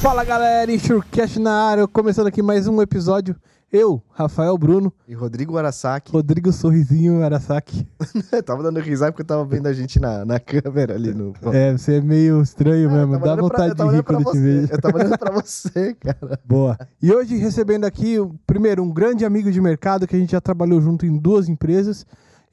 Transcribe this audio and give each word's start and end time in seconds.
Fala 0.00 0.24
galera, 0.24 0.72
Enxurcast 0.72 1.38
na 1.38 1.52
área, 1.52 1.86
começando 1.88 2.26
aqui 2.28 2.42
mais 2.42 2.66
um 2.68 2.80
episódio. 2.80 3.34
Eu, 3.70 4.02
Rafael 4.12 4.56
Bruno, 4.56 4.90
E 5.06 5.12
Rodrigo 5.12 5.58
Arasaki. 5.58 6.10
Rodrigo 6.12 6.50
Sorrisinho 6.52 7.22
Arasaki. 7.22 7.86
tava 8.46 8.62
dando 8.62 8.80
risada 8.80 9.12
porque 9.12 9.20
eu 9.22 9.26
tava 9.26 9.44
vendo 9.44 9.66
a 9.66 9.72
gente 9.74 10.00
na, 10.00 10.24
na 10.24 10.40
câmera 10.40 10.94
ali 10.94 11.12
no. 11.12 11.34
É, 11.52 11.72
você 11.76 11.96
é 11.96 12.00
meio 12.00 12.40
estranho 12.40 12.88
Ah, 12.88 12.92
mesmo, 12.94 13.12
dá 13.18 13.34
pra- 13.34 13.42
vontade 13.42 13.74
tava 13.74 13.90
de 13.90 13.96
rir 13.96 14.02
pra 14.02 14.14
quando 14.14 14.26
eu 14.26 14.32
te 14.32 14.38
você, 14.38 14.42
vejo. 14.60 14.72
Eu 14.72 14.80
tava 14.80 14.96
olhando 14.98 15.18
pra 15.18 15.32
você, 15.42 15.94
cara. 15.96 16.40
Boa. 16.46 16.78
E 17.02 17.12
hoje 17.12 17.36
recebendo 17.36 17.84
aqui, 17.84 18.18
o- 18.18 18.34
primeiro, 18.46 18.82
um 18.82 18.90
grande 18.90 19.24
amigo 19.26 19.50
de 19.52 19.60
mercado 19.60 20.06
que 20.06 20.16
a 20.16 20.18
gente 20.18 20.32
já 20.32 20.40
trabalhou 20.40 20.80
junto 20.80 21.04
em 21.04 21.18
duas 21.18 21.48
empresas 21.48 22.06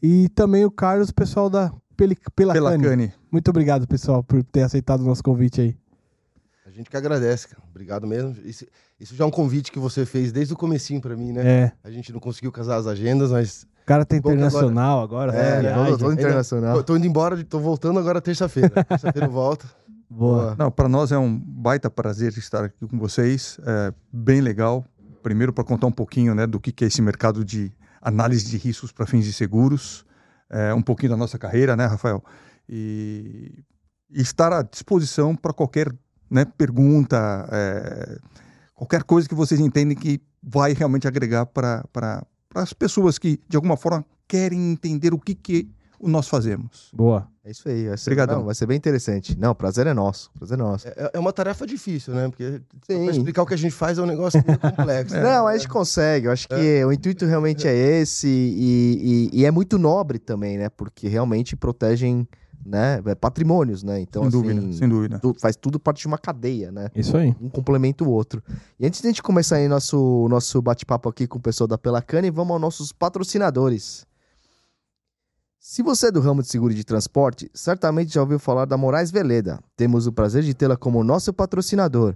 e 0.03 0.27
também 0.29 0.65
o 0.65 0.71
Carlos, 0.71 1.11
pessoal 1.11 1.49
da 1.49 1.71
Peli, 1.95 2.17
Pelacani. 2.35 2.65
Pelacani. 2.81 3.13
Muito 3.31 3.47
obrigado, 3.49 3.87
pessoal, 3.87 4.21
por 4.21 4.43
ter 4.43 4.63
aceitado 4.63 4.99
o 4.99 5.05
nosso 5.05 5.23
convite 5.23 5.61
aí. 5.61 5.77
A 6.75 6.77
gente 6.77 6.89
que 6.89 6.97
agradece, 6.97 7.47
cara. 7.47 7.63
Obrigado 7.69 8.05
mesmo. 8.05 8.35
Isso, 8.43 8.65
isso 8.99 9.15
já 9.15 9.23
é 9.23 9.27
um 9.27 9.31
convite 9.31 9.71
que 9.71 9.79
você 9.79 10.05
fez 10.05 10.33
desde 10.33 10.53
o 10.53 10.57
comecinho 10.57 10.99
pra 10.99 11.15
mim, 11.15 11.31
né? 11.31 11.47
É, 11.47 11.71
A 11.81 11.89
gente 11.89 12.11
não 12.11 12.19
conseguiu 12.19 12.51
casar 12.51 12.75
as 12.75 12.85
agendas, 12.85 13.31
mas... 13.31 13.63
o 13.63 13.85
cara 13.85 14.03
tá 14.03 14.17
internacional 14.17 15.01
agora, 15.01 15.31
É, 15.33 15.61
né? 15.61 15.73
todo, 15.73 15.85
Viaja. 15.85 15.97
todo 15.97 16.11
internacional. 16.13 16.75
Tô, 16.75 16.83
tô 16.83 16.97
indo 16.97 17.07
embora, 17.07 17.41
tô 17.45 17.59
voltando 17.61 17.97
agora 17.97 18.19
terça-feira. 18.21 18.71
Terça-feira 18.83 19.25
eu 19.25 19.31
volto. 19.31 19.65
Boa. 20.09 20.53
Não, 20.59 20.69
para 20.69 20.89
nós 20.89 21.13
é 21.13 21.17
um 21.17 21.39
baita 21.39 21.89
prazer 21.89 22.33
estar 22.37 22.65
aqui 22.65 22.85
com 22.85 22.99
vocês. 22.99 23.57
É 23.65 23.93
bem 24.11 24.41
legal. 24.41 24.83
Primeiro 25.23 25.53
para 25.53 25.63
contar 25.63 25.87
um 25.87 25.93
pouquinho, 25.93 26.35
né, 26.35 26.45
do 26.45 26.59
que 26.59 26.73
que 26.73 26.83
é 26.83 26.87
esse 26.87 27.01
mercado 27.01 27.45
de 27.45 27.71
análise 28.01 28.49
de 28.49 28.57
riscos 28.57 28.91
para 28.91 29.05
fins 29.05 29.23
de 29.23 29.31
seguros, 29.31 30.05
é, 30.49 30.73
um 30.73 30.81
pouquinho 30.81 31.11
da 31.11 31.17
nossa 31.17 31.39
carreira, 31.39 31.73
né, 31.77 31.85
Rafael? 31.85 32.21
E, 32.67 33.63
e 34.11 34.21
estar 34.21 34.51
à 34.51 34.61
disposição 34.61 35.33
para 35.35 35.53
qualquer 35.53 35.89
né, 36.29 36.45
pergunta, 36.45 37.47
é, 37.51 38.17
qualquer 38.73 39.03
coisa 39.03 39.27
que 39.27 39.35
vocês 39.35 39.59
entendem 39.59 39.95
que 39.97 40.21
vai 40.41 40.73
realmente 40.73 41.07
agregar 41.07 41.45
para 41.45 41.83
as 42.53 42.73
pessoas 42.73 43.17
que 43.17 43.39
de 43.47 43.55
alguma 43.55 43.77
forma 43.77 44.05
querem 44.27 44.71
entender 44.71 45.13
o 45.13 45.19
que 45.19 45.35
que 45.35 45.69
nós 46.01 46.27
fazemos. 46.27 46.91
Boa. 46.93 47.27
É 47.43 47.49
isso 47.51 47.67
aí. 47.69 47.87
Vai 47.87 47.97
ser, 47.97 48.09
Obrigadão. 48.09 48.37
não, 48.39 48.45
vai 48.45 48.53
ser 48.55 48.65
bem 48.65 48.75
interessante. 48.77 49.37
Não, 49.39 49.51
o 49.51 49.55
prazer 49.55 49.87
é 49.87 49.93
nosso. 49.93 50.29
Prazer 50.37 50.55
é 50.55 50.61
nosso. 50.61 50.87
É, 50.87 51.11
é 51.13 51.19
uma 51.19 51.31
tarefa 51.31 51.65
difícil, 51.65 52.13
né? 52.13 52.27
Porque 52.27 52.61
explicar 53.11 53.41
o 53.43 53.45
que 53.45 53.53
a 53.53 53.57
gente 53.57 53.71
faz 53.73 53.97
é 53.97 54.01
um 54.01 54.05
negócio 54.05 54.43
meio 54.45 54.59
complexo. 54.59 55.15
Não, 55.17 55.47
a 55.47 55.55
gente 55.57 55.67
consegue. 55.69 56.27
Eu 56.27 56.31
acho 56.31 56.47
que 56.47 56.83
o 56.85 56.91
intuito 56.91 57.25
realmente 57.25 57.67
é 57.67 57.73
esse 57.75 58.27
e, 58.27 59.29
e- 59.33 59.39
e 59.41 59.45
é 59.45 59.51
muito 59.51 59.77
nobre 59.79 60.19
também, 60.19 60.57
né? 60.57 60.69
Porque 60.69 61.07
realmente 61.07 61.55
protegem 61.55 62.27
né, 62.63 63.01
patrimônios, 63.19 63.81
né? 63.83 63.99
Então, 63.99 64.21
sem 64.23 64.29
assim, 64.29 64.41
dúvida, 64.41 64.73
sem 64.73 64.87
dúvida. 64.89 65.19
tu- 65.19 65.35
faz 65.39 65.55
tudo 65.55 65.79
parte 65.79 66.01
de 66.01 66.07
uma 66.07 66.17
cadeia, 66.17 66.71
né? 66.71 66.89
Isso 66.95 67.17
aí. 67.17 67.35
um 67.41 67.49
complementa 67.49 68.03
o 68.03 68.09
outro. 68.09 68.43
E 68.79 68.85
antes 68.85 69.01
de 69.01 69.07
a 69.07 69.09
gente 69.09 69.23
começar 69.23 69.55
aí 69.55 69.67
nosso, 69.67 70.27
nosso 70.29 70.61
bate-papo 70.61 71.09
aqui 71.09 71.25
com 71.27 71.37
o 71.37 71.41
pessoal 71.41 71.67
da 71.67 71.77
Pelacane, 71.77 72.29
vamos 72.29 72.51
aos 72.53 72.61
nossos 72.61 72.91
patrocinadores. 72.91 74.05
Se 75.59 75.81
você 75.81 76.07
é 76.07 76.11
do 76.11 76.19
ramo 76.21 76.43
de 76.43 76.47
seguro 76.47 76.73
de 76.75 76.83
transporte, 76.83 77.49
certamente 77.53 78.13
já 78.13 78.21
ouviu 78.21 78.37
falar 78.37 78.65
da 78.65 78.77
Moraes 78.77 79.09
Veleda. 79.09 79.59
Temos 79.75 80.05
o 80.05 80.11
prazer 80.11 80.43
de 80.43 80.53
tê-la 80.53 80.77
como 80.77 81.03
nosso 81.03 81.33
patrocinador. 81.33 82.15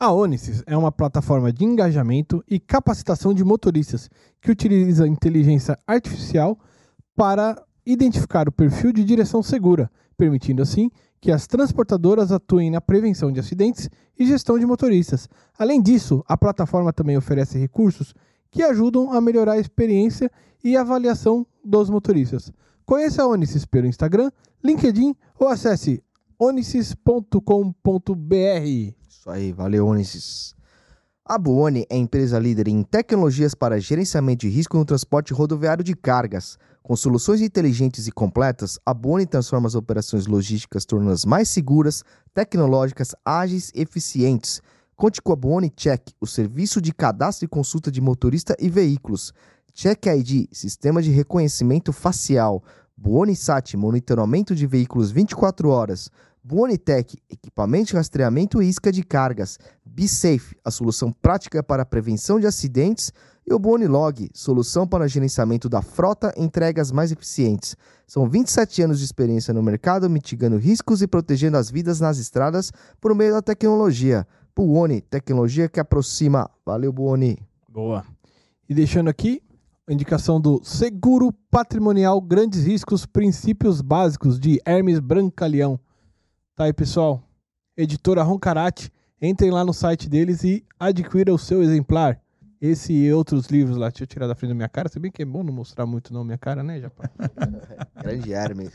A 0.00 0.12
Onisys 0.12 0.62
é 0.64 0.76
uma 0.76 0.92
plataforma 0.92 1.52
de 1.52 1.64
engajamento 1.64 2.40
e 2.46 2.60
capacitação 2.60 3.34
de 3.34 3.42
motoristas 3.42 4.08
que 4.40 4.48
utiliza 4.48 5.08
inteligência 5.08 5.76
artificial 5.84 6.56
para 7.16 7.60
identificar 7.84 8.48
o 8.48 8.52
perfil 8.52 8.92
de 8.92 9.02
direção 9.02 9.42
segura, 9.42 9.90
permitindo 10.16 10.62
assim 10.62 10.88
que 11.20 11.32
as 11.32 11.48
transportadoras 11.48 12.30
atuem 12.30 12.70
na 12.70 12.80
prevenção 12.80 13.32
de 13.32 13.40
acidentes 13.40 13.90
e 14.16 14.24
gestão 14.24 14.56
de 14.56 14.64
motoristas. 14.64 15.28
Além 15.58 15.82
disso, 15.82 16.24
a 16.28 16.36
plataforma 16.36 16.92
também 16.92 17.16
oferece 17.16 17.58
recursos 17.58 18.14
que 18.52 18.62
ajudam 18.62 19.12
a 19.12 19.20
melhorar 19.20 19.54
a 19.54 19.58
experiência 19.58 20.30
e 20.62 20.76
avaliação 20.76 21.44
dos 21.64 21.90
motoristas. 21.90 22.52
Conheça 22.86 23.24
a 23.24 23.26
Onisys 23.26 23.64
pelo 23.64 23.88
Instagram, 23.88 24.30
LinkedIn 24.62 25.16
ou 25.40 25.48
acesse 25.48 26.00
onisys.com.br. 26.38 28.97
Isso 29.08 29.30
aí, 29.30 29.52
valeu, 29.52 29.86
Onisys. 29.86 30.54
A 31.24 31.38
Buoni 31.38 31.86
é 31.88 31.96
empresa 31.96 32.38
líder 32.38 32.68
em 32.68 32.82
tecnologias 32.82 33.54
para 33.54 33.80
gerenciamento 33.80 34.40
de 34.40 34.50
risco 34.50 34.76
no 34.76 34.84
transporte 34.84 35.32
rodoviário 35.32 35.82
de 35.82 35.94
cargas. 35.94 36.58
Com 36.82 36.94
soluções 36.94 37.40
inteligentes 37.40 38.06
e 38.06 38.12
completas, 38.12 38.78
a 38.84 38.92
Buoni 38.92 39.26
transforma 39.26 39.66
as 39.66 39.74
operações 39.74 40.26
logísticas 40.26 40.84
tornando-as 40.84 41.24
mais 41.24 41.48
seguras, 41.48 42.04
tecnológicas, 42.34 43.14
ágeis 43.24 43.72
e 43.74 43.80
eficientes. 43.80 44.60
Conte 44.94 45.22
com 45.22 45.32
a 45.32 45.36
Buoni 45.36 45.70
Check, 45.70 46.10
o 46.20 46.26
serviço 46.26 46.80
de 46.80 46.92
cadastro 46.92 47.46
e 47.46 47.48
consulta 47.48 47.90
de 47.90 48.00
motorista 48.00 48.54
e 48.58 48.68
veículos. 48.68 49.32
Check 49.72 50.06
ID, 50.06 50.48
sistema 50.52 51.00
de 51.00 51.10
reconhecimento 51.10 51.92
facial. 51.94 52.62
Buoni 52.96 53.36
Sat, 53.36 53.76
monitoramento 53.76 54.54
de 54.54 54.66
veículos 54.66 55.10
24 55.10 55.68
horas. 55.70 56.10
Buonitec, 56.50 57.18
equipamento 57.28 57.88
de 57.88 57.96
rastreamento 57.96 58.62
e 58.62 58.66
isca 58.70 58.90
de 58.90 59.02
cargas. 59.02 59.58
BeSafe, 59.84 60.56
a 60.64 60.70
solução 60.70 61.12
prática 61.12 61.62
para 61.62 61.82
a 61.82 61.86
prevenção 61.86 62.40
de 62.40 62.46
acidentes. 62.46 63.12
E 63.46 63.52
o 63.52 63.58
Buonilog, 63.58 64.30
solução 64.32 64.86
para 64.86 65.04
o 65.04 65.08
gerenciamento 65.08 65.68
da 65.68 65.82
frota 65.82 66.32
e 66.34 66.42
entregas 66.42 66.90
mais 66.90 67.12
eficientes. 67.12 67.76
São 68.06 68.26
27 68.26 68.80
anos 68.80 68.98
de 68.98 69.04
experiência 69.04 69.52
no 69.52 69.62
mercado, 69.62 70.08
mitigando 70.08 70.56
riscos 70.56 71.02
e 71.02 71.06
protegendo 71.06 71.58
as 71.58 71.70
vidas 71.70 72.00
nas 72.00 72.16
estradas 72.16 72.72
por 72.98 73.14
meio 73.14 73.34
da 73.34 73.42
tecnologia. 73.42 74.26
Buoni, 74.56 75.02
tecnologia 75.02 75.68
que 75.68 75.78
aproxima. 75.78 76.50
Valeu, 76.64 76.90
Buoni. 76.90 77.38
Boa. 77.68 78.06
E 78.66 78.72
deixando 78.72 79.10
aqui 79.10 79.42
a 79.86 79.92
indicação 79.92 80.40
do 80.40 80.62
Seguro 80.64 81.30
Patrimonial 81.50 82.18
Grandes 82.22 82.64
Riscos 82.64 83.04
Princípios 83.04 83.82
Básicos 83.82 84.40
de 84.40 84.58
Hermes 84.64 84.98
Brancaleão. 84.98 85.78
Tá 86.58 86.64
aí, 86.64 86.72
pessoal. 86.72 87.22
Editora 87.76 88.20
Roncarate. 88.24 88.92
Entrem 89.22 89.48
lá 89.48 89.64
no 89.64 89.72
site 89.72 90.08
deles 90.08 90.42
e 90.42 90.64
adquira 90.76 91.32
o 91.32 91.38
seu 91.38 91.62
exemplar. 91.62 92.20
Esse 92.60 92.92
e 92.92 93.12
outros 93.12 93.46
livros 93.46 93.76
lá. 93.76 93.90
Deixa 93.90 94.02
eu 94.02 94.08
tirar 94.08 94.26
da 94.26 94.34
frente 94.34 94.48
da 94.48 94.56
minha 94.56 94.68
cara. 94.68 94.88
Se 94.88 94.98
bem 94.98 95.08
que 95.08 95.22
é 95.22 95.24
bom 95.24 95.44
não 95.44 95.52
mostrar 95.52 95.86
muito 95.86 96.12
não 96.12 96.24
minha 96.24 96.36
cara, 96.36 96.64
né, 96.64 96.80
Japão? 96.80 97.08
Grande 98.02 98.32
Hermes. 98.32 98.72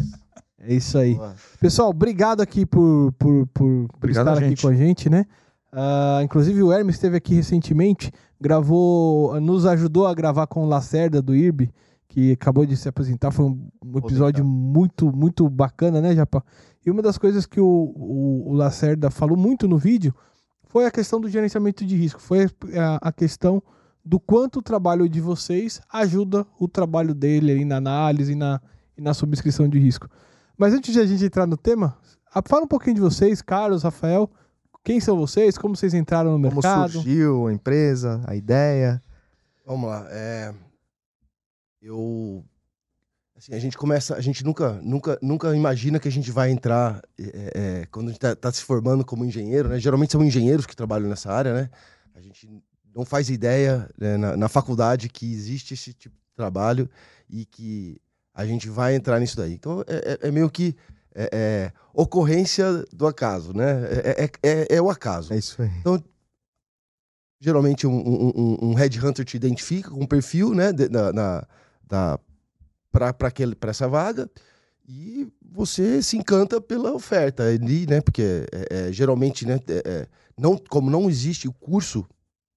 É 0.57 0.73
isso 0.73 0.97
aí. 0.97 1.16
Boa. 1.16 1.35
Pessoal, 1.59 1.89
obrigado 1.89 2.39
aqui 2.39 2.66
por, 2.66 3.11
por, 3.19 3.47
por, 3.47 3.88
por 3.89 3.95
Obrigado 3.97 4.29
estar 4.29 4.45
aqui 4.45 4.61
com 4.61 4.69
a 4.69 4.73
gente, 4.73 5.09
né? 5.09 5.25
Ah, 5.69 6.21
inclusive 6.23 6.63
o 6.63 6.71
Hermes 6.71 6.95
esteve 6.95 7.17
aqui 7.17 7.35
recentemente, 7.35 8.13
gravou, 8.39 9.41
nos 9.41 9.65
ajudou 9.65 10.07
a 10.07 10.13
gravar 10.13 10.47
com 10.47 10.63
o 10.63 10.69
Lacerda 10.69 11.21
do 11.21 11.36
IRB, 11.36 11.69
que 12.07 12.31
acabou 12.31 12.65
de 12.65 12.77
se 12.77 12.88
apresentar. 12.88 13.31
Foi 13.31 13.44
um, 13.44 13.68
um 13.83 13.97
episódio 13.97 14.45
muito, 14.45 15.12
muito 15.12 15.50
bacana, 15.50 16.00
né, 16.00 16.15
Japão? 16.15 16.41
E 16.85 16.91
uma 16.91 17.01
das 17.01 17.18
coisas 17.18 17.45
que 17.45 17.59
o, 17.59 17.65
o, 17.65 18.50
o 18.50 18.53
Lacerda 18.53 19.09
falou 19.09 19.38
muito 19.38 19.68
no 19.68 19.77
vídeo 19.77 20.13
foi 20.63 20.85
a 20.85 20.91
questão 20.91 21.21
do 21.21 21.30
gerenciamento 21.30 21.85
de 21.85 21.95
risco. 21.95 22.19
Foi 22.19 22.45
a, 22.77 23.00
a 23.01 23.12
questão 23.12 23.62
do 24.03 24.19
quanto 24.19 24.59
o 24.59 24.62
trabalho 24.62 25.07
de 25.07 25.21
vocês 25.21 25.81
ajuda 25.91 26.45
o 26.59 26.68
trabalho 26.68 27.13
dele 27.13 27.51
ali 27.51 27.65
na 27.65 27.77
análise 27.77 28.33
e 28.33 28.35
na, 28.35 28.62
e 28.97 29.01
na 29.01 29.13
subscrição 29.13 29.68
de 29.69 29.80
risco. 29.80 30.09
Mas 30.57 30.74
antes 30.74 30.94
de 30.94 31.00
a 31.00 31.06
gente 31.06 31.24
entrar 31.24 31.47
no 31.47 31.56
tema, 31.57 31.97
fala 32.45 32.63
um 32.63 32.68
pouquinho 32.68 32.95
de 32.95 33.01
vocês, 33.01 33.41
Carlos, 33.41 33.83
Rafael. 33.83 34.29
Quem 34.83 35.00
são 35.00 35.15
vocês? 35.18 35.57
Como 35.57 35.75
vocês 35.75 35.94
entraram 35.94 36.31
no 36.31 36.50
Como 36.50 36.56
mercado? 36.56 36.91
surgiu 36.91 37.47
a 37.47 37.53
empresa, 37.53 38.21
a 38.27 38.36
ideia. 38.36 39.01
Vamos 39.65 39.89
lá. 39.89 40.06
É... 40.09 40.53
Eu. 41.81 42.44
Assim, 43.44 43.54
a 43.54 43.60
gente 43.60 43.78
começa. 43.78 44.16
A 44.16 44.22
gente 44.22 44.42
nunca, 44.44 44.80
nunca, 44.81 45.19
nunca 45.22 45.54
imagina 45.54 46.00
que 46.00 46.07
a 46.07 46.12
gente 46.12 46.31
vai 46.31 46.50
entrar. 46.50 47.01
é, 47.19 47.51
é, 47.81 47.86
quando 47.88 48.07
a 48.07 48.12
gente 48.12 48.19
tá, 48.19 48.34
tá 48.34 48.50
se 48.51 48.62
formando 48.62 49.04
como 49.04 49.25
engenheiro, 49.25 49.68
né? 49.68 49.80
Geralmente 49.80 50.13
são 50.13 50.24
engenheiros 50.24 50.66
que 50.66 50.74
trabalham 50.75 51.10
nessa 51.10 51.30
área, 51.30 51.54
né? 51.54 51.69
A 52.16 52.22
gente 52.22 52.50
não 52.95 53.04
faz 53.04 53.30
ideia 53.30 53.90
né, 54.00 54.16
na, 54.16 54.38
na 54.38 54.48
faculdade 54.48 55.10
que 55.10 55.30
existe 55.30 55.74
esse 55.74 55.94
tipo 55.94 56.16
de 56.16 56.36
trabalho 56.36 56.90
e 57.30 57.44
que 57.44 58.00
a 58.34 58.45
gente 58.45 58.69
vai 58.69 58.95
entrar 58.95 59.19
nisso 59.19 59.36
daí. 59.36 59.54
Então 59.54 59.84
é, 59.88 60.18
é- 60.24 60.28
é 60.28 60.31
meio 60.31 60.50
que 60.50 60.74
é, 61.13 61.30
é, 61.34 61.72
ocorrência 61.94 62.66
do 62.94 63.06
acaso, 63.06 63.54
né? 63.54 63.84
É, 64.69 64.81
o 64.81 64.89
acaso. 64.89 65.34
É 65.34 65.38
isso 65.38 65.62
aí. 65.62 65.69
Então, 65.81 66.01
geralmente 67.42 67.86
um, 67.86 67.92
um, 67.94 68.57
um 68.69 68.74
headhunter 68.74 69.25
te 69.25 69.36
identifica 69.36 69.89
com 69.89 70.01
um 70.01 70.07
perfil, 70.07 70.56
né, 70.56 70.72
de, 70.72 70.88
na, 70.88 71.12
na, 71.12 71.48
da, 71.86 72.19
para 72.94 73.72
essa 73.72 73.88
vaga 73.88 74.30
e 74.88 75.28
você 75.42 76.01
se 76.01 76.18
encanta 76.18 76.62
pela 76.62 76.94
oferta 76.94 77.44
ali, 77.44 77.88
né, 77.88 78.01
porque 78.01 78.45
é, 78.51 78.88
é, 78.88 78.92
geralmente, 78.92 79.45
né, 79.45 79.60
é, 79.68 79.81
é, 79.86 80.07
não, 80.38 80.57
como 80.57 80.90
não 80.90 81.10
existe 81.10 81.48
o 81.48 81.54
curso, 81.54 82.06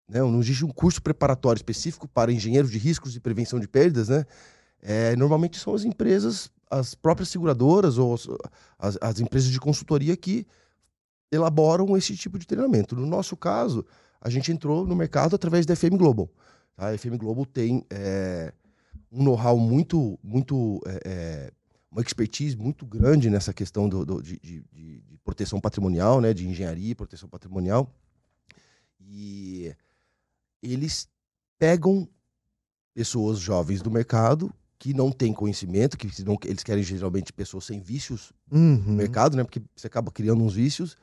né, 0.09 0.21
não 0.21 0.41
existe 0.41 0.65
um 0.65 0.71
curso 0.71 1.01
preparatório 1.01 1.59
específico 1.59 2.07
para 2.09 2.33
engenheiros 2.33 2.71
de 2.71 2.79
riscos 2.79 3.15
e 3.15 3.21
prevenção 3.21 3.59
de 3.61 3.69
perdas, 3.69 4.09
né, 4.09 4.25
é, 4.83 5.17
normalmente 5.17 5.59
são 5.59 5.75
as 5.75 5.85
empresas, 5.85 6.51
as 6.71 6.95
próprias 6.95 7.29
seguradoras 7.29 7.97
ou 7.97 8.15
as, 8.79 8.99
as 9.01 9.21
empresas 9.21 9.51
de 9.51 9.61
consultoria 9.61 10.17
que 10.17 10.47
elaboram 11.31 11.97
esse 11.97 12.17
tipo 12.17 12.39
de 12.39 12.47
treinamento. 12.47 12.95
No 12.95 13.07
nosso 13.07 13.37
caso, 13.37 13.85
a 14.21 14.29
gente 14.29 14.51
entrou 14.53 14.87
no 14.87 14.95
mercado 14.95 15.35
através 15.35 15.65
da 15.65 15.75
FM 15.75 15.97
Global. 15.97 16.29
A 16.77 16.97
FM 16.97 17.17
Global 17.19 17.47
tem 17.47 17.85
é, 17.91 18.53
um 19.11 19.23
know-how 19.23 19.59
muito, 19.59 20.19
muito 20.23 20.81
é, 20.87 21.01
é, 21.05 21.53
uma 21.91 22.03
expertise 22.03 22.57
muito 22.57 22.85
grande 22.85 23.31
nessa 23.31 23.53
questão 23.53 23.89
do, 23.89 24.05
do 24.05 24.23
de, 24.23 24.39
de, 24.39 24.65
de, 24.73 25.03
proteção 25.25 25.61
patrimonial, 25.61 26.21
né, 26.21 26.33
de 26.33 26.47
engenharia 26.47 26.91
e 26.91 26.95
proteção 26.95 27.29
patrimonial. 27.29 27.93
E 29.01 29.75
eles 30.63 31.09
pegam 31.59 32.09
pessoas 32.95 33.39
jovens 33.39 33.83
do 33.83 33.91
mercado 33.91 34.53
que 34.79 34.95
não 34.95 35.11
têm 35.11 35.33
conhecimento, 35.33 35.97
que 35.97 36.09
não, 36.23 36.37
eles 36.45 36.63
querem 36.63 36.83
geralmente 36.83 37.33
pessoas 37.33 37.65
sem 37.65 37.81
vícios 37.81 38.33
uhum. 38.51 38.77
no 38.77 38.93
mercado, 38.93 39.37
né, 39.37 39.43
porque 39.43 39.63
você 39.75 39.87
acaba 39.87 40.11
criando 40.13 40.45
uns 40.45 40.55
vícios 40.55 40.97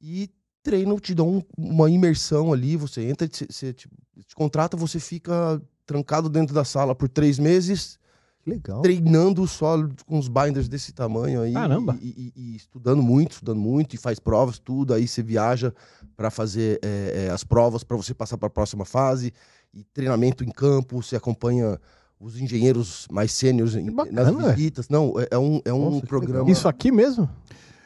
e 0.00 0.30
treinam, 0.62 0.98
te 0.98 1.14
dão 1.14 1.44
uma 1.56 1.90
imersão 1.90 2.52
ali, 2.52 2.76
você 2.76 3.08
entra, 3.08 3.28
você 3.28 3.72
te, 3.72 3.88
te 4.26 4.34
contrata, 4.34 4.76
você 4.76 5.00
fica 5.00 5.60
trancado 5.88 6.28
dentro 6.28 6.54
da 6.54 6.64
sala 6.64 6.94
por 6.94 7.08
três 7.08 7.38
meses, 7.38 7.98
Legal. 8.46 8.82
treinando 8.82 9.46
só 9.48 9.74
com 10.06 10.18
os 10.18 10.28
binders 10.28 10.68
desse 10.68 10.92
tamanho 10.92 11.40
aí. 11.40 11.54
Caramba. 11.54 11.96
E, 12.00 12.32
e, 12.36 12.52
e, 12.52 12.56
estudando 12.56 13.02
muito, 13.02 13.32
estudando 13.32 13.58
muito, 13.58 13.94
e 13.94 13.96
faz 13.96 14.20
provas, 14.20 14.58
tudo. 14.58 14.92
Aí 14.92 15.08
você 15.08 15.22
viaja 15.22 15.72
para 16.14 16.30
fazer 16.30 16.78
é, 16.84 17.26
é, 17.26 17.30
as 17.30 17.42
provas 17.42 17.82
para 17.82 17.96
você 17.96 18.12
passar 18.12 18.36
para 18.36 18.48
a 18.48 18.50
próxima 18.50 18.84
fase. 18.84 19.32
E 19.72 19.82
treinamento 19.82 20.44
em 20.44 20.50
campo, 20.50 21.02
você 21.02 21.16
acompanha 21.16 21.80
os 22.20 22.38
engenheiros 22.38 23.06
mais 23.10 23.32
sêniores 23.32 23.74
nas 24.12 24.34
visitas. 24.34 24.90
Não, 24.90 25.18
é, 25.18 25.28
é 25.30 25.38
um, 25.38 25.60
é 25.64 25.72
um 25.72 25.90
Nossa, 25.90 26.06
programa. 26.06 26.50
Isso 26.50 26.68
aqui 26.68 26.92
mesmo? 26.92 27.28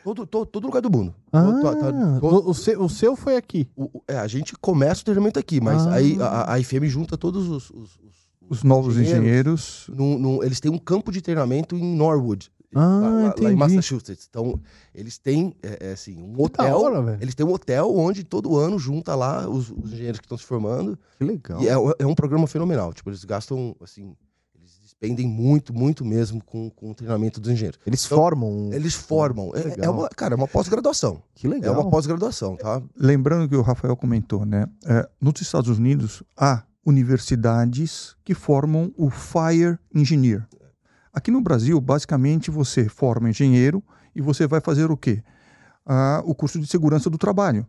Todo, 0.04 0.26
todo, 0.26 0.46
todo 0.46 0.66
lugar 0.66 0.82
do 0.82 0.90
mundo. 0.90 1.14
Ah, 1.32 1.42
todo, 1.42 1.62
tá, 1.62 2.20
todo... 2.20 2.50
o, 2.50 2.54
seu, 2.54 2.82
o 2.82 2.88
seu 2.88 3.16
foi 3.16 3.36
aqui? 3.36 3.68
O, 3.76 4.02
é, 4.08 4.16
a 4.16 4.26
gente 4.26 4.54
começa 4.54 5.02
o 5.02 5.04
treinamento 5.04 5.38
aqui, 5.38 5.60
mas 5.60 5.86
ah. 5.86 5.94
aí 5.94 6.16
a, 6.20 6.52
a 6.52 6.58
IFM 6.58 6.84
junta 6.86 7.16
todos 7.16 7.48
os, 7.48 7.70
os, 7.70 7.98
os, 7.98 8.12
os 8.50 8.62
novos 8.64 8.96
engenheiros. 8.98 9.86
Num, 9.88 10.18
num, 10.18 10.42
eles 10.42 10.60
têm 10.60 10.70
um 10.70 10.78
campo 10.78 11.12
de 11.12 11.20
treinamento 11.20 11.76
em 11.76 11.96
Norwood. 11.96 12.50
Ah, 12.74 13.00
lá, 13.00 13.34
lá, 13.38 13.52
em 13.52 13.56
Massachusetts. 13.56 14.26
Então, 14.28 14.58
eles 14.94 15.18
têm 15.18 15.54
é, 15.62 15.88
é 15.88 15.92
assim, 15.92 16.16
um 16.16 16.40
hotel. 16.42 16.80
Hora, 16.80 17.18
eles 17.20 17.34
têm 17.34 17.44
um 17.44 17.52
hotel 17.52 17.94
onde 17.94 18.24
todo 18.24 18.56
ano 18.56 18.78
junta 18.78 19.14
lá 19.14 19.46
os, 19.48 19.70
os 19.70 19.92
engenheiros 19.92 20.18
que 20.18 20.24
estão 20.24 20.38
se 20.38 20.44
formando. 20.44 20.98
Que 21.18 21.24
legal. 21.24 21.62
E 21.62 21.68
é, 21.68 21.74
é 21.98 22.06
um 22.06 22.14
programa 22.14 22.46
fenomenal. 22.46 22.92
Tipo, 22.94 23.10
eles 23.10 23.24
gastam 23.24 23.76
assim 23.80 24.16
dependem 25.02 25.26
muito, 25.26 25.74
muito 25.74 26.04
mesmo 26.04 26.42
com, 26.44 26.70
com 26.70 26.92
o 26.92 26.94
treinamento 26.94 27.40
dos 27.40 27.50
engenheiros. 27.50 27.80
Eles 27.84 28.04
então, 28.06 28.16
formam. 28.16 28.70
Eles 28.72 28.94
formam. 28.94 29.50
É, 29.54 29.84
é, 29.84 29.90
uma, 29.90 30.08
cara, 30.08 30.34
é 30.34 30.36
uma 30.36 30.46
pós-graduação. 30.46 31.20
Que 31.34 31.48
legal. 31.48 31.74
É 31.74 31.76
uma 31.76 31.90
pós-graduação, 31.90 32.56
tá? 32.56 32.80
Lembrando 32.96 33.48
que 33.48 33.56
o 33.56 33.62
Rafael 33.62 33.96
comentou, 33.96 34.46
né? 34.46 34.68
É, 34.86 35.08
nos 35.20 35.40
Estados 35.40 35.76
Unidos 35.76 36.22
há 36.36 36.62
universidades 36.86 38.14
que 38.24 38.32
formam 38.32 38.92
o 38.96 39.10
Fire 39.10 39.76
Engineer. 39.92 40.46
Aqui 41.12 41.32
no 41.32 41.40
Brasil, 41.40 41.80
basicamente, 41.80 42.50
você 42.50 42.88
forma 42.88 43.28
engenheiro 43.28 43.82
e 44.14 44.20
você 44.20 44.46
vai 44.46 44.60
fazer 44.60 44.90
o 44.90 44.96
quê? 44.96 45.22
Ah, 45.84 46.22
o 46.24 46.32
curso 46.32 46.60
de 46.60 46.66
segurança 46.66 47.10
do 47.10 47.18
trabalho. 47.18 47.66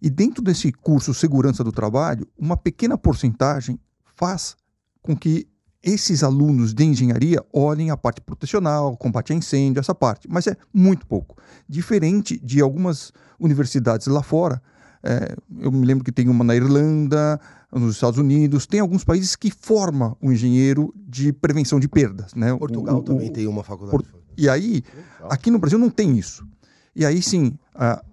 E 0.00 0.08
dentro 0.08 0.42
desse 0.42 0.72
curso 0.72 1.12
segurança 1.12 1.62
do 1.62 1.70
trabalho, 1.70 2.26
uma 2.36 2.56
pequena 2.56 2.96
porcentagem 2.96 3.78
faz 4.16 4.56
com 5.02 5.16
que 5.16 5.46
esses 5.82 6.22
alunos 6.22 6.72
de 6.72 6.84
engenharia 6.84 7.44
olhem 7.52 7.90
a 7.90 7.96
parte 7.96 8.20
protecional, 8.20 8.96
combate 8.96 9.32
a 9.32 9.36
incêndio, 9.36 9.80
essa 9.80 9.94
parte, 9.94 10.28
mas 10.30 10.46
é 10.46 10.56
muito 10.72 11.06
pouco. 11.06 11.36
Diferente 11.68 12.38
de 12.42 12.60
algumas 12.60 13.12
universidades 13.38 14.06
lá 14.06 14.22
fora, 14.22 14.62
é, 15.02 15.34
eu 15.58 15.72
me 15.72 15.84
lembro 15.84 16.04
que 16.04 16.12
tem 16.12 16.28
uma 16.28 16.44
na 16.44 16.54
Irlanda, 16.54 17.40
nos 17.72 17.94
Estados 17.94 18.18
Unidos, 18.18 18.66
tem 18.66 18.80
alguns 18.80 19.02
países 19.02 19.34
que 19.34 19.50
formam 19.50 20.16
o 20.20 20.30
engenheiro 20.30 20.94
de 20.96 21.32
prevenção 21.32 21.80
de 21.80 21.88
perdas. 21.88 22.34
Né? 22.34 22.54
Portugal 22.56 22.98
o, 22.98 23.02
também 23.02 23.28
o, 23.28 23.32
tem 23.32 23.46
uma 23.46 23.64
faculdade. 23.64 24.04
Por, 24.04 24.22
e 24.36 24.48
aí, 24.48 24.82
aqui 25.22 25.50
no 25.50 25.58
Brasil 25.58 25.78
não 25.78 25.90
tem 25.90 26.16
isso. 26.16 26.46
E 26.94 27.06
aí 27.06 27.22
sim, 27.22 27.58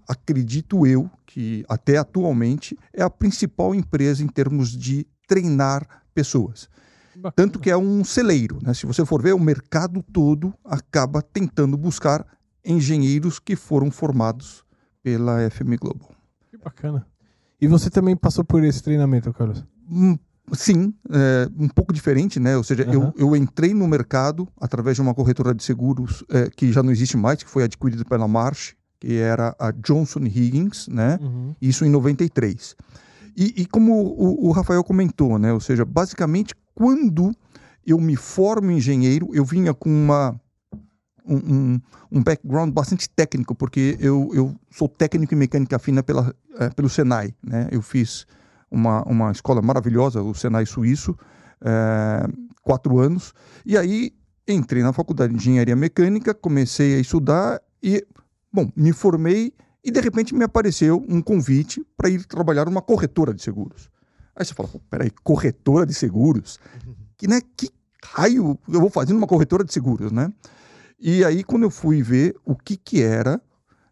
acredito 0.07 0.87
eu 0.87 1.09
que 1.25 1.65
até 1.67 1.97
atualmente 1.97 2.77
é 2.93 3.03
a 3.03 3.09
principal 3.09 3.75
empresa 3.75 4.23
em 4.23 4.27
termos 4.27 4.69
de 4.71 5.05
treinar 5.27 5.85
pessoas. 6.13 6.69
Tanto 7.35 7.59
que 7.59 7.69
é 7.69 7.77
um 7.77 8.03
celeiro. 8.03 8.59
Né? 8.61 8.73
Se 8.73 8.85
você 8.85 9.05
for 9.05 9.21
ver, 9.21 9.33
o 9.33 9.39
mercado 9.39 10.03
todo 10.03 10.53
acaba 10.63 11.21
tentando 11.21 11.77
buscar 11.77 12.25
engenheiros 12.63 13.39
que 13.39 13.55
foram 13.55 13.89
formados 13.89 14.63
pela 15.01 15.49
FM 15.49 15.79
Global. 15.79 16.11
Que 16.49 16.57
bacana. 16.57 17.05
E 17.61 17.67
você 17.67 17.89
também 17.89 18.15
passou 18.15 18.43
por 18.43 18.63
esse 18.63 18.81
treinamento, 18.81 19.33
Carlos? 19.33 19.63
Hum, 19.89 20.17
sim, 20.53 20.93
é, 21.09 21.49
um 21.57 21.67
pouco 21.67 21.91
diferente, 21.91 22.39
né? 22.39 22.55
Ou 22.55 22.63
seja, 22.63 22.85
uhum. 22.85 22.93
eu, 22.93 23.13
eu 23.17 23.35
entrei 23.35 23.73
no 23.73 23.87
mercado 23.87 24.47
através 24.59 24.95
de 24.95 25.01
uma 25.01 25.13
corretora 25.13 25.53
de 25.53 25.63
seguros 25.63 26.23
é, 26.29 26.49
que 26.49 26.71
já 26.71 26.81
não 26.81 26.91
existe 26.91 27.17
mais, 27.17 27.43
que 27.43 27.49
foi 27.49 27.63
adquirida 27.63 28.05
pela 28.05 28.27
Marsh, 28.27 28.75
que 28.99 29.17
era 29.17 29.55
a 29.59 29.71
Johnson 29.71 30.21
Higgins, 30.25 30.87
né? 30.87 31.17
Uhum. 31.21 31.55
Isso 31.61 31.85
em 31.85 31.89
93. 31.89 32.75
E, 33.35 33.61
e 33.61 33.65
como 33.65 33.93
o, 33.93 34.47
o, 34.47 34.51
Rafael 34.51 34.83
comentou, 34.83 35.39
né? 35.39 35.53
Ou 35.53 35.59
seja, 35.59 35.85
basicamente 35.85 36.53
quando 36.79 37.35
eu 37.85 37.99
me 37.99 38.15
formo 38.15 38.71
engenheiro, 38.71 39.29
eu 39.33 39.43
vinha 39.43 39.73
com 39.73 39.89
uma, 39.89 40.39
um, 41.25 41.77
um, 42.09 42.23
background 42.23 42.71
bastante 42.71 43.09
técnico, 43.09 43.53
porque 43.53 43.97
eu, 43.99 44.31
eu 44.33 44.55
sou 44.71 44.87
técnico 44.87 45.33
em 45.33 45.37
mecânica 45.37 45.77
fina 45.77 46.01
pela, 46.01 46.33
é, 46.57 46.69
pelo 46.69 46.87
Senai. 46.87 47.35
Né? 47.43 47.67
Eu 47.69 47.81
fiz 47.81 48.25
uma, 48.71 49.03
uma 49.03 49.29
escola 49.29 49.61
maravilhosa, 49.61 50.21
o 50.21 50.33
Senai 50.33 50.65
Suíço, 50.65 51.17
é, 51.59 52.25
quatro 52.63 52.97
anos, 52.97 53.33
e 53.65 53.77
aí 53.77 54.13
entrei 54.47 54.81
na 54.81 54.93
faculdade 54.93 55.33
de 55.33 55.39
engenharia 55.39 55.75
mecânica, 55.75 56.33
comecei 56.33 56.95
a 56.95 56.99
estudar 56.99 57.61
e, 57.83 58.07
bom, 58.53 58.71
me 58.73 58.93
formei 58.93 59.51
e 59.83 59.91
de 59.91 59.99
repente 59.99 60.33
me 60.33 60.45
apareceu 60.45 61.05
um 61.09 61.21
convite 61.21 61.85
para 61.97 62.09
ir 62.09 62.25
trabalhar 62.25 62.63
numa 62.63 62.81
corretora 62.81 63.33
de 63.33 63.43
seguros. 63.43 63.89
Aí 64.39 64.45
você 64.45 64.53
fala, 64.53 64.69
peraí, 64.89 65.11
corretora 65.21 65.85
de 65.85 65.93
seguros? 65.93 66.57
Que, 67.17 67.27
né, 67.27 67.41
que 67.57 67.69
raio 68.01 68.57
eu 68.69 68.79
vou 68.79 68.89
fazer 68.89 69.11
numa 69.11 69.27
corretora 69.27 69.65
de 69.65 69.73
seguros, 69.73 70.13
né? 70.13 70.31
E 70.97 71.25
aí, 71.25 71.43
quando 71.43 71.63
eu 71.63 71.69
fui 71.69 72.01
ver 72.01 72.33
o 72.45 72.55
que, 72.55 72.77
que 72.77 73.03
era 73.03 73.41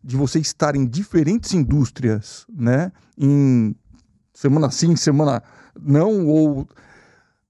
de 0.01 0.15
você 0.15 0.39
estar 0.39 0.73
em 0.73 0.85
diferentes 0.85 1.53
indústrias, 1.53 2.45
né? 2.49 2.93
Em 3.17 3.75
semana 4.33 4.71
sim, 4.71 4.95
semana 4.95 5.43
não, 5.77 6.27
ou 6.27 6.65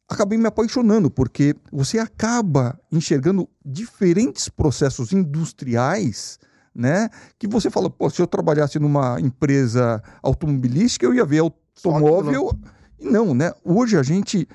acabei 0.09 0.39
me 0.39 0.47
apaixonando, 0.47 1.11
porque 1.11 1.55
você 1.71 1.99
acaba 1.99 2.79
enxergando 2.91 3.47
diferentes 3.63 4.49
processos 4.49 5.11
industriais, 5.11 6.39
né? 6.73 7.09
Que 7.37 7.47
você 7.47 7.69
fala, 7.69 7.91
pô, 7.91 8.09
se 8.09 8.19
eu 8.23 8.25
trabalhasse 8.25 8.79
numa 8.79 9.21
empresa 9.21 10.01
automobilística, 10.23 11.05
eu 11.05 11.13
ia 11.13 11.25
ver 11.25 11.39
automóvel 11.39 12.57
não, 12.99 13.33
né? 13.33 13.53
Hoje 13.63 13.97
a 13.97 14.03
gente. 14.03 14.47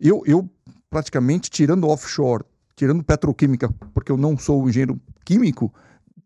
Eu, 0.00 0.22
eu 0.26 0.48
praticamente, 0.90 1.50
tirando 1.50 1.88
offshore, 1.88 2.44
tirando 2.74 3.02
petroquímica, 3.02 3.68
porque 3.92 4.12
eu 4.12 4.16
não 4.16 4.38
sou 4.38 4.68
engenheiro 4.68 5.00
químico, 5.24 5.72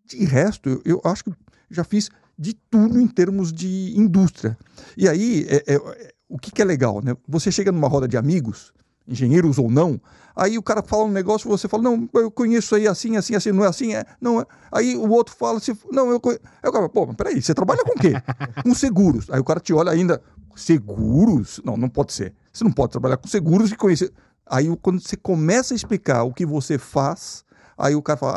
de 0.06 0.24
resto, 0.24 0.68
eu, 0.68 0.82
eu 0.84 1.00
acho 1.04 1.24
que 1.24 1.32
já 1.70 1.84
fiz 1.84 2.10
de 2.38 2.54
tudo 2.54 3.00
em 3.00 3.06
termos 3.06 3.52
de 3.52 3.92
indústria. 3.96 4.58
E 4.96 5.08
aí, 5.08 5.46
é, 5.48 5.74
é, 5.74 6.12
o 6.28 6.38
que, 6.38 6.50
que 6.50 6.60
é 6.62 6.64
legal, 6.64 7.00
né? 7.02 7.16
Você 7.28 7.50
chega 7.50 7.70
numa 7.70 7.88
roda 7.88 8.08
de 8.08 8.16
amigos, 8.16 8.72
engenheiros 9.06 9.58
ou 9.58 9.70
não, 9.70 10.00
aí 10.34 10.56
o 10.56 10.62
cara 10.62 10.82
fala 10.82 11.04
um 11.04 11.10
negócio, 11.10 11.48
você 11.48 11.68
fala, 11.68 11.82
não, 11.82 12.08
eu 12.14 12.30
conheço 12.30 12.74
aí 12.74 12.86
assim, 12.86 13.16
assim, 13.16 13.34
assim, 13.34 13.52
não 13.52 13.64
é 13.64 13.68
assim, 13.68 13.94
é, 13.94 14.04
não 14.20 14.40
é. 14.40 14.46
Aí 14.72 14.96
o 14.96 15.08
outro 15.10 15.34
fala 15.34 15.58
assim, 15.58 15.76
não, 15.90 16.10
eu 16.10 16.20
conheço. 16.20 16.42
Aí 16.62 16.68
o 16.68 16.72
cara, 16.72 16.88
pô, 16.88 17.06
mas 17.06 17.16
peraí, 17.16 17.42
você 17.42 17.54
trabalha 17.54 17.82
com 17.84 17.92
o 17.92 18.00
quê? 18.00 18.12
com 18.62 18.74
seguros. 18.74 19.28
Aí 19.30 19.40
o 19.40 19.44
cara 19.44 19.60
te 19.60 19.72
olha 19.72 19.92
ainda, 19.92 20.22
seguros? 20.56 21.60
Não, 21.64 21.76
não 21.76 21.88
pode 21.88 22.12
ser. 22.12 22.34
Você 22.52 22.64
não 22.64 22.72
pode 22.72 22.92
trabalhar 22.92 23.16
com 23.16 23.28
seguros 23.28 23.70
e 23.70 23.76
conhecer. 23.76 24.12
Aí 24.46 24.66
quando 24.82 25.00
você 25.00 25.16
começa 25.16 25.74
a 25.74 25.76
explicar 25.76 26.24
o 26.24 26.32
que 26.32 26.44
você 26.44 26.78
faz, 26.78 27.44
Aí 27.80 27.94
o 27.94 28.02
cara 28.02 28.18
fala, 28.18 28.34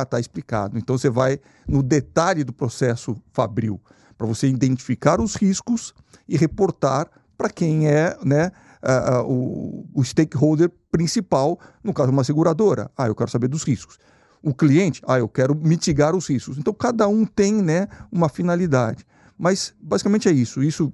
ah, 0.00 0.06
tá 0.06 0.18
explicado. 0.18 0.78
Então 0.78 0.96
você 0.96 1.10
vai 1.10 1.38
no 1.68 1.82
detalhe 1.82 2.42
do 2.42 2.54
processo 2.54 3.14
fabril, 3.34 3.78
para 4.16 4.26
você 4.26 4.48
identificar 4.48 5.20
os 5.20 5.36
riscos 5.36 5.94
e 6.26 6.38
reportar 6.38 7.06
para 7.36 7.50
quem 7.50 7.86
é 7.86 8.16
né, 8.24 8.50
o, 9.26 9.86
o 9.94 10.02
stakeholder 10.02 10.70
principal, 10.90 11.60
no 11.84 11.92
caso 11.92 12.10
uma 12.10 12.24
seguradora. 12.24 12.90
Ah, 12.96 13.08
eu 13.08 13.14
quero 13.14 13.30
saber 13.30 13.48
dos 13.48 13.62
riscos. 13.62 13.98
O 14.42 14.54
cliente, 14.54 15.02
ah, 15.06 15.18
eu 15.18 15.28
quero 15.28 15.54
mitigar 15.54 16.16
os 16.16 16.26
riscos. 16.26 16.56
Então 16.56 16.72
cada 16.72 17.06
um 17.06 17.26
tem 17.26 17.52
né, 17.52 17.88
uma 18.10 18.30
finalidade. 18.30 19.06
Mas 19.38 19.74
basicamente 19.78 20.30
é 20.30 20.32
isso. 20.32 20.62
Isso, 20.62 20.90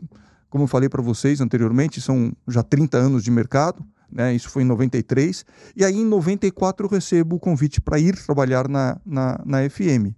como 0.55 0.63
eu 0.63 0.69
falei 0.69 0.89
para 0.89 1.03
vocês 1.03 1.41
anteriormente, 1.41 2.01
são 2.01 2.33
já 2.47 2.63
30 2.63 2.97
anos 2.97 3.25
de 3.25 3.31
mercado. 3.33 3.85
Né? 4.09 4.33
Isso 4.37 4.49
foi 4.49 4.63
em 4.63 4.67
93. 4.67 5.45
E 5.75 5.85
aí, 5.85 5.97
em 5.97 6.05
94, 6.05 6.87
eu 6.87 6.91
recebo 6.91 7.35
o 7.35 7.41
convite 7.41 7.81
para 7.81 7.99
ir 7.99 8.15
trabalhar 8.25 8.69
na, 8.69 9.01
na, 9.05 9.41
na 9.45 9.69
FM. 9.69 10.15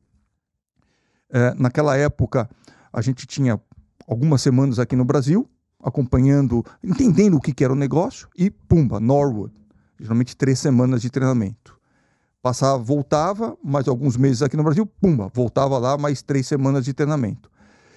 É, 1.30 1.54
naquela 1.54 1.96
época, 1.96 2.50
a 2.92 3.00
gente 3.00 3.26
tinha 3.26 3.58
algumas 4.06 4.42
semanas 4.42 4.78
aqui 4.78 4.94
no 4.94 5.06
Brasil, 5.06 5.48
acompanhando, 5.82 6.62
entendendo 6.84 7.38
o 7.38 7.40
que, 7.40 7.54
que 7.54 7.64
era 7.64 7.72
o 7.72 7.76
negócio, 7.76 8.28
e 8.36 8.50
pumba, 8.50 9.00
Norwood. 9.00 9.54
Geralmente 9.98 10.36
três 10.36 10.58
semanas 10.58 11.00
de 11.00 11.08
treinamento. 11.08 11.80
Passava, 12.42 12.76
voltava, 12.76 13.56
mais 13.64 13.88
alguns 13.88 14.18
meses 14.18 14.42
aqui 14.42 14.54
no 14.54 14.64
Brasil, 14.64 14.84
pumba, 14.84 15.30
voltava 15.32 15.78
lá, 15.78 15.96
mais 15.96 16.20
três 16.20 16.46
semanas 16.46 16.84
de 16.84 16.92
treinamento. 16.92 17.50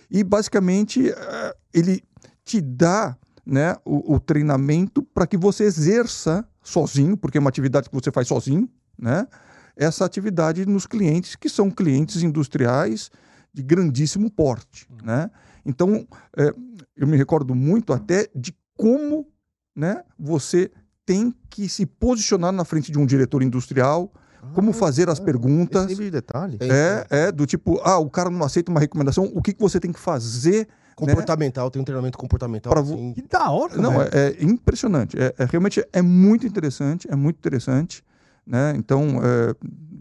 E 0.10 0.24
basicamente 0.24 1.12
é, 1.12 1.56
ele 1.74 2.02
te 2.50 2.60
dá 2.60 3.16
né, 3.46 3.76
o, 3.86 4.16
o 4.16 4.20
treinamento 4.20 5.04
para 5.04 5.28
que 5.28 5.38
você 5.38 5.66
exerça 5.66 6.44
sozinho, 6.64 7.16
porque 7.16 7.38
é 7.38 7.42
uma 7.42 7.50
atividade 7.50 7.88
que 7.88 7.96
você 7.96 8.12
faz 8.12 8.28
sozinho, 8.28 8.68
né, 8.98 9.28
essa 9.76 10.04
atividade 10.04 10.66
nos 10.66 10.88
clientes 10.88 11.36
que 11.36 11.48
são 11.48 11.70
clientes 11.70 12.24
industriais 12.24 13.12
de 13.54 13.62
grandíssimo 13.62 14.32
porte. 14.32 14.88
Uhum. 14.90 14.98
Né? 15.06 15.30
Então, 15.64 16.08
é, 16.36 16.52
eu 16.98 17.06
me 17.06 17.16
recordo 17.16 17.54
muito 17.54 17.94
até 17.94 18.28
de 18.36 18.56
como 18.76 19.28
né, 19.76 20.04
você 20.18 20.72
tem 21.06 21.34
que 21.52 21.70
se 21.70 21.86
posicionar 21.86 22.52
na 22.52 22.66
frente 22.66 22.92
de 22.92 22.98
um 22.98 23.06
diretor 23.06 23.44
industrial, 23.44 24.12
ah, 24.42 24.48
como 24.56 24.74
fazer 24.74 25.08
as 25.08 25.20
perguntas. 25.20 25.86
Esse 25.86 26.04
de 26.04 26.10
detalhe. 26.12 26.58
É, 26.62 27.06
é, 27.10 27.32
do 27.32 27.46
tipo, 27.46 27.80
ah, 27.84 28.00
o 28.00 28.10
cara 28.10 28.32
não 28.32 28.44
aceita 28.44 28.72
uma 28.72 28.80
recomendação, 28.80 29.26
o 29.36 29.42
que, 29.42 29.54
que 29.54 29.62
você 29.62 29.80
tem 29.80 29.92
que 29.92 30.00
fazer 30.00 30.68
Comportamental, 31.00 31.66
né? 31.66 31.72
tem 31.72 31.82
um 31.82 31.86
treinamento 31.86 32.18
comportamental. 32.18 32.72
Pra... 32.72 32.82
Assim. 32.82 33.14
Que 33.14 33.22
da 33.24 33.50
hora, 33.50 33.78
Não, 33.78 34.02
é, 34.02 34.10
é, 34.12 34.44
impressionante. 34.44 35.18
É, 35.18 35.34
é, 35.38 35.46
realmente 35.46 35.86
é 35.92 36.02
muito 36.02 36.46
interessante, 36.46 37.08
é 37.10 37.16
muito 37.16 37.38
interessante. 37.38 38.04
Né? 38.46 38.74
Então, 38.76 39.22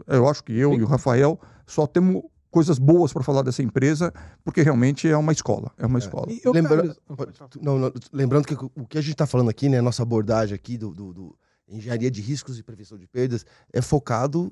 é, 0.07 0.15
eu 0.17 0.27
acho 0.27 0.43
que 0.43 0.53
eu 0.53 0.71
Sim. 0.71 0.79
e 0.79 0.83
o 0.83 0.87
Rafael 0.87 1.39
só 1.67 1.85
temos 1.85 2.23
coisas 2.49 2.79
boas 2.79 3.13
para 3.13 3.23
falar 3.23 3.43
dessa 3.43 3.61
empresa, 3.61 4.11
porque 4.43 4.61
realmente 4.61 5.07
é 5.07 5.15
uma 5.15 5.31
escola. 5.31 5.71
É 5.77 5.85
uma 5.85 5.99
é. 5.99 6.01
escola. 6.01 6.27
Lembra... 6.45 6.95
Não, 7.61 7.77
não, 7.77 7.93
lembrando 8.11 8.45
que 8.47 8.55
o 8.55 8.87
que 8.87 8.97
a 8.97 9.01
gente 9.01 9.13
está 9.13 9.27
falando 9.27 9.49
aqui, 9.49 9.69
né, 9.69 9.81
nossa 9.81 10.01
abordagem 10.01 10.55
aqui 10.55 10.77
do, 10.77 10.91
do, 10.91 11.13
do 11.13 11.37
engenharia 11.67 12.09
de 12.09 12.21
riscos 12.21 12.57
e 12.57 12.63
prevenção 12.63 12.97
de 12.97 13.07
perdas, 13.07 13.45
é 13.71 13.81
focado 13.81 14.51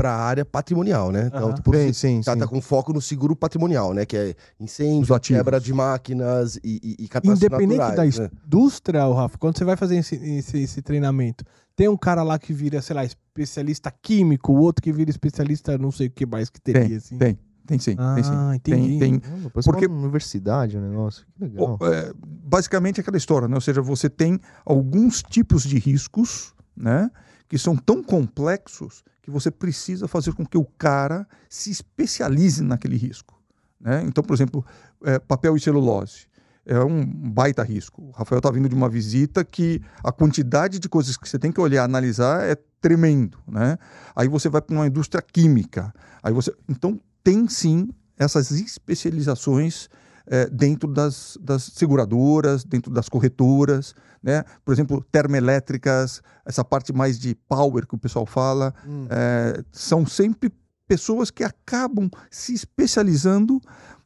para 0.00 0.14
a 0.14 0.18
área 0.18 0.46
patrimonial, 0.46 1.12
né? 1.12 1.26
Então, 1.26 1.52
por 1.56 1.76
sim, 1.76 1.92
sim, 1.92 2.20
tá, 2.22 2.32
sim. 2.32 2.38
tá 2.38 2.46
com 2.46 2.58
foco 2.62 2.90
no 2.90 3.02
seguro 3.02 3.36
patrimonial, 3.36 3.92
né? 3.92 4.06
Que 4.06 4.16
é 4.16 4.34
incêndio, 4.58 5.20
quebra 5.20 5.60
de 5.60 5.74
máquinas 5.74 6.56
e, 6.64 6.96
e, 6.98 7.04
e 7.04 7.30
Independente 7.30 7.76
naturais, 7.76 8.16
da 8.16 8.22
né? 8.22 8.30
indústria, 8.46 9.06
Rafa, 9.06 9.36
quando 9.36 9.58
você 9.58 9.64
vai 9.64 9.76
fazer 9.76 9.96
esse, 9.96 10.16
esse, 10.16 10.58
esse, 10.62 10.80
treinamento, 10.80 11.44
tem 11.76 11.86
um 11.86 11.98
cara 11.98 12.22
lá 12.22 12.38
que 12.38 12.50
vira, 12.50 12.80
sei 12.80 12.96
lá, 12.96 13.04
especialista 13.04 13.92
químico, 14.02 14.54
o 14.54 14.60
outro 14.60 14.82
que 14.82 14.90
vira 14.90 15.10
especialista 15.10 15.76
não 15.76 15.90
sei 15.90 16.06
o 16.06 16.10
que 16.10 16.24
mais 16.24 16.48
que 16.48 16.62
teria, 16.62 16.88
tem, 16.88 16.96
assim. 16.96 17.18
Tem, 17.18 17.38
tem 17.66 17.78
sim. 17.78 17.94
Ah, 17.98 18.14
tem, 18.14 18.24
sim. 18.24 18.54
entendi. 18.54 18.98
Tem, 18.98 19.18
tem, 19.18 19.50
porque 19.62 19.84
universidade 19.84 20.78
o 20.78 20.80
negócio, 20.80 21.26
que 21.36 21.44
legal. 21.44 21.78
É, 21.82 22.10
basicamente 22.16 23.02
aquela 23.02 23.18
história, 23.18 23.46
né? 23.46 23.54
Ou 23.54 23.60
seja, 23.60 23.82
você 23.82 24.08
tem 24.08 24.40
alguns 24.64 25.22
tipos 25.22 25.62
de 25.62 25.78
riscos, 25.78 26.54
né? 26.74 27.10
Que 27.50 27.58
são 27.58 27.76
tão 27.76 28.02
complexos 28.02 29.04
que 29.20 29.30
você 29.30 29.50
precisa 29.50 30.08
fazer 30.08 30.32
com 30.32 30.46
que 30.46 30.56
o 30.56 30.64
cara 30.64 31.26
se 31.50 31.70
especialize 31.70 32.62
naquele 32.62 32.96
risco. 32.96 33.38
Né? 33.78 34.02
Então, 34.06 34.24
por 34.24 34.32
exemplo, 34.32 34.64
é, 35.04 35.18
papel 35.18 35.54
e 35.54 35.60
celulose 35.60 36.30
é 36.64 36.78
um 36.78 37.04
baita 37.04 37.62
risco. 37.62 38.02
O 38.02 38.10
Rafael 38.12 38.38
está 38.38 38.50
vindo 38.50 38.68
de 38.68 38.74
uma 38.74 38.88
visita 38.88 39.44
que 39.44 39.82
a 40.04 40.12
quantidade 40.12 40.78
de 40.78 40.88
coisas 40.88 41.16
que 41.16 41.28
você 41.28 41.38
tem 41.38 41.50
que 41.50 41.60
olhar, 41.60 41.84
analisar 41.84 42.44
é 42.44 42.56
tremendo, 42.80 43.38
né? 43.46 43.76
Aí 44.14 44.28
você 44.28 44.48
vai 44.48 44.62
para 44.62 44.74
uma 44.74 44.86
indústria 44.86 45.20
química, 45.20 45.92
aí 46.22 46.32
você, 46.32 46.54
então 46.68 47.00
tem 47.22 47.48
sim 47.48 47.90
essas 48.16 48.50
especializações 48.52 49.88
é, 50.30 50.48
dentro 50.48 50.88
das, 50.88 51.36
das, 51.40 51.64
seguradoras, 51.64 52.62
dentro 52.62 52.92
das 52.92 53.08
corretoras, 53.08 53.94
né? 54.22 54.44
Por 54.64 54.72
exemplo, 54.72 55.04
termoelétricas, 55.10 56.22
essa 56.46 56.64
parte 56.64 56.92
mais 56.92 57.18
de 57.18 57.34
power 57.34 57.84
que 57.86 57.96
o 57.96 57.98
pessoal 57.98 58.24
fala, 58.24 58.72
hum. 58.86 59.06
é, 59.10 59.62
são 59.72 60.06
sempre 60.06 60.52
pessoas 60.86 61.30
que 61.30 61.42
acabam 61.42 62.08
se 62.30 62.54
especializando 62.54 63.60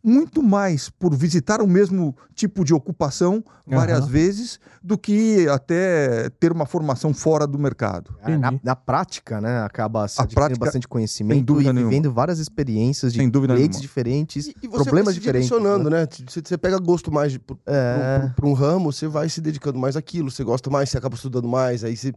muito 0.04 0.42
mais 0.42 0.90
por 0.90 1.16
visitar 1.16 1.62
o 1.62 1.66
mesmo 1.66 2.14
tipo 2.34 2.62
de 2.62 2.74
ocupação 2.74 3.42
várias 3.66 4.00
uhum. 4.00 4.06
vezes 4.06 4.60
do 4.82 4.98
que 4.98 5.48
até 5.48 6.28
ter 6.38 6.52
uma 6.52 6.66
formação 6.66 7.14
fora 7.14 7.46
do 7.46 7.58
mercado. 7.58 8.14
É, 8.22 8.36
na, 8.36 8.52
na, 8.62 8.76
prática, 8.76 9.40
né, 9.40 9.62
acaba 9.62 10.06
se 10.06 10.20
adquirindo 10.20 10.58
bastante 10.58 10.86
conhecimento 10.86 11.54
e 11.54 11.58
vivendo 11.58 11.88
nenhuma. 11.88 12.10
várias 12.10 12.38
experiências 12.38 13.12
de 13.14 13.30
clientes 13.30 13.80
diferentes, 13.80 14.48
e, 14.48 14.54
e 14.62 14.68
problemas 14.68 15.14
diferentes. 15.14 15.48
direcionando, 15.48 15.88
né? 15.88 16.06
Você, 16.28 16.42
você 16.44 16.58
pega 16.58 16.78
gosto 16.78 17.10
mais 17.10 17.38
para 17.38 17.56
é... 17.66 18.32
um 18.42 18.52
ramo, 18.52 18.92
você 18.92 19.08
vai 19.08 19.28
se 19.30 19.40
dedicando 19.40 19.78
mais 19.78 19.96
àquilo, 19.96 20.30
você 20.30 20.44
gosta 20.44 20.68
mais, 20.68 20.90
você 20.90 20.98
acaba 20.98 21.14
estudando 21.14 21.48
mais, 21.48 21.82
aí 21.82 21.96
você, 21.96 22.12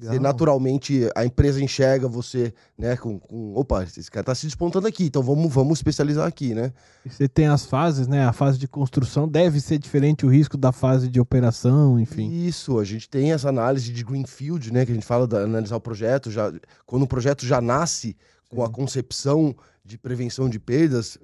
você 0.00 0.20
naturalmente 0.20 1.08
a 1.16 1.24
empresa 1.24 1.60
enxerga 1.60 2.06
você, 2.06 2.54
né, 2.78 2.96
com, 2.96 3.18
com 3.18 3.54
opa, 3.56 3.82
esse 3.82 4.08
cara 4.10 4.22
está 4.22 4.34
se 4.34 4.46
despontando 4.46 4.86
aqui, 4.86 5.06
então 5.06 5.22
vamos, 5.22 5.52
vamos 5.52 5.78
especializar 5.78 6.28
aqui, 6.28 6.54
né? 6.54 6.72
Você 7.04 7.26
tem 7.32 7.46
as 7.46 7.66
fases, 7.66 8.06
né? 8.06 8.24
A 8.24 8.32
fase 8.32 8.58
de 8.58 8.68
construção 8.68 9.28
deve 9.28 9.60
ser 9.60 9.78
diferente 9.78 10.26
o 10.26 10.28
risco 10.28 10.56
da 10.56 10.72
fase 10.72 11.08
de 11.08 11.20
operação, 11.20 11.98
enfim. 11.98 12.30
Isso, 12.30 12.78
a 12.78 12.84
gente 12.84 13.08
tem 13.08 13.32
essa 13.32 13.48
análise 13.48 13.92
de 13.92 14.04
greenfield, 14.04 14.72
né? 14.72 14.84
Que 14.84 14.92
a 14.92 14.94
gente 14.94 15.06
fala 15.06 15.26
de 15.26 15.36
analisar 15.36 15.76
o 15.76 15.80
projeto, 15.80 16.30
já, 16.30 16.52
quando 16.86 17.02
o 17.02 17.08
projeto 17.08 17.44
já 17.46 17.60
nasce 17.60 18.16
com 18.48 18.62
a 18.62 18.70
concepção 18.70 19.54
de 19.84 19.98
prevenção 19.98 20.48
de 20.48 20.60
perdas, 20.60 21.18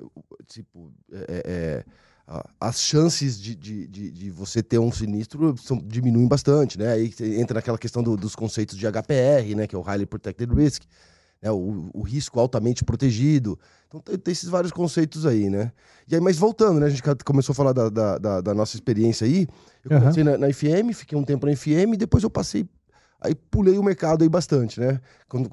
tipo, 0.46 0.90
é, 1.12 1.42
é, 1.46 1.84
as 2.60 2.80
chances 2.80 3.40
de, 3.40 3.54
de, 3.54 3.86
de, 3.86 4.10
de, 4.10 4.30
você 4.30 4.62
ter 4.62 4.78
um 4.78 4.92
sinistro 4.92 5.54
são, 5.56 5.78
diminuem 5.78 6.26
bastante, 6.26 6.78
né? 6.78 6.92
Aí 6.92 7.12
entra 7.38 7.54
naquela 7.54 7.78
questão 7.78 8.02
do, 8.02 8.16
dos 8.16 8.34
conceitos 8.34 8.76
de 8.76 8.86
HPR, 8.86 9.54
né? 9.56 9.66
Que 9.66 9.74
é 9.74 9.78
o 9.78 9.82
Highly 9.82 10.06
Protected 10.06 10.52
Risk, 10.52 10.82
né? 11.42 11.50
o, 11.50 11.90
o 11.94 12.02
risco 12.02 12.38
altamente 12.38 12.84
protegido. 12.84 13.58
Então 13.86 14.00
tem, 14.00 14.18
tem, 14.18 14.32
esses 14.32 14.48
vários 14.48 14.72
conceitos 14.72 15.24
aí, 15.24 15.48
né? 15.48 15.72
E 16.06 16.14
aí, 16.14 16.20
mas 16.20 16.36
voltando, 16.36 16.80
né? 16.80 16.86
A 16.86 16.90
gente 16.90 17.02
começou 17.24 17.52
a 17.52 17.56
falar 17.56 17.72
da, 17.72 17.88
da, 17.88 18.18
da, 18.18 18.40
da 18.40 18.54
nossa 18.54 18.76
experiência 18.76 19.26
aí. 19.26 19.46
Eu 19.84 19.92
uhum. 19.92 20.00
comecei 20.00 20.24
na, 20.24 20.36
na, 20.36 20.52
FM, 20.52 20.92
fiquei 20.94 21.16
um 21.16 21.24
tempo 21.24 21.46
na 21.46 21.56
FM, 21.56 21.96
depois 21.96 22.22
eu 22.22 22.30
passei. 22.30 22.68
Aí 23.20 23.34
pulei 23.34 23.78
o 23.78 23.82
mercado 23.82 24.22
aí 24.22 24.28
bastante, 24.28 24.78
né? 24.78 25.00
Quando 25.28 25.50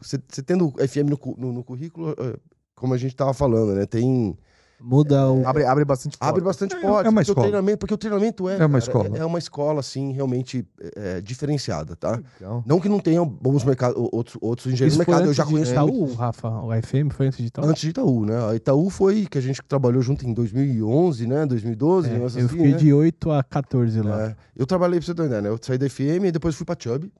você 0.00 0.18
tendo 0.42 0.72
FM 0.72 1.10
no, 1.10 1.36
no, 1.36 1.52
no 1.52 1.64
currículo, 1.64 2.10
é, 2.12 2.36
como 2.74 2.94
a 2.94 2.96
gente 2.96 3.14
tava 3.14 3.34
falando, 3.34 3.74
né? 3.74 3.84
Tem 3.84 4.36
Muda 4.80 5.30
o. 5.30 5.46
Abre, 5.46 5.64
abre 5.64 5.84
bastante 5.84 6.18
porta. 6.18 6.30
Abre 6.30 6.42
bastante 6.42 6.74
é, 6.74 6.80
porta. 6.80 7.08
É 7.08 7.10
uma 7.10 7.22
escola. 7.22 7.38
O 7.38 7.42
treinamento, 7.42 7.78
porque 7.78 7.94
o 7.94 7.98
treinamento 7.98 8.48
é. 8.48 8.58
É 8.58 8.66
uma 8.66 8.78
escola. 8.78 9.16
É, 9.16 9.20
é 9.20 9.24
uma 9.24 9.38
escola, 9.38 9.80
assim, 9.80 10.12
realmente 10.12 10.66
é, 10.94 11.20
diferenciada, 11.20 11.96
tá? 11.96 12.20
Legal. 12.40 12.62
Não 12.66 12.78
que 12.78 12.88
não 12.88 13.00
tenha 13.00 13.24
bons 13.24 13.64
mercados, 13.64 13.96
outros, 14.12 14.36
outros 14.40 14.72
engenheiros 14.72 14.96
no 14.96 14.98
mercado. 14.98 15.26
Eu 15.26 15.34
já 15.34 15.44
conheço. 15.44 15.72
Itaú. 15.72 16.12
Rafa? 16.14 16.48
O 16.48 16.70
FM 16.82 17.10
foi 17.12 17.26
antes 17.28 17.38
de 17.38 17.46
Itaú? 17.46 17.64
Antes 17.64 17.82
de 17.82 17.88
Itaú, 17.88 18.26
né? 18.26 18.50
A 18.50 18.54
Itaú 18.54 18.90
foi 18.90 19.26
que 19.26 19.38
a 19.38 19.40
gente 19.40 19.62
trabalhou 19.62 20.02
junto 20.02 20.26
em 20.26 20.34
2011, 20.34 21.26
né? 21.26 21.46
2012. 21.46 22.10
É, 22.10 22.18
eu 22.18 22.26
assim, 22.26 22.48
fiquei 22.48 22.72
né? 22.72 22.76
de 22.76 22.92
8 22.92 23.30
a 23.30 23.42
14 23.42 24.02
lá. 24.02 24.26
É, 24.26 24.36
eu 24.54 24.66
trabalhei 24.66 24.98
pra 24.98 25.06
você 25.06 25.12
entender, 25.12 25.40
né? 25.40 25.48
Eu 25.48 25.58
saí 25.60 25.78
da 25.78 25.88
FM 25.88 26.26
e 26.26 26.32
depois 26.32 26.54
fui 26.54 26.66
pra 26.66 26.76
Chubb. 26.78 27.10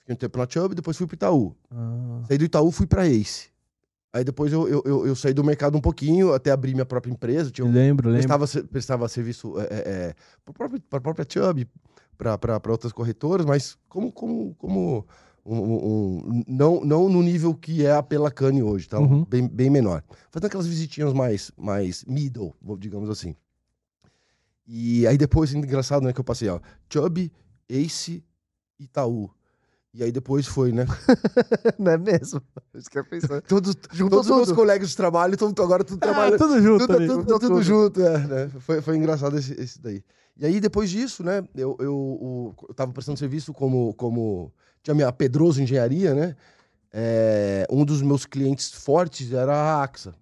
Fiquei 0.00 0.14
um 0.14 0.16
tempo 0.16 0.38
na 0.38 0.46
Chubb, 0.48 0.74
depois 0.74 0.96
fui 0.96 1.06
pro 1.06 1.14
Itaú. 1.16 1.54
Ah. 1.70 2.22
Saí 2.26 2.38
do 2.38 2.44
Itaú, 2.44 2.70
fui 2.70 2.86
pra 2.86 3.06
Ace. 3.06 3.48
Aí 4.12 4.24
depois 4.24 4.52
eu, 4.52 4.66
eu, 4.68 4.82
eu, 4.86 5.06
eu, 5.06 5.14
saí 5.14 5.34
do 5.34 5.44
mercado 5.44 5.76
um 5.76 5.80
pouquinho, 5.80 6.32
até 6.32 6.50
abrir 6.50 6.72
minha 6.72 6.86
própria 6.86 7.12
empresa. 7.12 7.50
Tinha, 7.50 7.68
lembro, 7.68 8.10
prestava, 8.10 8.46
lembro. 8.46 8.68
Prestava 8.68 9.08
serviço 9.08 9.60
é, 9.60 9.64
é, 9.64 9.76
é 9.86 10.14
para 10.52 10.98
a 10.98 11.00
própria 11.00 11.26
Chubb, 11.28 11.68
para 12.16 12.72
outras 12.72 12.92
corretoras, 12.92 13.44
mas 13.44 13.76
como, 13.88 14.10
como, 14.10 14.54
como 14.54 15.06
um, 15.44 15.58
um, 15.58 16.44
não, 16.46 16.84
não 16.84 17.08
no 17.08 17.22
nível 17.22 17.54
que 17.54 17.84
é 17.84 17.92
a 17.92 18.02
Pelacane 18.02 18.62
hoje, 18.62 18.88
tá? 18.88 18.98
Uhum. 18.98 19.24
Bem, 19.24 19.46
bem 19.46 19.70
menor. 19.70 20.02
Fazendo 20.30 20.46
aquelas 20.46 20.66
visitinhas 20.66 21.12
mais, 21.12 21.50
mais 21.56 22.04
middle, 22.04 22.54
digamos 22.78 23.08
assim. 23.08 23.34
E 24.66 25.06
aí 25.06 25.16
depois, 25.16 25.54
engraçado, 25.54 26.02
né, 26.02 26.12
que 26.12 26.20
eu 26.20 26.24
passei, 26.24 26.48
ó, 26.48 26.60
Chubb, 26.92 27.32
Ace, 27.68 28.22
Itaú. 28.78 29.30
E 29.98 30.04
aí 30.04 30.12
depois 30.12 30.46
foi, 30.46 30.70
né? 30.70 30.86
Não 31.76 31.90
é 31.90 31.98
mesmo? 31.98 32.40
Isso 32.72 32.88
que 32.88 33.00
eu 33.00 33.04
pensando. 33.04 33.42
Todos, 33.48 33.74
todos 33.74 34.30
os 34.30 34.36
meus 34.36 34.52
colegas 34.52 34.90
de 34.90 34.96
trabalho 34.96 35.34
estão 35.34 35.48
agora 35.64 35.82
tudo 35.82 35.98
Ah, 36.04 36.06
trabalhando. 36.06 36.38
tudo 36.38 36.62
junto 36.62 36.86
tudo, 36.86 36.96
ali. 36.96 37.06
tudo, 37.08 37.24
tudo 37.26 37.40
tudo. 37.40 37.62
junto, 37.64 38.00
é, 38.00 38.18
né? 38.18 38.48
Foi, 38.60 38.80
foi 38.80 38.96
engraçado 38.96 39.36
esse, 39.36 39.52
esse 39.60 39.82
daí. 39.82 40.04
E 40.36 40.46
aí, 40.46 40.60
depois 40.60 40.88
disso, 40.88 41.24
né, 41.24 41.42
eu, 41.56 41.76
eu, 41.80 42.54
eu 42.68 42.74
tava 42.74 42.92
prestando 42.92 43.18
serviço 43.18 43.52
como, 43.52 43.92
como 43.94 44.52
tinha 44.84 44.94
minha 44.94 45.10
Pedroso 45.10 45.60
Engenharia, 45.60 46.14
né? 46.14 46.36
É, 46.92 47.66
um 47.68 47.84
dos 47.84 48.00
meus 48.00 48.24
clientes 48.24 48.70
fortes 48.70 49.32
era 49.32 49.52
a 49.52 49.82
AXA. 49.82 50.14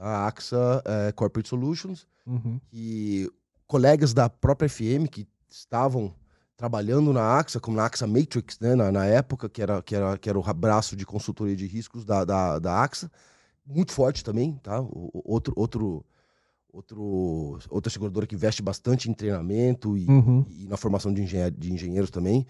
A 0.00 0.26
AXA 0.26 0.82
é, 0.84 1.12
Corporate 1.12 1.48
Solutions, 1.48 2.08
Uhum. 2.26 2.60
que 2.66 3.30
colegas 3.68 4.12
da 4.12 4.28
própria 4.28 4.68
FM 4.68 5.06
que 5.08 5.28
estavam 5.48 6.12
trabalhando 6.56 7.12
na 7.12 7.22
AXA, 7.38 7.60
como 7.60 7.76
na 7.76 7.84
AXA 7.84 8.06
Matrix, 8.06 8.58
né, 8.60 8.74
na, 8.74 8.90
na 8.90 9.04
época, 9.04 9.48
que 9.48 9.60
era, 9.60 9.82
que, 9.82 9.94
era, 9.94 10.16
que 10.16 10.28
era 10.28 10.38
o 10.38 10.54
braço 10.54 10.96
de 10.96 11.04
consultoria 11.04 11.54
de 11.54 11.66
riscos 11.66 12.04
da, 12.04 12.24
da, 12.24 12.58
da 12.58 12.82
AXA, 12.82 13.10
muito 13.64 13.92
forte 13.92 14.24
também, 14.24 14.58
tá? 14.62 14.80
O- 14.80 15.10
outro, 15.24 15.52
outro, 15.56 16.04
outro, 16.72 17.58
outra 17.68 17.90
seguradora 17.90 18.26
que 18.26 18.34
investe 18.34 18.62
bastante 18.62 19.10
em 19.10 19.14
treinamento 19.14 19.96
e, 19.98 20.08
Uhum. 20.08 20.46
e 20.48 20.66
na 20.66 20.76
formação 20.76 21.12
de, 21.12 21.22
engenhe- 21.22 21.50
de 21.50 21.72
engenheiros 21.72 22.10
também. 22.10 22.46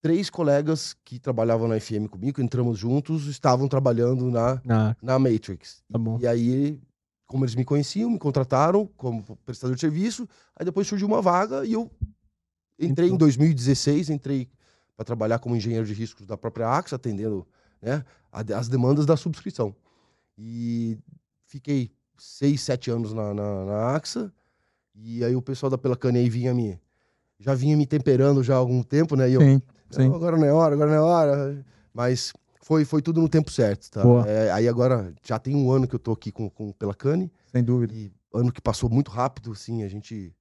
Três 0.00 0.30
colegas 0.30 0.94
que 1.04 1.18
trabalhavam 1.18 1.66
na 1.68 1.76
FM 1.80 2.06
comigo, 2.08 2.40
entramos 2.40 2.78
juntos, 2.78 3.26
estavam 3.26 3.66
trabalhando 3.66 4.30
na, 4.30 4.62
Ah, 4.68 4.96
na 5.02 5.18
Matrix. 5.18 5.82
tá 5.90 5.98
bom. 5.98 6.18
E 6.20 6.26
aí, 6.26 6.80
como 7.28 7.44
eles 7.44 7.54
me 7.54 7.64
conheciam, 7.64 8.10
me 8.10 8.18
contrataram 8.18 8.88
como 8.96 9.22
prestador 9.44 9.74
de 9.76 9.80
serviço. 9.80 10.26
Aí 10.56 10.64
depois 10.64 10.86
surgiu 10.88 11.06
uma 11.06 11.22
vaga 11.22 11.64
e 11.64 11.74
eu 11.74 11.88
entrei 12.80 13.06
Então. 13.08 13.14
em 13.14 13.18
2016, 13.18 14.08
entrei 14.10 14.48
para 14.96 15.04
trabalhar 15.04 15.38
como 15.38 15.54
engenheiro 15.54 15.86
de 15.86 15.92
riscos 15.92 16.26
da 16.26 16.36
própria 16.36 16.68
AXA, 16.68 16.96
atendendo 16.96 17.46
né, 17.80 18.04
as 18.32 18.66
demandas 18.66 19.04
da 19.06 19.16
subscrição. 19.16 19.76
E 20.36 20.96
fiquei 21.44 21.90
seis, 22.16 22.62
sete 22.62 22.90
anos 22.90 23.12
na, 23.12 23.32
na, 23.34 23.64
na 23.64 23.94
AXA. 23.94 24.32
E 24.94 25.22
aí 25.22 25.36
o 25.36 25.42
pessoal 25.42 25.68
da 25.70 25.78
Pelacane 25.78 26.18
aí 26.18 26.28
vinha 26.30 26.52
me... 26.54 26.80
Já 27.38 27.54
vinha 27.54 27.76
me 27.76 27.86
temperando 27.86 28.42
já 28.42 28.54
há 28.54 28.56
algum 28.56 28.82
tempo, 28.82 29.14
né? 29.14 29.30
E 29.30 29.34
eu, 29.34 29.40
Sim, 29.40 29.62
sim. 29.90 30.06
agora 30.06 30.36
não 30.36 30.44
é 30.44 30.52
hora, 30.52 30.74
agora 30.74 30.90
não 30.90 30.96
é 30.96 31.00
hora. 31.00 31.64
Mas 31.94 32.32
foi, 32.68 32.84
foi 32.84 33.00
tudo 33.00 33.22
no 33.22 33.28
tempo 33.30 33.50
certo, 33.50 33.90
tá? 33.90 34.02
É, 34.26 34.50
aí 34.52 34.68
agora 34.68 35.14
já 35.24 35.38
tem 35.38 35.56
um 35.56 35.70
ano 35.70 35.88
que 35.88 35.94
eu 35.94 35.98
tô 35.98 36.12
aqui 36.12 36.30
com, 36.30 36.50
com 36.50 36.70
pela 36.72 36.94
Cane. 36.94 37.32
Sem 37.50 37.64
dúvida. 37.64 37.94
E 37.94 38.12
ano 38.34 38.52
que 38.52 38.60
passou 38.60 38.90
muito 38.90 39.10
rápido, 39.10 39.52
assim, 39.52 39.82
a 39.82 39.88
gente. 39.88 40.34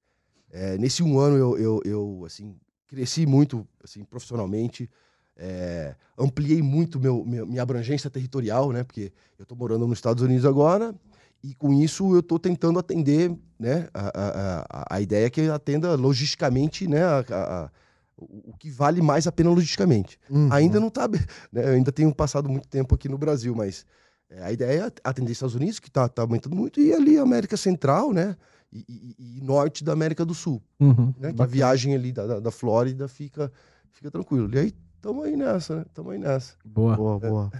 é, 0.51 0.77
nesse 0.77 1.01
um 1.01 1.17
ano 1.19 1.37
eu, 1.37 1.57
eu, 1.57 1.81
eu, 1.85 2.23
assim, 2.25 2.53
cresci 2.85 3.25
muito 3.25 3.65
assim, 3.81 4.03
profissionalmente. 4.03 4.89
é, 5.37 5.95
ampliei 6.17 6.61
muito 6.61 6.99
meu, 6.99 7.23
meu- 7.23 7.45
minha 7.47 7.61
abrangência 7.61 8.09
territorial, 8.09 8.73
né? 8.73 8.83
Porque 8.83 9.13
eu 9.39 9.45
tô 9.45 9.55
morando 9.55 9.87
nos 9.87 9.97
Estados 9.97 10.21
Unidos 10.21 10.45
agora. 10.45 10.93
E 11.41 11.53
com 11.55 11.71
isso 11.71 12.13
eu 12.13 12.21
tô 12.21 12.37
tentando 12.37 12.77
atender, 12.77 13.33
né? 13.57 13.87
A, 13.93 14.07
a, 14.07 14.59
a, 14.81 14.95
a 14.95 15.01
ideia 15.01 15.27
é 15.27 15.29
que 15.29 15.41
atenda 15.49 15.95
logisticamente, 15.95 16.87
né? 16.89 17.03
a- 17.03 17.23
a- 17.29 17.71
o 18.17 18.49
o 18.51 18.57
que 18.57 18.69
vale 18.71 19.01
mais 19.01 19.27
a 19.27 19.31
pena 19.31 19.49
logisticamente. 19.51 20.19
Uhum. 20.29 20.49
Ainda 20.51 20.79
não 20.79 20.89
tá. 20.89 21.07
be- 21.07 21.19
Né? 21.51 21.63
Eu 21.65 21.73
ainda 21.73 21.91
tenho 21.91 22.13
passado 22.13 22.49
muito 22.49 22.67
tempo 22.67 22.95
aqui 22.95 23.07
no 23.07 23.17
Brasil, 23.17 23.53
mas 23.55 23.85
é, 24.29 24.43
a 24.43 24.51
ideia 24.51 24.87
é 24.87 24.91
atender 25.03 25.31
Estados 25.31 25.55
Unidos, 25.55 25.79
que 25.79 25.89
tá, 25.91 26.07
tá 26.09 26.23
aumentando 26.23 26.55
muito, 26.55 26.79
e 26.81 26.93
ali 26.93 27.17
América 27.17 27.55
Central, 27.55 28.11
né? 28.13 28.35
E, 28.73 28.79
e- 28.89 29.37
e 29.37 29.41
norte 29.41 29.83
da 29.83 29.93
América 29.93 30.25
do 30.25 30.33
Sul. 30.33 30.61
Uhum. 30.79 31.13
Né? 31.19 31.31
Que 31.31 31.41
a 31.41 31.45
viagem 31.45 31.93
ali 31.95 32.11
da, 32.11 32.25
da, 32.27 32.39
da 32.39 32.51
Flórida 32.51 33.07
fica, 33.07 33.51
fica 33.91 34.11
tranquilo. 34.11 34.53
E 34.53 34.59
aí, 34.59 34.73
tamo 35.01 35.21
aí 35.23 35.37
nessa, 35.37 35.77
né? 35.77 35.85
Tamo 35.93 36.09
aí 36.09 36.17
nessa. 36.19 36.53
Boa. 36.65 36.95
Boa, 36.97 37.19
boa. 37.19 37.51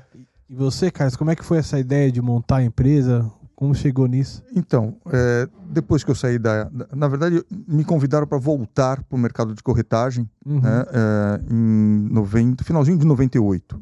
E 0.49 0.55
você, 0.55 0.89
Carlos, 0.91 1.15
como 1.15 1.29
é 1.31 1.35
que 1.35 1.43
foi 1.45 1.59
essa 1.59 1.79
ideia 1.79 2.11
de 2.11 2.21
montar 2.21 2.57
a 2.57 2.63
empresa? 2.63 3.31
Como 3.57 3.73
chegou 3.73 4.05
nisso? 4.07 4.43
Então, 4.55 4.97
é, 5.11 5.49
depois 5.71 6.03
que 6.03 6.11
eu 6.11 6.15
saí 6.15 6.37
da, 6.37 6.65
da- 6.65 6.87
Na 6.95 7.07
verdade, 7.07 7.43
me 7.67 7.83
convidaram 7.83 8.27
para 8.27 8.37
voltar 8.37 9.01
para 9.03 9.15
o 9.15 9.19
mercado 9.19 9.55
de 9.55 9.63
corretagem 9.63 10.29
Uhum. 10.45 10.61
né, 10.61 10.85
é, 10.93 11.41
em 11.51 12.07
90, 12.11 12.63
finalzinho 12.63 12.99
de 12.99 13.05
98. 13.05 13.81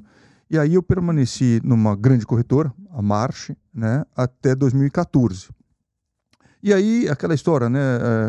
E 0.50 0.58
aí 0.58 0.76
eu 0.76 0.82
permaneci 0.82 1.60
numa 1.62 1.94
grande 1.94 2.26
corretora, 2.26 2.74
a 2.90 3.02
Marche, 3.02 3.58
né, 3.74 4.06
até 4.16 4.56
2014. 4.56 5.50
E 6.64 6.74
aí, 6.74 7.10
aquela 7.10 7.36
história, 7.36 7.70
né, 7.70 7.80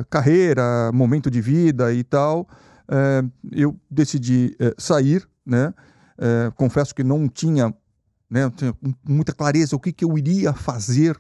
é, 0.01 0.05
carreira, 0.11 0.91
momento 0.93 1.31
de 1.31 1.41
vida 1.41 1.93
e 1.95 2.03
tal, 2.03 2.49
é, 2.89 3.23
eu 3.53 3.77
decidi 3.89 4.57
é, 4.59 4.75
sair, 4.77 5.25
né, 5.47 5.73
é, 6.19 6.51
confesso 6.57 6.93
que 6.93 7.05
não 7.05 7.29
tinha, 7.29 7.73
né, 8.29 8.51
muita 9.09 9.33
clareza 9.33 9.77
o 9.77 9.79
que, 9.79 9.93
que 9.93 10.05
eu 10.05 10.19
iria 10.19 10.53
fazer 10.53 11.17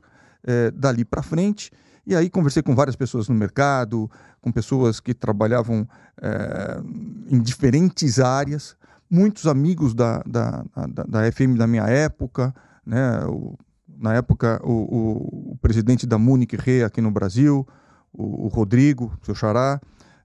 é, 0.46 0.70
dali 0.70 1.04
para 1.04 1.22
frente. 1.22 1.70
E 2.06 2.14
aí 2.14 2.30
conversei 2.30 2.62
com 2.62 2.74
várias 2.74 2.94
pessoas 2.96 3.28
no 3.28 3.34
mercado, 3.34 4.08
com 4.40 4.52
pessoas 4.52 5.00
que 5.00 5.12
trabalhavam 5.12 5.86
é, 6.22 6.80
em 7.28 7.40
diferentes 7.40 8.20
áreas, 8.20 8.76
muitos 9.10 9.46
amigos 9.46 9.92
da, 9.92 10.22
da, 10.26 10.64
da, 10.86 11.02
da 11.02 11.32
FM 11.32 11.56
da 11.58 11.66
minha 11.66 11.84
época, 11.84 12.54
né? 12.84 13.24
O- 13.26 13.56
na 13.98 14.12
época 14.14 14.60
o, 14.62 14.72
o, 14.72 15.52
o 15.52 15.56
presidente 15.56 16.06
da 16.06 16.18
Munich 16.18 16.54
Re 16.54 16.84
aqui 16.84 17.00
no 17.00 17.10
Brasil, 17.10 17.66
o, 18.12 18.48
Rodrigo, 18.48 19.10
seu 19.22 19.34
xará, 19.34 19.80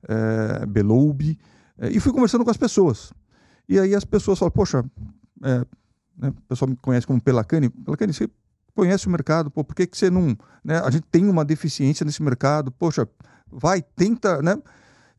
é, 0.09 0.65
é, 1.77 1.89
e 1.89 1.99
fui 1.99 2.11
conversando 2.11 2.43
com 2.43 2.51
as 2.51 2.57
pessoas. 2.57 3.13
E 3.67 3.79
aí 3.79 3.95
as 3.95 4.03
pessoas 4.03 4.37
falam, 4.39 4.51
poxa, 4.51 4.83
é, 5.43 5.65
né, 6.17 6.29
o 6.29 6.41
pessoal 6.49 6.69
me 6.69 6.75
conhece 6.75 7.07
como 7.07 7.21
Pelacane, 7.21 7.69
Pelacane, 7.69 8.13
você 8.13 8.29
conhece 8.73 9.07
o 9.07 9.09
mercado, 9.09 9.49
pô, 9.51 9.63
por 9.63 9.75
que, 9.75 9.87
que 9.87 9.97
você 9.97 10.09
não... 10.09 10.37
Né, 10.63 10.79
a 10.79 10.89
gente 10.89 11.05
tem 11.11 11.27
uma 11.27 11.43
deficiência 11.45 12.05
nesse 12.05 12.21
mercado, 12.21 12.71
poxa, 12.71 13.07
vai, 13.51 13.81
tenta, 13.81 14.41
né? 14.41 14.57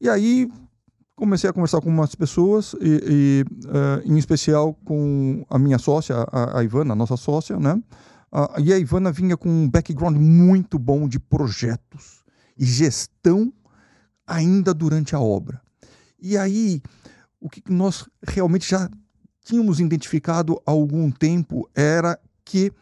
E 0.00 0.08
aí 0.08 0.50
comecei 1.14 1.48
a 1.48 1.52
conversar 1.52 1.80
com 1.80 1.88
umas 1.88 2.14
pessoas, 2.14 2.74
e, 2.80 3.00
e, 3.06 3.44
eh, 3.68 4.02
em 4.04 4.18
especial 4.18 4.74
com 4.84 5.44
a 5.48 5.58
minha 5.58 5.78
sócia, 5.78 6.16
a, 6.32 6.58
a 6.58 6.64
Ivana, 6.64 6.92
a 6.92 6.96
nossa 6.96 7.16
sócia, 7.16 7.58
né? 7.58 7.80
Ah, 8.32 8.56
e 8.58 8.72
a 8.72 8.78
Ivana 8.78 9.12
vinha 9.12 9.36
com 9.36 9.48
um 9.48 9.68
background 9.68 10.16
muito 10.16 10.78
bom 10.78 11.06
de 11.06 11.20
projetos 11.20 12.24
e 12.58 12.64
gestão 12.64 13.52
ainda 14.26 14.72
durante 14.72 15.14
a 15.14 15.20
obra. 15.20 15.60
E 16.18 16.36
aí, 16.38 16.80
o 17.38 17.50
que 17.50 17.62
nós 17.68 18.08
realmente 18.26 18.68
já 18.70 18.88
tínhamos 19.44 19.80
identificado 19.80 20.60
há 20.64 20.70
algum 20.70 21.10
tempo 21.10 21.68
era 21.74 22.18
que 22.44 22.72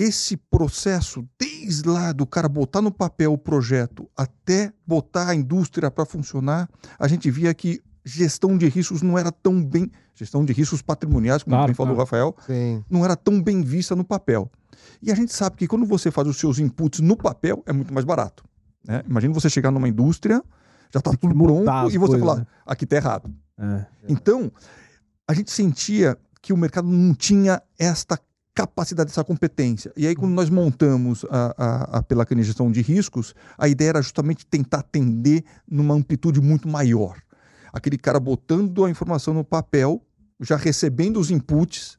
esse 0.00 0.34
processo, 0.34 1.28
desde 1.38 1.86
lá 1.86 2.10
do 2.12 2.26
cara 2.26 2.48
botar 2.48 2.80
no 2.80 2.90
papel 2.90 3.34
o 3.34 3.38
projeto 3.38 4.08
até 4.16 4.72
botar 4.86 5.28
a 5.28 5.34
indústria 5.34 5.90
para 5.90 6.06
funcionar, 6.06 6.70
a 6.98 7.06
gente 7.06 7.30
via 7.30 7.52
que 7.52 7.82
gestão 8.02 8.56
de 8.56 8.66
riscos 8.66 9.02
não 9.02 9.18
era 9.18 9.30
tão 9.30 9.62
bem, 9.62 9.90
gestão 10.14 10.42
de 10.42 10.54
riscos 10.54 10.80
patrimoniais, 10.80 11.42
como 11.42 11.54
Claro, 11.54 11.66
bem 11.66 11.74
falou 11.74 11.92
o 11.92 11.96
claro. 11.96 12.06
Rafael, 12.06 12.36
Sim. 12.46 12.82
não 12.88 13.04
era 13.04 13.14
tão 13.14 13.42
bem 13.42 13.60
vista 13.60 13.94
no 13.94 14.02
papel. 14.02 14.50
E 15.02 15.12
a 15.12 15.14
gente 15.14 15.34
sabe 15.34 15.56
que 15.56 15.66
quando 15.68 15.84
você 15.84 16.10
faz 16.10 16.26
os 16.26 16.38
seus 16.38 16.58
inputs 16.58 17.00
no 17.00 17.14
papel, 17.14 17.62
é 17.66 17.72
muito 17.72 17.92
mais 17.92 18.06
barato. 18.06 18.42
Né? 18.82 19.02
Imagina 19.06 19.34
você 19.34 19.50
chegar 19.50 19.70
numa 19.70 19.86
indústria, 19.86 20.42
já 20.90 21.00
está 21.00 21.10
tudo 21.10 21.34
pronto, 21.34 21.70
e 21.90 21.98
você 21.98 21.98
coisas, 21.98 22.20
falar, 22.20 22.36
né? 22.38 22.46
aqui 22.64 22.84
está 22.84 22.96
errado. 22.96 23.30
É. 23.58 23.84
Então, 24.08 24.50
a 25.28 25.34
gente 25.34 25.50
sentia 25.50 26.16
que 26.40 26.54
o 26.54 26.56
mercado 26.56 26.88
não 26.88 27.14
tinha 27.14 27.62
esta 27.78 28.18
capacidade, 28.54 29.10
essa 29.10 29.24
competência. 29.24 29.92
E 29.96 30.06
aí, 30.06 30.14
quando 30.14 30.32
nós 30.32 30.50
montamos 30.50 31.24
a, 31.30 31.54
a, 31.56 31.98
a 31.98 32.02
Pelacane 32.02 32.42
Gestão 32.42 32.70
de 32.70 32.82
Riscos, 32.82 33.34
a 33.56 33.68
ideia 33.68 33.90
era 33.90 34.02
justamente 34.02 34.46
tentar 34.46 34.80
atender 34.80 35.44
numa 35.68 35.94
amplitude 35.94 36.40
muito 36.40 36.68
maior. 36.68 37.16
Aquele 37.72 37.96
cara 37.96 38.18
botando 38.18 38.84
a 38.84 38.90
informação 38.90 39.32
no 39.32 39.44
papel, 39.44 40.02
já 40.40 40.56
recebendo 40.56 41.20
os 41.20 41.30
inputs, 41.30 41.98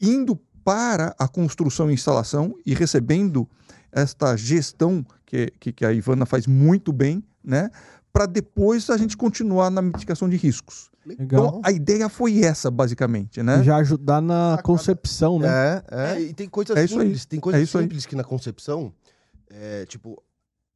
indo 0.00 0.36
para 0.64 1.14
a 1.18 1.28
construção 1.28 1.90
e 1.90 1.94
instalação 1.94 2.54
e 2.64 2.74
recebendo 2.74 3.48
esta 3.92 4.34
gestão 4.36 5.04
que, 5.26 5.52
que, 5.60 5.72
que 5.72 5.84
a 5.84 5.92
Ivana 5.92 6.24
faz 6.24 6.46
muito 6.46 6.92
bem, 6.92 7.22
né? 7.42 7.70
Para 8.12 8.26
depois 8.26 8.88
a 8.90 8.96
gente 8.96 9.16
continuar 9.16 9.70
na 9.70 9.82
mitigação 9.82 10.28
de 10.28 10.36
riscos. 10.36 10.90
Legal. 11.06 11.46
Então, 11.48 11.60
a 11.64 11.70
ideia 11.70 12.08
foi 12.08 12.40
essa, 12.40 12.70
basicamente, 12.70 13.42
né? 13.42 13.62
Já 13.62 13.76
ajudar 13.76 14.20
na 14.20 14.50
Sacada. 14.52 14.62
concepção, 14.62 15.38
né? 15.38 15.48
É, 15.48 15.84
É, 15.90 16.14
é. 16.16 16.20
e 16.22 16.34
tem 16.34 16.48
coisas 16.48 16.76
É 16.76 16.84
isso 16.84 16.98
aí. 16.98 17.06
simples, 17.06 17.24
tem 17.26 17.40
coisas 17.40 17.60
É 17.60 17.64
isso 17.64 17.78
aí. 17.78 17.84
simples 17.84 18.06
que 18.06 18.16
na 18.16 18.24
concepção, 18.24 18.92
é, 19.50 19.84
tipo, 19.86 20.22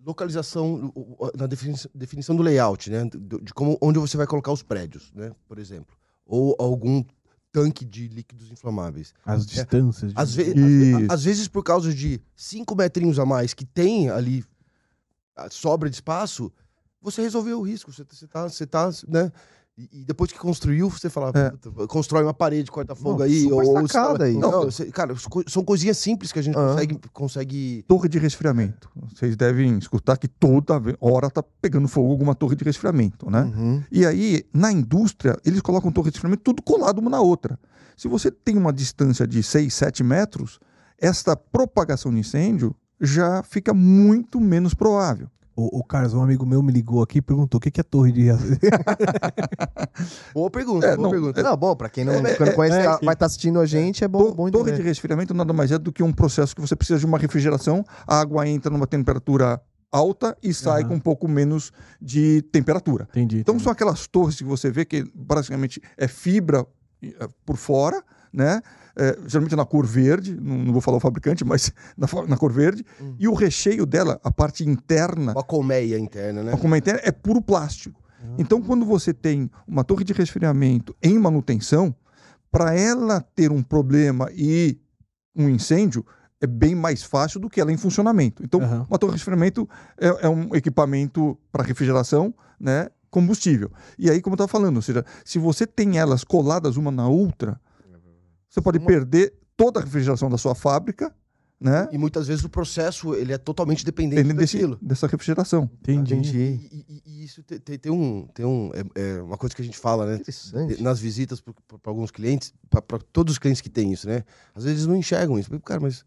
localização, 0.04 0.92
na 1.36 1.46
defini- 1.46 1.76
definição 1.94 2.36
do 2.36 2.42
layout, 2.42 2.90
né? 2.90 3.08
De 3.42 3.52
como, 3.54 3.76
onde 3.80 3.98
você 3.98 4.16
vai 4.16 4.26
colocar 4.26 4.52
os 4.52 4.62
prédios, 4.62 5.12
né? 5.14 5.32
Por 5.46 5.58
exemplo. 5.58 5.96
Ou 6.26 6.54
algum 6.58 7.02
tanque 7.50 7.84
de 7.84 8.06
líquidos 8.08 8.50
inflamáveis. 8.50 9.14
As 9.24 9.46
distâncias. 9.46 10.12
de- 10.12 10.20
Às, 10.20 10.34
ve- 10.34 10.54
às 11.10 11.24
vezes, 11.24 11.48
por 11.48 11.62
causa 11.64 11.92
de 11.92 12.20
cinco 12.36 12.76
metrinhos 12.76 13.18
a 13.18 13.24
mais 13.26 13.54
que 13.54 13.64
tem 13.64 14.10
ali 14.10 14.44
a 15.34 15.48
sobra 15.50 15.88
de 15.88 15.96
espaço, 15.96 16.52
você 17.00 17.22
resolveu 17.22 17.58
o 17.58 17.62
risco. 17.62 17.92
Você, 17.92 18.04
você 18.08 18.26
tá, 18.26 18.48
você 18.48 18.66
tá, 18.66 18.90
né? 19.08 19.32
E, 19.78 20.00
e 20.00 20.04
depois 20.04 20.32
que 20.32 20.38
construiu, 20.38 20.90
você 20.90 21.08
fala, 21.08 21.30
É. 21.34 21.86
constrói 21.86 22.24
uma 22.24 22.34
parede, 22.34 22.68
corta 22.68 22.96
fogo 22.96 23.18
Não, 23.20 23.24
aí. 23.24 23.46
ou, 23.52 23.86
sacada 23.86 24.24
aí. 24.24 24.36
Não, 24.36 24.68
cara, 24.92 25.14
são 25.46 25.62
coisinhas 25.64 25.96
simples 25.98 26.32
que 26.32 26.38
a 26.40 26.42
gente 26.42 26.58
Ah. 26.58 26.70
consegue, 26.70 27.00
consegue. 27.12 27.84
Torre 27.86 28.08
de 28.08 28.18
resfriamento. 28.18 28.90
Vocês 29.14 29.36
devem 29.36 29.78
escutar 29.78 30.16
que 30.16 30.26
toda 30.26 30.82
hora 31.00 31.30
tá 31.30 31.44
pegando 31.62 31.86
fogo 31.86 32.10
alguma 32.10 32.34
torre 32.34 32.56
de 32.56 32.64
resfriamento, 32.64 33.30
né? 33.30 33.42
Uhum. 33.42 33.82
E 33.92 34.04
aí, 34.04 34.42
na 34.52 34.72
indústria, 34.72 35.38
eles 35.46 35.60
colocam 35.60 35.92
torre 35.92 36.10
de 36.10 36.16
resfriamento 36.16 36.42
tudo 36.42 36.60
colado 36.60 36.98
uma 36.98 37.08
na 37.10 37.20
outra. 37.20 37.56
Se 37.96 38.08
você 38.08 38.32
tem 38.32 38.56
uma 38.56 38.72
distância 38.72 39.28
de 39.28 39.42
6, 39.44 39.72
7 39.72 40.02
metros, 40.02 40.58
esta 41.00 41.36
propagação 41.36 42.12
de 42.12 42.18
incêndio 42.18 42.74
já 43.00 43.44
fica 43.44 43.72
muito 43.72 44.40
menos 44.40 44.74
provável. 44.74 45.28
O, 45.60 45.80
o 45.80 45.84
Carlos, 45.84 46.14
um 46.14 46.22
amigo 46.22 46.46
meu 46.46 46.62
me 46.62 46.70
ligou 46.70 47.02
aqui 47.02 47.18
e 47.18 47.20
perguntou 47.20 47.58
o 47.58 47.60
que, 47.60 47.68
que 47.68 47.80
é 47.80 47.82
torre 47.82 48.12
de 48.12 48.28
Boa 50.32 50.48
pergunta, 50.50 50.86
É, 50.86 50.94
boa 50.94 51.06
não, 51.06 51.10
pergunta. 51.10 51.42
Não, 51.42 51.56
bom, 51.56 51.74
pra 51.74 51.88
quem 51.88 52.04
não, 52.04 52.12
É, 52.14 52.38
não 52.38 52.52
conhece, 52.52 52.78
é, 52.78 52.84
tá- 52.84 53.00
vai 53.02 53.14
estar 53.14 53.26
assistindo 53.26 53.58
a 53.58 53.66
gente, 53.66 54.04
é 54.04 54.08
bom, 54.08 54.26
To- 54.30 54.34
bom 54.36 54.48
torre 54.52 54.70
de 54.70 54.82
resfriamento 54.82 55.34
nada 55.34 55.52
mais 55.52 55.72
é 55.72 55.78
do 55.78 55.90
que 55.92 56.00
um 56.00 56.12
processo 56.12 56.54
que 56.54 56.60
você 56.60 56.76
precisa 56.76 57.00
de 57.00 57.06
uma 57.06 57.18
refrigeração, 57.18 57.84
a 58.06 58.20
água 58.20 58.46
entra 58.46 58.70
numa 58.70 58.86
temperatura 58.86 59.60
alta 59.90 60.36
e 60.40 60.54
sai 60.54 60.82
Aham. 60.82 60.90
com 60.90 60.94
um 60.94 61.00
pouco 61.00 61.26
menos 61.26 61.72
de 62.00 62.40
temperatura. 62.52 63.08
Entendi. 63.10 63.38
Então 63.40 63.54
entendi. 63.54 63.64
são 63.64 63.72
aquelas 63.72 64.06
torres 64.06 64.36
que 64.36 64.44
você 64.44 64.70
vê 64.70 64.84
que 64.84 65.10
basicamente 65.12 65.82
é 65.96 66.06
fibra 66.06 66.64
eh, 67.02 67.26
por 67.44 67.56
fora, 67.56 68.00
né? 68.32 68.60
Eh, 68.96 69.16
geralmente 69.26 69.54
na 69.54 69.64
cor 69.64 69.86
verde, 69.86 70.34
não, 70.40 70.58
não 70.58 70.72
vou 70.72 70.80
falar 70.80 70.96
o 70.96 71.00
fabricante, 71.00 71.44
mas 71.44 71.72
na, 71.96 72.06
na 72.26 72.36
cor 72.36 72.52
verde. 72.52 72.84
Hum. 73.00 73.14
E 73.18 73.28
o 73.28 73.34
recheio 73.34 73.86
dela, 73.86 74.20
a 74.24 74.30
parte 74.30 74.68
interna, 74.68 75.32
Uma 75.32 75.44
colmeia 75.44 75.98
interna, 75.98 76.42
né? 76.42 76.52
a 76.52 76.56
como 76.56 76.74
é 76.74 76.78
interna, 76.78 77.00
é 77.04 77.12
puro 77.12 77.40
plástico. 77.40 78.02
Ah. 78.20 78.34
Então 78.38 78.60
quando 78.60 78.84
você 78.84 79.14
tem 79.14 79.50
uma 79.66 79.84
torre 79.84 80.04
de 80.04 80.12
resfriamento 80.12 80.96
em 81.02 81.18
manutenção, 81.18 81.94
para 82.50 82.74
ela 82.74 83.20
ter 83.20 83.52
um 83.52 83.62
problema 83.62 84.28
e 84.32 84.80
um 85.36 85.48
incêndio, 85.48 86.04
é 86.40 86.46
bem 86.46 86.74
mais 86.74 87.02
fácil 87.02 87.40
do 87.40 87.48
que 87.48 87.60
ela 87.60 87.72
em 87.72 87.76
funcionamento. 87.76 88.42
Então, 88.44 88.60
Aham. 88.60 88.86
uma 88.88 88.98
torre 88.98 89.12
de 89.12 89.18
resfriamento 89.18 89.68
é, 89.96 90.26
é 90.26 90.28
um 90.28 90.54
equipamento 90.54 91.38
para 91.52 91.62
refrigeração, 91.62 92.34
né? 92.58 92.88
Combustível. 93.10 93.70
E 93.98 94.10
aí, 94.10 94.20
como 94.20 94.34
eu 94.34 94.36
estava 94.36 94.48
falando, 94.48 94.76
ou 94.76 94.82
seja, 94.82 95.04
se 95.24 95.38
você 95.38 95.66
tem 95.66 95.98
elas 95.98 96.24
coladas 96.24 96.76
uma 96.76 96.90
na 96.90 97.08
outra, 97.08 97.60
você 98.48 98.60
pode 98.60 98.78
Uma- 98.78 98.86
perder 98.86 99.34
toda 99.56 99.80
a 99.80 99.82
refrigeração 99.82 100.30
da 100.30 100.38
sua 100.38 100.54
fábrica, 100.54 101.14
né? 101.60 101.88
E 101.90 101.98
muitas 101.98 102.28
vezes 102.28 102.44
o 102.44 102.48
processo 102.48 103.14
ele 103.16 103.32
é 103.32 103.38
totalmente 103.38 103.84
dependente 103.84 104.16
Dependendo 104.16 104.40
desse, 104.40 104.56
daquilo. 104.56 104.78
dessa 104.80 105.06
refrigeração. 105.08 105.68
Entendi. 105.82 106.14
Entendi. 106.14 106.38
E, 106.70 106.84
e- 106.88 107.02
e 107.04 107.24
isso 107.24 107.42
tem, 107.42 107.58
tem- 107.58 107.78
tem 107.78 107.90
um. 107.92 108.28
Tem 108.32 108.46
um 108.46 108.70
é, 108.94 109.00
é 109.16 109.22
uma 109.22 109.36
coisa 109.36 109.54
que 109.56 109.60
a 109.62 109.64
gente 109.64 109.76
fala, 109.76 110.06
né? 110.06 110.14
Interessante. 110.16 110.80
Nas 110.80 111.00
visitas 111.00 111.40
para 111.40 111.54
alguns 111.84 112.12
clientes, 112.12 112.54
para 112.70 112.98
todos 113.12 113.32
os 113.32 113.38
clientes 113.38 113.60
que 113.60 113.68
têm 113.68 113.92
isso, 113.92 114.06
né? 114.06 114.22
Às 114.54 114.62
vezes 114.64 114.86
não 114.86 114.94
enxergam 114.96 115.36
isso. 115.38 115.50
Cara, 115.60 115.80
mas 115.80 116.04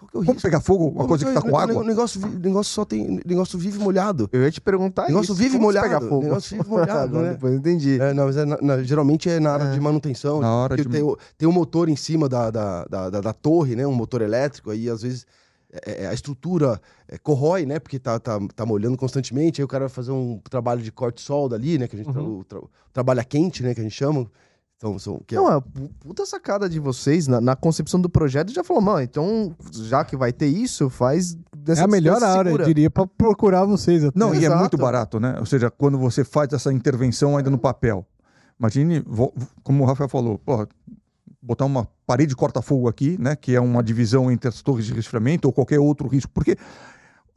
qual 0.00 0.08
que 0.10 0.16
é 0.16 0.20
o 0.20 0.22
Como 0.24 0.32
risco? 0.32 0.42
pegar 0.48 0.60
fogo, 0.60 0.84
uma 0.86 0.94
Como 0.96 1.08
coisa 1.08 1.24
que 1.24 1.30
está 1.30 1.42
com 1.42 1.50
o 1.50 1.56
água? 1.58 1.84
negócio, 1.84 2.20
vi- 2.20 2.38
negócio 2.38 2.72
só 2.72 2.84
tem. 2.84 3.20
negócio 3.24 3.58
vive 3.58 3.78
molhado. 3.78 4.28
Eu 4.32 4.42
ia 4.42 4.50
te 4.50 4.60
perguntar 4.60 5.04
O 5.04 5.08
negócio 5.08 5.32
isso. 5.32 5.34
vive 5.34 5.52
como 5.52 5.64
molhado, 5.66 5.86
pegar 5.88 6.00
fogo? 6.00 6.22
negócio 6.22 6.56
vive 6.56 6.68
molhado, 6.68 7.18
né? 7.22 7.30
Depois 7.32 7.54
entendi. 7.54 8.00
É, 8.00 8.12
não, 8.12 8.24
mas 8.26 8.36
é 8.36 8.44
na- 8.44 8.58
na- 8.60 8.82
geralmente 8.82 9.28
é 9.30 9.38
na 9.38 9.52
área 9.52 9.64
É. 9.64 9.72
de 9.72 9.80
manutenção. 9.80 10.40
Na 10.40 10.52
hora 10.54 10.76
de- 10.76 10.88
tem, 10.88 11.02
o, 11.02 11.16
tem 11.38 11.48
um 11.48 11.52
motor 11.52 11.88
em 11.88 11.96
cima 11.96 12.28
da, 12.28 12.50
da, 12.50 12.84
da, 12.86 13.10
da- 13.10 13.20
da 13.20 13.32
torre, 13.32 13.76
né? 13.76 13.86
Um 13.86 13.92
motor 13.92 14.22
elétrico, 14.22 14.70
aí 14.70 14.88
às 14.88 15.02
vezes 15.02 15.26
é- 15.72 16.04
é- 16.04 16.06
a 16.08 16.12
estrutura 16.14 16.80
é, 17.08 17.16
corrói, 17.18 17.64
né? 17.66 17.78
Porque 17.78 17.98
tá, 17.98 18.18
tá, 18.18 18.38
tá 18.56 18.66
molhando 18.66 18.96
constantemente, 18.96 19.60
aí 19.60 19.64
o 19.64 19.68
cara 19.68 19.84
vai 19.86 19.88
fazer 19.94 20.10
um 20.12 20.38
trabalho 20.50 20.82
de 20.82 20.90
corte 20.90 21.20
solda 21.20 21.54
ali, 21.56 21.78
né? 21.78 21.86
Que 21.86 21.94
a 21.96 21.98
gente 21.98 22.12
tra- 22.12 22.22
o 22.22 22.42
tra- 22.44 22.60
trabalha 22.92 23.22
quente, 23.24 23.62
né? 23.62 23.74
Que 23.74 23.80
a 23.80 23.82
gente 23.84 23.94
chama. 23.94 24.26
Então, 24.82 24.98
são, 24.98 25.20
que 25.26 25.34
é- 25.34 25.38
Não, 25.38 25.52
é 25.52 25.60
pu- 25.60 25.90
puta 26.00 26.24
sacada 26.24 26.66
de 26.66 26.80
vocês 26.80 27.26
na, 27.26 27.38
na 27.38 27.54
concepção 27.54 28.00
do 28.00 28.08
projeto 28.08 28.50
já 28.50 28.64
falou, 28.64 28.80
mano, 28.80 29.02
então 29.02 29.54
já 29.74 30.02
que 30.06 30.16
vai 30.16 30.32
ter 30.32 30.46
isso, 30.46 30.88
faz 30.88 31.34
É 31.34 31.56
dessa 31.56 31.84
a 31.84 31.86
melhor 31.86 32.22
hora, 32.22 32.50
eu 32.50 32.58
diria, 32.64 32.88
pra 32.90 33.06
procurar 33.06 33.66
vocês. 33.66 34.02
até. 34.02 34.18
Não, 34.18 34.34
e 34.34 34.38
é 34.38 34.46
Exato. 34.46 34.58
muito 34.60 34.78
barato, 34.78 35.20
né? 35.20 35.36
Ou 35.38 35.44
seja, 35.44 35.70
quando 35.70 35.98
você 35.98 36.24
faz 36.24 36.50
essa 36.54 36.72
intervenção 36.72 37.36
ainda 37.36 37.50
no 37.50 37.58
papel. 37.58 38.06
Imagine, 38.58 39.04
como 39.62 39.82
o 39.84 39.86
Rafael 39.86 40.08
falou, 40.08 40.38
porra, 40.38 40.66
botar 41.42 41.66
uma 41.66 41.86
parede 42.06 42.34
corta-fogo 42.34 42.88
aqui, 42.88 43.18
né? 43.20 43.36
Que 43.36 43.54
é 43.54 43.60
uma 43.60 43.82
divisão 43.82 44.30
entre 44.32 44.48
as 44.48 44.62
torres 44.62 44.86
de 44.86 44.94
resfriamento 44.94 45.46
ou 45.46 45.52
qualquer 45.52 45.78
outro 45.78 46.08
risco. 46.08 46.32
Porque 46.32 46.56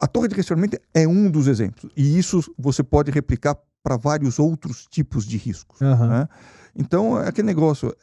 a 0.00 0.06
torre 0.06 0.28
de 0.28 0.34
resfriamento 0.34 0.78
é 0.94 1.06
um 1.06 1.30
dos 1.30 1.46
exemplos. 1.46 1.92
E 1.94 2.18
isso 2.18 2.40
você 2.58 2.82
pode 2.82 3.10
replicar 3.10 3.54
para 3.82 3.98
vários 3.98 4.38
outros 4.38 4.86
tipos 4.90 5.26
de 5.26 5.36
riscos. 5.36 5.82
Aham. 5.82 6.08
né? 6.08 6.28
Então, 6.76 7.20
é 7.20 7.28
aquele 7.28 7.46
negócio, 7.46 7.94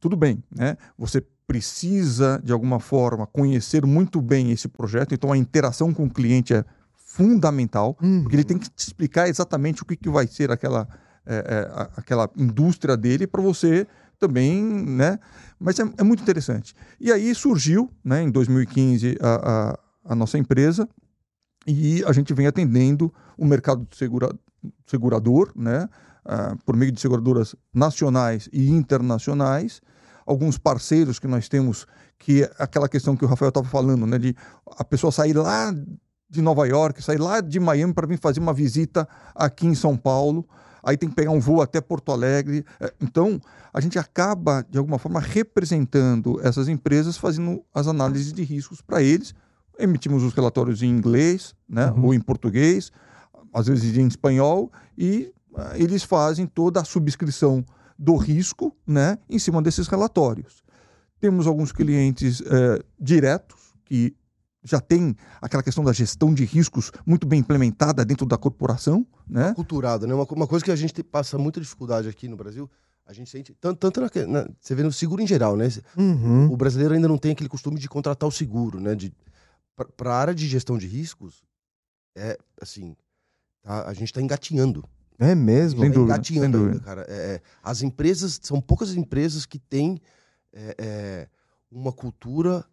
tudo 0.00 0.16
bem, 0.16 0.42
né? 0.54 0.76
Você 0.98 1.22
precisa, 1.46 2.40
de 2.42 2.52
alguma 2.52 2.80
forma, 2.80 3.26
conhecer 3.26 3.86
muito 3.86 4.20
bem 4.20 4.50
esse 4.50 4.68
projeto, 4.68 5.14
então 5.14 5.32
a 5.32 5.36
interação 5.36 5.94
com 5.94 6.04
o 6.06 6.10
cliente 6.10 6.52
é 6.52 6.64
fundamental, 6.94 7.96
Hum. 8.02 8.22
porque 8.22 8.36
ele 8.36 8.44
tem 8.44 8.58
que 8.58 8.68
te 8.68 8.78
explicar 8.86 9.28
exatamente 9.28 9.82
o 9.82 9.86
que, 9.86 9.96
que 9.96 10.08
vai 10.10 10.26
ser 10.26 10.50
aquela, 10.50 10.88
é, 11.24 11.36
é, 11.36 11.88
aquela 11.96 12.28
indústria 12.36 12.96
dele 12.96 13.26
para 13.26 13.40
você 13.40 13.86
também, 14.18 14.62
né? 14.62 15.18
Mas 15.58 15.78
é, 15.78 15.84
é 15.98 16.02
muito 16.02 16.22
interessante. 16.22 16.74
E 17.00 17.12
aí 17.12 17.34
surgiu, 17.34 17.90
né, 18.04 18.22
em 18.22 18.30
2015, 18.30 19.16
a, 19.20 19.34
a, 20.04 20.12
a 20.12 20.14
nossa 20.14 20.36
empresa 20.36 20.88
e 21.66 22.02
a 22.04 22.12
gente 22.12 22.34
vem 22.34 22.46
atendendo 22.46 23.12
o 23.38 23.44
mercado 23.44 23.86
segura, 23.94 24.28
segurador, 24.86 25.52
né? 25.54 25.88
Ah, 26.26 26.56
por 26.64 26.76
meio 26.76 26.92
de 26.92 27.00
seguradoras 27.00 27.54
nacionais 27.72 28.48
e 28.52 28.70
internacionais, 28.70 29.80
alguns 30.26 30.58
parceiros 30.58 31.18
que 31.18 31.26
nós 31.28 31.48
temos, 31.48 31.86
que 32.18 32.42
é 32.42 32.52
aquela 32.58 32.88
questão 32.88 33.16
que 33.16 33.24
o 33.24 33.28
Rafael 33.28 33.50
estava 33.50 33.66
falando, 33.68 34.06
né, 34.06 34.18
de 34.18 34.34
a 34.76 34.84
pessoa 34.84 35.12
sair 35.12 35.34
lá 35.34 35.72
de 36.28 36.42
Nova 36.42 36.66
York, 36.66 37.00
sair 37.02 37.18
lá 37.20 37.40
de 37.40 37.60
Miami 37.60 37.94
para 37.94 38.06
vir 38.06 38.18
fazer 38.18 38.40
uma 38.40 38.52
visita 38.52 39.08
aqui 39.34 39.66
em 39.66 39.74
São 39.74 39.96
Paulo, 39.96 40.44
aí 40.82 40.96
tem 40.96 41.08
que 41.08 41.14
pegar 41.14 41.30
um 41.30 41.38
voo 41.40 41.62
até 41.62 41.80
Porto 41.80 42.10
Alegre. 42.10 42.64
Eh, 42.80 42.92
Então, 43.00 43.40
a 43.72 43.80
gente 43.80 43.98
acaba, 43.98 44.64
de 44.68 44.78
alguma 44.78 44.98
forma, 44.98 45.20
representando 45.20 46.40
essas 46.42 46.68
empresas, 46.68 47.16
fazendo 47.16 47.62
as 47.72 47.86
análises 47.86 48.32
de 48.32 48.42
riscos 48.42 48.80
para 48.80 49.02
eles. 49.02 49.32
Emitimos 49.78 50.22
os 50.22 50.32
relatórios 50.32 50.82
em 50.82 50.88
inglês, 50.88 51.54
né, 51.68 51.90
Uhum. 51.90 52.06
ou 52.06 52.14
em 52.14 52.20
português, 52.20 52.90
às 53.52 53.66
vezes 53.66 53.96
em 53.96 54.06
espanhol, 54.06 54.70
e 54.98 55.32
eles 55.76 56.02
fazem 56.02 56.46
toda 56.46 56.80
a 56.80 56.84
subscrição 56.84 57.64
do 57.98 58.16
risco 58.16 58.76
né, 58.86 59.18
em 59.28 59.38
cima 59.38 59.62
desses 59.62 59.88
relatórios. 59.88 60.62
Temos 61.20 61.46
alguns 61.46 61.72
clientes 61.72 62.42
eh, 62.42 62.82
diretos 63.00 63.74
que 63.84 64.14
já 64.62 64.80
têm 64.80 65.16
aquela 65.40 65.62
questão 65.62 65.82
da 65.84 65.92
gestão 65.92 66.34
de 66.34 66.44
riscos 66.44 66.90
muito 67.06 67.26
bem 67.26 67.40
implementada 67.40 68.04
dentro 68.04 68.26
da 68.26 68.36
corporação, 68.36 69.06
né? 69.26 69.54
culturado, 69.54 70.06
né? 70.06 70.12
Uma, 70.14 70.24
uma 70.24 70.46
coisa 70.46 70.64
que 70.64 70.70
a 70.70 70.76
gente 70.76 70.92
te- 70.92 71.02
passa 71.02 71.38
muita 71.38 71.60
dificuldade 71.60 72.08
aqui 72.08 72.28
no 72.28 72.36
Brasil, 72.36 72.68
a 73.06 73.12
gente 73.12 73.30
sente, 73.30 73.54
tanto, 73.60 73.78
tanto 73.78 74.00
na, 74.00 74.26
na- 74.26 74.48
você 74.60 74.74
vê 74.74 74.82
no 74.82 74.92
seguro 74.92 75.22
em 75.22 75.26
geral, 75.26 75.56
né? 75.56 75.68
Uhum. 75.96 76.52
O 76.52 76.56
brasileiro 76.56 76.92
ainda 76.94 77.06
não 77.08 77.16
tem 77.16 77.30
aquele 77.32 77.48
costume 77.48 77.78
de 77.78 77.88
contratar 77.88 78.28
o 78.28 78.32
seguro, 78.32 78.80
né? 78.80 78.94
De, 78.94 79.10
para 79.96 80.12
a 80.12 80.18
área 80.18 80.34
de 80.34 80.46
gestão 80.48 80.76
de 80.76 80.86
riscos, 80.86 81.42
é 82.16 82.36
assim, 82.60 82.94
tá? 83.62 83.88
a 83.88 83.94
gente 83.94 84.06
está 84.08 84.20
engatinhando. 84.20 84.84
É 85.18 85.34
mesmo? 85.34 85.80
Sem 85.80 85.90
Tá 85.90 85.94
dúvida, 85.98 86.24
sem 86.24 86.42
ainda, 86.42 86.58
dúvida. 86.58 86.80
cara. 86.80 87.06
É, 87.08 87.14
é, 87.36 87.40
as 87.62 87.82
empresas, 87.82 88.38
são 88.42 88.60
poucas 88.60 88.94
empresas 88.94 89.46
que 89.46 89.58
têm 89.58 90.00
é, 90.52 90.74
é, 90.78 91.28
uma 91.70 91.92
cultura 91.92 92.64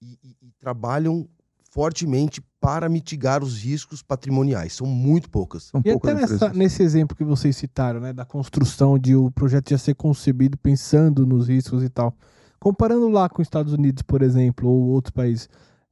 e, 0.00 0.18
e- 0.22 0.36
e 0.48 0.52
trabalham 0.58 1.28
fortemente 1.70 2.40
para 2.60 2.88
mitigar 2.88 3.42
os 3.42 3.58
riscos 3.62 4.02
patrimoniais. 4.02 4.72
São 4.74 4.86
muito 4.86 5.28
poucas. 5.28 5.64
São 5.64 5.80
E 5.84 5.90
poucas 5.90 6.12
até 6.12 6.20
nessa- 6.20 6.48
nesse 6.52 6.82
exemplo 6.82 7.16
que 7.16 7.24
vocês 7.24 7.56
citaram, 7.56 7.98
né, 8.00 8.12
da 8.12 8.24
construção 8.24 8.96
de 8.98 9.16
o 9.16 9.30
projeto 9.32 9.70
já 9.70 9.78
ser 9.78 9.94
concebido 9.94 10.56
pensando 10.56 11.26
nos 11.26 11.48
riscos 11.48 11.82
e 11.82 11.88
tal. 11.88 12.14
Comparando 12.60 13.08
lá 13.08 13.28
com 13.28 13.42
os 13.42 13.46
Estados 13.46 13.72
Unidos, 13.72 14.02
por 14.02 14.22
exemplo, 14.22 14.68
ou 14.68 14.84
outros 14.90 15.10
países, 15.10 15.48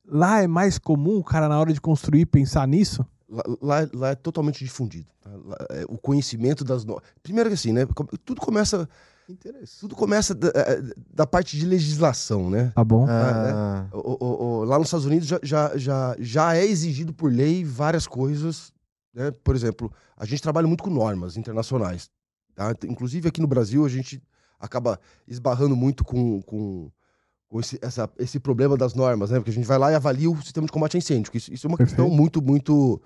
lá 0.06 0.40
é 0.42 0.46
mais 0.46 0.78
comum 0.78 1.18
o 1.18 1.24
cara 1.24 1.48
na 1.48 1.58
hora 1.58 1.72
de 1.72 1.80
construir 1.80 2.26
pensar 2.26 2.66
nisso? 2.68 3.04
Lá, 3.62 3.88
lá- 3.94 4.08
é 4.10 4.14
totalmente 4.14 4.62
difundido. 4.62 5.06
tá? 5.22 5.30
Lá, 5.44 5.56
é, 5.70 5.84
o 5.88 5.96
conhecimento 5.96 6.62
das 6.64 6.84
normas. 6.84 7.04
Primeiro 7.22 7.48
que 7.48 7.54
assim, 7.54 7.72
né? 7.72 7.86
Tudo 8.24 8.40
começa, 8.42 8.86
tudo 9.80 9.96
começa 9.96 10.34
da, 10.34 10.48
é, 10.48 10.82
da 11.14 11.26
parte 11.26 11.56
de 11.56 11.64
legislação, 11.64 12.50
né? 12.50 12.72
Tá 12.74 12.84
bom? 12.84 13.06
Ah, 13.08 13.86
O- 13.92 14.24
o- 14.24 14.44
o- 14.60 14.64
lá 14.64 14.78
nos 14.78 14.88
Estados 14.88 15.06
Unidos 15.06 15.26
já, 15.26 15.40
já, 15.42 15.72
já, 15.78 16.16
já 16.18 16.54
é 16.56 16.64
exigido 16.66 17.14
por 17.14 17.32
lei 17.32 17.64
várias 17.64 18.06
coisas. 18.06 18.70
Né? 19.14 19.30
Por 19.30 19.56
exemplo, 19.56 19.90
a 20.16 20.26
gente 20.26 20.42
trabalha 20.42 20.66
muito 20.66 20.84
com 20.84 20.90
normas 20.90 21.36
internacionais. 21.36 22.10
Tá? 22.54 22.74
Inclusive 22.86 23.28
aqui 23.28 23.40
no 23.40 23.46
Brasil 23.46 23.84
a 23.84 23.88
gente 23.88 24.22
acaba 24.60 25.00
esbarrando 25.26 25.74
muito 25.74 26.04
com, 26.04 26.42
com 26.42 26.90
esse, 27.60 27.78
essa- 27.82 28.08
esse 28.18 28.38
problema 28.40 28.76
das 28.76 28.94
normas, 28.94 29.30
né? 29.30 29.38
Porque 29.38 29.50
a 29.50 29.54
gente 29.54 29.66
vai 29.66 29.78
lá 29.78 29.92
e 29.92 29.94
avalia 29.94 30.30
o 30.30 30.36
sistema 30.42 30.66
de 30.66 30.72
combate 30.72 30.96
a 30.96 30.98
incêndio. 30.98 31.30
que 31.30 31.38
Isso, 31.38 31.52
isso 31.52 31.66
é 31.66 31.68
uma 31.68 31.76
Perfeito. 31.76 31.96
questão 31.98 32.14
muito, 32.16 32.40
muito, 32.42 33.00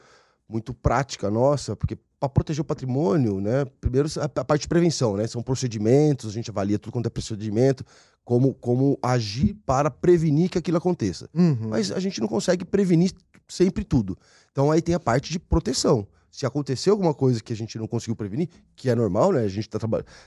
muito 0.48 0.72
prática 0.74 1.30
nossa, 1.30 1.74
porque 1.76 1.96
para 2.18 2.28
proteger 2.28 2.62
o 2.62 2.64
patrimônio, 2.64 3.40
né, 3.40 3.64
primeiro 3.80 4.09
a, 4.18 4.24
a, 4.24 4.44
parte 4.44 4.62
de 4.62 4.68
prevenção, 4.68 5.16
né, 5.16 5.26
são 5.26 5.42
procedimentos, 5.42 6.30
a 6.30 6.32
gente 6.32 6.50
avalia 6.50 6.78
tudo 6.78 6.92
quanto 6.92 7.06
é 7.06 7.11
procedimento, 7.11 7.85
como, 8.24 8.54
como 8.54 8.98
agir 9.02 9.54
para 9.66 9.90
prevenir 9.90 10.48
que 10.48 10.59
aquilo 10.59 10.78
aconteça. 10.78 11.28
Uhum. 11.35 11.68
Mas 11.68 11.92
a 11.92 12.00
gente 12.00 12.20
não 12.20 12.26
consegue 12.26 12.64
prevenir 12.64 13.12
sempre 13.46 13.85
tudo. 13.85 14.16
Então 14.50 14.70
aí 14.70 14.80
tem 14.80 14.94
a 14.94 15.00
parte 15.00 15.30
de 15.30 15.38
proteção. 15.38 16.06
Se 16.30 16.44
acontecer 16.44 16.90
alguma 16.90 17.14
coisa 17.14 17.42
que 17.42 17.52
a 17.52 17.56
gente 17.56 17.78
não 17.78 17.87
conseguiu 17.87 18.16
prevenir, 18.16 18.48
que 18.74 18.90
é 18.90 18.94
normal, 18.94 19.32
né? 19.32 19.40
A 19.40 19.48
gente 19.48 19.68
está 19.68 19.78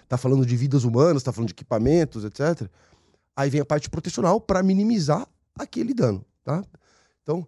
tá 0.08 0.18
falando 0.18 0.46
de 0.46 0.56
vidas 0.56 0.84
humanas, 0.84 1.18
está 1.18 1.32
falando 1.32 1.50
de 1.50 1.54
equipamentos, 1.54 2.24
etc. 2.24 2.68
Aí 3.40 3.50
vem 3.50 3.62
a 3.62 3.66
parte 3.66 3.90
protecional 3.90 4.42
para 4.42 4.62
minimizar 4.62 5.26
aquele 5.58 5.94
dano, 5.94 6.26
tá? 6.44 6.62
Então, 7.24 7.48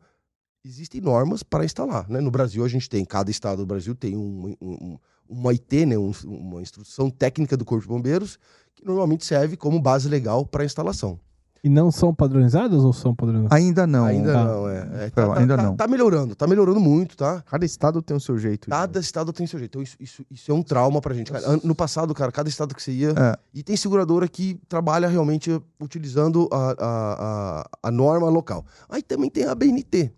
existem 0.64 1.02
normas 1.02 1.44
para 1.44 1.66
instalar. 1.66 2.10
Né? 2.10 2.22
No 2.22 2.32
Brasil, 2.32 2.64
a 2.64 2.68
gente 2.70 2.90
tem, 2.90 3.04
cada 3.04 3.30
estado 3.30 3.58
do 3.58 3.66
Brasil 3.66 3.94
tem 3.94 4.16
um, 4.16 4.56
um, 4.62 4.98
uma 5.28 5.52
IT, 5.52 5.86
né? 5.86 5.98
Um, 5.98 6.14
uma 6.24 6.62
instrução 6.62 7.10
técnica 7.10 7.58
do 7.58 7.66
Corpo 7.66 7.82
de 7.82 7.90
Bombeiros, 7.90 8.40
que 8.74 8.86
normalmente 8.86 9.26
serve 9.26 9.58
como 9.58 9.82
base 9.82 10.08
legal 10.08 10.46
para 10.46 10.64
a 10.64 10.66
instalação. 10.66 11.20
E 11.64 11.70
não 11.70 11.92
são 11.92 12.14
padronizadas 12.14 12.84
ou 12.84 12.92
são 12.92 13.14
padronizadas? 13.14 13.56
Ainda 13.56 13.86
não. 13.86 14.06
Ainda 14.06 14.34
tá. 14.34 14.44
não, 14.44 14.68
é. 14.70 14.78
é 14.78 15.10
tá, 15.12 15.28
tá, 15.28 15.40
ainda 15.40 15.56
tá, 15.56 15.64
não. 15.64 15.76
Tá 15.76 15.88
melhorando, 15.88 16.36
tá 16.36 16.48
melhorando 16.48 16.80
muito, 16.80 17.16
tá? 17.16 17.44
Cada 17.46 17.64
estado 17.64 18.02
tem 18.02 18.18
o 18.18 18.20
seu 18.20 18.36
jeito. 18.38 18.68
Cada 18.68 19.00
de... 19.00 19.06
estado 19.06 19.32
tem 19.32 19.46
o 19.46 19.48
seu 19.48 19.60
jeito. 19.60 19.72
Então, 19.72 19.82
isso, 19.82 19.96
isso, 20.00 20.26
isso, 20.32 20.52
é 20.52 20.56
um 20.56 20.64
trauma 20.64 21.00
pra 21.00 21.14
gente. 21.14 21.32
Cara, 21.32 21.60
no 21.64 21.76
passado, 21.76 22.16
cara, 22.16 22.32
cada 22.32 22.50
estado 22.50 22.74
que 22.74 22.82
você 22.82 22.92
ia. 22.92 23.10
É. 23.12 23.38
E 23.54 23.62
tem 23.62 23.78
seguradora 23.78 24.28
que 24.28 24.60
trabalha 24.68 25.08
realmente 25.08 25.62
utilizando 25.80 26.50
a, 26.52 26.72
a, 26.72 26.76
a, 26.80 27.70
a 27.84 27.92
norma 27.92 28.28
local. 28.28 28.66
Aí 28.90 29.04
também 29.04 29.30
tem 29.30 29.46
a 29.46 29.54
BNT, 29.54 30.12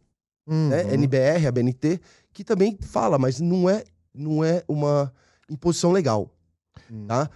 Uhum. 0.48 0.70
né? 0.70 0.94
NBR, 0.94 1.48
a 1.48 1.52
BNT, 1.52 2.00
que 2.34 2.44
também 2.44 2.78
fala, 2.82 3.18
mas 3.18 3.40
não 3.40 3.70
é, 3.70 3.84
não 4.14 4.44
é 4.44 4.64
uma 4.68 5.12
imposição 5.50 5.92
legal. 5.92 6.30
Hum. 6.92 7.06
Tá? 7.08 7.30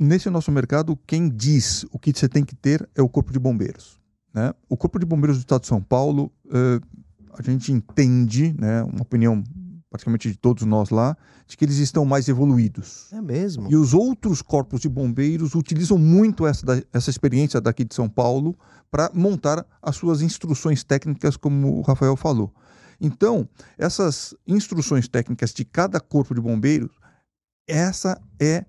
Nesse 0.00 0.30
nosso 0.30 0.52
mercado, 0.52 0.96
quem 1.06 1.28
diz 1.28 1.84
o 1.90 1.98
que 1.98 2.12
você 2.12 2.28
tem 2.28 2.44
que 2.44 2.54
ter 2.54 2.88
é 2.94 3.02
o 3.02 3.08
Corpo 3.08 3.32
de 3.32 3.38
Bombeiros. 3.38 3.98
Né? 4.32 4.54
O 4.68 4.76
Corpo 4.76 4.98
de 4.98 5.04
Bombeiros 5.04 5.38
do 5.38 5.40
Estado 5.40 5.62
de 5.62 5.66
São 5.66 5.82
Paulo, 5.82 6.30
eh, 6.52 6.80
a 7.36 7.42
gente 7.42 7.72
entende, 7.72 8.54
né, 8.58 8.82
uma 8.84 9.02
opinião 9.02 9.42
praticamente 9.90 10.30
de 10.30 10.36
todos 10.36 10.64
nós 10.64 10.90
lá, 10.90 11.16
de 11.46 11.56
que 11.56 11.64
eles 11.64 11.78
estão 11.78 12.04
mais 12.04 12.28
evoluídos. 12.28 13.08
É 13.10 13.20
mesmo. 13.22 13.68
E 13.70 13.74
os 13.76 13.94
outros 13.94 14.42
corpos 14.42 14.80
de 14.82 14.88
bombeiros 14.88 15.54
utilizam 15.54 15.96
muito 15.98 16.46
essa, 16.46 16.64
da- 16.64 16.82
essa 16.92 17.08
experiência 17.10 17.60
daqui 17.60 17.84
de 17.84 17.94
São 17.94 18.08
Paulo 18.08 18.56
para 18.90 19.10
montar 19.14 19.66
as 19.82 19.96
suas 19.96 20.20
instruções 20.20 20.84
técnicas, 20.84 21.36
como 21.36 21.78
o 21.78 21.80
Rafael 21.80 22.16
falou. 22.16 22.54
Então, 23.00 23.48
essas 23.78 24.34
instruções 24.46 25.08
técnicas 25.08 25.52
de 25.54 25.64
cada 25.64 25.98
corpo 26.00 26.34
de 26.34 26.40
bombeiros, 26.40 26.92
essa 27.66 28.20
é 28.38 28.66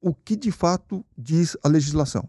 o 0.00 0.14
que 0.14 0.36
de 0.36 0.50
fato 0.50 1.04
diz 1.16 1.56
a 1.62 1.68
legislação. 1.68 2.28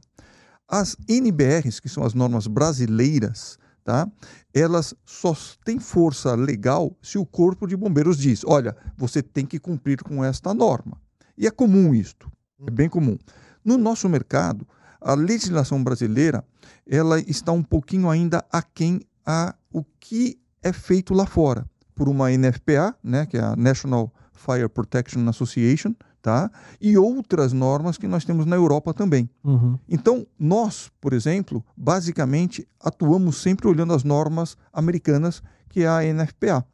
As 0.67 0.95
NBRs, 1.07 1.79
que 1.79 1.89
são 1.89 2.03
as 2.03 2.13
normas 2.13 2.45
brasileiras, 2.47 3.57
tá? 3.83 4.07
elas 4.53 4.93
só 5.05 5.35
têm 5.63 5.79
força 5.79 6.35
legal 6.35 6.95
se 7.01 7.17
o 7.17 7.25
corpo 7.25 7.65
de 7.65 7.75
bombeiros 7.75 8.17
diz: 8.17 8.43
olha, 8.45 8.75
você 8.97 9.21
tem 9.21 9.45
que 9.45 9.59
cumprir 9.59 10.03
com 10.03 10.23
esta 10.23 10.53
norma. 10.53 11.01
E 11.37 11.47
é 11.47 11.51
comum 11.51 11.93
isto, 11.93 12.31
é 12.67 12.69
bem 12.69 12.89
comum. 12.89 13.17
No 13.63 13.77
nosso 13.77 14.07
mercado, 14.07 14.67
a 15.01 15.13
legislação 15.13 15.83
brasileira 15.83 16.43
ela 16.85 17.19
está 17.19 17.51
um 17.51 17.63
pouquinho 17.63 18.09
ainda 18.09 18.45
aquém 18.51 19.01
a 19.25 19.55
o 19.71 19.83
que 19.99 20.39
é 20.61 20.73
feito 20.73 21.13
lá 21.13 21.25
fora 21.25 21.65
por 21.95 22.09
uma 22.09 22.29
NFPA, 22.31 22.95
né, 23.03 23.25
que 23.25 23.37
é 23.37 23.41
a 23.41 23.55
National 23.55 24.13
Fire 24.31 24.69
Protection 24.69 25.27
Association, 25.27 25.93
tá? 26.21 26.51
E 26.79 26.97
outras 26.97 27.53
normas 27.53 27.97
que 27.97 28.07
nós 28.07 28.25
temos 28.25 28.45
na 28.45 28.55
Europa 28.55 28.93
também. 28.93 29.29
Uhum. 29.43 29.77
Então, 29.87 30.25
nós, 30.37 30.91
por 30.99 31.13
exemplo, 31.13 31.63
basicamente 31.75 32.67
atuamos 32.79 33.41
sempre 33.41 33.67
olhando 33.67 33.93
as 33.93 34.03
normas 34.03 34.57
americanas, 34.73 35.41
que 35.69 35.83
é 35.83 35.87
a 35.87 36.01
NFPA. 36.13 36.65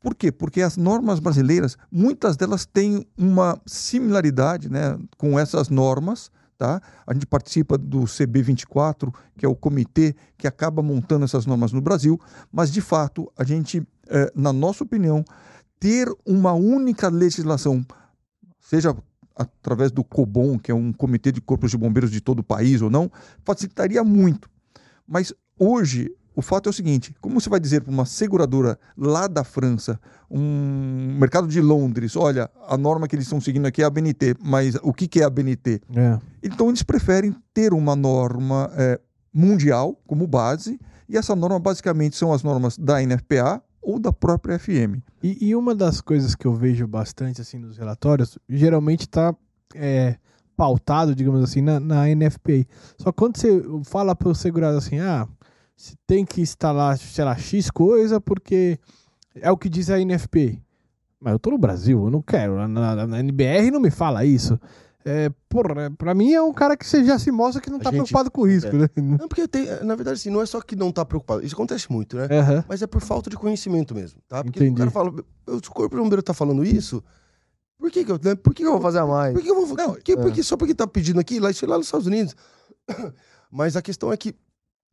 Por 0.00 0.14
quê? 0.14 0.30
Porque 0.30 0.62
as 0.62 0.76
normas 0.76 1.18
brasileiras, 1.18 1.76
muitas 1.90 2.36
delas 2.36 2.64
têm 2.64 3.04
uma 3.16 3.60
similaridade 3.66 4.70
né, 4.70 4.96
com 5.16 5.38
essas 5.38 5.68
normas. 5.68 6.30
Tá? 6.56 6.80
A 7.06 7.14
gente 7.14 7.26
participa 7.26 7.78
do 7.78 8.00
CB24, 8.00 9.14
que 9.36 9.46
é 9.46 9.48
o 9.48 9.54
comitê 9.54 10.14
que 10.36 10.46
acaba 10.46 10.82
montando 10.82 11.24
essas 11.24 11.46
normas 11.46 11.72
no 11.72 11.80
Brasil, 11.80 12.20
mas 12.52 12.72
de 12.72 12.80
fato, 12.80 13.30
a 13.36 13.44
gente, 13.44 13.80
eh, 14.08 14.32
na 14.34 14.52
nossa 14.52 14.82
opinião, 14.82 15.24
ter 15.78 16.08
uma 16.26 16.52
única 16.52 17.08
legislação, 17.08 17.84
seja 18.68 18.94
através 19.34 19.90
do 19.90 20.04
COBOM, 20.04 20.58
que 20.58 20.70
é 20.70 20.74
um 20.74 20.92
comitê 20.92 21.32
de 21.32 21.40
corpos 21.40 21.70
de 21.70 21.78
bombeiros 21.78 22.10
de 22.10 22.20
todo 22.20 22.40
o 22.40 22.44
país 22.44 22.82
ou 22.82 22.90
não, 22.90 23.10
facilitaria 23.44 24.02
muito. 24.04 24.50
Mas 25.06 25.32
hoje, 25.58 26.12
o 26.36 26.42
fato 26.42 26.68
é 26.68 26.70
o 26.70 26.72
seguinte: 26.72 27.14
como 27.20 27.40
você 27.40 27.48
vai 27.48 27.60
dizer 27.60 27.80
para 27.80 27.90
uma 27.90 28.04
seguradora 28.04 28.78
lá 28.96 29.26
da 29.26 29.44
França, 29.44 29.98
um 30.30 31.16
mercado 31.18 31.48
de 31.48 31.60
Londres, 31.60 32.14
olha, 32.14 32.50
a 32.66 32.76
norma 32.76 33.08
que 33.08 33.16
eles 33.16 33.24
estão 33.24 33.40
seguindo 33.40 33.66
aqui 33.66 33.80
é 33.80 33.86
a 33.86 33.90
BNT, 33.90 34.34
mas 34.44 34.74
o 34.82 34.92
que, 34.92 35.08
que 35.08 35.20
é 35.20 35.24
a 35.24 35.30
BNT? 35.30 35.80
É. 35.94 36.18
Então 36.42 36.68
eles 36.68 36.82
preferem 36.82 37.34
ter 37.54 37.72
uma 37.72 37.96
norma 37.96 38.70
eh, 38.76 39.00
mundial 39.32 39.98
como 40.06 40.26
base, 40.26 40.78
e 41.08 41.16
essa 41.16 41.34
norma 41.34 41.58
basicamente 41.58 42.16
são 42.16 42.32
as 42.32 42.42
normas 42.42 42.76
da 42.76 43.00
NFPA 43.00 43.62
ou 43.80 43.98
da 43.98 44.12
própria 44.12 44.58
FM. 44.58 45.00
E, 45.22 45.48
e 45.48 45.54
uma 45.56 45.74
das 45.74 46.00
coisas 46.00 46.34
que 46.34 46.46
eu 46.46 46.54
vejo 46.54 46.86
bastante 46.86 47.40
assim 47.40 47.58
nos 47.58 47.76
relatórios, 47.76 48.38
geralmente 48.48 49.00
está 49.02 49.34
pautado, 50.56 51.14
digamos 51.14 51.42
assim, 51.42 51.60
na, 51.60 51.78
na 51.78 52.06
NFPA. 52.08 52.66
Só 52.98 53.12
quando 53.12 53.36
você 53.36 53.62
fala 53.84 54.14
para 54.14 54.28
o 54.28 54.34
segurado 54.34 54.76
assim, 54.78 54.98
ah, 54.98 55.26
você 55.76 55.94
tem 56.06 56.24
que 56.24 56.40
instalar, 56.40 56.98
sei 56.98 57.24
lá, 57.24 57.36
X 57.36 57.70
coisa 57.70 58.20
porque 58.20 58.78
é 59.36 59.50
o 59.50 59.56
que 59.56 59.68
diz 59.68 59.88
a 59.90 59.98
NFPA. 59.98 60.58
Mas 61.20 61.32
eu 61.32 61.38
tô 61.38 61.50
no 61.50 61.58
Brasil, 61.58 62.04
eu 62.04 62.10
não 62.10 62.22
quero. 62.22 62.56
Na, 62.56 62.68
na- 62.94 63.06
na 63.06 63.20
NBR 63.20 63.70
não 63.70 63.80
me 63.80 63.90
fala 63.90 64.24
isso. 64.24 64.58
É, 65.08 65.30
porra, 65.48 65.90
pra 65.96 66.14
mim 66.14 66.32
é 66.34 66.42
um 66.42 66.52
cara 66.52 66.76
que 66.76 66.86
você 66.86 67.02
já 67.04 67.18
se 67.18 67.30
mostra 67.30 67.62
que 67.62 67.70
não 67.70 67.78
A 67.78 67.80
tá 67.80 67.84
gente- 67.90 67.94
preocupado 68.00 68.30
com 68.30 68.42
o 68.42 68.46
risco, 68.46 68.70
né? 68.76 68.88
Não, 68.96 69.26
porque 69.28 69.48
tem, 69.48 69.64
na 69.82 69.94
verdade, 69.94 70.18
assim, 70.18 70.28
não 70.30 70.42
é 70.42 70.46
só 70.46 70.60
que 70.60 70.76
não 70.76 70.92
tá 70.92 71.04
preocupado. 71.04 71.44
Isso 71.44 71.54
acontece 71.54 71.90
muito, 71.90 72.16
né? 72.16 72.26
Aham. 72.30 72.64
Mas 72.68 72.82
é 72.82 72.86
por 72.86 73.00
falta 73.00 73.30
de 73.30 73.36
conhecimento 73.36 73.94
mesmo, 73.94 74.20
tá? 74.28 74.44
Porque 74.44 74.58
Entendi. 74.58 74.74
o 74.74 74.76
cara 74.78 74.90
fala, 74.90 75.12
"Eu- 75.46 75.60
se 75.62 75.68
o 75.68 75.72
corpo 75.72 75.96
de 75.96 76.02
bombeiro 76.02 76.22
tá 76.22 76.34
falando 76.34 76.64
isso, 76.64 77.02
por 77.78 77.90
que 77.90 78.04
que 78.04 78.12
eu, 78.12 78.20
né? 78.22 78.34
por 78.34 78.52
que 78.54 78.62
que 78.62 78.68
eu 78.68 78.72
vou 78.72 78.80
fazer 78.82 78.98
a 78.98 79.06
mais? 79.06 79.32
Por 79.34 79.42
que 79.42 79.50
eu 79.50 79.54
vou 79.66 79.76
Não, 79.76 79.94
que, 79.94 80.16
porque, 80.16 80.42
Só 80.42 80.56
porque 80.56 80.74
tá 80.74 80.86
pedindo 80.86 81.18
aqui, 81.20 81.40
lá, 81.40 81.50
isso 81.50 81.64
é 81.64 81.68
lá 81.68 81.78
nos 81.78 81.86
Estados 81.86 82.06
Unidos. 82.06 82.34
Mas 83.50 83.76
a 83.76 83.82
questão 83.82 84.12
é 84.12 84.16
que, 84.16 84.34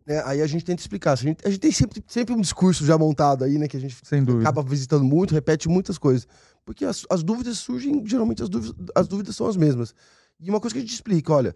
né, 0.06 0.22
aí 0.26 0.42
a 0.42 0.48
gente 0.48 0.64
tenta 0.64 0.82
explicar. 0.82 1.14
A 1.14 1.16
gente, 1.16 1.46
a 1.46 1.50
gente 1.50 1.60
tem 1.60 1.72
sempre, 1.72 2.04
sempre 2.08 2.34
um 2.36 2.42
discurso 2.42 2.86
já 2.86 2.98
montado 2.98 3.44
aí, 3.44 3.58
né? 3.58 3.68
Que 3.68 3.78
a 3.78 3.80
gente 3.80 3.96
acaba 4.40 4.62
visitando 4.62 5.04
muito, 5.04 5.34
repete 5.34 5.68
muitas 5.68 5.98
coisas. 5.98 6.28
Porque 6.64 6.86
as, 6.86 7.06
as 7.10 7.24
dúvidas 7.24 7.58
surgem, 7.60 8.06
geralmente 8.06 8.42
as 8.44 8.50
dúvidas, 8.50 8.76
as 8.96 9.08
dúvidas 9.08 9.36
são 9.36 9.48
as 9.48 9.56
mesmas. 9.58 9.94
E 10.40 10.50
uma 10.50 10.60
coisa 10.60 10.74
que 10.74 10.80
a 10.80 10.82
gente 10.82 10.94
explica, 10.94 11.34
olha, 11.34 11.56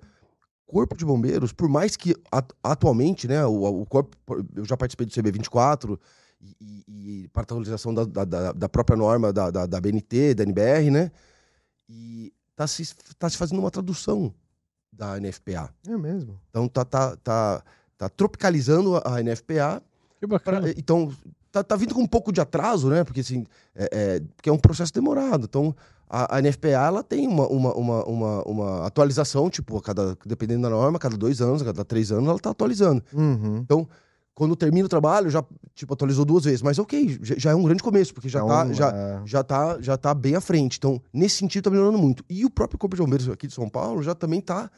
corpo 0.66 0.96
de 0.96 1.04
bombeiros, 1.06 1.52
por 1.52 1.68
mais 1.68 1.96
que 1.96 2.16
at- 2.32 2.54
atualmente, 2.64 3.28
né, 3.28 3.46
o, 3.46 3.82
o 3.82 3.86
corpo, 3.86 4.16
eu 4.56 4.64
já 4.66 4.78
participei 4.78 5.06
do 5.06 5.12
CB24 5.12 6.00
e, 6.40 6.56
e, 6.62 7.24
e 7.24 7.28
para 7.30 7.42
a 7.42 7.44
atualização 7.44 7.94
da, 7.94 8.06
da- 8.06 8.24
da, 8.26 8.52
da 8.52 8.70
própria 8.70 8.96
norma 8.96 9.34
da, 9.34 9.50
da, 9.50 9.66
da 9.66 9.82
BNT, 9.82 10.36
da 10.36 10.44
NBR, 10.44 10.92
né, 10.92 11.12
e 11.90 12.32
tá 12.56 12.68
se, 12.68 12.88
tá 13.18 13.30
se 13.30 13.38
fazendo 13.38 13.60
uma 13.60 13.72
tradução 13.72 14.34
da 14.94 15.20
NFPA. 15.20 15.74
É 15.88 15.98
mesmo. 15.98 16.40
Então 16.50 16.68
tá, 16.68 16.86
tá, 16.86 17.16
tá, 17.18 17.64
tá 18.00 18.08
tropicalizando 18.10 18.96
a, 19.06 19.22
NFPA 19.22 19.84
Que 20.20 20.26
Pra- 20.28 20.38
bacana. 20.40 20.74
então, 20.78 21.12
tá, 21.52 21.62
tá 21.64 21.76
vindo 21.76 21.94
com 21.94 22.02
um 22.02 22.08
pouco 22.08 22.32
de 22.32 22.40
atraso, 22.42 22.90
né? 22.90 23.04
Porque, 23.04 23.20
assim, 23.20 23.46
é, 23.76 23.90
é, 23.92 24.20
porque 24.36 24.50
é 24.50 24.54
um 24.54 24.58
processo 24.58 24.94
demorado. 24.94 25.46
Então, 25.46 25.76
a, 26.10 26.38
a 26.38 26.42
NFPA, 26.42 26.70
ela 26.88 27.04
tem 27.04 27.28
uma, 27.28 27.46
uma, 27.48 27.74
uma, 27.76 28.04
uma, 28.06 28.44
uma 28.44 28.88
atualização, 28.88 29.50
tipo, 29.50 29.78
a 29.78 29.82
cada, 29.82 30.18
dependendo 30.26 30.64
da 30.64 30.70
norma, 30.70 30.98
a 30.98 31.00
cada 31.00 31.18
dois 31.18 31.42
anos, 31.42 31.62
a 31.62 31.66
cada 31.66 31.84
três 31.86 32.12
anos, 32.12 32.28
ela 32.30 32.40
tá 32.40 32.50
atualizando. 32.52 33.04
Uhum. 33.14 33.66
Quando 34.34 34.56
termina 34.56 34.86
o 34.86 34.90
trabalho, 34.90 35.30
já, 35.30 35.44
tipo, 35.76 35.94
atualizou 35.94 36.24
duas 36.24 36.46
vezes. 36.46 36.62
Mas, 36.62 36.80
ok, 36.80 37.20
já, 37.22 37.36
já 37.38 37.52
é 37.52 37.56
um 37.56 37.64
grande 37.64 37.84
começo, 37.84 38.14
porque 38.14 38.30
já, 38.30 38.40
É 38.40 38.48
tá, 38.48 38.64
um- 38.66 38.74
já, 38.74 38.90
é. 38.90 39.22
já, 39.26 39.44
tá, 39.44 39.82
já 39.82 39.98
tá 39.98 40.14
bem 40.14 40.36
à 40.36 40.40
frente. 40.42 40.78
Então, 40.78 41.02
nesse 41.14 41.36
sentido, 41.36 41.66
tá 41.66 41.70
melhorando 41.70 41.98
muito. 41.98 42.24
E 42.30 42.46
o 42.46 42.50
próprio 42.50 42.80
Corpo 42.80 42.96
de 42.96 43.02
Bombeiros 43.02 43.28
aqui 43.28 43.48
de 43.48 43.54
São 43.54 43.68
Paulo 43.70 44.02
já 44.02 44.16
também 44.16 44.40
tá 44.40 44.72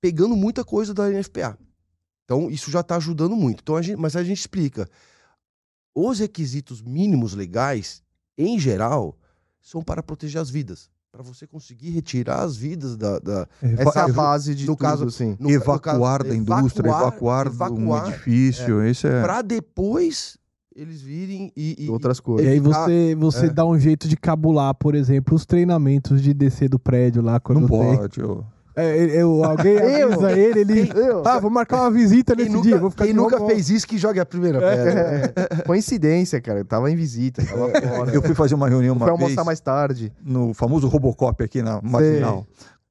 pegando 0.00 0.36
muita 0.36 0.64
coisa 0.64 0.92
da 0.92 1.08
NFPA. 1.08 1.56
Então, 2.24 2.50
isso 2.50 2.70
já 2.70 2.82
tá 2.82 2.96
ajudando 2.96 3.36
muito. 3.36 3.60
Então, 3.62 3.76
a 3.76 3.82
gente, 3.82 3.96
mas 3.98 4.16
a 4.16 4.24
gente 4.24 4.38
explica. 4.38 4.88
Os 5.94 6.18
requisitos 6.18 6.82
mínimos 6.82 7.34
legais, 7.34 8.02
em 8.36 8.58
geral, 8.58 9.16
são 9.60 9.82
para 9.82 10.02
proteger 10.02 10.40
as 10.40 10.50
vidas. 10.50 10.90
Para 11.12 11.22
você 11.22 11.46
conseguir 11.46 11.90
retirar 11.90 12.42
as 12.42 12.56
vidas 12.56 12.96
da. 12.96 13.20
da- 13.20 13.46
Essa 13.62 14.00
é 14.00 14.02
a 14.02 14.08
Eva- 14.08 14.12
base 14.22 14.52
de 14.54 14.66
no 14.66 14.72
tudo, 14.74 14.82
caso- 14.82 15.10
sim. 15.10 15.36
no- 15.38 15.48
no 15.48 15.50
evacuar 15.50 16.20
caso, 16.22 16.30
da 16.30 16.34
indústria, 16.36 16.88
evacuar, 16.88 17.44
de 17.44 17.50
um 17.50 17.54
evacuar, 17.54 18.08
edifício, 18.08 18.84
isso 18.84 19.06
é. 19.06 19.22
para 19.22 19.40
depois 19.40 20.36
eles 20.74 21.00
virem 21.00 21.52
e. 21.56 21.84
e 21.84 21.88
Outras 21.88 22.18
E 22.18 22.22
coisas. 22.22 22.50
aí 22.50 22.56
evitar- 22.56 22.84
você, 22.86 23.14
você 23.14 23.46
é. 23.46 23.50
dá 23.50 23.64
um 23.64 23.78
jeito 23.78 24.08
de 24.08 24.16
cabular, 24.16 24.74
por 24.74 24.96
exemplo, 24.96 25.36
os 25.36 25.46
treinamentos 25.46 26.20
de 26.20 26.34
descer 26.34 26.68
do 26.68 26.80
prédio 26.80 27.22
lá 27.22 27.38
quando 27.38 27.60
Não 27.60 27.68
tem. 27.68 27.96
pode. 27.96 28.20
ô. 28.20 28.44
É, 28.76 29.22
eu, 29.22 29.44
alguém 29.44 29.74
Eu? 29.78 30.12
avisa 30.12 30.32
ele, 30.32 30.60
ele. 30.60 30.92
Eu? 30.94 31.22
Ah, 31.24 31.38
vou 31.38 31.50
marcar 31.50 31.82
uma 31.82 31.90
visita 31.90 32.34
Quem 32.34 32.44
nesse 32.46 32.56
nunca, 32.56 32.68
dia. 32.68 32.78
Vou 32.78 32.90
ficar 32.90 33.04
quem 33.04 33.14
nunca 33.14 33.40
fez 33.46 33.70
isso 33.70 33.86
que 33.86 33.96
jogue 33.96 34.18
a 34.18 34.26
primeira 34.26 34.58
pedra. 34.60 35.32
É, 35.36 35.62
coincidência, 35.66 36.40
cara. 36.40 36.60
Eu 36.60 36.64
tava 36.64 36.90
em 36.90 36.96
visita, 36.96 37.44
tava 37.44 37.68
fora. 37.96 38.12
Eu 38.12 38.22
fui 38.22 38.34
fazer 38.34 38.54
uma 38.54 38.68
reunião 38.68 38.96
uma 38.96 39.06
vez 39.06 39.20
almoçar 39.20 39.44
mais 39.44 39.60
tarde. 39.60 40.12
no 40.24 40.52
famoso 40.54 40.88
Robocop 40.88 41.42
aqui 41.42 41.62
na 41.62 41.80
Marginal. 41.82 42.46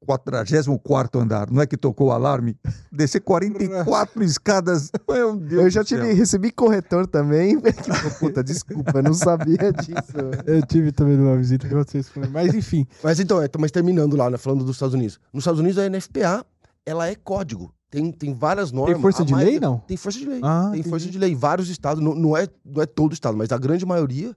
44 0.06 1.20
andar. 1.20 1.50
Não 1.52 1.62
é 1.62 1.66
que 1.68 1.78
tocou 1.78 2.08
o 2.08 2.12
alarme? 2.12 2.58
Descer 2.92 3.22
44 3.22 4.22
escadas. 4.24 4.92
Meu 5.10 5.36
Deus 5.36 5.64
Eu 5.64 5.70
já 5.70 5.84
tive, 5.84 6.14
recebi 6.14 6.52
corretor 6.52 7.08
também. 7.08 7.60
Puta, 8.20 8.44
desculpa, 8.44 8.92
eu 9.00 9.04
não 9.04 9.14
sabia 9.14 9.72
disso. 9.72 10.18
Eu 10.46 10.66
tive 10.66 10.92
também 10.92 11.18
uma 11.18 11.38
visita 11.38 11.68
com 11.68 11.76
vocês. 11.76 12.12
Mas 12.32 12.54
enfim, 12.54 12.86
Mas 13.04 13.20
então, 13.20 13.42
é, 13.42 13.48
mas 13.60 13.72
terminando 13.72 14.16
lá, 14.16 14.30
né, 14.30 14.38
falando 14.38 14.64
dos 14.64 14.76
Estados 14.76 14.94
Unidos. 14.94 15.20
Nos 15.34 15.42
Estados 15.44 15.60
Unidos 15.60 15.78
a 15.78 15.90
NFPA, 15.90 16.46
ela 16.86 17.08
é 17.08 17.16
código. 17.16 17.74
Tem, 17.90 18.12
tem 18.12 18.34
várias 18.34 18.72
normas. 18.72 18.94
tem 18.96 19.02
força 19.02 19.22
A 19.22 19.26
de 19.26 19.32
maioria- 19.34 19.52
lei, 19.52 19.60
não? 19.60 19.78
Tem 19.80 19.96
força 19.96 20.18
de 20.18 20.26
lei. 20.26 20.40
Ah, 20.44 20.62
tem 20.72 20.80
entendi. 20.80 20.90
força 20.90 21.08
de 21.10 21.18
lei. 21.20 21.36
Vários 21.36 21.70
estados, 21.70 22.04
não, 22.04 22.16
não, 22.16 22.36
é, 22.36 22.48
não 22.66 22.82
é 22.82 22.86
todo 22.88 23.14
estado, 23.14 23.38
mas 23.38 23.52
a 23.52 23.58
grande 23.58 23.86
maioria 23.86 24.36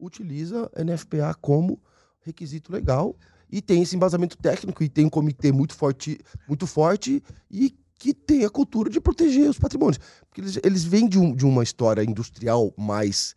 utiliza 0.00 0.70
NFPA 0.76 1.34
como 1.40 1.78
requisito 2.22 2.72
legal 2.72 3.14
e 3.54 3.62
tem 3.62 3.82
esse 3.82 3.94
embasamento 3.94 4.36
técnico 4.36 4.82
e 4.82 4.88
tem 4.88 5.06
um 5.06 5.08
comitê 5.08 5.52
muito 5.52 5.76
forte, 5.76 6.18
muito 6.48 6.66
forte 6.66 7.22
e 7.48 7.72
que 7.96 8.12
tem 8.12 8.44
a 8.44 8.50
cultura 8.50 8.90
de 8.90 9.00
proteger 9.00 9.48
os 9.48 9.60
patrimônios. 9.60 10.00
Porque 10.28 10.40
eles, 10.40 10.58
eles 10.64 10.82
vêm 10.84 11.08
de, 11.08 11.20
um- 11.20 11.32
de 11.32 11.46
uma 11.46 11.62
história 11.62 12.02
industrial 12.02 12.74
mais 12.76 13.36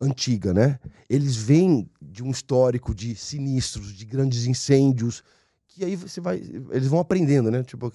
antiga, 0.00 0.54
né? 0.54 0.78
Eles 1.06 1.36
vêm 1.36 1.86
de 2.00 2.24
um 2.24 2.30
histórico 2.30 2.94
de 2.94 3.14
sinistros, 3.14 3.92
de 3.92 4.06
grandes 4.06 4.46
incêndios, 4.46 5.22
que 5.74 5.84
aí 5.84 5.96
você 5.96 6.20
vai, 6.20 6.42
eles 6.70 6.88
vão 6.88 7.00
aprendendo, 7.00 7.50
né? 7.50 7.62
Tipo, 7.62 7.90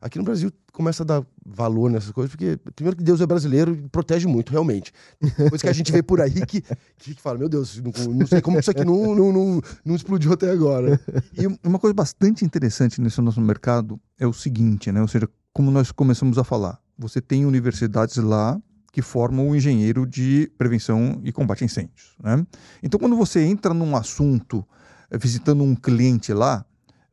aqui 0.00 0.18
no 0.18 0.24
Brasil 0.24 0.52
começa 0.72 1.02
a 1.02 1.06
dar 1.06 1.26
valor 1.44 1.90
nessas 1.90 2.10
coisas, 2.10 2.30
porque 2.30 2.58
primeiro 2.74 2.96
que 2.96 3.02
Deus 3.02 3.20
é 3.20 3.26
brasileiro 3.26 3.74
e 3.74 3.88
protege 3.88 4.26
muito, 4.26 4.50
realmente. 4.50 4.92
Depois 5.36 5.60
que 5.60 5.68
a 5.68 5.72
gente 5.72 5.92
vê 5.92 6.02
por 6.02 6.20
aí 6.20 6.44
que, 6.46 6.62
que 6.98 7.14
fala, 7.14 7.38
meu 7.38 7.48
Deus, 7.48 7.80
não, 7.82 8.14
não 8.14 8.26
sei 8.26 8.40
como 8.40 8.58
isso 8.58 8.70
aqui 8.70 8.84
não, 8.84 9.14
não, 9.14 9.32
não, 9.32 9.60
não 9.84 9.94
explodiu 9.94 10.32
até 10.32 10.50
agora. 10.50 11.00
E 11.32 11.46
uma 11.66 11.78
coisa 11.78 11.94
bastante 11.94 12.44
interessante 12.44 13.00
nesse 13.00 13.20
nosso 13.20 13.40
mercado 13.40 14.00
é 14.18 14.26
o 14.26 14.32
seguinte, 14.32 14.90
né? 14.90 15.00
Ou 15.00 15.08
seja, 15.08 15.28
como 15.52 15.70
nós 15.70 15.92
começamos 15.92 16.38
a 16.38 16.44
falar, 16.44 16.80
você 16.96 17.20
tem 17.20 17.44
universidades 17.44 18.16
lá 18.16 18.60
que 18.92 19.02
formam 19.02 19.50
o 19.50 19.56
engenheiro 19.56 20.06
de 20.06 20.50
prevenção 20.56 21.20
e 21.22 21.32
combate 21.32 21.62
a 21.62 21.66
incêndios, 21.66 22.16
né? 22.22 22.46
Então, 22.82 22.98
quando 22.98 23.16
você 23.16 23.42
entra 23.44 23.74
num 23.74 23.94
assunto 23.96 24.64
eh, 25.10 25.18
visitando 25.18 25.62
um 25.62 25.74
cliente 25.74 26.32
lá, 26.32 26.64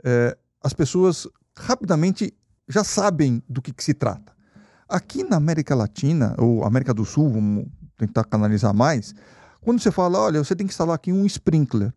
eh, 0.05 0.37
as 0.63 0.71
pessoas 0.73 1.27
rapidamente 1.57 2.33
já 2.69 2.83
sabem 2.83 3.43
do 3.49 3.61
que, 3.61 3.73
que 3.73 3.83
se 3.83 3.93
trata. 3.93 4.33
Aqui 4.87 5.23
na 5.23 5.37
América 5.37 5.73
Latina, 5.75 6.35
ou 6.37 6.63
América 6.63 6.93
do 6.93 7.03
Sul, 7.03 7.29
vamos 7.31 7.65
tentar 7.97 8.23
canalizar 8.25 8.73
mais, 8.73 9.13
quando 9.61 9.79
você 9.81 9.91
fala, 9.91 10.19
olha, 10.19 10.43
você 10.43 10.55
tem 10.55 10.67
que 10.67 10.71
instalar 10.73 10.95
aqui 10.95 11.11
um 11.11 11.25
sprinkler. 11.25 11.91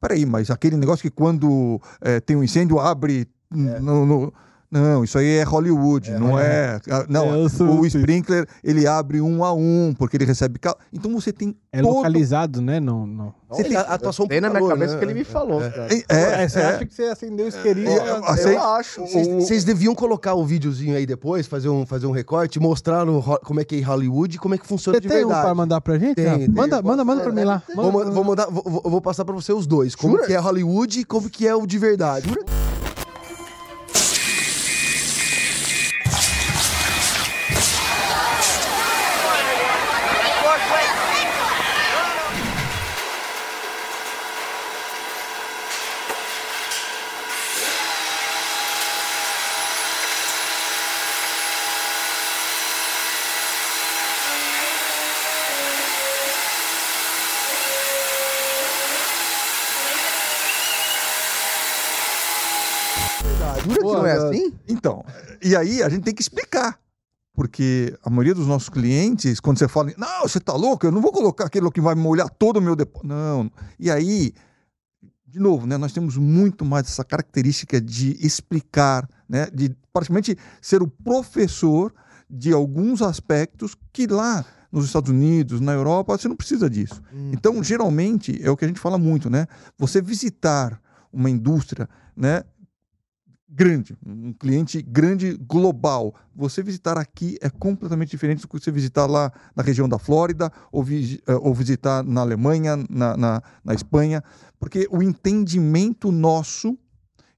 Peraí, 0.00 0.26
mas 0.26 0.50
aquele 0.50 0.76
negócio 0.76 1.02
que 1.02 1.10
quando 1.10 1.80
eh, 2.02 2.20
tem 2.20 2.36
um 2.36 2.44
incêndio 2.44 2.78
abre 2.78 3.26
no, 3.50 4.04
no- 4.04 4.34
Não, 4.76 5.04
isso 5.04 5.18
aí 5.18 5.38
é 5.38 5.42
Hollywood, 5.42 6.10
não 6.12 6.38
é. 6.38 6.78
ah, 6.90 7.06
Não, 7.08 7.34
É, 7.34 7.42
eu 7.44 7.48
sou- 7.48 7.80
o 7.80 7.86
sprinkler 7.86 8.46
ele 8.62 8.86
abre 8.86 9.20
um 9.20 9.42
a 9.44 9.52
um, 9.52 9.94
porque 9.96 10.16
ele 10.16 10.24
recebe. 10.24 10.58
cal- 10.58 10.76
Então 10.92 11.12
você 11.14 11.32
tem. 11.32 11.56
É 11.72 11.80
todo- 11.82 11.94
localizado, 11.96 12.60
né? 12.60 12.78
Não, 12.80 13.06
não. 13.06 13.34
Você 13.50 13.64
tem 13.64 13.76
a 13.76 13.80
atuação 13.82 14.26
Tem 14.26 14.40
na 14.40 14.48
minha 14.50 14.66
cabeça 14.68 14.94
né? 14.94 14.98
que 14.98 15.04
ele 15.04 15.14
me 15.14 15.24
falou. 15.24 15.62
É, 15.62 16.02
é, 16.08 16.42
É, 16.42 16.48
você 16.48 16.58
é. 16.58 16.64
acha 16.64 16.86
que 16.86 16.94
você 16.94 17.02
acendeu 17.04 17.46
o 17.46 17.48
isqueirinho? 17.48 17.88
É, 17.90 18.20
assim, 18.26 18.48
Eu 18.50 18.62
acho. 18.62 19.00
Vocês- 19.40 19.64
deviam 19.64 19.94
colocar 19.94 20.34
o 20.34 20.44
videozinho 20.44 20.96
aí 20.96 21.06
depois, 21.06 21.46
fazer 21.46 21.68
um, 21.68 21.84
fazer 21.86 22.06
um 22.06 22.10
recorte, 22.12 22.58
mostrar 22.60 23.04
no 23.04 23.22
como 23.44 23.60
é 23.60 23.64
que 23.64 23.74
é 23.76 23.78
em 23.78 23.82
Hollywood 23.82 24.36
e 24.36 24.38
como 24.38 24.54
é 24.54 24.58
que 24.58 24.66
funciona 24.66 24.96
Você 24.96 25.00
de 25.02 25.08
tem 25.08 25.18
um 25.18 25.28
verdade. 25.28 25.44
pra 25.46 25.54
mandar 25.54 25.80
pra 25.80 25.98
gente? 25.98 26.16
Tem, 26.16 26.26
Ah, 26.28 26.38
tem. 26.38 26.48
manda, 26.48 26.82
manda, 26.82 27.04
manda 27.04 27.22
pra 27.22 27.32
mim 27.32 27.44
lá. 27.44 27.62
Vou, 27.74 27.92
Manda- 27.92 28.04
ma- 28.06 28.10
vou 28.10 28.24
mandar, 28.24 28.46
vou, 28.50 28.62
vou- 28.64 28.82
eu 28.84 28.90
vou 28.90 29.00
passar 29.00 29.24
pra 29.24 29.34
você 29.34 29.52
os 29.52 29.66
dois. 29.66 29.94
Como 29.94 30.14
Jura? 30.14 30.26
que 30.26 30.32
é 30.32 30.38
Hollywood 30.38 31.00
e 31.00 31.04
como 31.04 31.28
que 31.30 31.46
é 31.46 31.54
o 31.54 31.66
de 31.66 31.78
verdade. 31.78 32.28
Jura 32.28 32.44
Então, 64.76 65.04
e 65.42 65.56
aí 65.56 65.82
a 65.82 65.88
gente 65.88 66.02
tem 66.02 66.14
que 66.14 66.22
explicar. 66.22 66.78
Porque 67.34 67.94
a 68.02 68.08
maioria 68.08 68.34
dos 68.34 68.46
nossos 68.46 68.70
clientes, 68.70 69.40
quando 69.40 69.58
você 69.58 69.68
fala, 69.68 69.92
não, 69.98 70.22
você 70.22 70.40
tá 70.40 70.54
louco, 70.54 70.86
eu 70.86 70.90
não 70.90 71.02
vou 71.02 71.12
colocar 71.12 71.44
aquilo 71.44 71.70
que 71.70 71.82
vai 71.82 71.94
molhar 71.94 72.30
todo 72.30 72.56
o 72.56 72.62
meu 72.62 72.74
depósito. 72.74 73.06
Não. 73.06 73.50
E 73.78 73.90
aí, 73.90 74.32
de 75.26 75.38
novo, 75.38 75.66
né, 75.66 75.76
nós 75.76 75.92
temos 75.92 76.16
muito 76.16 76.64
mais 76.64 76.86
essa 76.86 77.04
característica 77.04 77.78
de 77.78 78.16
explicar, 78.24 79.06
né, 79.28 79.48
de 79.52 79.76
praticamente 79.92 80.34
ser 80.62 80.82
o 80.82 80.88
professor 80.88 81.92
de 82.28 82.54
alguns 82.54 83.02
aspectos 83.02 83.76
que 83.92 84.06
lá 84.06 84.42
nos 84.72 84.86
Estados 84.86 85.10
Unidos, 85.10 85.60
na 85.60 85.72
Europa, 85.72 86.16
você 86.16 86.28
não 86.28 86.36
precisa 86.36 86.70
disso. 86.70 87.02
Então, 87.32 87.62
geralmente, 87.62 88.38
é 88.42 88.50
o 88.50 88.56
que 88.56 88.64
a 88.64 88.68
gente 88.68 88.80
fala 88.80 88.98
muito, 88.98 89.30
né? 89.30 89.46
Você 89.78 90.02
visitar 90.02 90.80
uma 91.12 91.30
indústria, 91.30 91.88
né? 92.16 92.42
Grande, 93.56 93.96
um 94.06 94.34
cliente 94.34 94.82
grande 94.82 95.34
global. 95.34 96.14
Você 96.34 96.62
visitar 96.62 96.98
aqui 96.98 97.38
é 97.40 97.48
completamente 97.48 98.10
diferente 98.10 98.42
do 98.42 98.48
que 98.48 98.58
você 98.60 98.70
visitar 98.70 99.06
lá 99.06 99.32
na 99.56 99.62
região 99.62 99.88
da 99.88 99.98
Flórida 99.98 100.52
ou, 100.70 100.82
vi- 100.84 101.22
eh, 101.26 101.34
ou 101.36 101.54
visitar 101.54 102.02
na 102.04 102.20
Alemanha, 102.20 102.76
na, 102.90 103.16
na, 103.16 103.42
na 103.64 103.72
Espanha, 103.72 104.22
porque 104.60 104.86
o 104.90 105.02
entendimento 105.02 106.12
nosso 106.12 106.76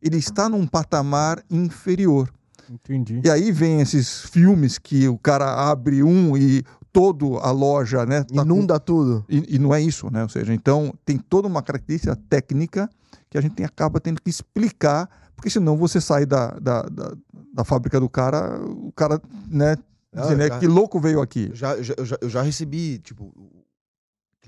ele 0.02 0.16
está 0.16 0.48
num 0.48 0.66
patamar 0.66 1.40
inferior. 1.48 2.28
Entendi. 2.68 3.20
E 3.24 3.30
aí 3.30 3.52
vem 3.52 3.80
esses 3.80 4.22
filmes 4.22 4.76
que 4.76 5.06
o 5.06 5.16
cara 5.16 5.70
abre 5.70 6.02
um 6.02 6.36
e 6.36 6.64
todo 6.92 7.38
a 7.38 7.52
loja, 7.52 8.04
né? 8.04 8.24
tá 8.24 8.34
com- 8.34 8.42
Inunda 8.42 8.80
tudo. 8.80 9.24
e, 9.28 9.54
e 9.54 9.58
não 9.58 9.72
é 9.72 9.80
isso, 9.80 10.10
né? 10.10 10.24
Ou 10.24 10.28
seja, 10.28 10.52
então 10.52 10.92
tem 11.04 11.16
toda 11.16 11.46
uma 11.46 11.62
característica 11.62 12.16
técnica 12.28 12.90
que 13.30 13.38
a 13.38 13.40
gente 13.40 13.54
tem- 13.54 13.64
acaba 13.66 14.00
tendo 14.00 14.20
que 14.20 14.28
explicar, 14.30 15.08
porque 15.38 15.48
senão 15.50 15.76
você 15.76 16.00
sai 16.00 16.26
da, 16.26 16.50
da, 16.58 16.82
da, 16.82 17.16
da 17.54 17.64
fábrica 17.64 18.00
do 18.00 18.08
cara, 18.08 18.60
o 18.60 18.90
cara, 18.90 19.22
né? 19.48 19.76
Ah, 20.12 20.22
dizendo, 20.22 20.42
é, 20.42 20.48
já- 20.48 20.58
que 20.58 20.66
louco 20.66 20.98
veio 20.98 21.20
aqui. 21.22 21.46
Eu 21.50 21.54
já, 21.54 21.76
eu 21.76 21.84
já, 21.84 22.18
eu 22.20 22.28
já, 22.28 22.42
recebi, 22.42 22.98
tipo, 22.98 23.32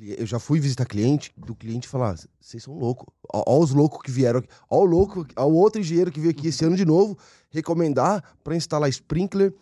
eu 0.01 0.27
já 0.27 0.41
fui 0.41 0.59
visitar 0.59 0.85
cliente, 0.85 1.33
do 1.37 1.55
cliente 1.55 1.87
falar, 1.87 2.17
vocês 2.41 2.61
são 2.61 2.75
loucos. 2.77 3.07
Ó, 3.33 3.45
ó 3.47 3.61
os 3.61 3.71
loucos 3.71 4.01
que 4.03 4.11
vieram 4.11 4.41
aqui. 4.41 4.49
Ó 4.69 4.81
o 4.81 4.85
louco, 4.85 5.25
ó 5.37 5.47
o 5.47 5.55
outro 5.55 5.81
engenheiro 5.81 6.11
que 6.11 6.19
veio 6.19 6.33
aqui 6.33 6.49
esse 6.49 6.65
ano 6.65 6.75
de 6.77 6.85
novo, 6.85 7.17
recomendar 7.51 8.25
para 8.43 8.57
instalar 8.57 8.89
sprinkler, 8.91 9.55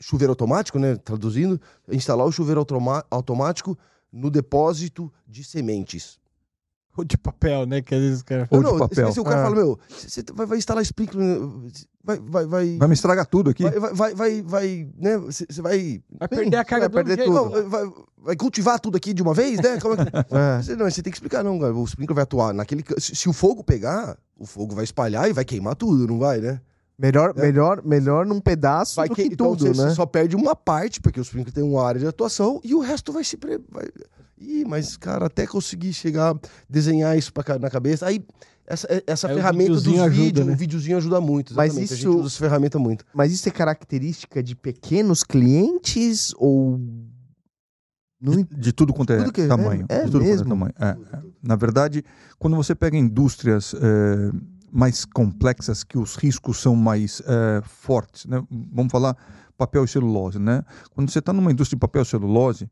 chuveiro 0.00 0.32
automático, 0.32 0.78
né, 0.78 0.96
traduzindo, 0.96 1.60
instalar 1.90 2.26
o 2.26 2.32
chuveiro 2.32 2.64
automático 3.10 3.76
no 4.10 4.30
depósito 4.30 5.12
de 5.28 5.44
sementes. 5.44 6.18
Ou 6.96 7.04
de 7.04 7.16
papel, 7.16 7.66
né? 7.66 7.80
Que 7.80 7.94
às 7.94 8.00
vezes 8.00 8.20
o 8.20 8.24
cara 8.24 8.48
Ou 8.50 8.60
não, 8.62 8.72
de 8.72 8.78
papel. 8.80 9.12
Se, 9.12 9.20
o 9.20 9.24
cara 9.24 9.40
Ah. 9.40 9.44
fala, 9.44 9.56
meu, 9.56 9.78
você 9.88 10.22
vai, 10.34 10.44
vai 10.46 10.58
instalar 10.58 10.82
sprinkler, 10.82 11.24
vai, 12.04 12.18
vai, 12.18 12.46
vai, 12.46 12.76
Vai 12.78 12.88
me 12.88 12.94
estragar 12.94 13.26
tudo 13.26 13.50
aqui. 13.50 13.62
vai, 13.62 13.78
vai, 13.78 13.92
vai, 13.94 14.14
vai, 14.14 14.42
vai, 14.42 14.88
né, 14.98 15.16
você 15.18 15.46
vai 15.62 16.02
vai 16.18 16.28
perder 16.28 16.56
a 16.56 16.64
carga 16.64 16.88
vai 16.88 17.04
perder 17.04 17.24
tudo. 17.24 17.34
não, 17.34 17.68
vai, 17.70 17.90
vai 18.18 18.36
cultivar 18.36 18.80
tudo 18.80 18.96
aqui 18.96 19.14
de 19.14 19.22
uma 19.22 19.32
vez, 19.32 19.60
né? 19.60 19.78
Como 19.80 19.94
é 19.94 19.96
que- 20.04 20.10
É. 20.36 20.62
Você- 20.62 20.76
Não, 20.76 20.90
você 20.90 21.00
tem 21.02 21.10
que 21.12 21.16
explicar, 21.16 21.44
não, 21.44 21.58
cara. 21.60 21.72
O 21.74 21.84
sprinkler 21.84 22.14
vai 22.16 22.24
atuar 22.24 22.52
naquele. 22.52 22.84
Se, 22.98 23.14
se 23.14 23.28
o 23.28 23.32
fogo 23.32 23.62
pegar, 23.62 24.18
o 24.36 24.44
fogo 24.44 24.74
vai 24.74 24.84
espalhar 24.84 25.30
e 25.30 25.32
vai 25.32 25.44
queimar 25.44 25.76
tudo, 25.76 26.06
não 26.08 26.18
vai, 26.18 26.40
né? 26.40 26.60
Melhor, 26.98 27.32
É. 27.36 27.40
melhor, 27.40 27.82
melhor 27.82 28.26
num 28.26 28.40
pedaço 28.40 28.96
Vai 28.96 29.08
do 29.08 29.14
que- 29.14 29.22
que 29.28 29.32
então 29.32 29.56
tudo, 29.56 29.72
você, 29.72 29.80
né? 29.82 29.88
você 29.90 29.94
só 29.94 30.04
perde 30.04 30.36
uma 30.36 30.54
parte, 30.54 31.00
porque 31.00 31.18
o 31.18 31.22
sprinkler 31.22 31.54
tem 31.54 31.64
uma 31.64 31.82
área 31.86 31.98
de 32.00 32.06
atuação 32.06 32.60
e 32.62 32.74
o 32.74 32.80
resto 32.80 33.10
vai 33.12 33.24
se. 33.24 33.38
Pre... 33.38 33.58
Vai... 33.70 33.86
Ih, 34.40 34.64
mas, 34.64 34.96
cara, 34.96 35.26
até 35.26 35.46
conseguir 35.46 35.92
chegar, 35.92 36.34
desenhar 36.68 37.16
isso 37.16 37.32
pra, 37.32 37.58
na 37.58 37.68
cabeça. 37.68 38.06
Aí, 38.06 38.24
essa, 38.66 38.86
essa 39.06 39.28
Aí 39.28 39.34
ferramenta 39.34 39.72
dos 39.72 39.82
videozinho 39.82 40.04
ajuda, 40.04 40.24
vídeos, 40.24 40.46
né? 40.46 40.52
o 40.52 40.56
videozinho 40.56 40.96
ajuda 40.96 41.20
muito. 41.20 41.54
Mas 41.54 41.72
exatamente. 41.72 41.92
A 41.92 41.94
isso- 41.94 42.02
gente 42.02 42.16
usa 42.16 42.26
essa 42.28 42.38
ferramenta 42.38 42.78
muito. 42.78 43.04
Mas 43.12 43.32
isso 43.32 43.48
é 43.48 43.52
característica 43.52 44.42
de 44.42 44.56
pequenos 44.56 45.22
clientes 45.22 46.32
ou 46.38 46.80
de, 48.20 48.44
de, 48.44 48.72
tudo 48.72 48.92
quanto 48.92 49.12
é 49.12 49.18
tudo 49.18 49.32
que, 49.32 49.46
tamanho. 49.46 49.86
É, 49.88 49.96
é 49.96 50.04
de 50.04 50.10
tudo 50.10 50.24
mesmo? 50.24 50.44
Quanto 50.44 50.46
é 50.46 50.48
tamanho. 50.48 51.06
É, 51.12 51.16
é. 51.16 51.20
Na 51.42 51.56
verdade, 51.56 52.04
quando 52.38 52.56
você 52.56 52.74
pega 52.74 52.96
indústrias 52.96 53.74
é, 53.74 54.30
mais 54.70 55.04
complexas, 55.04 55.82
que 55.82 55.98
os 55.98 56.16
riscos 56.16 56.58
são 56.60 56.76
mais 56.76 57.20
é, 57.26 57.62
fortes, 57.64 58.26
né? 58.26 58.42
vamos 58.50 58.92
falar 58.92 59.16
papel 59.58 59.84
e 59.84 59.88
celulose. 59.88 60.38
Né? 60.38 60.62
Quando 60.94 61.10
você 61.10 61.18
está 61.18 61.32
numa 61.32 61.50
indústria 61.50 61.76
de 61.76 61.80
papel 61.80 62.02
e 62.02 62.06
celulose, 62.06 62.70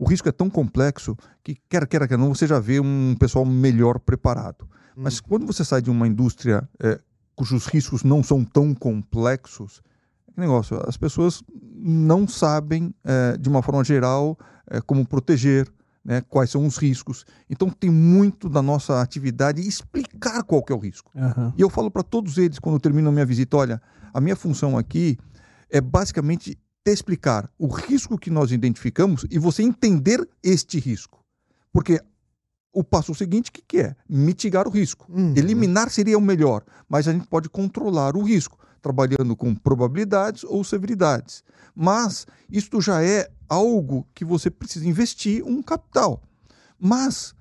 o 0.00 0.08
risco 0.08 0.26
é 0.26 0.32
tão 0.32 0.48
complexo 0.48 1.14
que, 1.44 1.54
quer 1.68 1.86
queira, 1.86 2.08
quer 2.08 2.16
não, 2.16 2.34
você 2.34 2.46
já 2.46 2.58
vê 2.58 2.80
um 2.80 3.14
pessoal 3.20 3.44
melhor 3.44 4.00
preparado. 4.00 4.64
Hum. 4.96 5.02
Mas 5.02 5.20
quando 5.20 5.46
você 5.46 5.62
sai 5.62 5.82
de 5.82 5.90
uma 5.90 6.08
indústria 6.08 6.66
é, 6.82 6.98
cujos 7.36 7.66
riscos 7.66 8.02
não 8.02 8.22
são 8.22 8.42
tão 8.42 8.74
complexos, 8.74 9.82
é 10.34 10.40
negócio, 10.40 10.80
as 10.88 10.96
pessoas 10.96 11.42
não 11.74 12.26
sabem, 12.26 12.94
é, 13.04 13.36
de 13.36 13.46
uma 13.50 13.62
forma 13.62 13.84
geral, 13.84 14.38
é, 14.70 14.80
como 14.80 15.06
proteger, 15.06 15.70
né, 16.02 16.22
quais 16.22 16.48
são 16.48 16.64
os 16.64 16.78
riscos. 16.78 17.26
Então 17.50 17.68
tem 17.68 17.90
muito 17.90 18.48
da 18.48 18.62
nossa 18.62 19.02
atividade 19.02 19.60
explicar 19.60 20.42
qual 20.44 20.62
que 20.62 20.72
é 20.72 20.74
o 20.74 20.78
risco. 20.78 21.10
Uhum. 21.14 21.52
E 21.58 21.60
eu 21.60 21.68
falo 21.68 21.90
para 21.90 22.02
todos 22.02 22.38
eles 22.38 22.58
quando 22.58 22.76
eu 22.76 22.80
termino 22.80 23.10
a 23.10 23.12
minha 23.12 23.26
visita, 23.26 23.54
olha, 23.58 23.82
a 24.14 24.20
minha 24.20 24.34
função 24.34 24.78
aqui 24.78 25.18
é 25.68 25.78
basicamente 25.78 26.58
te 26.84 26.92
explicar 26.92 27.50
o 27.58 27.66
risco 27.66 28.18
que 28.18 28.30
nós 28.30 28.52
identificamos 28.52 29.26
e 29.30 29.38
você 29.38 29.62
entender 29.62 30.26
este 30.42 30.78
risco. 30.78 31.22
Porque 31.72 32.00
o 32.72 32.82
passo 32.84 33.14
seguinte, 33.14 33.50
o 33.50 33.52
que, 33.52 33.62
que 33.62 33.78
é? 33.80 33.96
Mitigar 34.08 34.66
o 34.66 34.70
risco. 34.70 35.06
Uhum. 35.08 35.34
Eliminar 35.36 35.90
seria 35.90 36.16
o 36.16 36.20
melhor, 36.20 36.64
mas 36.88 37.08
a 37.08 37.12
gente 37.12 37.26
pode 37.26 37.48
controlar 37.48 38.16
o 38.16 38.22
risco, 38.22 38.58
trabalhando 38.80 39.36
com 39.36 39.54
probabilidades 39.54 40.44
ou 40.44 40.62
severidades. 40.64 41.42
Mas 41.74 42.26
isto 42.50 42.80
já 42.80 43.02
é 43.02 43.28
algo 43.48 44.06
que 44.14 44.24
você 44.24 44.50
precisa 44.50 44.86
investir 44.86 45.44
um 45.44 45.62
capital. 45.62 46.22
Mas, 46.78 47.34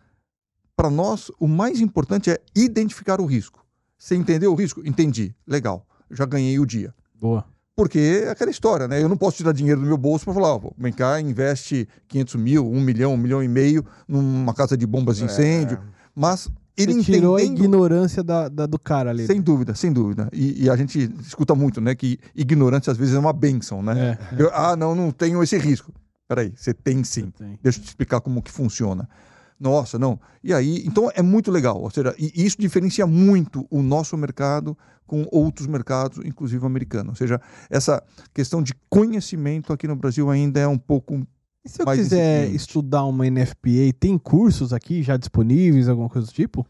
para 0.76 0.90
nós, 0.90 1.32
o 1.40 1.48
mais 1.48 1.80
importante 1.80 2.30
é 2.30 2.42
identificar 2.56 3.22
o 3.22 3.26
risco. 3.26 3.66
Você 3.98 4.16
entendeu 4.16 4.52
o 4.52 4.56
risco? 4.56 4.82
Entendi. 4.86 5.36
Legal. 5.46 5.86
Já 6.10 6.26
ganhei 6.26 6.60
o 6.60 6.66
dia. 6.66 6.94
Boa. 7.14 7.46
Porque 7.80 8.24
é 8.26 8.30
aquela 8.30 8.52
história, 8.52 8.90
né? 8.90 9.02
Eu 9.02 9.08
não 9.08 9.16
posso 9.16 9.38
tirar 9.38 9.54
dinheiro 9.54 9.80
do 9.80 9.88
meu 9.88 9.96
bolso 9.96 10.26
para 10.26 10.34
falar, 10.34 10.54
ó, 10.54 10.62
vem 10.78 10.92
cá, 10.92 11.22
investe 11.22 11.88
500 12.10 12.36
mil, 12.36 12.70
1 12.70 12.82
milhão, 12.82 13.14
1 13.14 13.18
milhão 13.18 13.42
e 13.42 13.48
meio 13.48 13.86
numa 14.06 14.54
casa 14.54 14.76
de 14.76 14.86
bombas 14.86 15.16
de 15.16 15.24
incêndio. 15.24 15.78
É. 15.78 15.82
Mas 16.14 16.50
ele 16.76 16.96
Você 16.96 17.14
tirou 17.14 17.38
a 17.38 17.42
ignorância 17.42 18.22
da, 18.22 18.50
da, 18.50 18.66
do 18.66 18.78
cara 18.78 19.12
ali. 19.12 19.26
Sem 19.26 19.40
dúvida, 19.40 19.74
sem 19.76 19.94
dúvida. 19.94 20.28
E, 20.34 20.66
e, 20.66 20.70
a 20.70 20.76
gente 20.76 21.10
escuta 21.22 21.56
muito, 21.56 21.80
né? 21.80 21.96
Que 21.96 22.20
ignorância 22.36 22.92
às 22.92 22.98
vezes 22.98 23.16
é 23.16 23.20
uma 23.20 23.32
benção, 23.32 23.82
né? 23.82 24.18
É. 24.30 24.42
Eu, 24.42 24.52
ah, 24.54 24.76
não, 24.76 24.94
não 24.94 25.10
tenho 25.10 25.42
esse 25.42 25.58
risco. 25.58 25.94
Peraí, 26.28 26.52
você 26.54 26.74
tem 26.74 27.02
sim. 27.06 27.32
Tem. 27.32 27.58
Deixa 27.64 27.80
eu 27.80 27.84
te 27.84 27.88
explicar 27.88 28.20
como 28.20 28.42
que 28.42 28.52
funciona. 28.52 29.08
Nossa, 29.60 29.99
não. 29.99 30.20
E 30.43 30.53
aí, 30.53 30.84
então 30.86 31.12
é 31.14 31.22
muito 31.22 31.51
legal. 31.51 31.82
Ou 31.82 31.89
seja, 31.89 32.16
e 32.18 32.32
isso 32.45 32.55
diferencia 32.60 33.05
muito 33.05 33.68
o 33.70 33.82
nosso 33.82 34.16
mercado 34.16 34.78
com 35.05 35.28
outros 35.32 35.68
mercados, 35.68 36.24
inclusive 36.24 36.64
americanos. 36.66 37.10
Ou 37.10 37.16
seja, 37.16 37.41
essa 37.70 38.01
questão 38.34 38.62
de 38.62 38.74
conhecimento 38.89 39.74
aqui 39.74 39.88
no 39.88 39.95
Brasil 39.95 40.30
ainda 40.30 40.60
é 40.60 40.68
um 40.68 40.78
pouco. 40.78 41.28
E 41.66 41.70
se 41.70 41.82
eu 41.82 41.86
quiser 41.88 42.49
estudar 42.51 43.03
uma 43.05 43.30
NFPA, 43.30 43.91
tem 43.99 44.18
cursos 44.18 44.72
aqui 44.72 45.03
já 45.03 45.18
disponíveis, 45.18 45.89
alguma 45.89 46.07
coisa 46.07 46.28
do 46.28 46.34
tipo? 46.34 46.66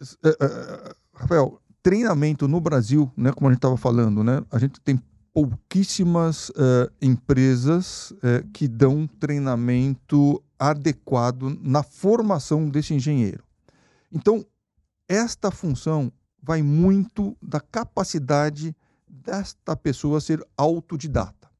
Uh, 0.00 0.28
uh, 0.30 0.94
Rafael, 1.14 1.60
treinamento 1.82 2.48
no 2.48 2.60
Brasil, 2.60 3.12
né, 3.16 3.30
como 3.32 3.48
a 3.48 3.52
gente 3.52 3.58
estava 3.58 3.76
falando, 3.76 4.24
né, 4.24 4.42
a 4.50 4.58
gente 4.58 4.80
tem 4.80 4.98
pouquíssimas 5.32 6.48
uh, 6.50 6.90
empresas 7.00 8.12
que 8.52 8.66
dão 8.66 9.06
treinamento 9.06 10.42
adequado 10.70 11.58
na 11.60 11.82
formação 11.82 12.68
desse 12.68 12.94
engenheiro. 12.94 13.44
Então, 14.12 14.46
esta 15.08 15.50
função 15.50 16.12
vai 16.40 16.62
muito 16.62 17.36
da 17.42 17.60
capacidade 17.60 18.74
desta 19.08 19.76
pessoa 19.76 20.20
ser 20.20 20.44
autodidata. 20.56 21.50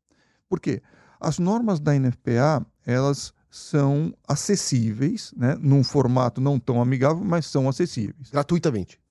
Por 0.48 0.60
quê? 0.60 0.80
As 1.20 1.38
normas 1.38 1.80
da 1.80 1.98
NFPA, 1.98 2.64
elas 2.86 3.32
são 3.50 4.14
acessíveis, 4.26 5.32
né? 5.36 5.56
num 5.60 5.84
formato 5.84 6.40
não 6.40 6.58
tão 6.58 6.80
amigável, 6.80 7.24
mas 7.24 7.46
são 7.46 7.68
acessíveis. 7.68 8.30
Gratuitamente. 8.30 9.01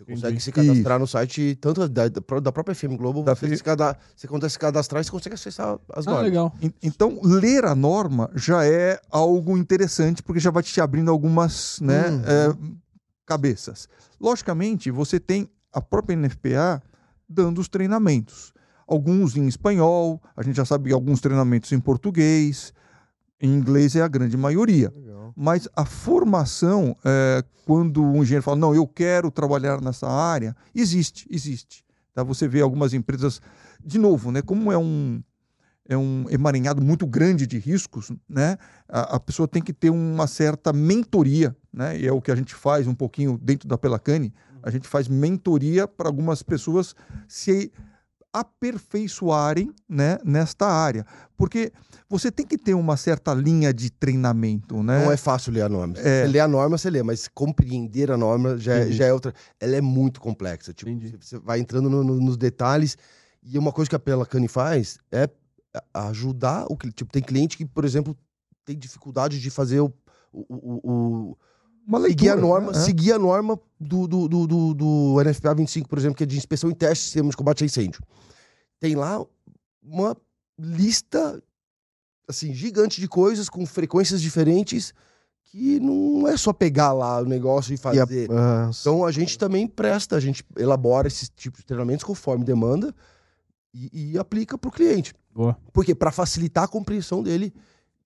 Você 0.00 0.04
consegue 0.04 0.26
Entendi. 0.28 0.40
se 0.40 0.52
cadastrar 0.52 0.96
Isso. 0.96 1.00
no 1.00 1.06
site 1.06 1.58
tanto 1.60 1.86
da, 1.86 2.08
da 2.08 2.52
própria 2.52 2.74
FM 2.74 2.96
Globo, 2.96 3.22
da 3.22 3.34
você, 3.34 3.54
se 3.54 3.62
cadastrar, 3.62 3.98
você 4.16 4.26
consegue 4.26 4.52
se 4.52 4.58
cadastrar 4.58 5.00
e 5.02 5.04
você 5.04 5.10
consegue 5.10 5.34
acessar 5.34 5.78
as 5.92 6.06
ah, 6.06 6.10
normas. 6.10 6.30
Legal. 6.30 6.54
Então, 6.82 7.20
ler 7.22 7.66
a 7.66 7.74
norma 7.74 8.30
já 8.34 8.64
é 8.64 8.98
algo 9.10 9.58
interessante, 9.58 10.22
porque 10.22 10.40
já 10.40 10.50
vai 10.50 10.62
te 10.62 10.80
abrindo 10.80 11.10
algumas 11.10 11.78
né, 11.80 12.08
uhum. 12.08 12.22
é, 12.24 12.56
cabeças. 13.26 13.88
Logicamente, 14.18 14.90
você 14.90 15.20
tem 15.20 15.48
a 15.72 15.82
própria 15.82 16.16
NFPA 16.16 16.82
dando 17.28 17.60
os 17.60 17.68
treinamentos. 17.68 18.54
Alguns 18.86 19.36
em 19.36 19.46
espanhol, 19.46 20.20
a 20.34 20.42
gente 20.42 20.56
já 20.56 20.64
sabe 20.64 20.92
alguns 20.92 21.20
treinamentos 21.20 21.70
em 21.72 21.78
português, 21.78 22.72
em 23.40 23.54
inglês 23.54 23.96
é 23.96 24.02
a 24.02 24.08
grande 24.08 24.36
maioria. 24.36 24.92
Legal. 24.94 25.32
Mas 25.36 25.68
a 25.74 25.84
formação, 25.84 26.96
é, 27.04 27.42
quando 27.64 28.04
o 28.04 28.22
engenheiro 28.22 28.42
fala, 28.42 28.56
não, 28.56 28.74
eu 28.74 28.86
quero 28.86 29.30
trabalhar 29.30 29.80
nessa 29.80 30.08
área, 30.08 30.54
existe, 30.74 31.26
existe. 31.30 31.84
Tá? 32.14 32.22
Você 32.22 32.46
vê 32.46 32.60
algumas 32.60 32.92
empresas, 32.92 33.40
de 33.84 33.98
novo, 33.98 34.30
né, 34.30 34.42
como 34.42 34.70
é 34.70 34.78
um, 34.78 35.22
é 35.88 35.96
um 35.96 36.26
emaranhado 36.30 36.82
muito 36.82 37.06
grande 37.06 37.46
de 37.46 37.58
riscos, 37.58 38.12
né? 38.28 38.56
A, 38.88 39.16
a, 39.16 39.20
pessoa 39.20 39.48
tem 39.48 39.62
que 39.62 39.72
ter 39.72 39.90
uma 39.90 40.26
certa 40.26 40.72
mentoria, 40.72 41.56
né? 41.72 41.98
E 41.98 42.06
é 42.06 42.12
o 42.12 42.20
que 42.20 42.30
a 42.30 42.36
gente 42.36 42.54
faz 42.54 42.86
um 42.86 42.94
pouquinho 42.94 43.36
dentro 43.42 43.68
da 43.68 43.76
Pelacane. 43.76 44.32
A 44.62 44.70
gente 44.70 44.86
faz 44.86 45.08
mentoria 45.08 45.88
para 45.88 46.08
algumas 46.08 46.42
pessoas 46.42 46.94
se 47.26 47.72
aperfeiçoarem 48.32 49.72
né, 49.88 50.18
nesta 50.24 50.66
área. 50.66 51.04
Porque 51.36 51.72
você 52.08 52.30
tem 52.30 52.46
que 52.46 52.56
ter 52.56 52.74
uma 52.74 52.96
certa 52.96 53.34
linha 53.34 53.72
de 53.72 53.90
treinamento, 53.90 54.82
né? 54.82 55.04
Não 55.04 55.12
é 55.12 55.16
fácil 55.16 55.52
ler 55.52 55.62
a 55.62 55.68
norma. 55.68 55.94
É... 55.98 56.22
Você 56.22 56.28
lê 56.28 56.40
a 56.40 56.48
norma, 56.48 56.78
você 56.78 56.90
lê, 56.90 57.02
mas 57.02 57.28
compreender 57.28 58.10
a 58.10 58.16
norma 58.16 58.56
já, 58.56 58.74
é, 58.74 58.90
já 58.90 59.06
é 59.06 59.12
outra. 59.12 59.34
Ela 59.58 59.76
é 59.76 59.80
muito 59.80 60.20
complexa. 60.20 60.72
Tipo, 60.72 60.90
você 61.20 61.38
vai 61.38 61.58
entrando 61.58 61.90
no, 61.90 62.04
no, 62.04 62.20
nos 62.20 62.36
detalhes. 62.36 62.96
E 63.42 63.58
uma 63.58 63.72
coisa 63.72 63.88
que 63.88 63.96
a 63.96 64.00
Pelacane 64.00 64.48
faz 64.48 64.98
é 65.10 65.28
ajudar 65.94 66.66
o 66.68 66.76
que 66.76 66.90
tipo 66.90 67.12
tem 67.12 67.22
cliente 67.22 67.56
que 67.56 67.64
por 67.64 67.84
exemplo 67.84 68.16
tem 68.64 68.76
dificuldade 68.76 69.40
de 69.40 69.50
fazer 69.50 69.80
o, 69.80 69.92
o, 70.32 70.44
o, 70.48 70.80
o 71.32 71.38
uma 71.90 71.98
leitura, 71.98 72.30
seguir 72.30 72.30
a 72.30 72.36
norma, 72.36 72.72
né? 72.72 72.78
seguir 72.78 73.12
a 73.12 73.18
norma 73.18 73.60
do, 73.80 74.06
do, 74.06 74.28
do, 74.28 74.46
do, 74.46 74.74
do 74.74 75.16
NFPA 75.24 75.54
25, 75.54 75.88
por 75.88 75.98
exemplo, 75.98 76.16
que 76.16 76.22
é 76.22 76.26
de 76.26 76.36
inspeção 76.36 76.70
e 76.70 76.74
teste 76.74 77.02
de 77.02 77.04
sistemas 77.06 77.30
de 77.32 77.36
combate 77.36 77.64
a 77.64 77.66
incêndio. 77.66 78.00
Tem 78.78 78.94
lá 78.94 79.24
uma 79.82 80.16
lista 80.56 81.42
assim 82.28 82.54
gigante 82.54 83.00
de 83.00 83.08
coisas 83.08 83.48
com 83.48 83.66
frequências 83.66 84.22
diferentes 84.22 84.94
que 85.42 85.80
não 85.80 86.28
é 86.28 86.36
só 86.36 86.52
pegar 86.52 86.92
lá 86.92 87.20
o 87.20 87.24
negócio 87.24 87.74
e 87.74 87.76
fazer. 87.76 88.28
E 88.28 88.30
a, 88.30 88.66
uh, 88.66 88.70
então 88.70 89.04
a 89.04 89.10
gente 89.10 89.36
também 89.36 89.66
presta, 89.66 90.14
a 90.14 90.20
gente 90.20 90.44
elabora 90.56 91.08
esses 91.08 91.28
tipos 91.28 91.58
de 91.60 91.66
treinamentos 91.66 92.04
conforme 92.04 92.44
demanda 92.44 92.94
e, 93.74 94.12
e 94.12 94.18
aplica 94.18 94.56
para 94.56 94.68
o 94.68 94.72
cliente. 94.72 95.12
Boa. 95.34 95.56
Porque 95.72 95.92
para 95.92 96.12
facilitar 96.12 96.64
a 96.64 96.68
compreensão 96.68 97.20
dele. 97.20 97.52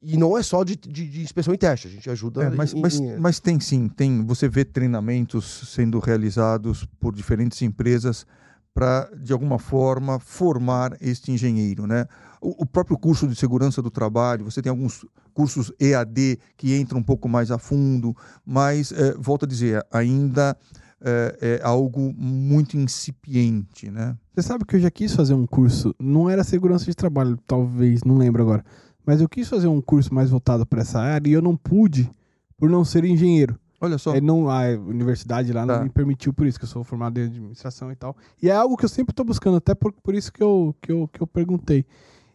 E 0.04 0.16
não 0.18 0.36
é 0.36 0.42
só 0.42 0.62
de, 0.62 0.76
de, 0.76 1.08
de 1.08 1.22
inspeção 1.22 1.54
e 1.54 1.58
teste, 1.58 1.88
a 1.88 1.90
gente 1.90 2.10
ajuda. 2.10 2.44
É, 2.44 2.50
mas, 2.50 2.74
em, 2.74 2.80
mas, 2.80 3.00
em... 3.00 3.16
mas 3.18 3.40
tem 3.40 3.58
sim, 3.58 3.88
tem. 3.88 4.24
Você 4.26 4.48
vê 4.48 4.64
treinamentos 4.64 5.72
sendo 5.74 5.98
realizados 5.98 6.86
por 7.00 7.14
diferentes 7.14 7.60
empresas 7.62 8.26
para, 8.74 9.08
de 9.16 9.32
alguma 9.32 9.58
forma, 9.58 10.18
formar 10.18 10.96
este 11.00 11.30
engenheiro. 11.30 11.86
Né? 11.86 12.06
O, 12.40 12.64
o, 12.64 12.66
próprio 12.66 12.98
curso 12.98 13.26
de 13.26 13.36
segurança 13.36 13.80
do 13.80 13.90
trabalho, 13.90 14.44
você 14.44 14.60
tem 14.60 14.68
alguns 14.68 15.06
cursos 15.32 15.72
EAD 15.80 16.38
que 16.56 16.76
entram 16.76 16.98
um 16.98 17.02
pouco 17.02 17.28
mais 17.28 17.50
a 17.52 17.58
fundo, 17.58 18.14
mas, 18.44 18.90
é, 18.92 19.14
volto 19.16 19.44
a 19.44 19.48
dizer, 19.48 19.86
ainda 19.92 20.56
é, 21.00 21.38
é, 21.40 21.60
algo 21.62 22.12
muito 22.16 22.76
incipiente, 22.76 23.90
né? 23.90 24.16
Você 24.34 24.42
sabe 24.42 24.64
que 24.64 24.74
eu 24.74 24.80
já 24.80 24.90
quis 24.90 25.14
fazer 25.14 25.34
um 25.34 25.46
curso, 25.46 25.94
não 26.00 26.28
era 26.28 26.42
segurança 26.42 26.86
de 26.86 26.94
trabalho, 26.94 27.38
talvez, 27.46 28.02
não 28.02 28.16
lembro 28.16 28.42
agora, 28.42 28.64
mas 29.06 29.20
eu 29.20 29.28
quis 29.28 29.48
fazer 29.48 29.68
um 29.68 29.80
curso 29.80 30.12
mais 30.14 30.30
voltado 30.30 30.64
para 30.66 30.80
essa 30.80 31.00
área 31.00 31.28
e 31.28 31.32
eu 31.32 31.42
não 31.42 31.56
pude 31.56 32.10
por 32.56 32.70
não 32.70 32.84
ser 32.84 33.04
engenheiro. 33.04 33.58
Olha 33.80 33.98
só. 33.98 34.14
É, 34.14 34.20
não, 34.20 34.48
a 34.48 34.62
universidade 34.70 35.52
lá 35.52 35.66
tá. 35.66 35.76
não 35.76 35.84
me 35.84 35.90
permitiu 35.90 36.32
por 36.32 36.46
isso, 36.46 36.58
que 36.58 36.64
eu 36.64 36.68
sou 36.68 36.82
formado 36.82 37.18
em 37.18 37.24
administração 37.24 37.92
e 37.92 37.96
tal. 37.96 38.16
E 38.42 38.48
é 38.48 38.54
algo 38.54 38.76
que 38.76 38.84
eu 38.84 38.88
sempre 38.88 39.12
estou 39.12 39.26
buscando, 39.26 39.56
até 39.56 39.74
por, 39.74 39.92
por 39.92 40.14
isso 40.14 40.32
que 40.32 40.42
eu, 40.42 40.74
que, 40.80 40.90
eu, 40.90 41.08
que 41.08 41.20
eu 41.20 41.26
perguntei. 41.26 41.84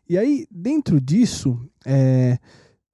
E 0.07 0.17
aí, 0.17 0.45
dentro 0.51 0.99
disso, 1.01 1.59
é, 1.85 2.37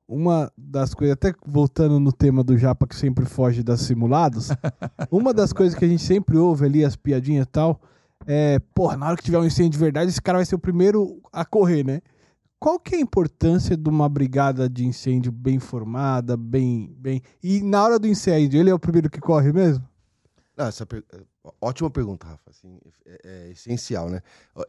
uma 0.07 0.51
das 0.57 0.93
coisas, 0.93 1.13
até 1.13 1.33
voltando 1.45 1.99
no 1.99 2.11
tema 2.11 2.43
do 2.43 2.57
Japa 2.57 2.87
que 2.87 2.95
sempre 2.95 3.25
foge 3.25 3.63
das 3.63 3.81
simulados, 3.81 4.49
uma 5.11 5.33
das 5.33 5.51
coisas 5.51 5.77
que 5.77 5.83
a 5.83 5.87
gente 5.87 6.03
sempre 6.03 6.37
ouve 6.37 6.65
ali, 6.65 6.85
as 6.85 6.95
piadinhas 6.95 7.45
e 7.45 7.49
tal, 7.49 7.81
é, 8.27 8.59
porra, 8.73 8.97
na 8.97 9.07
hora 9.07 9.17
que 9.17 9.23
tiver 9.23 9.37
um 9.37 9.45
incêndio 9.45 9.71
de 9.71 9.77
verdade, 9.77 10.09
esse 10.09 10.21
cara 10.21 10.37
vai 10.37 10.45
ser 10.45 10.55
o 10.55 10.59
primeiro 10.59 11.19
a 11.31 11.43
correr, 11.43 11.83
né? 11.83 12.01
Qual 12.59 12.79
que 12.79 12.95
é 12.95 12.97
a 12.97 13.01
importância 13.01 13.75
de 13.77 13.89
uma 13.89 14.07
brigada 14.09 14.67
de 14.69 14.85
incêndio 14.85 15.31
bem 15.31 15.59
formada, 15.59 16.35
bem, 16.37 16.93
bem... 16.97 17.21
E 17.43 17.61
na 17.61 17.83
hora 17.83 17.99
do 17.99 18.07
incêndio, 18.07 18.59
ele 18.59 18.69
é 18.69 18.73
o 18.73 18.79
primeiro 18.79 19.09
que 19.09 19.19
corre 19.19 19.51
mesmo? 19.53 19.87
Não, 20.57 20.65
essa 20.67 20.85
per- 20.85 21.03
é, 21.13 21.19
Ótima 21.61 21.89
pergunta, 21.91 22.25
Rafa. 22.25 22.49
assim, 22.49 22.79
é, 23.05 23.19
é 23.23 23.51
essencial, 23.51 24.09
né? 24.09 24.21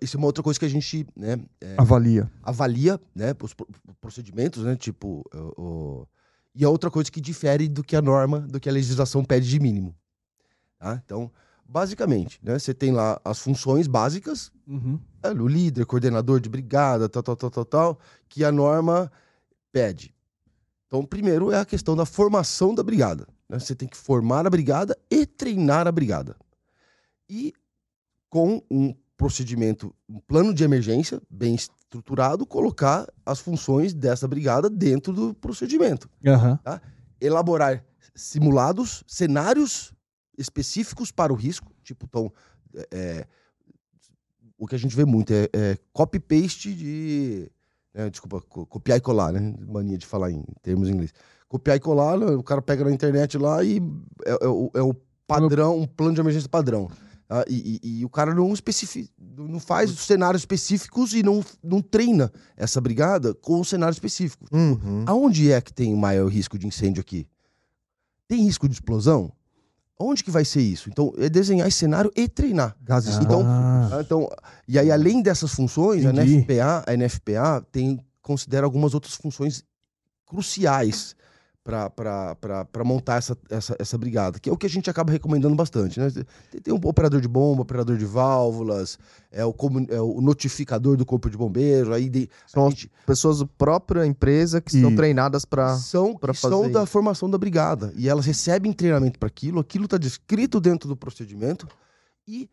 Isso 0.03 0.17
é 0.17 0.19
uma 0.19 0.27
outra 0.27 0.43
coisa 0.43 0.59
que 0.59 0.67
a 0.67 0.69
gente 0.69 1.07
né, 1.17 1.39
é, 1.61 1.75
Avalia. 1.79 2.31
avalia, 2.43 3.01
né? 3.15 3.35
Os 3.43 3.55
pro- 3.55 3.69
procedimentos, 4.01 4.63
né? 4.65 4.77
Tipo, 4.77 5.23
o, 5.57 6.07
e 6.55 6.65
a 6.65 6.69
outra 6.69 6.91
coisa 6.91 7.11
que 7.11 7.21
difere 7.21 7.69
do 7.69 7.83
que 7.85 7.95
a 7.97 8.03
norma, 8.03 8.41
do 8.41 8.59
que 8.61 8.69
a 8.69 8.73
legislação 8.73 9.25
pede 9.25 9.49
de 9.49 9.61
mínimo. 9.61 9.95
Tá? 10.79 11.01
Então, 11.05 11.31
basicamente, 11.69 12.39
né? 12.43 12.59
Você 12.59 12.73
tem 12.75 12.93
lá 12.93 13.21
as 13.25 13.39
funções 13.39 13.87
básicas, 13.87 14.51
Uhum. 14.67 14.99
é, 15.23 15.31
o 15.31 15.47
líder, 15.47 15.85
coordenador 15.87 16.41
de 16.41 16.49
brigada, 16.49 17.09
tal, 17.09 17.23
tal, 17.23 17.37
tal, 17.37 17.51
tal, 17.51 17.65
tal, 17.65 17.99
que 18.29 18.45
a 18.45 18.51
norma 18.53 19.11
pede. 19.73 20.15
Então, 20.87 21.05
primeiro 21.05 21.51
é 21.51 21.59
a 21.59 21.65
questão 21.65 21.97
da 21.97 22.07
formação 22.07 22.75
da 22.75 22.83
brigada. 22.83 23.27
né? 23.49 23.59
Você 23.59 23.75
tem 23.75 23.89
que 23.89 23.97
formar 23.97 24.47
a 24.47 24.51
brigada 24.51 24.97
e 25.11 25.27
treinar 25.27 25.87
a 25.87 25.93
brigada. 25.93 26.37
E 27.29 27.53
com 28.31 28.63
um 28.71 28.95
procedimento, 29.17 29.95
um 30.09 30.21
plano 30.21 30.53
de 30.53 30.63
emergência 30.63 31.21
bem 31.31 31.55
estruturado, 31.55 32.45
colocar 32.47 33.07
as 33.25 33.41
funções 33.41 33.95
dessa 33.95 34.29
brigada 34.29 34.69
dentro 34.69 35.13
do 35.13 35.33
procedimento. 35.35 36.09
Aham. 36.27 36.59
Elaborar 37.21 37.85
simulados, 38.15 39.03
cenários 39.07 39.93
específicos 40.39 41.11
para 41.11 41.33
o 41.33 41.37
risco. 41.37 41.71
Tipo, 41.83 42.07
então, 42.09 42.33
é, 42.75 42.89
é, 42.93 43.27
o 44.59 44.67
que 44.67 44.75
a 44.75 44.79
gente 44.79 44.95
vê 44.97 45.05
muito 45.05 45.33
é, 45.33 45.49
é 45.53 45.79
copy-paste 45.93 46.75
de. 46.75 47.51
né, 47.95 48.09
desculpa, 48.11 48.41
co- 48.43 48.67
copiar 48.67 48.99
e 48.99 49.01
colar, 49.01 49.33
né? 49.33 49.55
Mania 49.67 49.99
de 49.99 50.07
falar 50.07 50.31
em 50.31 50.43
termos 50.63 50.89
em 50.89 50.93
inglês. 50.93 51.13
Copiar 51.49 51.77
e 51.77 51.81
colar, 51.81 52.19
né, 52.19 52.27
o 52.27 52.43
cara 52.43 52.61
pega 52.61 52.85
na 52.85 52.91
internet 52.91 53.39
lá 53.39 53.63
e 53.63 53.79
é, 54.25 54.45
é 54.45 54.49
o, 54.49 54.71
é 54.75 54.83
o 54.83 54.95
padrão, 55.27 55.79
um 55.81 55.87
plano 55.87 56.15
de 56.15 56.21
emergência 56.21 56.49
padrão. 56.49 56.91
tá? 57.29 57.45
E, 57.49 57.81
e- 57.83 57.99
e 58.01 58.05
o 58.05 58.09
cara 58.09 58.35
não 58.35 58.53
especifica, 58.53 59.13
não 59.37 59.61
faz 59.61 59.91
os 59.91 60.01
cenários 60.01 60.43
específicos 60.43 61.13
e 61.13 61.23
não, 61.23 61.45
não 61.63 61.81
treina 61.81 62.33
essa 62.57 62.81
brigada 62.81 63.33
com 63.35 63.61
os 63.61 63.69
cenários 63.69 63.97
específicos. 63.97 64.49
Uhum. 64.53 65.05
Aonde 65.07 65.51
é 65.53 65.61
que 65.61 65.73
tem 65.73 65.93
o 65.93 65.97
maior 65.97 66.27
risco 66.29 66.59
de 66.59 66.67
incêndio 66.67 67.01
aqui? 67.01 67.29
Tem 68.29 68.43
risco 68.43 68.69
de 68.69 68.75
explosão? 68.75 69.33
Onde 69.99 70.23
que 70.23 70.31
vai 70.31 70.45
ser 70.45 70.61
isso? 70.61 70.91
Então, 70.91 71.13
é 71.17 71.29
desenhar 71.29 71.71
cenário 71.73 72.11
e 72.15 72.29
treinar. 72.29 72.77
Gases 72.83 73.17
Então, 73.17 73.43
Ah. 73.47 73.89
Ah, 73.93 74.01
Então, 74.03 74.29
e 74.69 74.79
aí, 74.79 74.91
além 74.91 75.23
dessas 75.23 75.55
funções, 75.55 76.05
a. 76.05 76.13
NFPA, 76.13 76.85
a 76.87 76.93
NFPA 76.97 77.65
tem, 77.73 77.99
considera 78.21 78.67
algumas 78.67 78.93
outras 78.95 79.15
funções 79.15 79.65
cruciais 80.27 81.15
para 81.67 82.85
montar 82.85 83.17
essa, 83.17 83.37
essa, 83.51 83.75
essa 83.79 83.99
brigada, 83.99 84.39
que 84.39 84.49
é 84.49 84.53
o 84.53 84.57
que 84.57 84.67
a 84.67 84.71
gente 84.71 84.89
acaba 84.89 85.11
recomendando 85.11 85.57
bastante. 85.57 85.99
Né? 85.99 86.09
Tem, 86.51 86.61
tem 86.61 86.73
um 86.75 86.77
operador 86.85 87.21
de 87.21 87.27
bomba, 87.27 87.63
operador 87.63 87.97
de 87.97 88.05
válvulas, 88.07 88.99
é 89.33 89.45
o, 89.45 89.53
é 89.91 90.01
o 90.01 90.21
notificador 90.21 90.97
do 90.97 91.05
corpo 91.05 91.29
de 91.29 91.37
bombeiro, 91.37 91.93
aí 91.93 92.09
de, 92.09 92.29
São 92.47 92.69
a 92.69 92.71
gente- 92.71 92.91
pessoas 93.05 93.41
da 93.41 93.47
própria 93.59 94.07
empresa 94.07 94.61
que 94.61 94.77
estão 94.77 94.93
E- 94.93 94.97
treinadas 94.97 95.45
para. 95.45 95.77
são, 95.77 96.15
pra 96.17 96.33
que 96.33 96.39
são 96.39 96.61
fazer 96.61 96.73
da 96.73 96.83
isso. 96.85 96.93
formação 96.93 97.29
da 97.29 97.37
brigada. 97.37 97.93
E 97.97 98.09
elas 98.09 98.25
recebem 98.25 98.73
treinamento 98.73 99.19
para 99.19 99.27
aquilo, 99.27 99.59
aquilo 99.59 99.87
está 99.87 99.99
descrito 99.99 100.61
dentro 100.61 100.89
do 100.89 100.97
procedimento. 100.97 101.67
E 102.29 102.49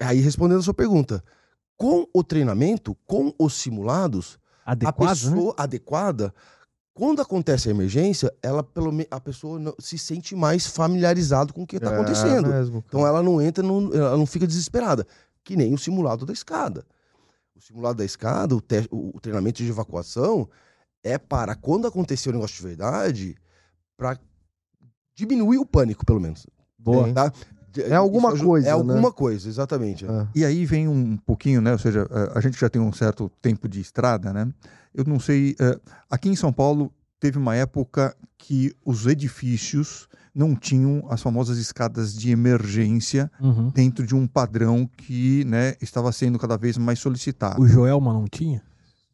aí, 0.00 0.20
respondendo 0.20 0.60
a 0.60 0.62
sua 0.62 0.74
pergunta, 0.74 1.22
com 1.76 2.06
o 2.14 2.24
treinamento, 2.24 2.96
com 3.06 3.34
os 3.38 3.54
simulados, 3.54 4.38
a 4.64 4.72
Adequado, 4.72 4.96
né? 4.98 5.08
pessoa 5.30 5.54
adequada, 5.58 6.34
quando 6.94 7.20
acontece 7.20 7.68
a 7.68 7.72
emergência, 7.72 8.32
ela 8.40 8.62
pelo 8.62 8.90
a 9.10 9.20
pessoa 9.20 9.58
não- 9.58 9.74
se 9.80 9.98
sente 9.98 10.34
mais 10.36 10.66
familiarizado 10.66 11.52
com 11.52 11.64
o 11.64 11.66
que 11.66 11.76
está 11.76 11.90
É 11.90 11.94
acontecendo. 11.94 12.48
mesmo. 12.48 12.84
Então 12.86 13.04
ela 13.06 13.22
não 13.22 13.42
entra, 13.42 13.62
no- 13.62 13.92
ela 13.94 14.16
não 14.16 14.26
fica 14.26 14.46
desesperada, 14.46 15.04
que 15.42 15.56
nem 15.56 15.74
o 15.74 15.78
simulado 15.78 16.24
da 16.24 16.32
escada. 16.32 16.84
O 17.56 17.60
simulado 17.60 17.98
da 17.98 18.04
escada, 18.04 18.54
o, 18.54 18.60
te- 18.60 18.88
o- 18.90 19.18
treinamento 19.20 19.62
de 19.62 19.68
evacuação 19.68 20.48
é 21.02 21.18
para 21.18 21.54
quando 21.56 21.86
acontecer 21.86 22.30
o 22.30 22.32
negócio 22.32 22.56
de 22.56 22.62
verdade, 22.62 23.36
para 23.96 24.16
diminuir 25.16 25.58
o 25.58 25.66
pânico, 25.66 26.04
pelo 26.06 26.20
menos. 26.20 26.46
Boa. 26.78 27.12
Tá? 27.12 27.32
É 27.76 27.94
alguma 27.96 28.32
Isso 28.32 28.44
coisa, 28.44 28.66
É 28.68 28.70
né? 28.70 28.74
alguma 28.74 29.12
coisa, 29.12 29.48
exatamente. 29.48 30.04
É. 30.04 30.28
E 30.34 30.44
aí 30.44 30.64
vem 30.64 30.86
um 30.86 31.16
pouquinho, 31.16 31.60
né? 31.60 31.72
Ou 31.72 31.78
seja, 31.78 32.06
a 32.34 32.40
gente 32.40 32.58
já 32.58 32.68
tem 32.70 32.80
um 32.80 32.92
certo 32.92 33.28
tempo 33.42 33.68
de 33.68 33.80
estrada, 33.80 34.32
né? 34.32 34.48
Eu 34.94 35.04
não 35.06 35.18
sei. 35.18 35.56
eh, 35.60 35.78
Aqui 36.10 36.28
em 36.28 36.36
São 36.36 36.52
Paulo 36.52 36.92
teve 37.18 37.38
uma 37.38 37.54
época 37.56 38.14
que 38.38 38.72
os 38.84 39.06
edifícios 39.06 40.06
não 40.34 40.54
tinham 40.54 41.06
as 41.10 41.22
famosas 41.22 41.58
escadas 41.58 42.12
de 42.14 42.30
emergência 42.30 43.30
Uhum. 43.40 43.70
dentro 43.70 44.06
de 44.06 44.14
um 44.14 44.26
padrão 44.26 44.88
que, 44.96 45.44
né, 45.44 45.74
estava 45.80 46.10
sendo 46.12 46.38
cada 46.38 46.56
vez 46.56 46.76
mais 46.76 46.98
solicitado. 46.98 47.60
O 47.60 47.66
Joelma 47.68 48.12
não 48.12 48.24
tinha? 48.26 48.62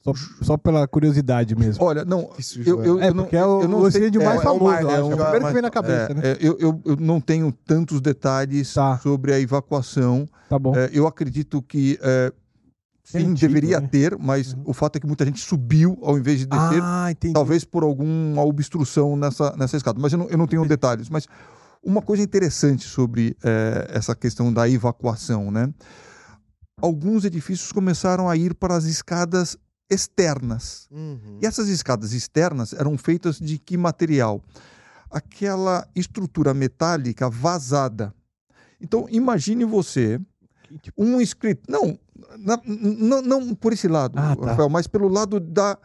Só, 0.02 0.14
só 0.40 0.56
pela 0.56 0.88
curiosidade 0.88 1.54
mesmo. 1.54 1.84
Olha, 1.84 2.06
não, 2.06 2.30
Isso, 2.38 2.58
eu, 2.64 2.82
eu, 2.82 2.98
é, 3.00 3.08
eu 3.10 3.14
não, 3.14 3.28
é 3.30 3.44
o, 3.44 3.60
eu 3.62 3.68
não 3.68 3.78
o 3.80 3.90
sei- 3.90 4.00
incêndio 4.00 4.22
é, 4.22 4.24
mais 4.24 4.36
é 4.38 4.40
o 4.40 4.44
famoso, 4.44 4.72
é 4.88 4.94
É 4.94 5.02
o 5.02 5.10
primeiro 5.10 5.46
que 5.46 5.52
vem 5.52 5.62
na 5.62 5.70
cabeça, 5.70 6.12
é, 6.12 6.14
né? 6.14 6.22
é, 6.24 6.38
eu, 6.40 6.56
eu, 6.58 6.80
eu 6.86 6.96
não 6.96 7.20
tenho 7.20 7.52
tantos 7.52 8.00
detalhes 8.00 8.72
Tá. 8.72 8.98
sobre 8.98 9.34
a 9.34 9.38
evacuação. 9.38 10.26
Tá 10.48 10.58
bom. 10.58 10.74
É, 10.74 10.88
eu 10.90 11.06
acredito 11.06 11.60
que 11.60 11.98
é, 12.00 12.32
sim, 13.10 13.18
Sentido, 13.20 13.48
deveria 13.48 13.80
né? 13.80 13.88
ter, 13.88 14.16
mas 14.18 14.56
o 14.64 14.72
fato 14.72 14.96
é 14.96 15.00
que 15.00 15.06
muita 15.06 15.24
gente 15.24 15.40
subiu 15.40 15.98
ao 16.02 16.18
invés 16.18 16.38
de 16.40 16.46
descer, 16.46 16.82
ah, 16.82 17.08
talvez 17.32 17.64
por 17.64 17.82
alguma 17.82 18.42
obstrução 18.42 19.16
nessa, 19.16 19.54
nessa 19.56 19.76
escada. 19.76 19.98
Mas 20.00 20.12
eu 20.12 20.18
não, 20.18 20.28
eu 20.28 20.38
não 20.38 20.46
tenho 20.46 20.66
detalhes. 20.66 21.08
Mas 21.08 21.26
uma 21.82 22.02
coisa 22.02 22.22
interessante 22.22 22.84
sobre 22.86 23.36
é, 23.42 23.90
essa 23.92 24.14
questão 24.14 24.52
da 24.52 24.68
evacuação, 24.68 25.50
né? 25.50 25.72
Alguns 26.80 27.24
edifícios 27.24 27.72
começaram 27.72 28.28
a 28.28 28.36
ir 28.36 28.54
para 28.54 28.74
as 28.74 28.84
escadas 28.84 29.56
externas. 29.90 30.86
Uhum. 30.90 31.38
E 31.42 31.46
essas 31.46 31.68
escadas 31.68 32.12
externas 32.12 32.72
eram 32.72 32.96
feitas 32.96 33.38
de 33.38 33.58
que 33.58 33.76
material? 33.76 34.42
Aquela 35.10 35.86
estrutura 35.94 36.54
metálica 36.54 37.28
vazada. 37.28 38.14
Então, 38.80 39.06
imagine 39.10 39.64
você, 39.64 40.20
tipo 40.80 41.04
um 41.04 41.20
escrito. 41.20 41.70
Não, 41.70 41.98
na- 42.38 42.60
não, 42.64 43.22
não 43.22 43.54
por 43.54 43.72
esse 43.72 43.88
lado, 43.88 44.18
Ah, 44.18 44.36
tá. 44.36 44.46
Rafael, 44.46 44.68
mas 44.68 44.86
pelo 44.86 45.08
lado 45.08 45.38
da. 45.40 45.76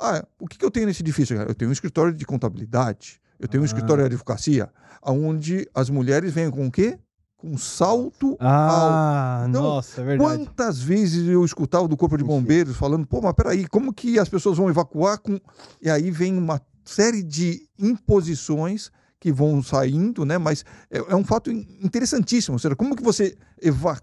Ah, 0.00 0.24
o 0.40 0.46
que, 0.46 0.58
que 0.58 0.64
eu 0.64 0.70
tenho 0.70 0.86
nesse 0.86 1.02
edifício? 1.02 1.36
Eu 1.36 1.54
tenho 1.54 1.68
um 1.68 1.72
escritório 1.72 2.12
de 2.12 2.24
contabilidade, 2.24 3.20
eu 3.38 3.46
tenho 3.48 3.62
um 3.62 3.64
Ah. 3.64 3.66
escritório 3.66 4.02
de 4.02 4.06
advocacia, 4.06 4.68
onde 5.02 5.68
as 5.74 5.88
mulheres 5.90 6.32
vêm 6.32 6.50
com 6.50 6.66
o 6.66 6.70
quê? 6.70 6.98
Com 7.36 7.56
salto 7.58 8.36
Ah, 8.40 9.44
Então, 9.48 9.62
nossa, 9.62 10.00
é 10.00 10.04
verdade. 10.04 10.30
Quantas 10.46 10.80
vezes 10.80 11.28
eu 11.28 11.44
escutava 11.44 11.86
do 11.86 11.96
Corpo 11.96 12.16
de 12.16 12.24
Bombeiros 12.24 12.76
falando, 12.76 13.06
pô, 13.06 13.20
mas 13.20 13.34
peraí, 13.34 13.66
como 13.68 13.92
que 13.92 14.18
as 14.18 14.28
pessoas 14.28 14.56
vão 14.56 14.68
evacuar 14.70 15.18
com. 15.18 15.38
E 15.82 15.90
aí 15.90 16.10
vem 16.10 16.36
uma 16.38 16.60
série 16.84 17.22
de 17.22 17.68
imposições 17.78 18.90
que 19.20 19.32
vão 19.32 19.62
saindo, 19.62 20.24
né? 20.24 20.38
Mas 20.38 20.64
é, 20.90 20.98
é 20.98 21.16
um 21.16 21.24
fato 21.24 21.50
in- 21.50 21.66
interessantíssimo. 21.82 22.54
Ou 22.54 22.58
seja, 22.58 22.76
como 22.76 22.94
que 22.96 23.02
você 23.02 23.36
evacua 23.60 24.02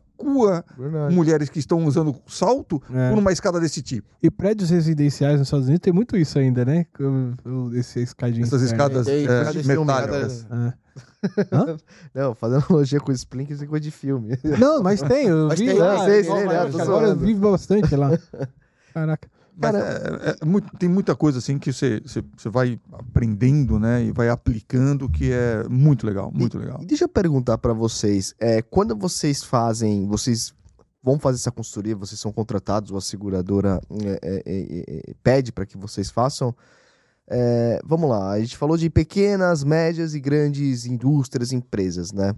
Verdade. 0.78 1.16
mulheres 1.16 1.50
que 1.50 1.60
estão 1.60 1.86
usando 1.86 2.16
salto 2.28 2.82
É. 2.94 3.10
por 3.10 3.18
uma 3.20 3.32
escada 3.32 3.60
desse 3.60 3.82
tipo? 3.82 4.08
E 4.22 4.30
prédios 4.30 4.70
residenciais 4.70 5.40
nos 5.40 5.48
Estados 5.48 5.66
Unidos 5.68 5.84
tem 5.84 5.94
muito 5.94 6.16
isso 6.18 6.38
ainda, 6.40 6.64
né? 6.66 6.86
Esse 7.74 8.02
escadinho. 8.02 8.44
Essas 8.46 8.62
escadas 8.62 9.08
é, 9.08 9.52
filme, 9.52 9.68
metálicas. 9.68 10.46
É. 10.52 10.74
Não, 12.14 12.36
fazendo 12.36 12.66
analogia 12.68 13.00
com 13.00 13.12
o 13.12 13.16
Splink, 13.16 13.54
isso 13.54 13.64
é 13.64 13.68
coisa 13.68 13.84
de 13.84 13.92
filme. 13.92 14.38
Não, 14.60 14.82
mas 14.82 15.02
tem, 15.02 15.28
eu 15.28 15.48
Mas 15.48 15.60
vi 15.60 15.68
tem, 15.68 15.78
lá. 15.78 15.94
eu 15.94 16.00
sei, 16.06 16.24
sei, 16.24 16.34
né? 16.34 16.58
Agora 16.60 16.68
eu 16.70 16.86
zoando. 16.86 17.26
vi 17.26 17.34
bastante 17.36 17.96
lá. 17.96 18.10
Caraca. 18.94 19.30
Mas 19.62 19.76
é- 19.76 20.30
é- 20.32 20.36
é 20.42 20.46
muito- 20.46 20.76
tem 20.78 20.90
muita 20.90 21.16
coisa 21.16 21.38
assim 21.40 21.58
que 21.60 21.72
você, 21.72 22.02
você, 22.06 22.24
você 22.38 22.50
vai 22.50 22.80
aprendendo, 22.92 23.80
né? 23.80 24.04
E 24.04 24.12
vai 24.12 24.30
aplicando, 24.30 25.10
que 25.10 25.32
é 25.32 25.64
muito 25.70 26.06
legal, 26.06 26.32
muito 26.34 26.58
legal. 26.58 26.80
E 26.82 26.86
deixa 26.86 27.04
eu 27.06 27.10
perguntar 27.10 27.58
pra 27.58 27.74
vocês, 27.74 28.34
é, 28.40 28.62
quando 28.62 28.96
vocês 28.96 29.44
fazem, 29.44 30.06
vocês 30.08 30.54
vão 31.04 31.18
fazer 31.20 31.38
essa 31.38 31.52
consultoria, 31.52 31.96
vocês 31.96 32.20
são 32.20 32.32
contratados, 32.32 32.92
ou 32.92 32.98
a 32.98 33.02
seguradora 33.02 33.82
é, 34.02 34.20
é, 34.24 34.42
é, 35.10 35.14
pede 35.24 35.52
para 35.52 35.66
que 35.66 35.78
vocês 35.78 36.10
façam, 36.12 36.56
vamos 37.86 38.10
lá, 38.10 38.32
a 38.32 38.40
gente 38.40 38.58
falou 38.58 38.78
de 38.78 38.90
pequenas, 38.90 39.64
médias 39.64 40.14
e 40.14 40.20
grandes 40.20 40.86
indústrias, 40.86 41.52
empresas, 41.52 42.12
né? 42.12 42.36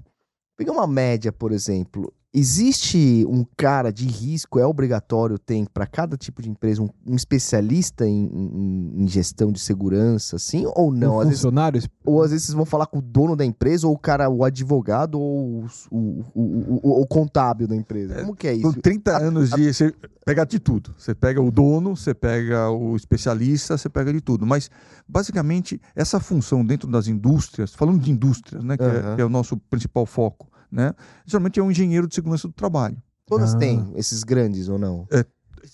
Pegar 0.55 0.71
uma 0.71 0.85
média, 0.87 1.31
por 1.31 1.51
exemplo, 1.51 2.13
Existe 2.35 3.23
um 3.29 3.45
cara 3.55 3.91
de 3.93 4.07
risco, 4.07 4.57
é 4.59 4.65
obrigatório, 4.65 5.37
tem 5.37 5.65
para 5.65 5.85
cada 5.85 6.17
tipo 6.17 6.41
de 6.41 6.49
empresa 6.49 6.81
um, 6.81 6.89
um 7.05 7.15
especialista 7.15 8.07
em, 8.07 8.25
em- 8.25 9.03
em 9.03 9.07
gestão 9.07 9.51
de 9.51 9.59
segurança, 9.59 10.37
assim, 10.37 10.65
ou 10.75 10.91
não? 10.91 11.17
Um 11.17 11.19
Às 11.19 11.27
vezes, 11.27 11.41
funcionário? 11.41 11.81
ou 12.03 12.23
às 12.23 12.31
vezes 12.31 12.47
vocês 12.47 12.55
vão 12.55 12.65
falar 12.65 12.87
com 12.87 12.97
o 12.97 13.01
dono 13.03 13.35
da 13.35 13.45
empresa, 13.45 13.85
ou 13.87 13.93
o 13.93 13.97
cara, 13.99 14.27
o 14.31 14.43
advogado, 14.43 15.19
ou 15.19 15.63
o, 15.63 15.65
o, 15.91 16.23
o, 16.33 16.79
o- 16.81 17.01
o 17.01 17.07
contábil 17.07 17.67
da 17.67 17.75
empresa. 17.75 18.15
Como 18.15 18.35
que 18.35 18.47
é 18.47 18.57
Com 18.59 18.69
isso? 18.71 18.81
30 18.81 19.15
anos 19.15 19.51
de. 19.51 19.71
Você 19.71 19.93
pega 20.25 20.43
de 20.43 20.57
tudo. 20.57 20.93
Você 20.97 21.13
pega 21.13 21.39
o 21.39 21.51
dono, 21.51 21.95
você 21.95 22.15
pega 22.15 22.67
o 22.71 22.95
especialista, 22.95 23.77
você 23.77 23.89
pega 23.89 24.11
de 24.11 24.21
tudo. 24.21 24.43
Mas, 24.43 24.71
basicamente, 25.07 25.79
essa 25.95 26.19
função 26.19 26.65
dentro 26.65 26.89
das 26.89 27.07
indústrias, 27.07 27.75
falando 27.75 27.99
de 27.99 28.09
indústrias, 28.11 28.63
né, 28.63 28.75
que, 28.75 28.83
é, 28.83 29.15
que 29.17 29.21
é 29.21 29.25
o 29.25 29.29
nosso 29.29 29.55
principal 29.55 30.05
foco, 30.07 30.47
né, 30.73 30.93
geralmente 31.25 31.59
é 31.59 31.63
um 31.63 31.69
engenheiro 31.71 32.07
de 32.07 32.15
segurança 32.15 32.47
do 32.47 32.53
trabalho. 32.53 32.97
Todas 33.25 33.53
Ah. 33.53 33.57
têm 33.57 33.91
esses 33.95 34.23
grandes 34.23 34.67
ou 34.67 34.77
não? 34.77 35.07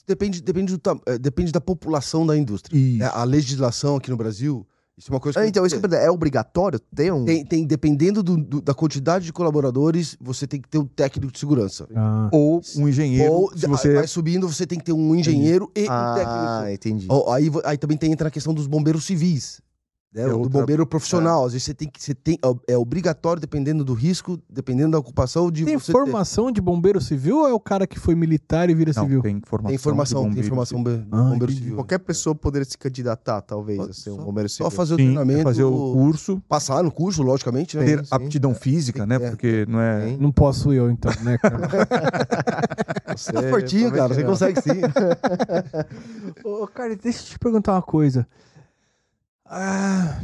Depende, 0.06 0.42
depende, 0.42 0.78
do, 0.78 1.02
eh, 1.08 1.18
depende 1.18 1.52
da 1.52 1.60
população 1.62 2.26
da 2.26 2.38
indústria. 2.38 2.78
E 2.78 3.02
É, 3.02 3.06
A 3.06 3.24
legislação 3.24 3.96
aqui 3.96 4.12
no 4.12 4.18
Brasil, 4.18 4.68
isso 4.96 5.10
é 5.12 5.14
uma 5.16 5.20
coisa 5.20 5.40
Ah, 5.40 5.44
que. 5.44 5.50
então, 5.50 5.66
isso 5.66 5.80
que 5.82 5.96
é 5.96 6.12
obrigatório 6.12 6.80
ter 6.96 7.12
um. 7.12 7.26
tem, 7.26 7.44
tem, 7.44 7.66
dependendo 7.66 8.22
do- 8.22 8.38
do- 8.38 8.62
da 8.62 8.74
quantidade 8.76 9.26
de 9.26 9.34
colaboradores, 9.34 10.16
você 10.22 10.46
tem 10.46 10.62
que 10.62 10.70
ter 10.70 10.78
um 10.78 10.86
técnico 10.86 11.32
de 11.32 11.40
segurança. 11.40 11.88
Ah, 11.96 12.30
ou 12.32 12.62
um 12.78 12.88
engenheiro, 12.88 13.34
Ou 13.34 13.58
se 13.58 13.66
você 13.66 13.96
vai 13.96 14.06
subindo, 14.06 14.48
você 14.48 14.68
tem 14.68 14.78
que 14.78 14.86
ter 14.86 14.94
um 14.94 15.16
engenheiro 15.16 15.72
e 15.76 15.86
um 15.86 15.92
Ah, 15.92 16.14
técnico. 16.16 16.74
entendi. 16.76 17.08
Ó, 17.10 17.34
Aí, 17.34 17.50
aí 17.66 17.78
também 17.78 17.98
tem, 17.98 18.12
entra 18.12 18.28
a 18.28 18.32
questão 18.32 18.54
dos 18.54 18.68
bombeiros 18.68 19.06
civis. 19.06 19.60
Né? 20.14 20.24
É 20.24 20.28
do 20.30 20.50
bombeiro 20.50 20.86
profissional. 20.88 21.46
Às 21.46 21.54
vezes 21.54 21.66
você 21.66 21.74
tem 21.74 21.88
que. 21.88 22.02
Você 22.02 22.14
tem, 22.16 22.38
é 22.68 22.78
obrigatório, 22.78 23.40
dependendo 23.40 23.84
do 23.86 23.94
risco, 23.94 24.40
dependendo 24.50 24.92
da 24.92 24.98
ocupação, 25.00 25.52
de 25.52 25.66
tem 25.66 25.78
você 25.78 25.88
ter- 25.88 25.92
formação 25.92 26.52
de 26.52 26.60
bombeiro 26.60 27.00
civil 27.00 27.38
ou 27.40 27.48
é 27.48 27.54
o 27.54 27.60
cara 27.60 27.86
que 27.86 28.00
foi 28.00 28.16
militar 28.16 28.70
e 28.70 28.74
vira 28.74 28.92
não, 28.96 29.04
civil? 29.04 29.22
tem 29.22 29.40
formação, 29.46 29.68
Tem 29.70 29.76
informação, 29.76 30.28
de 30.84 30.90
tem 30.90 31.00
be- 31.04 31.08
Ah, 31.12 31.24
bombeiro 31.24 31.52
civil. 31.54 31.76
Qualquer 31.76 32.00
pessoa 32.00 32.34
poderia 32.34 32.66
se 32.66 32.78
candidatar, 32.78 33.42
talvez, 33.42 33.80
a 33.80 33.94
ser 33.94 34.10
um 34.12 34.16
Só- 34.16 34.22
bombeiro 34.24 34.50
Só 34.50 34.56
civil. 34.64 34.72
fazer 34.72 34.94
o 34.96 34.98
Sim, 34.98 35.04
treinamento. 35.04 35.44
fazer 35.44 35.64
o 35.64 35.94
curso, 35.94 36.42
Passar 36.50 36.84
no 36.84 36.92
curso, 36.92 37.22
logicamente, 37.22 37.78
né? 37.78 37.86
ter 37.86 38.00
sim. 38.06 38.08
aptidão 38.10 38.56
física, 38.56 39.06
né? 39.06 39.16
É. 39.16 39.30
Porque 39.30 39.66
não 39.70 39.80
é. 39.80 40.18
Não 40.20 40.32
posso 40.32 40.74
eu, 40.74 40.90
então, 40.90 41.12
né, 41.24 41.38
cara? 41.38 41.60
Você, 43.16 43.32
Tá 43.34 43.44
fortinho, 43.44 43.92
cara. 43.92 44.14
Você 44.14 44.24
consegue 44.24 44.62
sim. 44.62 44.70
Ô, 46.44 46.68
cara, 46.68 46.96
deixa 46.96 47.20
eu 47.20 47.24
te 47.26 47.40
perguntar 47.40 47.74
uma 47.74 47.82
coisa. 47.82 48.28
Ah, 49.50 50.22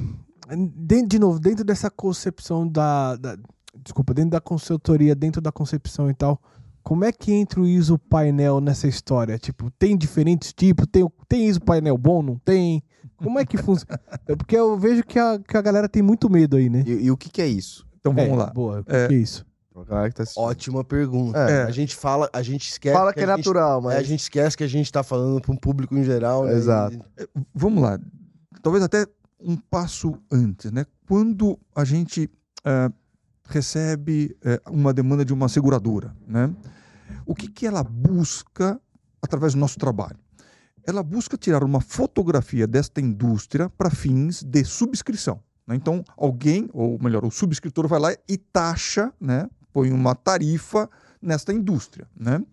dentro, 0.75 1.07
de 1.07 1.19
novo, 1.19 1.39
dentro 1.39 1.63
dessa 1.65 1.89
concepção 1.89 2.67
da, 2.67 3.15
da- 3.15 3.37
Desculpa, 3.83 4.13
dentro 4.13 4.31
da 4.31 4.39
consultoria, 4.41 5.13
dentro 5.13 5.41
da 5.41 5.51
concepção 5.51 6.09
e 6.09 6.13
tal, 6.13 6.39
como 6.81 7.03
é 7.03 7.11
que 7.11 7.31
entra 7.33 7.59
o 7.59 7.67
ISO 7.67 7.97
painel 7.99 8.61
nessa 8.61 8.87
história? 8.87 9.37
Tipo, 9.37 9.69
tem 9.71 9.97
diferentes 9.97 10.53
tipos? 10.53 10.85
Tem, 10.91 11.05
tem 11.27 11.45
ISO 11.47 11.59
painel 11.61 11.97
bom? 11.97 12.21
Não 12.21 12.37
tem? 12.37 12.81
Como 13.17 13.37
é 13.39 13.45
que 13.45 13.57
funciona? 13.57 13.99
É 14.27 14.35
Porque 14.35 14.55
eu 14.55 14.77
vejo 14.77 15.03
que 15.03 15.19
a, 15.19 15.37
que 15.39 15.57
a 15.57 15.61
galera 15.61 15.89
tem 15.89 16.01
muito 16.01 16.29
medo 16.29 16.55
aí, 16.57 16.69
né? 16.69 16.83
E, 16.85 17.05
e 17.05 17.11
o 17.11 17.17
que, 17.17 17.29
que 17.29 17.41
é 17.41 17.47
isso? 17.47 17.85
Então 17.99 18.13
vamos 18.13 18.31
É, 18.31 18.35
lá. 18.35 18.45
Boa, 18.47 18.83
o 18.87 18.95
É. 18.95 19.07
que 19.07 19.13
é 19.13 19.17
isso? 19.17 19.45
Que 19.73 20.13
tá. 20.13 20.23
Ótima 20.37 20.83
pergunta. 20.85 21.37
É. 21.37 21.63
A 21.63 21.71
gente 21.71 21.95
fala, 21.95 22.29
a 22.31 22.41
gente 22.41 22.69
esquece. 22.69 22.95
Fala 22.95 23.11
que 23.13 23.19
é 23.19 23.23
a 23.23 23.27
gente- 23.27 23.37
natural, 23.39 23.79
é, 23.79 23.83
mas. 23.83 23.95
a 23.97 24.03
gente 24.03 24.21
esquece 24.21 24.55
que 24.55 24.63
a 24.63 24.67
gente 24.69 24.89
tá 24.89 25.03
falando 25.03 25.41
para 25.41 25.51
um 25.51 25.57
público 25.57 25.97
em 25.97 26.03
geral. 26.03 26.45
né? 26.45 26.53
Exato. 26.53 26.97
Vamos 27.53 27.83
lá. 27.83 27.99
Talvez 28.65 28.83
até 28.83 29.05
um 29.39 29.55
passo 29.55 30.17
antes, 30.31 30.71
né? 30.71 30.87
Quando 31.07 31.59
a 31.75 31.85
gente 31.85 32.27
eh, 32.63 32.89
recebe 33.47 34.35
eh, 34.43 34.59
uma 34.65 34.91
demanda 34.91 35.23
de 35.23 35.31
uma 35.31 35.47
seguradora, 35.47 36.15
né? 36.27 36.51
O 37.27 37.35
que, 37.35 37.47
que 37.47 37.67
ela 37.67 37.83
busca 37.83 38.81
através 39.21 39.53
do 39.53 39.59
nosso 39.59 39.77
trabalho? 39.77 40.17
Ela 40.83 41.03
busca 41.03 41.37
tirar 41.37 41.63
uma 41.63 41.79
fotografia 41.79 42.65
desta 42.65 42.99
indústria 42.99 43.69
para 43.69 43.91
fins 43.91 44.41
de 44.41 44.65
subscrição. 44.65 45.43
né? 45.67 45.75
Então, 45.75 46.03
alguém, 46.17 46.67
ou 46.73 46.97
melhor, 46.99 47.23
o 47.23 47.29
subscritor 47.29 47.87
vai 47.87 47.99
lá 47.99 48.15
e 48.27 48.35
taxa, 48.35 49.13
né? 49.21 49.47
põe 49.71 49.91
uma 49.91 50.15
tarifa 50.15 50.89
nesta 51.21 51.53
indústria. 51.53 52.07
Né? 52.19 52.43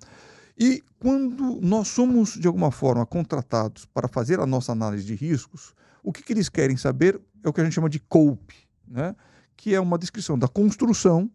E 0.59 0.85
quando 0.99 1.59
nós 1.63 1.89
somos, 1.89 2.35
de 2.35 2.47
alguma 2.47 2.71
forma, 2.71 3.07
contratados 3.07 3.87
para 3.87 4.09
fazer 4.09 4.41
a 4.41 4.47
nossa 4.47 4.73
análise 4.73 5.07
de 5.07 5.15
riscos, 5.15 5.75
o 6.03 6.13
que, 6.13 6.23
que 6.23 6.33
eles 6.33 6.49
querem 6.49 6.77
saber 6.77 7.21
é 7.43 7.49
o 7.49 7.53
que 7.53 7.61
a 7.61 7.65
gente 7.65 7.75
chama 7.75 7.89
de 7.89 8.01
COPE, 8.01 8.57
né? 8.87 9.15
que 9.57 9.75
é 9.75 9.81
uma 9.81 9.99
descrição 9.99 10.39
da 10.39 10.49
construção, 10.49 11.31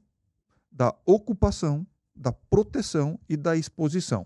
da 0.71 0.93
ocupação, 1.05 1.85
da 2.15 2.31
proteção 2.31 3.19
e 3.29 3.37
da 3.37 3.55
exposição. 3.55 4.25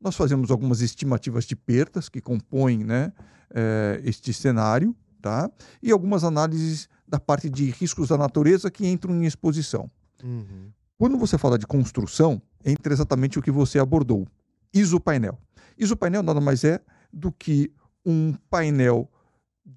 Nós 0.00 0.14
fazemos 0.14 0.50
algumas 0.50 0.80
estimativas 0.80 1.44
de 1.44 1.56
perdas 1.56 2.08
que 2.08 2.20
compõem 2.20 2.84
né, 2.84 3.12
eh, 3.50 4.00
este 4.04 4.32
cenário, 4.32 4.94
tá? 5.20 5.50
e 5.82 5.90
algumas 5.90 6.22
análises 6.22 6.88
da 7.08 7.18
parte 7.18 7.48
de 7.48 7.70
riscos 7.70 8.08
da 8.08 8.18
natureza 8.18 8.70
que 8.70 8.86
entram 8.86 9.14
em 9.14 9.26
exposição. 9.26 9.90
Uhum. 10.22 10.70
Quando 10.98 11.18
você 11.18 11.36
fala 11.36 11.58
de 11.58 11.66
construção, 11.66 12.40
entra 12.64 12.92
exatamente 12.92 13.38
o 13.38 13.42
que 13.42 13.50
você 13.50 13.78
abordou. 13.78 14.26
Isopainel. 14.72 15.38
Isopainel 15.78 16.22
nada 16.22 16.40
mais 16.40 16.64
é 16.64 16.80
do 17.12 17.32
que 17.32 17.72
um 18.04 18.34
painel 18.48 19.10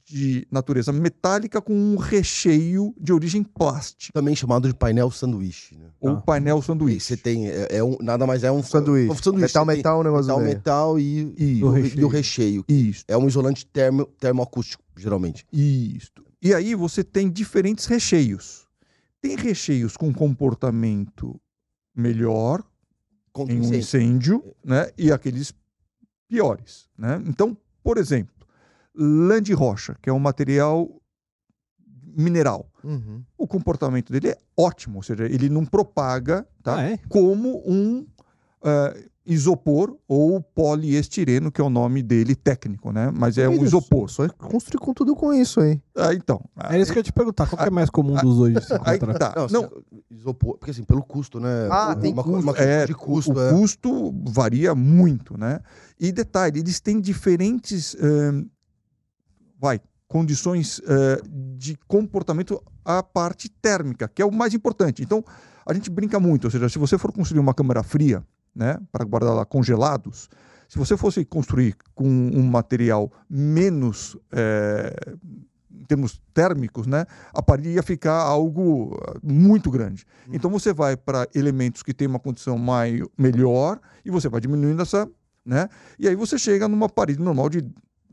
de 0.05 0.45
natureza 0.51 0.91
metálica 0.93 1.59
com 1.61 1.73
um 1.73 1.95
recheio 1.97 2.93
de 2.99 3.11
origem 3.11 3.43
plástica, 3.43 4.13
Também 4.13 4.35
chamado 4.35 4.67
de 4.67 4.73
painel 4.75 5.09
sanduíche. 5.09 5.75
Né? 5.77 5.89
ou 5.99 6.11
Ah. 6.11 6.21
painel 6.21 6.59
E 6.59 6.61
sanduíche. 6.63 6.99
Você 6.99 7.17
tem. 7.17 7.47
É, 7.49 7.77
é 7.77 7.83
um, 7.83 7.97
nada 7.99 8.25
mais 8.27 8.43
é 8.43 8.51
um 8.51 8.61
Sanduíche. 8.61 9.11
um 9.11 9.15
sanduíche. 9.15 9.47
Metal, 9.47 9.65
Você 9.65 9.75
metal, 9.77 9.99
o 9.99 10.03
negócio 10.03 10.37
Metal, 10.37 10.43
metal 10.43 10.99
e, 10.99 11.33
E 11.37 11.63
o 11.63 11.69
recheio. 11.69 11.83
recheio. 11.83 12.01
do 12.01 12.07
recheio. 12.07 12.65
Isso, 12.67 13.03
É 13.07 13.17
um 13.17 13.27
isolante 13.27 13.65
termo, 13.65 14.05
termoacústico, 14.19 14.83
geralmente. 14.95 15.45
isto. 15.51 16.23
E 16.41 16.53
aí 16.53 16.75
você 16.75 17.03
tem 17.03 17.29
diferentes 17.29 17.85
recheios. 17.85 18.67
Tem 19.21 19.35
recheios 19.35 19.97
com 19.97 20.13
comportamento 20.13 21.39
melhor 21.95 22.63
Contra 23.33 23.53
em 23.53 23.57
um 23.59 23.63
incêndio. 23.63 23.79
incêndio, 23.79 24.55
né? 24.63 24.89
E 24.97 25.11
aqueles 25.11 25.53
piores, 26.27 26.87
né? 26.97 27.21
Então, 27.27 27.57
por 27.83 27.97
exemplo, 27.97 28.38
lã 28.99 29.41
de 29.41 29.53
rocha, 29.53 29.95
que 30.01 30.09
é 30.09 30.13
um 30.13 30.19
material 30.19 30.89
mineral. 32.15 32.69
Uhum. 32.83 33.23
O 33.37 33.47
comportamento 33.47 34.11
dele 34.11 34.29
é 34.29 34.37
ótimo, 34.57 34.97
ou 34.97 35.03
seja, 35.03 35.25
ele 35.25 35.49
não 35.49 35.65
propaga, 35.65 36.45
tá? 36.61 36.75
Ah, 36.77 36.83
é? 36.83 36.97
Como 37.07 37.61
um 37.65 38.05
eh, 38.63 39.05
isopor 39.25 39.95
ou 40.07 40.41
poliestireno, 40.41 41.51
que 41.51 41.61
é 41.61 41.63
o 41.63 41.69
nome 41.69 42.01
dele 42.01 42.35
técnico, 42.35 42.91
né? 42.91 43.11
Mas 43.15 43.37
é 43.37 43.47
um 43.47 43.63
isopor. 43.63 44.09
Só 44.09 44.27
construir 44.29 44.79
com 44.79 44.93
tudo 44.93 45.15
com 45.15 45.31
isso 45.33 45.61
aí. 45.61 45.79
Ah, 45.95 46.13
então. 46.13 46.41
Era 46.57 46.79
isso 46.79 46.91
que 46.91 46.97
eu 46.97 47.01
ia 47.01 47.03
te 47.03 47.13
perguntar. 47.13 47.47
Qual 47.47 47.61
que 47.61 47.67
é 47.67 47.71
mais 47.71 47.89
comum 47.89 48.15
dos 48.15 48.37
hoje 48.39 48.59
se 48.61 48.73
Aí 48.83 48.97
tá. 48.97 49.33
Não, 49.35 49.47
Não, 49.47 49.69
você- 49.69 49.83
isopor, 50.09 50.57
porque 50.57 50.71
assim, 50.71 50.83
pelo 50.83 51.03
custo, 51.03 51.39
né? 51.39 51.69
Ah, 51.71 51.95
tem 51.95 52.11
uma, 52.11 52.23
custo. 52.23 52.39
uma 52.41 52.53
questão 52.53 52.71
É, 52.73 52.85
de 52.87 52.93
custo, 52.95 53.33
o 53.33 53.39
é. 53.41 53.51
custo 53.51 54.13
varia 54.27 54.73
muito, 54.73 55.37
né? 55.37 55.59
E 55.99 56.11
detalhe, 56.11 56.59
eles 56.59 56.79
têm 56.79 56.99
diferentes 56.99 57.95
eh, 57.99 58.43
vai, 59.59 59.81
condições 60.07 60.81
eh, 60.87 61.21
de 61.27 61.77
comportamento 61.87 62.61
à 62.83 63.03
parte 63.03 63.49
térmica, 63.49 64.07
que 64.07 64.21
é 64.21 64.25
o 64.25 64.31
mais 64.31 64.53
importante. 64.53 65.03
Então, 65.03 65.23
a 65.65 65.73
gente 65.73 65.89
brinca 65.89 66.19
muito, 66.19 66.45
ou 66.45 66.51
seja, 66.51 66.67
se 66.67 66.79
você 66.79 66.97
for 66.97 67.11
construir 67.11 67.39
uma 67.39 67.53
câmara 67.53 67.83
fria, 67.83 68.25
né, 68.55 68.79
para 68.91 69.05
guardar 69.05 69.35
lá 69.35 69.45
congelados, 69.45 70.27
se 70.67 70.77
você 70.77 70.97
fosse 70.97 71.23
construir 71.25 71.75
com 71.93 72.07
um 72.07 72.43
material 72.43 73.11
menos 73.29 74.17
eh, 74.31 74.95
em 75.71 75.83
termos 75.85 76.21
térmicos, 76.33 76.87
né, 76.87 77.05
a 77.33 77.41
parede 77.41 77.69
ia 77.69 77.83
ficar 77.83 78.19
algo 78.19 78.99
ah, 79.07 79.19
muito 79.23 79.69
grande. 79.69 80.05
Então 80.31 80.49
você 80.49 80.73
vai 80.73 80.97
para 80.97 81.27
elementos 81.35 81.83
que 81.83 81.93
têm 81.93 82.07
uma 82.07 82.19
condição 82.19 82.57
mai, 82.57 83.01
melhor 83.17 83.79
e 84.03 84.09
você 84.09 84.27
vai 84.27 84.41
diminuindo 84.41 84.81
essa, 84.81 85.09
né? 85.45 85.69
E 85.97 86.07
aí 86.07 86.15
você 86.15 86.37
chega 86.37 86.67
numa 86.67 86.89
parede 86.89 87.19
normal 87.19 87.49
de 87.49 87.65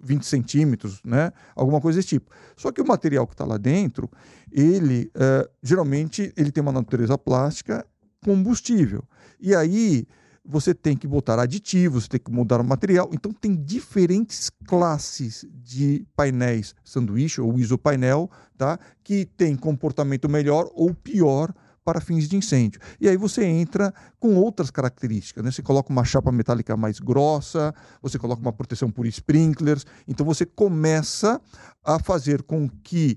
20 0.07 0.25
centímetros, 0.25 1.03
né? 1.05 1.33
Alguma 1.55 1.81
coisa 1.81 1.99
desse 1.99 2.09
tipo. 2.09 2.31
Só 2.57 2.71
que 2.71 2.81
o 2.81 2.87
material 2.87 3.27
que 3.27 3.35
está 3.35 3.45
lá 3.45 3.59
dentro, 3.59 4.09
ele 4.51 5.11
eh, 5.15 5.51
geralmente 5.63 6.33
ele 6.37 6.53
tem 6.53 6.63
uma 6.63 6.73
natureza 6.73 7.19
plástica 7.19 7.85
combustível. 8.25 9.05
E 9.41 9.55
aí 9.55 10.07
você 10.49 10.73
tem 10.73 10.97
que 10.97 11.09
botar 11.09 11.41
aditivos, 11.41 12.07
tem 12.07 12.21
que 12.21 12.31
mudar 12.31 12.61
o 12.61 12.65
material. 12.65 13.11
Então 13.13 13.33
tem 13.33 13.55
diferentes 13.55 14.51
classes 14.67 15.45
de 15.53 16.07
painéis 16.15 16.75
sanduíche 16.85 17.41
ou 17.41 17.59
isopainel, 17.59 18.31
tá? 18.57 18.79
Que 19.03 19.25
tem 19.25 19.57
comportamento 19.57 20.29
melhor 20.29 20.71
ou 20.73 20.95
pior 20.95 21.53
para 21.87 22.01
fins 22.01 22.29
de 22.29 22.37
incêndio. 22.37 22.81
E 23.01 23.09
aí 23.09 23.17
você 23.17 23.45
entra 23.45 23.95
com 24.19 24.35
outras 24.35 24.73
características, 24.73 25.45
né? 25.45 25.53
Você 25.53 25.63
coloca 25.63 25.93
uma 25.93 26.05
chapa 26.05 26.33
metálica 26.33 26.77
mais 26.77 26.99
grossa, 26.99 27.73
você 28.03 28.19
coloca 28.19 28.43
uma 28.43 28.53
proteção 28.53 28.91
por 28.91 29.07
sprinklers, 29.07 29.87
então 30.09 30.27
você 30.27 30.45
começa 30.45 31.41
a 31.85 32.01
fazer 32.01 32.43
com 32.43 32.69
que 32.83 33.17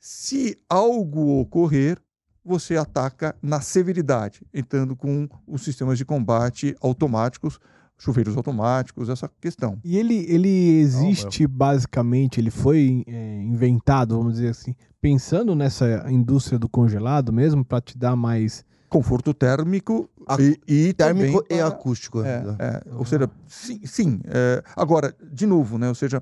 se 0.00 0.58
algo 0.66 1.40
ocorrer, 1.40 1.98
você 2.42 2.76
ataca 2.76 3.36
na 3.42 3.60
severidade, 3.60 4.40
entrando 4.54 4.96
com 4.96 5.28
os 5.46 5.62
sistemas 5.62 5.98
de 5.98 6.04
combate 6.04 6.74
automáticos, 6.80 7.58
chuveiros 7.98 8.34
automáticos, 8.34 9.10
essa 9.10 9.30
questão. 9.40 9.78
E 9.84 9.98
ele, 9.98 10.24
ele 10.28 10.78
existe 10.78 11.46
basicamente, 11.46 12.40
ele 12.40 12.50
foi 12.50 13.04
é, 13.06 13.42
inventado, 13.42 14.16
vamos 14.16 14.34
dizer 14.34 14.48
assim, 14.48 14.74
pensando 15.06 15.54
nessa 15.54 16.10
indústria 16.10 16.58
do 16.58 16.68
congelado 16.68 17.32
mesmo, 17.32 17.64
para 17.64 17.80
te 17.80 17.96
dar 17.96 18.16
mais 18.16 18.64
conforto 18.88 19.32
térmico 19.32 20.10
Ac- 20.26 20.58
e, 20.66 20.88
e 20.88 20.92
Térmico 20.92 21.42
também 21.44 21.58
e 21.58 21.62
para- 21.62 21.68
acústico. 21.68 22.22
É, 22.22 22.42
né? 22.42 22.56
é, 22.58 22.82
ou 22.92 23.04
seja, 23.04 23.30
sim, 23.46 23.80
sim 23.84 24.20
é, 24.24 24.64
agora, 24.74 25.14
de 25.32 25.46
novo, 25.46 25.78
né, 25.78 25.88
ou 25.88 25.94
seja, 25.94 26.20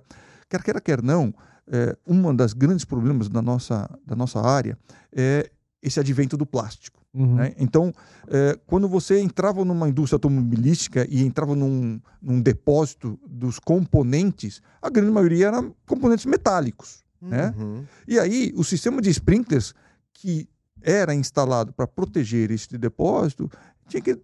quer 0.51 0.63
queira, 0.63 0.83
quer 0.83 1.03
não, 1.03 1.33
é, 1.67 1.97
um 2.07 2.35
dos 2.35 2.53
grandes 2.53 2.85
problemas 2.85 3.31
da 3.31 3.41
nossa, 3.41 3.89
da 4.07 4.15
nossa 4.15 4.39
área 4.43 4.77
é 5.17 5.51
esse 5.83 5.99
advento 5.99 6.37
do 6.37 6.45
plástico. 6.45 7.03
Uhum. 7.15 7.37
né? 7.37 7.55
Então, 7.59 7.91
é, 8.29 8.59
quando 8.67 8.87
você 8.87 9.19
entrava 9.21 9.65
numa 9.65 9.89
indústria 9.89 10.17
automobilística 10.17 11.07
e 11.09 11.23
entrava 11.25 11.55
num, 11.55 11.99
num 12.21 12.39
depósito 12.43 13.19
dos 13.27 13.59
componentes, 13.59 14.61
a 14.83 14.91
grande 14.91 15.11
maioria 15.13 15.47
eram 15.47 15.75
componentes 15.87 16.27
metálicos. 16.27 17.04
Né? 17.29 17.55
Uhum. 17.57 17.85
E 18.07 18.19
aí, 18.19 18.53
o 18.57 18.65
sistema 18.65 19.01
de 19.01 19.11
sprinklers 19.11 19.75
que 20.13 20.49
era 20.83 21.15
instalado 21.15 21.73
para 21.73 21.87
proteger 21.87 22.51
este 22.51 22.77
depósito 22.77 23.51
tinha 23.89 24.03
que 24.03 24.19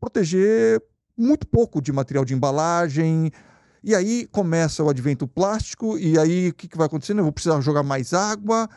proteger 0.00 0.82
muito 1.16 1.46
pouco 1.46 1.82
de 1.82 1.92
material 1.92 2.24
de 2.24 2.34
embalagem. 2.34 3.30
E 3.82 3.94
aí 3.94 4.26
começa 4.30 4.82
o 4.82 4.88
advento 4.88 5.26
plástico, 5.26 5.98
e 5.98 6.18
aí 6.18 6.48
o 6.48 6.54
que, 6.54 6.66
que 6.66 6.76
vai 6.76 6.86
acontecendo? 6.86 7.18
Eu 7.18 7.24
vou 7.24 7.32
precisar 7.32 7.60
jogar 7.60 7.82
mais 7.82 8.12
água. 8.12 8.68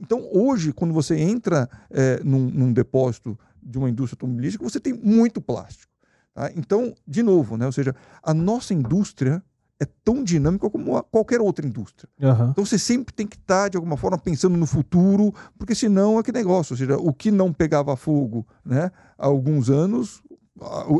Então, 0.00 0.28
hoje, 0.32 0.72
quando 0.72 0.92
você 0.92 1.16
entra 1.16 1.68
eh, 1.90 2.20
num, 2.24 2.50
num 2.50 2.72
depósito 2.72 3.38
de 3.62 3.78
uma 3.78 3.90
indústria 3.90 4.16
automobilística, 4.16 4.64
você 4.64 4.80
tem 4.80 4.92
muito 4.92 5.40
plástico. 5.40 5.92
tá? 6.34 6.50
Então, 6.56 6.94
de 7.06 7.22
novo, 7.22 7.56
né? 7.56 7.66
ou 7.66 7.72
seja, 7.72 7.94
a 8.22 8.32
nossa 8.32 8.72
indústria 8.72 9.42
é 9.80 9.86
tão 10.04 10.24
dinâmica 10.24 10.68
como 10.68 11.00
qualquer 11.04 11.40
outra 11.40 11.64
indústria. 11.66 12.08
Aham. 12.20 12.48
Então 12.50 12.64
você 12.64 12.78
sempre 12.78 13.14
tem 13.14 13.26
que 13.26 13.36
estar, 13.36 13.68
de 13.68 13.76
alguma 13.76 13.96
forma, 13.96 14.18
pensando 14.18 14.56
no 14.56 14.66
futuro, 14.66 15.32
porque 15.56 15.74
senão 15.74 16.18
é 16.18 16.22
que 16.22 16.32
negócio. 16.32 16.72
Ou 16.74 16.76
seja, 16.78 16.96
o 16.98 17.12
que 17.12 17.30
não 17.30 17.52
pegava 17.52 17.96
fogo 17.96 18.46
né, 18.64 18.90
há 19.16 19.26
alguns 19.26 19.70
anos, 19.70 20.20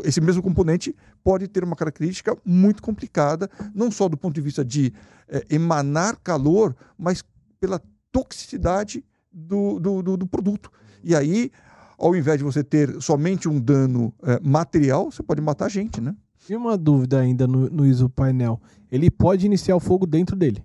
esse 0.05 0.21
mesmo 0.21 0.41
componente 0.41 0.95
pode 1.21 1.47
ter 1.49 1.63
uma 1.63 1.75
característica 1.75 2.37
muito 2.45 2.81
complicada, 2.81 3.49
não 3.75 3.91
só 3.91 4.07
do 4.07 4.15
ponto 4.15 4.33
de 4.35 4.39
vista 4.41 4.63
de 4.63 4.93
eh, 5.27 5.43
emanar 5.49 6.15
calor, 6.23 6.73
mas 6.97 7.21
pela 7.59 7.81
toxicidade 8.13 9.03
do, 9.31 9.77
do, 9.79 10.01
do- 10.01 10.17
do 10.17 10.25
produto. 10.27 10.71
E 11.03 11.13
aí, 11.15 11.51
ao 11.97 12.15
invés 12.15 12.37
de 12.37 12.43
você 12.45 12.63
ter 12.63 13.01
somente 13.01 13.49
um 13.49 13.59
dano 13.59 14.13
eh, 14.23 14.39
material, 14.41 15.11
você 15.11 15.21
pode 15.21 15.41
matar 15.41 15.65
a 15.65 15.69
gente, 15.69 15.99
né? 15.99 16.15
E 16.49 16.55
uma 16.55 16.77
dúvida 16.77 17.19
ainda 17.19 17.45
no, 17.47 17.69
no 17.69 17.85
ISO 17.85 18.09
painel. 18.09 18.59
Ele 18.91 19.09
pode 19.11 19.45
iniciar 19.45 19.75
o 19.75 19.79
fogo 19.79 20.05
dentro 20.07 20.35
dele. 20.35 20.63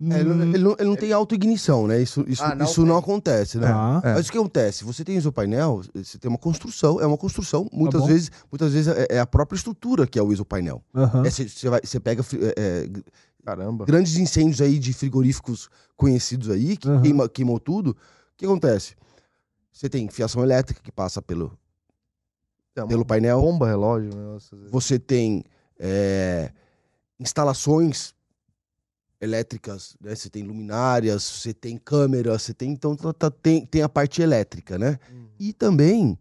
É, 0.00 0.20
ele, 0.20 0.28
não- 0.32 0.42
ele 0.44 0.58
não, 0.64 0.76
ele 0.78 0.88
não 0.90 0.96
tem 0.96 1.12
autoignição, 1.12 1.86
né? 1.88 2.00
Isso, 2.00 2.24
isso, 2.28 2.42
Ah, 2.44 2.54
não 2.54 2.64
isso 2.66 2.86
não 2.86 2.96
acontece, 2.96 3.58
né? 3.58 3.66
Tá. 3.66 4.00
É. 4.04 4.14
Mas 4.14 4.28
o 4.28 4.32
que 4.32 4.38
acontece? 4.38 4.84
Você 4.84 5.04
tem 5.04 5.16
isopainel, 5.16 5.82
você 5.92 6.16
tem 6.16 6.28
uma 6.28 6.38
construção, 6.38 7.00
é 7.00 7.06
uma 7.06 7.16
construção, 7.18 7.68
muitas 7.72 8.00
bom. 8.02 8.06
vezes, 8.06 8.30
muitas 8.50 8.72
vezes 8.72 8.86
é, 8.96 9.06
é 9.10 9.18
a 9.18 9.26
própria 9.26 9.56
estrutura 9.56 10.06
que 10.06 10.16
é 10.16 10.22
o 10.22 10.32
isopainel. 10.32 10.82
Aham. 10.94 11.26
É, 11.26 11.30
Você 11.30 11.48
você 11.48 11.68
vai- 11.68 11.80
você 11.82 11.98
pega 11.98 12.22
é, 12.22 12.54
é, 12.56 12.88
Caramba. 13.44 13.84
grandes 13.86 14.16
incêndios 14.16 14.60
aí 14.60 14.78
de 14.78 14.92
frigoríficos 14.92 15.68
conhecidos 15.96 16.48
aí, 16.48 16.76
que 16.76 16.88
queima- 17.00 17.28
queimou 17.28 17.58
tudo. 17.58 17.90
O 17.90 17.96
que 18.36 18.44
acontece? 18.46 18.94
Você 19.72 19.88
tem 19.88 20.08
fiação 20.08 20.44
elétrica 20.44 20.80
que 20.80 20.92
passa 20.92 21.20
pelo, 21.20 21.58
Uma 22.82 22.88
pelo 22.88 23.04
painel. 23.04 23.40
bomba 23.40 23.66
relógio? 23.66 24.10
Nossa, 24.14 24.56
vezes. 24.56 24.70
Você 24.70 24.98
tem 24.98 25.44
é, 25.78 26.50
instalações 27.18 28.14
elétricas, 29.20 29.96
né? 30.00 30.14
Você 30.14 30.30
tem 30.30 30.42
luminárias, 30.42 31.22
você 31.24 31.52
tem 31.52 31.76
câmeras, 31.76 32.42
você 32.42 32.54
tem 32.54 32.70
então 32.70 32.94
tá- 32.94 33.12
tá- 33.12 33.30
tem, 33.30 33.66
tem 33.66 33.82
a 33.82 33.88
parte 33.88 34.22
elétrica, 34.22 34.78
né? 34.78 34.98
E 35.38 35.52
também 35.52 36.16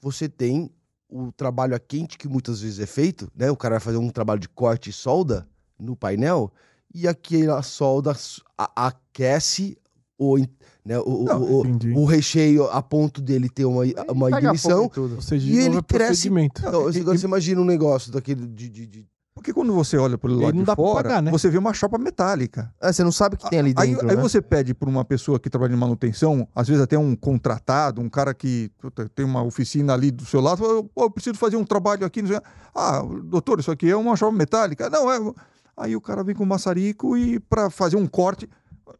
você 0.00 0.28
tem 0.28 0.70
o 1.08 1.32
trabalho 1.32 1.74
a 1.74 1.78
quente 1.78 2.16
que 2.18 2.28
muitas 2.28 2.60
vezes 2.60 2.78
é 2.78 2.86
feito, 2.86 3.30
né? 3.34 3.50
O 3.50 3.56
cara 3.56 3.74
vai 3.74 3.80
fazer 3.80 3.98
um 3.98 4.10
trabalho 4.10 4.40
de 4.40 4.48
corte 4.48 4.90
e 4.90 4.92
solda 4.92 5.46
no 5.78 5.94
painel 5.94 6.50
e 6.94 7.06
aquela 7.06 7.62
solda 7.62 8.16
aquece 8.74 9.76
o, 10.18 10.36
né, 10.84 10.98
o, 10.98 11.02
o- 11.02 11.24
Não, 11.24 11.42
o- 11.42 12.00
o 12.00 12.04
recheio 12.04 12.64
a 12.70 12.82
ponto 12.82 13.20
dele 13.20 13.48
ter 13.48 13.64
uma, 13.64 13.84
uma 14.10 14.30
ignição. 14.30 14.90
Ou 14.96 15.22
seja, 15.22 15.48
E 15.48 15.58
ele 15.58 15.76
é 15.78 15.82
cresce-. 15.82 16.28
Então, 16.28 16.90
E- 16.90 16.98
agora 17.00 17.14
e- 17.16 17.18
você 17.20 17.26
imagina 17.26 17.60
um 17.60 17.64
negócio 17.64 18.10
daquele 18.12 18.46
de- 18.46 18.68
de- 18.68 18.86
de 18.86 19.06
Porque 19.34 19.52
quando 19.52 19.72
você 19.72 19.96
olha 19.96 20.18
pelo 20.18 20.40
lado 20.40 20.52
não 20.56 20.64
de 20.64 20.74
fora, 20.74 21.04
pagar, 21.08 21.22
né? 21.22 21.30
você 21.30 21.48
vê 21.48 21.56
uma 21.58 21.72
chapa 21.72 21.96
metálica. 21.96 22.74
É, 22.82 22.92
você 22.92 23.04
não 23.04 23.12
sabe 23.12 23.36
o 23.36 23.38
que 23.38 23.48
tem 23.48 23.60
ali 23.60 23.72
Aí, 23.76 23.90
dentro, 23.92 24.10
aí 24.10 24.16
né? 24.16 24.20
você 24.22 24.42
pede 24.42 24.74
para 24.74 24.88
uma 24.88 25.04
pessoa 25.04 25.38
que 25.38 25.48
trabalha 25.48 25.72
em 25.72 25.76
manutenção, 25.76 26.48
às 26.52 26.66
vezes 26.66 26.82
até 26.82 26.98
um 26.98 27.14
contratado, 27.14 28.00
um 28.00 28.08
cara 28.10 28.34
que 28.34 28.68
puta, 28.80 29.08
tem 29.14 29.24
uma 29.24 29.40
oficina 29.44 29.94
ali 29.94 30.10
do 30.10 30.24
seu 30.26 30.40
lado, 30.40 30.58
fala, 30.58 30.82
"Pô, 30.82 31.04
eu 31.04 31.10
preciso 31.12 31.38
fazer 31.38 31.56
um 31.56 31.62
trabalho 31.64 32.04
aqui. 32.04 32.20
Ah, 32.74 33.00
doutor, 33.24 33.60
isso 33.60 33.70
aqui 33.70 33.88
é 33.88 33.94
uma 33.96 34.16
chapa 34.16 34.32
metálica. 34.32 34.90
Não, 34.90 35.08
é. 35.12 35.32
Aí 35.76 35.94
o 35.94 36.00
cara 36.00 36.24
vem 36.24 36.34
com 36.34 36.42
um 36.42 36.46
maçarico 36.46 37.16
e 37.16 37.38
para 37.38 37.70
fazer 37.70 37.94
um 37.96 38.08
corte 38.08 38.48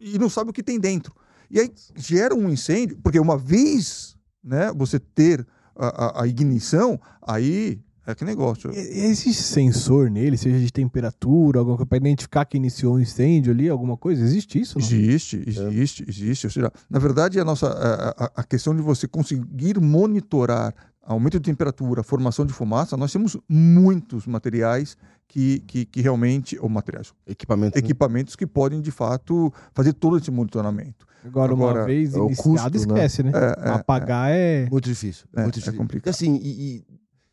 e 0.00 0.18
não 0.18 0.28
sabe 0.28 0.50
o 0.50 0.52
que 0.52 0.62
tem 0.62 0.78
dentro. 0.78 1.14
E 1.50 1.58
aí 1.60 1.70
gera 1.96 2.34
um 2.34 2.48
incêndio, 2.50 2.98
porque 3.02 3.18
uma 3.18 3.36
vez 3.38 4.16
né, 4.44 4.72
você 4.76 4.98
ter 4.98 5.46
a, 5.76 6.20
a- 6.20 6.22
a 6.22 6.26
ignição, 6.26 7.00
aí 7.22 7.80
é 8.06 8.14
que 8.14 8.24
negócio. 8.24 8.70
Existe 8.70 9.34
sensor 9.42 10.10
nele, 10.10 10.36
seja 10.38 10.58
de 10.58 10.72
temperatura, 10.72 11.58
alguma 11.58 11.76
coisa, 11.76 11.86
para 11.88 11.98
identificar 11.98 12.44
que 12.46 12.56
iniciou 12.56 12.94
um 12.96 13.00
incêndio 13.00 13.52
ali, 13.52 13.68
alguma 13.68 13.96
coisa? 13.98 14.22
Existe 14.22 14.58
isso? 14.58 14.78
Não? 14.78 14.86
Existe, 14.86 15.44
existe, 15.46 16.04
existe. 16.08 16.46
Ou 16.46 16.50
seja, 16.50 16.72
na 16.88 16.98
verdade, 16.98 17.38
a 17.38 17.44
nossa 17.44 17.66
a- 17.68 18.30
a 18.36 18.44
questão 18.44 18.74
de 18.74 18.80
você 18.80 19.06
conseguir 19.06 19.78
monitorar 19.78 20.74
aumento 21.02 21.38
de 21.40 21.50
temperatura, 21.50 22.02
formação 22.02 22.44
de 22.46 22.52
fumaça, 22.52 22.96
nós 22.96 23.12
temos 23.12 23.36
muitos 23.48 24.26
materiais 24.26 24.96
que, 25.28 25.60
que, 25.60 25.84
que 25.84 26.00
realmente, 26.00 26.58
ou 26.58 26.68
materiais, 26.70 27.12
né? 27.26 27.70
equipamentos 27.76 28.34
que 28.34 28.46
podem 28.46 28.80
de 28.80 28.90
fato 28.90 29.52
fazer 29.74 29.92
todo 29.92 30.16
esse 30.16 30.30
monitoramento. 30.30 31.06
Agora, 31.24 31.52
uma 31.54 31.70
Agora, 31.70 31.84
vez 31.84 32.14
é 32.14 32.18
iniciado, 32.18 32.72
custo, 32.72 32.88
né? 32.94 32.94
esquece, 33.04 33.22
né? 33.22 33.32
É, 33.34 33.68
é, 33.68 33.72
Apagar 33.72 34.30
é. 34.30 34.66
Muito 34.70 34.84
difícil. 34.88 35.26
É, 35.36 35.42
muito 35.42 35.56
é 35.56 35.58
difícil. 35.58 35.78
complicado. 35.78 36.00
Porque 36.02 36.08
assim, 36.10 36.36
e, 36.42 36.48
e 36.78 36.84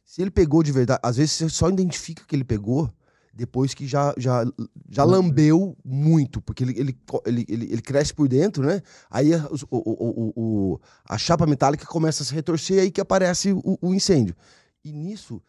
se 0.03 0.21
ele 0.21 0.29
pegou 0.31 0.61
de 0.61 0.71
verdade, 0.71 0.99
às 1.01 1.15
vezes 1.17 1.31
você 1.33 1.47
só 1.49 1.69
identifica 1.69 2.23
que 2.27 2.35
ele 2.35 2.43
pegou 2.43 2.91
depois 3.33 3.73
que 3.73 3.85
já, 3.87 4.13
já, 4.17 4.43
já 4.89 5.03
lambeu 5.03 5.77
muito, 5.83 6.41
porque 6.41 6.63
ele, 6.63 6.79
ele, 6.79 6.97
ele, 7.25 7.45
ele, 7.47 7.65
ele 7.73 7.81
cresce 7.81 8.13
por 8.13 8.27
dentro, 8.27 8.65
né? 8.65 8.81
Aí 9.09 9.33
a, 9.33 9.45
o, 9.45 9.57
o, 9.71 10.33
o- 10.73 10.79
a 11.07 11.17
chapa 11.17 11.45
metálica 11.45 11.85
começa 11.85 12.23
a 12.23 12.25
se 12.25 12.33
retorcer 12.33 12.81
aí 12.81 12.89
que 12.91 12.99
aparece 13.01 13.51
o, 13.53 13.77
o 13.81 13.93
incêndio. 13.93 14.35
E 14.83 14.91
nisso 14.91 15.41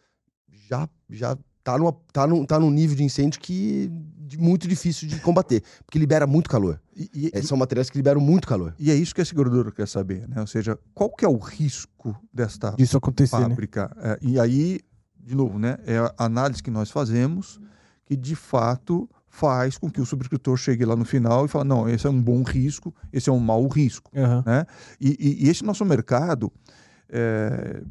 já, 0.69 0.87
já 1.09 1.37
tá, 1.71 1.77
numa, 1.77 1.93
tá, 2.13 2.25
num, 2.25 2.45
tá 2.45 2.57
num 2.59 2.71
nível 2.71 2.95
de 2.95 3.03
incêndio 3.03 3.39
que 3.41 3.91
de 4.19 4.37
muito 4.37 4.67
difícil 4.67 5.07
de 5.07 5.19
combater, 5.21 5.61
porque 5.85 5.97
libera 5.99 6.25
muito 6.27 6.49
calor. 6.49 6.79
E, 6.95 7.09
e- 7.13 7.31
É, 7.33 7.41
são 7.41 7.57
materiais 7.57 7.89
que 7.89 7.97
liberam 7.97 8.19
muito 8.21 8.47
calor. 8.47 8.73
e 8.79 8.89
é 8.91 8.95
isso 8.95 9.13
que 9.13 9.21
a 9.21 9.25
seguradora 9.25 9.71
quer 9.71 9.87
saber, 9.87 10.27
né? 10.29 10.39
Ou 10.41 10.47
seja, 10.47 10.77
qual 10.93 11.09
que 11.09 11.23
é 11.25 11.27
o 11.29 11.37
risco 11.37 12.15
desta 12.33 12.71
Disso 12.77 12.97
acontecer, 12.97 13.37
né? 13.37 13.43
fábrica. 13.49 13.91
É, 13.97 14.17
e 14.21 14.39
aí, 14.39 14.79
de 15.19 15.35
novo, 15.35 15.57
né, 15.59 15.77
é 15.85 15.97
a 15.97 16.13
análise 16.25 16.61
que 16.63 16.71
nós 16.71 16.89
fazemos 16.91 17.59
que 18.05 18.15
de 18.15 18.35
fato 18.35 19.09
faz 19.29 19.77
com 19.77 19.89
que 19.89 19.99
o 20.01 20.05
subscritor 20.05 20.55
chegue 20.57 20.83
lá 20.85 20.95
no 20.95 21.03
final 21.05 21.45
e 21.45 21.47
fale, 21.49 21.67
não, 21.67 21.87
esse 21.89 22.07
é 22.07 22.09
um 22.09 22.21
bom 22.21 22.41
risco, 22.43 22.93
esse 23.13 23.29
é 23.29 23.33
um 23.33 23.39
mau 23.39 23.67
risco. 23.67 24.09
Aham. 24.15 24.65
E, 24.99 25.09
e- 25.19 25.45
e 25.45 25.49
esse 25.49 25.63
nosso 25.63 25.83
mercado, 25.85 26.51
é, 27.09 27.81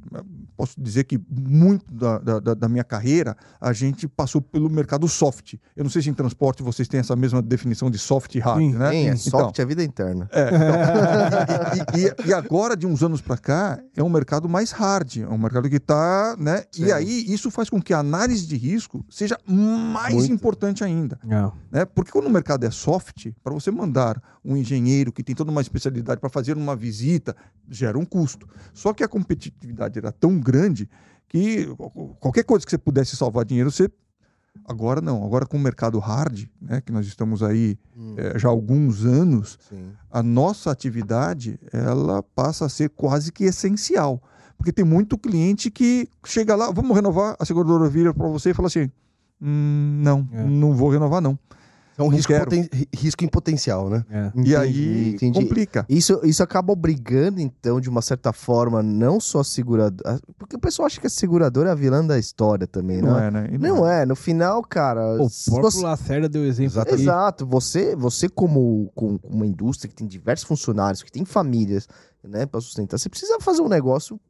posso 0.57 0.81
dizer 0.81 1.05
que 1.05 1.19
muito 1.29 1.85
da, 1.93 2.19
da- 2.19 2.55
da- 2.55 2.69
minha 2.69 2.85
carreira, 2.85 3.37
a 3.61 3.73
gente 3.73 4.07
passou 4.09 4.41
pelo 4.41 4.69
mercado 4.69 5.07
soft. 5.09 5.55
Eu 5.77 5.85
não 5.85 5.91
sei 5.91 6.03
se 6.03 6.11
em 6.11 6.15
transporte 6.15 6.63
vocês 6.63 6.87
têm 6.89 7.01
essa 7.01 7.15
mesma 7.17 7.41
definição 7.41 7.91
de 7.91 7.99
soft 7.99 8.35
e 8.35 8.39
hard, 8.39 8.59
Sim, 8.59 8.75
né? 8.75 8.91
Tem, 8.91 9.09
é 9.09 9.15
Então, 9.15 9.41
soft 9.41 9.59
a 9.61 9.65
vida 9.65 9.83
interna. 9.83 10.29
é, 10.33 10.49
então, 11.77 11.99
e, 12.01 12.27
e- 12.27 12.29
e 12.29 12.35
agora, 12.35 12.77
de 12.77 12.87
uns 12.87 13.03
anos 13.03 13.21
para 13.21 13.37
cá, 13.37 13.79
é 13.97 14.03
um 14.03 14.09
mercado 14.09 14.49
mais 14.49 14.71
hard, 14.73 15.19
é 15.19 15.29
um 15.29 15.39
mercado 15.39 15.69
que 15.69 15.77
está, 15.77 16.37
né? 16.39 16.65
E 16.75 16.87
Sim. 16.87 16.93
aí 16.93 17.25
isso 17.33 17.51
faz 17.51 17.71
com 17.71 17.81
que 17.81 17.95
a 17.95 17.99
análise 17.99 18.47
de 18.47 18.57
risco 18.57 19.05
seja 19.09 19.39
mais 19.47 20.15
Muito. 20.15 20.33
importante 20.33 20.83
ainda, 20.85 21.19
Ah, 21.31 21.53
né? 21.71 21.85
Porque 21.85 22.11
quando 22.11 22.27
o 22.27 22.31
mercado 22.31 22.65
é 22.65 22.71
soft, 22.71 23.29
para 23.43 23.55
você 23.55 23.71
mandar 23.71 24.21
um 24.45 24.57
engenheiro 24.57 25.13
que 25.13 25.23
tem 25.23 25.35
toda 25.35 25.51
uma 25.51 25.61
especialidade 25.61 26.21
para 26.21 26.31
fazer 26.31 26.57
uma 26.57 26.77
visita, 26.77 27.35
gera 27.69 27.99
um 27.99 28.05
custo. 28.05 28.47
Só 28.73 28.93
que 28.93 29.03
a 29.07 29.09
competitividade 29.09 29.99
era 29.99 30.13
tão 30.13 30.39
grande 30.39 30.89
que 31.29 31.67
qualquer 32.21 32.45
coisa 32.45 32.65
que 32.65 32.71
você 32.71 32.79
pudesse 32.79 33.17
salvar 33.17 33.45
dinheiro, 33.45 33.71
você 33.71 33.91
Agora 34.65 35.03
não, 35.03 35.23
agora 35.25 35.45
com 35.45 35.59
o 35.59 35.61
mercado 35.61 35.99
hard, 35.99 36.47
né, 36.61 36.81
que 36.81 36.91
nós 36.91 37.07
estamos 37.07 37.43
aí 37.43 37.79
Hum, 37.95 38.15
eh, 38.17 38.39
já 38.39 38.49
há 38.49 38.51
alguns 38.51 39.05
anos, 39.05 39.59
sim. 39.69 39.93
a 40.11 40.23
nossa 40.23 40.71
atividade 40.71 41.61
ela 41.73 42.23
passa 42.23 42.65
a 42.65 42.69
ser 42.69 42.89
quase 42.89 43.31
que 43.33 43.45
essencial. 43.45 44.21
Porque 44.57 44.73
tem 44.73 44.85
muito 44.85 45.19
cliente 45.19 45.71
que 45.71 46.09
chega 46.25 46.57
lá, 46.57 46.71
vamos 46.71 46.97
renovar, 46.97 47.37
a 47.39 47.45
seguradora 47.45 47.87
vira 47.91 48.15
para 48.15 48.27
você 48.29 48.51
e 48.51 48.55
fala 48.55 48.69
assim: 48.69 48.91
"Hum, 49.41 50.01
não, 50.03 50.27
É. 50.33 50.43
não 50.45 50.73
vou 50.75 50.89
renovar 50.89 51.21
não. 51.21 51.39
É 51.99 52.03
um 52.03 52.07
Não 52.07 52.15
risco, 52.17 52.33
poten- 52.33 52.69
ri- 52.73 52.89
risco 52.95 53.25
em 53.25 53.29
potencial, 53.29 53.89
né? 53.89 54.05
É. 54.11 54.25
e 54.27 54.29
Entendi, 54.41 54.57
aí 54.57 55.09
entendi. 55.15 55.41
complica. 55.41 55.87
Isso, 55.89 56.21
isso 56.25 56.43
acaba 56.43 56.73
obrigando, 56.73 57.41
então, 57.41 57.81
de 57.81 57.89
uma 57.89 58.03
certa 58.03 58.33
forma, 58.33 58.83
não 58.83 59.19
só 59.19 59.41
a 59.41 59.45
seguradora. 59.45 60.21
Porque 60.39 60.57
o 60.57 60.59
pessoal 60.59 60.87
acha 60.87 61.01
que 61.01 61.07
a 61.07 61.11
seguradora 61.11 61.71
é 61.71 61.73
a 61.73 61.75
vilã 61.75 62.05
da 62.07 62.19
história 62.19 62.67
também, 62.67 63.01
Não 63.01 63.13
não 63.13 63.19
é, 63.19 63.31
né? 63.31 63.49
E 63.51 63.57
Não 63.59 63.87
é, 63.87 64.05
no 64.05 64.15
final, 64.15 64.63
cara. 64.63 65.15
O 65.15 65.29
próprio 65.47 65.71
você- 65.71 65.83
Lacerda 65.83 66.29
deu 66.29 66.45
exemplo 66.45 66.73
Exato. 66.75 66.93
aqui. 66.95 67.03
Exato, 67.03 67.47
você, 67.47 67.97
você 67.97 68.29
como, 68.29 68.91
com 68.95 69.17
com 69.19 69.29
uma 69.35 69.47
indústria 69.47 69.89
que 69.89 69.95
tem 69.95 70.07
diversos 70.07 70.47
funcionários, 70.47 71.03
que 71.03 71.11
tem 71.11 71.25
famílias, 71.25 71.89
né, 72.23 72.45
para 72.45 72.61
sustentar, 72.61 72.99
você 72.99 73.09
precisa 73.09 73.39
fazer 73.41 73.63
um 73.63 73.69
negócio, 73.69 74.21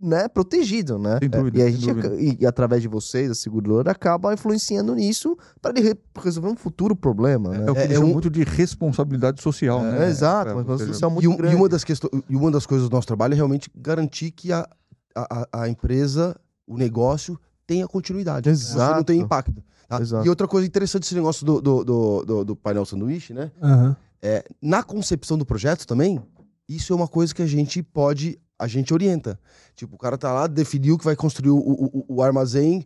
né, 0.00 0.28
protegido, 0.28 0.98
né? 0.98 1.18
Sem 1.20 1.28
dúvida, 1.28 1.58
e 1.58 1.62
a 1.62 1.64
sem 1.70 1.76
gente, 1.80 2.06
e, 2.18 2.36
e 2.40 2.46
através 2.46 2.80
de 2.80 2.88
vocês, 2.88 3.30
a 3.30 3.34
seguradora, 3.34 3.90
acaba 3.90 4.32
influenciando 4.32 4.94
nisso 4.94 5.36
para 5.60 5.78
ele 5.78 5.88
re- 5.90 5.98
resolver 6.22 6.48
um 6.48 6.56
futuro 6.56 6.96
problema, 6.96 7.50
né? 7.50 7.64
É 7.66 7.70
o 7.70 7.74
que 7.74 7.80
É- 7.80 7.84
eles 7.84 7.96
é 7.96 8.00
um- 8.00 8.06
muito 8.08 8.30
de 8.30 8.42
responsabilidade 8.42 9.42
social, 9.42 9.84
É, 9.84 9.98
né? 10.00 10.08
exato, 10.08 10.50
É, 10.52 10.54
mas 10.54 11.02
é 11.02 11.06
muito 11.08 11.24
E, 11.24 11.28
um- 11.28 11.34
e 11.34 11.36
grande. 11.36 11.56
uma 11.56 11.68
das 11.68 11.84
questões, 11.84 12.10
e 12.28 12.34
uma 12.36 12.50
das 12.50 12.64
coisas 12.66 12.88
do 12.88 12.92
nosso 12.94 13.06
trabalho 13.06 13.34
é 13.34 13.36
realmente 13.36 13.70
garantir 13.76 14.30
que 14.30 14.52
a, 14.52 14.66
a, 15.14 15.48
a- 15.52 15.68
empresa, 15.68 16.34
o 16.66 16.76
negócio, 16.76 17.38
tenha 17.66 17.86
continuidade. 17.86 18.48
Você 18.48 18.74
não 18.76 18.82
Exato. 18.84 19.04
tem 19.04 19.20
impacto. 19.20 19.62
tá? 19.88 20.00
Exato. 20.00 20.24
E 20.24 20.28
outra 20.30 20.46
coisa 20.48 20.66
interessante 20.66 21.02
desse 21.02 21.14
negócio 21.14 21.44
do, 21.44 21.60
do, 21.60 21.84
do, 21.84 22.24
do- 22.24 22.44
do 22.44 22.56
painel 22.56 22.84
sanduíche, 22.86 23.34
né? 23.34 23.50
Aham. 23.62 23.96
É, 24.22 24.44
na 24.62 24.82
concepção 24.82 25.36
do 25.36 25.44
projeto 25.44 25.84
também, 25.86 26.20
isso 26.68 26.92
é 26.92 26.96
uma 26.96 27.08
coisa 27.08 27.34
que 27.34 27.42
a 27.42 27.46
gente 27.46 27.82
pode, 27.82 28.38
a 28.60 28.66
gente 28.66 28.92
orienta. 28.92 29.40
Tipo, 29.74 29.94
o 29.96 29.98
cara 29.98 30.18
tá 30.18 30.32
lá, 30.32 30.46
definiu 30.46 30.98
que 30.98 31.04
vai 31.04 31.16
construir 31.16 31.50
o, 31.50 31.56
o, 31.58 32.04
o- 32.08 32.22
armazém, 32.22 32.84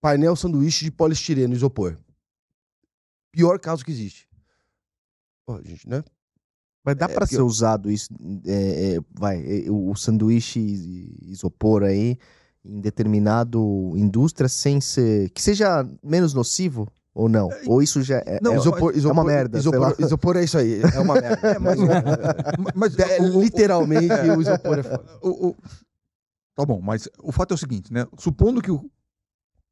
painel 0.00 0.34
sanduíche 0.36 0.84
de 0.84 0.90
poliestireno, 0.90 1.54
isopor. 1.54 1.96
Pior 3.32 3.58
caso 3.60 3.84
que 3.84 3.90
existe. 3.90 4.28
Pô, 5.46 5.62
gente, 5.62 5.88
né? 5.88 6.02
Mas 6.84 6.96
dá 6.96 7.06
É, 7.06 7.08
para 7.14 7.26
ser 7.26 7.38
eu- 7.38 7.46
usado 7.46 7.90
isso, 7.90 8.08
é, 8.46 8.96
é, 8.96 8.98
vai, 9.12 9.36
é, 9.66 9.70
o, 9.70 9.90
o 9.90 9.96
sanduíche 9.96 10.58
isopor 11.22 11.82
aí 11.82 12.18
em 12.64 12.80
determinado 12.80 13.92
indústria 13.96 14.48
sem 14.48 14.80
ser 14.80 15.30
que 15.30 15.40
seja 15.40 15.88
menos 16.02 16.34
nocivo 16.34 16.88
ou 17.18 17.28
não? 17.28 17.48
Ou 17.66 17.82
isso 17.82 18.00
já 18.02 18.18
é, 18.18 18.38
Não, 18.40 18.52
é, 18.54 18.56
isopor, 18.56 18.80
é 18.80 18.92
uma 18.92 18.96
isopor- 18.98 19.24
merda, 19.24 19.50
sei 19.60 19.60
Isopor, 19.60 19.80
lá. 19.80 19.94
isopor 19.98 20.36
é 20.36 20.44
isso 20.44 20.56
aí, 20.56 20.80
é 20.82 21.00
uma 21.00 21.14
merda. 21.14 21.38
É, 21.48 21.58
mas, 21.58 21.78
mas 22.74 22.98
É, 22.98 23.20
o- 23.20 23.36
o- 23.38 23.42
literalmente, 23.42 24.06
o 24.36 24.40
isopor 24.40 24.78
é 24.78 24.82
foda. 24.84 25.04
o- 25.22 25.48
o- 25.48 25.56
Tá 26.54 26.64
bom, 26.64 26.80
mas 26.80 27.08
o 27.22 27.30
fato 27.32 27.52
é 27.52 27.54
o 27.54 27.58
seguinte, 27.58 27.92
né? 27.92 28.06
Supondo 28.18 28.60
que 28.62 28.70
o, 28.70 28.88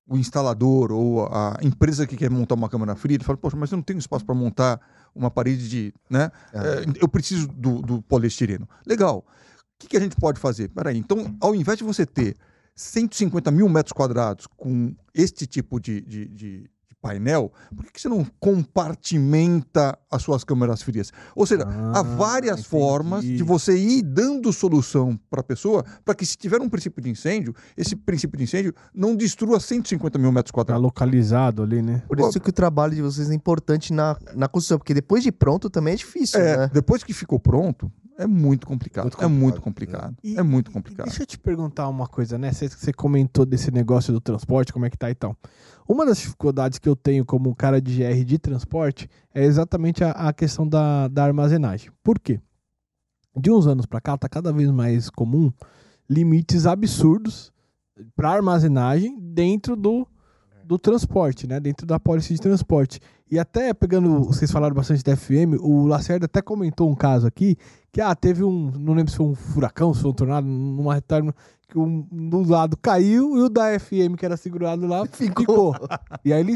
o 0.09 0.17
instalador 0.17 0.91
ou 0.93 1.27
a 1.27 1.57
empresa 1.63 2.07
que 2.07 2.17
quer 2.17 2.31
montar 2.31 2.55
uma 2.55 2.69
câmara 2.69 2.95
fria, 2.95 3.19
fala, 3.23 3.37
poxa, 3.39 3.57
mas 3.57 3.71
eu 3.73 3.77
não 3.77 3.83
tenho 3.83 3.99
espaço 3.99 4.25
para 4.25 4.35
montar 4.35 4.81
uma 5.15 5.31
parede 5.31 5.69
de, 5.69 5.95
né? 6.11 6.31
É, 6.53 6.85
eu 7.03 7.09
preciso 7.09 7.49
do, 7.49 7.81
do 7.83 8.03
poliestireno. 8.03 8.69
Legal. 8.87 9.19
O 9.19 9.25
que, 9.81 9.89
que 9.89 9.97
a 9.97 10.01
gente 10.01 10.15
pode 10.17 10.39
fazer? 10.41 10.69
Peraí, 10.69 10.97
então, 10.97 11.37
ao 11.41 11.55
invés 11.55 11.77
de 11.79 11.85
você 11.85 12.07
ter 12.07 12.37
150 12.75 13.51
mil 13.51 13.69
metros 13.69 13.93
quadrados 13.93 14.47
com 14.57 14.95
este 15.15 15.47
tipo 15.47 15.81
de, 15.81 16.01
de- 16.03 16.29
de 16.29 16.71
painel, 17.01 17.53
por 17.75 17.85
que, 17.85 17.93
que 17.93 18.01
você 18.01 18.09
não 18.09 18.25
compartimenta 18.41 19.99
as 20.11 20.23
suas 20.23 20.43
câmeras 20.45 20.83
frias? 20.83 21.13
Ou 21.35 21.47
seja, 21.47 21.65
há 21.65 22.01
Ah, 22.01 22.03
várias 22.03 22.55
entendi. 22.61 22.69
formas 22.69 23.25
de 23.25 23.43
você 23.43 23.77
ir 23.77 24.03
dando 24.03 24.53
solução 24.53 25.19
para 25.31 25.41
a 25.41 25.45
pessoa, 25.45 25.85
para 26.05 26.15
que 26.15 26.25
se 26.27 26.37
tiver 26.37 26.61
um 26.61 26.69
princípio 26.69 27.03
de 27.03 27.11
incêndio, 27.11 27.55
esse 27.77 27.95
princípio 27.97 28.37
de 28.39 28.45
incêndio 28.45 28.75
não 28.95 29.15
destrua 29.15 29.61
150 29.61 30.19
mil 30.19 30.33
metros 30.33 30.51
quadrados. 30.51 30.83
localizado 30.83 31.63
ali, 31.63 31.83
né? 31.83 32.03
Por 32.09 32.19
isso 32.21 32.41
que 32.41 32.51
o 32.51 32.53
trabalho 32.53 32.95
de 32.95 33.03
vocês 33.03 33.31
é 33.31 33.35
importante 33.35 33.93
na, 33.93 34.17
na 34.35 34.49
construção, 34.49 34.79
porque 34.79 34.95
depois 34.95 35.23
de 35.23 35.31
pronto 35.33 35.69
também 35.71 35.95
é 35.95 35.97
difícil, 35.97 36.41
É, 36.41 36.57
né? 36.59 36.71
depois 36.73 37.03
que 37.05 37.13
ficou 37.13 37.39
pronto, 37.39 37.91
é 38.19 38.27
muito 38.27 38.67
complicado. 38.67 39.05
Muito 39.05 39.23
é 39.23 39.27
muito 39.27 39.61
complicado, 39.61 40.15
complicado. 40.15 40.17
E- 40.25 40.39
é 40.39 40.43
muito 40.43 40.71
e- 40.71 40.75
complicado. 40.75 41.07
Deixa 41.07 41.23
eu 41.23 41.27
te 41.27 41.39
perguntar 41.39 41.87
uma 41.89 42.07
coisa, 42.07 42.39
né? 42.39 42.51
Você, 42.53 42.69
você 42.69 42.93
comentou 42.93 43.45
desse 43.45 43.71
negócio 43.71 44.13
do 44.13 44.21
transporte, 44.21 44.73
como 44.73 44.87
é 44.87 44.91
que 44.91 44.97
tá 44.97 45.11
e 45.11 45.15
tal. 45.15 45.37
Uma 45.89 46.05
das 46.05 46.19
dificuldades 46.19 46.79
que 46.79 46.89
eu 46.89 46.97
tenho 46.97 47.25
como 47.25 47.55
cara 47.55 47.81
de 47.81 47.99
GR 47.99 48.25
de 48.25 48.39
transporte 48.39 49.09
é 49.33 49.45
exatamente 49.45 50.03
a, 50.03 50.11
a 50.11 50.33
questão 50.33 50.67
da, 50.67 51.07
da 51.09 51.25
armazenagem. 51.25 51.91
Por 52.03 52.19
quê? 52.19 52.41
De 53.37 53.51
uns 53.51 53.67
anos 53.67 53.87
para 53.87 54.01
cá, 54.01 54.17
tá 54.17 54.29
cada 54.29 54.53
vez 54.53 54.71
mais 54.71 55.09
comum 55.11 55.53
limites 56.09 56.67
absurdos 56.67 57.53
para 58.15 58.31
armazenagem 58.31 59.19
dentro 59.21 59.77
do, 59.77 60.07
do 60.65 60.79
transporte, 60.79 61.47
né? 61.47 61.61
Dentro 61.61 61.87
da 61.87 62.01
policy 62.01 62.35
de 62.35 62.41
transporte. 62.41 63.01
E 63.31 63.39
até 63.39 63.75
pegando, 63.75 64.25
vocês 64.25 64.51
falaram 64.51 64.75
bastante 64.75 65.03
da 65.03 65.17
FM, 65.17 65.61
o 65.61 65.85
Lacerda 65.87 66.27
até 66.27 66.41
comentou 66.41 66.89
um 66.89 66.95
caso 66.95 67.27
aqui 67.27 67.57
que 67.93 68.01
ah, 68.01 68.15
teve 68.15 68.45
um, 68.45 68.71
não 68.73 68.95
lembro 68.95 69.11
se 69.11 69.17
foi 69.17 69.27
um 69.27 69.35
furacão, 69.35 69.93
se 69.93 70.03
foi 70.03 70.11
um 70.11 70.15
tornado, 70.15 70.47
numa 70.47 70.95
retorno 70.95 71.35
que 71.69 71.79
um 71.79 72.03
do 72.03 72.43
lado 72.49 72.77
caiu 72.77 73.37
e 73.37 73.41
o 73.43 73.49
da 73.49 73.79
FM 73.79 74.15
que 74.17 74.25
era 74.25 74.37
segurado 74.37 74.87
lá 74.87 75.05
ficou. 75.07 75.75
E 76.25 76.33
aí 76.33 76.41
ele 76.41 76.55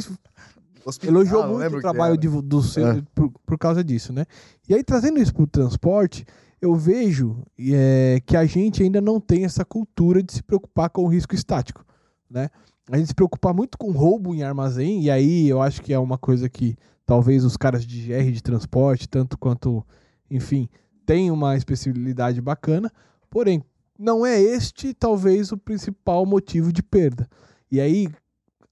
Hospital, 0.85 1.15
elogiou 1.15 1.47
muito 1.49 1.77
o 1.77 1.81
trabalho 1.81 2.17
de, 2.17 2.29
do 2.29 2.63
seu- 2.63 2.87
É. 2.89 3.03
por, 3.15 3.31
por 3.45 3.59
causa 3.59 3.83
disso, 3.85 4.13
né? 4.13 4.25
E 4.69 4.75
aí, 4.75 4.83
trazendo 4.83 5.19
isso 5.21 5.35
para 5.35 5.43
o 5.43 5.47
transporte, 5.47 6.25
eu 6.61 6.75
vejo 6.75 7.43
é, 7.59 8.21
que 8.25 8.37
a 8.37 8.45
gente 8.47 8.83
ainda 8.83 9.01
não 9.01 9.21
tem 9.21 9.45
essa 9.45 9.65
cultura 9.65 10.23
de 10.23 10.33
se 10.33 10.43
preocupar 10.43 10.89
com 10.91 11.03
o 11.05 11.09
risco 11.09 11.35
estático, 11.35 11.85
né? 12.31 12.49
A 12.91 12.97
gente 12.97 13.09
se 13.09 13.15
preocupa 13.15 13.53
muito 13.53 13.77
com 13.79 13.93
roubo 13.93 14.35
em 14.35 14.43
armazém, 14.43 15.03
e 15.03 15.11
aí 15.11 15.49
eu 15.49 15.61
acho 15.63 15.81
que 15.83 15.93
é 15.93 15.99
uma 15.99 16.19
coisa 16.19 16.49
que 16.49 16.77
talvez 17.07 17.45
os 17.45 17.57
caras 17.57 17.85
de 17.87 18.07
GR 18.09 18.31
de 18.33 18.43
transporte, 18.43 19.09
tanto 19.09 19.37
quanto, 19.39 19.85
enfim, 20.31 20.69
tem 21.07 21.31
uma 21.31 21.57
especialidade 21.57 22.41
bacana, 22.41 22.91
porém, 23.29 23.63
não 24.01 24.25
é 24.25 24.41
este 24.41 24.95
talvez 24.95 25.53
o 25.53 25.59
principal 25.59 26.25
motivo 26.25 26.73
de 26.73 26.83
perda. 26.83 27.29
E 27.71 27.79
aí, 27.81 28.09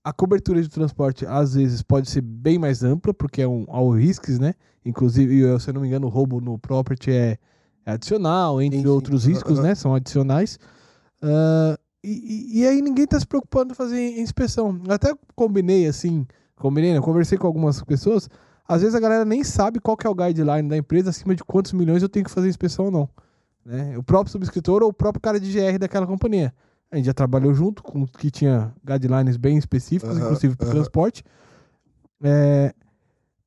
a 0.02 0.10
cobertura 0.12 0.62
de 0.62 0.68
transporte 0.70 1.26
às 1.26 1.54
vezes 1.54 1.82
pode 1.82 2.08
ser 2.10 2.22
bem 2.22 2.58
mais 2.58 2.82
ampla, 2.82 3.12
porque 3.12 3.42
é 3.42 3.46
um 3.46 3.66
ao 3.68 3.90
riscos, 3.90 4.38
né? 4.38 4.54
Inclusive, 4.84 5.38
eu, 5.38 5.60
se 5.60 5.68
eu 5.68 5.74
não 5.74 5.82
me 5.82 5.88
engano, 5.88 6.06
o 6.06 6.10
roubo 6.10 6.40
no 6.40 6.58
property 6.58 7.10
é, 7.10 7.36
é 7.84 7.92
adicional, 7.92 8.62
entre 8.62 8.78
Sim, 8.78 8.84
sim. 8.84 8.88
outros 8.88 9.24
riscos, 9.26 9.58
né? 9.58 9.74
São 9.74 9.94
adicionais. 9.94 10.58
Ah, 11.22 11.78
e, 12.02 12.60
e- 12.60 12.66
aí 12.66 12.80
ninguém 12.80 13.06
tá 13.06 13.20
se 13.20 13.26
preocupando 13.26 13.72
em 13.72 13.76
fazer 13.76 14.18
inspeção. 14.18 14.80
Eu 14.86 14.94
até 14.94 15.12
combinei 15.36 15.86
assim, 15.86 16.26
combinei, 16.56 16.94
né? 16.94 17.00
Conversei 17.00 17.36
com 17.36 17.46
algumas 17.46 17.82
pessoas. 17.82 18.30
Às 18.66 18.80
vezes 18.80 18.94
a 18.94 19.00
galera 19.00 19.24
nem 19.26 19.44
sabe 19.44 19.78
qual 19.78 19.96
é 20.02 20.08
o 20.08 20.14
guideline 20.14 20.68
da 20.68 20.76
empresa, 20.76 21.10
acima 21.10 21.34
de 21.34 21.44
quantos 21.44 21.72
milhões 21.74 22.02
eu 22.02 22.08
tenho 22.08 22.24
que 22.24 22.30
fazer 22.30 22.48
inspeção 22.48 22.86
ou 22.86 22.90
não. 22.90 23.08
Né? 23.64 23.96
O 23.98 24.02
próprio 24.02 24.32
subscritor 24.32 24.82
ou 24.82 24.88
o 24.88 24.92
próprio 24.92 25.20
cara 25.20 25.38
de 25.38 25.52
GR 25.52 25.78
daquela 25.78 26.06
companhia. 26.06 26.54
A 26.90 26.96
gente 26.96 27.06
já 27.06 27.14
trabalhou 27.14 27.52
junto 27.52 27.82
com 27.82 28.06
que 28.06 28.30
tinha 28.30 28.72
guidelines 28.84 29.36
bem 29.36 29.58
específicos, 29.58 30.16
Aham, 30.16 30.24
inclusive 30.24 30.56
para 30.56 30.66
aham. 30.66 30.74
transporte. 30.76 31.22
É, 32.22 32.74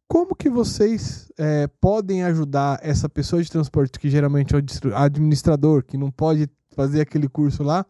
como 0.08 0.36
que 0.36 0.50
vocês 0.50 1.32
é, 1.38 1.68
podem 1.80 2.24
ajudar 2.24 2.80
essa 2.84 3.08
pessoa 3.08 3.42
de 3.42 3.50
transporte, 3.50 3.98
que 3.98 4.10
geralmente 4.10 4.54
é 4.54 4.58
o 4.58 4.96
administrador, 4.96 5.84
que 5.84 5.98
não 5.98 6.12
pode 6.12 6.50
fazer 6.76 7.02
aquele 7.02 7.28
curso 7.28 7.64
lá, 7.64 7.86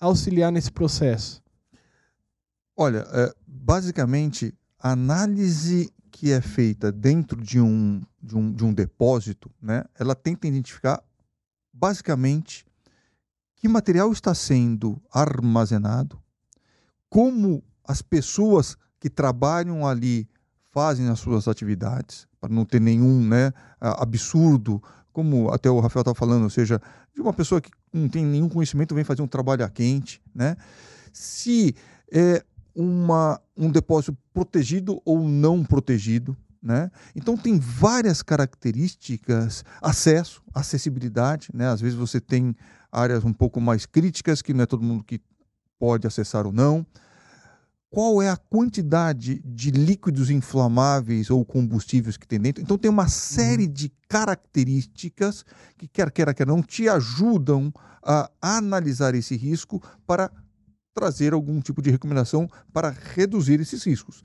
a 0.00 0.06
auxiliar 0.06 0.52
nesse 0.52 0.70
processo? 0.70 1.42
Olha, 2.76 3.06
é, 3.10 3.32
basicamente, 3.46 4.54
a 4.78 4.92
análise 4.92 5.90
que 6.10 6.30
é 6.30 6.40
feita 6.40 6.92
dentro 6.92 7.40
de 7.42 7.60
um, 7.60 8.02
de 8.22 8.36
um, 8.36 8.52
de 8.52 8.64
um 8.64 8.72
depósito, 8.72 9.50
né, 9.60 9.84
ela 9.98 10.14
tenta 10.14 10.46
identificar, 10.46 11.02
basicamente, 11.78 12.64
que 13.56 13.68
material 13.68 14.10
está 14.12 14.34
sendo 14.34 15.00
armazenado, 15.12 16.18
como 17.08 17.62
as 17.84 18.02
pessoas 18.02 18.76
que 18.98 19.10
trabalham 19.10 19.86
ali 19.86 20.28
fazem 20.72 21.08
as 21.08 21.18
suas 21.18 21.48
atividades, 21.48 22.26
para 22.40 22.52
não 22.52 22.64
ter 22.64 22.80
nenhum 22.80 23.26
né, 23.26 23.52
absurdo, 23.80 24.82
como 25.12 25.50
até 25.50 25.70
o 25.70 25.80
Rafael 25.80 26.02
estava 26.02 26.14
falando, 26.14 26.44
ou 26.44 26.50
seja, 26.50 26.80
de 27.14 27.20
uma 27.20 27.32
pessoa 27.32 27.60
que 27.60 27.70
não 27.92 28.08
tem 28.08 28.24
nenhum 28.24 28.48
conhecimento 28.48 28.94
vem 28.94 29.04
fazer 29.04 29.22
um 29.22 29.26
trabalho 29.26 29.64
a 29.64 29.70
quente, 29.70 30.20
né? 30.34 30.56
Se 31.12 31.74
é 32.12 32.44
uma, 32.74 33.40
um 33.56 33.70
depósito 33.70 34.16
protegido 34.34 35.00
ou 35.02 35.26
não 35.26 35.64
protegido, 35.64 36.36
né? 36.66 36.90
Então 37.14 37.36
tem 37.36 37.58
várias 37.58 38.22
características, 38.22 39.64
acesso, 39.80 40.42
acessibilidade, 40.52 41.48
né? 41.54 41.68
Às 41.68 41.80
vezes 41.80 41.96
você 41.96 42.20
tem 42.20 42.56
áreas 42.90 43.24
um 43.24 43.32
pouco 43.32 43.60
mais 43.60 43.86
críticas 43.86 44.42
que 44.42 44.52
não 44.52 44.64
é 44.64 44.66
todo 44.66 44.82
mundo 44.82 45.04
que 45.04 45.20
pode 45.78 46.06
acessar 46.06 46.46
ou 46.46 46.52
não. 46.52 46.84
qual 47.90 48.20
é 48.20 48.28
a 48.28 48.36
quantidade 48.36 49.40
de 49.44 49.70
líquidos 49.70 50.28
inflamáveis 50.28 51.30
ou 51.30 51.44
combustíveis 51.44 52.16
que 52.16 52.26
tem 52.26 52.38
dentro. 52.38 52.62
Então 52.62 52.76
tem 52.76 52.90
uma 52.90 53.08
série 53.08 53.66
de 53.66 53.90
características 54.08 55.44
que, 55.78 55.88
quer 55.88 56.10
queira, 56.10 56.34
quer 56.34 56.46
não, 56.46 56.62
te 56.62 56.88
ajudam 56.88 57.72
a 58.02 58.30
analisar 58.40 59.14
esse 59.14 59.36
risco 59.36 59.82
para 60.06 60.30
trazer 60.94 61.32
algum 61.32 61.60
tipo 61.60 61.80
de 61.80 61.90
recomendação 61.90 62.48
para 62.72 62.90
reduzir 62.90 63.60
esses 63.60 63.82
riscos. 63.84 64.22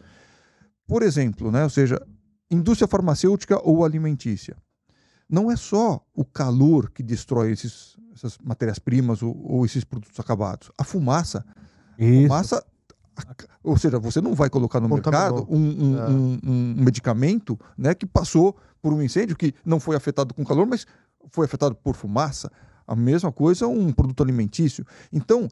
Por 0.88 1.04
exemplo, 1.04 1.52
né, 1.52 1.64
ou 1.64 1.70
seja, 1.70 2.02
indústria 2.52 2.88
farmacêutica 2.88 3.60
ou 3.64 3.84
alimentícia. 3.86 4.56
Não 5.30 5.50
é 5.50 5.56
só 5.56 6.06
o 6.14 6.26
calor 6.26 6.92
que 6.92 7.02
destrói 7.02 7.52
esses, 7.52 7.98
essas 8.14 8.38
matérias-primas 8.44 9.24
ou, 9.24 9.36
ou, 9.44 9.66
esses 9.66 9.84
produtos 9.84 10.20
acabados. 10.20 10.70
A 10.78 10.84
fumaça. 10.84 11.46
Isso. 11.98 12.24
fumaça 12.24 12.66
ou 13.64 13.78
seja, 13.78 14.00
você 14.00 14.20
não 14.20 14.34
vai 14.34 14.50
colocar 14.50 14.80
no 14.80 14.90
mercado 14.90 15.46
um, 15.50 15.58
um, 15.58 15.98
é. 15.98 16.10
um, 16.10 16.40
um, 16.44 16.76
medicamento 16.78 17.60
né, 17.78 17.94
que 17.94 18.06
passou 18.06 18.58
por 18.82 18.94
um 18.94 19.02
incêndio 19.02 19.36
que 19.36 19.54
não 19.66 19.80
foi 19.80 19.96
afetado 19.96 20.34
com 20.34 20.44
calor, 20.44 20.66
mas 20.66 20.88
foi 21.30 21.46
afetado 21.46 21.76
por 21.76 21.96
fumaça. 21.96 22.52
A 22.88 22.96
mesma 22.96 23.32
coisa 23.32 23.68
um 23.68 23.92
produto 23.92 24.24
alimentício. 24.24 24.86
Então, 25.14 25.48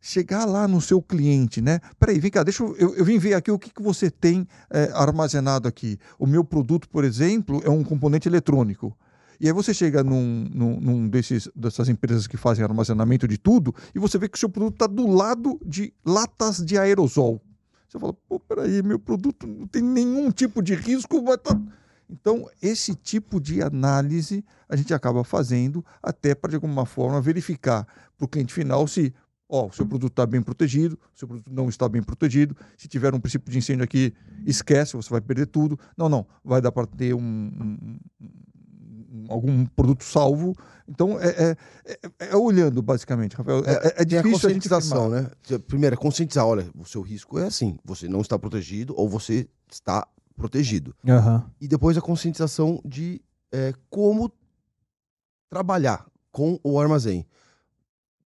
chegar 0.00 0.44
lá 0.44 0.68
no 0.68 0.80
seu 0.80 1.02
cliente, 1.02 1.60
né? 1.60 1.80
Peraí, 1.98 2.18
vem 2.18 2.30
cá, 2.30 2.42
deixa 2.42 2.62
eu, 2.62 2.94
eu, 2.96 3.04
vim 3.04 3.18
ver 3.18 3.34
aqui 3.34 3.50
o 3.50 3.58
que, 3.58 3.70
que 3.70 3.82
você 3.82 4.10
tem 4.10 4.46
é, 4.70 4.90
armazenado 4.94 5.66
aqui. 5.66 5.98
O 6.18 6.26
meu 6.26 6.44
produto, 6.44 6.88
por 6.88 7.04
exemplo, 7.04 7.60
é 7.64 7.70
um 7.70 7.82
componente 7.82 8.28
eletrônico. 8.28 8.96
E 9.40 9.46
aí 9.46 9.52
você 9.52 9.72
chega 9.72 10.02
num, 10.02 10.48
num, 10.52 10.80
num, 10.80 11.08
desses, 11.08 11.48
dessas 11.54 11.88
empresas 11.88 12.26
que 12.26 12.36
fazem 12.36 12.64
armazenamento 12.64 13.26
de 13.28 13.38
tudo 13.38 13.72
e 13.94 13.98
você 13.98 14.18
vê 14.18 14.28
que 14.28 14.36
o 14.36 14.40
seu 14.40 14.48
produto 14.48 14.74
está 14.74 14.86
do 14.86 15.06
lado 15.06 15.60
de 15.64 15.92
latas 16.04 16.56
de 16.58 16.76
aerosol. 16.76 17.40
Você 17.88 17.98
fala, 17.98 18.12
pô, 18.28 18.40
peraí, 18.40 18.82
meu 18.82 18.98
produto 18.98 19.46
não 19.46 19.66
tem 19.66 19.82
nenhum 19.82 20.30
tipo 20.30 20.62
de 20.62 20.74
risco, 20.74 21.22
tá... 21.38 21.58
Então, 22.10 22.48
esse 22.60 22.94
tipo 22.94 23.38
de 23.38 23.62
análise 23.62 24.44
a 24.68 24.74
gente 24.74 24.92
acaba 24.94 25.22
fazendo 25.22 25.84
até 26.02 26.34
para, 26.34 26.50
de 26.50 26.56
alguma 26.56 26.86
forma, 26.86 27.20
verificar 27.20 27.86
para 28.16 28.24
o 28.24 28.28
cliente 28.28 28.52
final 28.52 28.88
se 28.88 29.14
ó, 29.48 29.66
o 29.66 29.72
seu 29.72 29.86
produto 29.86 30.12
está 30.12 30.26
bem 30.26 30.42
protegido, 30.42 30.98
o 31.14 31.18
seu 31.18 31.26
produto 31.26 31.50
não 31.50 31.68
está 31.68 31.88
bem 31.88 32.02
protegido. 32.02 32.56
Se 32.76 32.86
tiver 32.86 33.14
um 33.14 33.20
princípio 33.20 33.50
de 33.50 33.58
incêndio 33.58 33.84
aqui, 33.84 34.12
esquece, 34.44 34.96
você 34.96 35.08
vai 35.08 35.20
perder 35.20 35.46
tudo. 35.46 35.78
Não, 35.96 36.08
não, 36.08 36.26
vai 36.44 36.60
dar 36.60 36.70
para 36.70 36.86
ter 36.86 37.14
um, 37.14 37.20
um, 37.20 37.98
algum 39.28 39.64
produto 39.66 40.04
salvo. 40.04 40.54
Então, 40.86 41.18
é, 41.20 41.28
é, 41.28 41.56
é, 41.86 42.28
é 42.30 42.36
olhando, 42.36 42.82
basicamente, 42.82 43.36
Rafael. 43.36 43.62
É, 43.64 43.72
é, 43.72 44.02
é 44.02 44.04
difícil 44.04 44.18
a 44.18 44.32
conscientização, 44.32 45.08
né? 45.08 45.30
Primeiro, 45.66 45.94
é 45.94 45.96
conscientizar. 45.96 46.46
Olha, 46.46 46.68
o 46.76 46.84
seu 46.84 47.02
risco 47.02 47.38
é 47.38 47.46
assim. 47.46 47.78
Você 47.84 48.08
não 48.08 48.20
está 48.20 48.38
protegido 48.38 48.94
ou 48.96 49.08
você 49.08 49.48
está 49.70 50.06
protegido. 50.36 50.94
Uhum. 51.04 51.42
E 51.60 51.66
depois 51.66 51.96
a 51.96 52.00
conscientização 52.00 52.80
de 52.84 53.20
é, 53.52 53.72
como 53.90 54.32
trabalhar 55.50 56.06
com 56.30 56.58
o 56.62 56.78
armazém. 56.78 57.26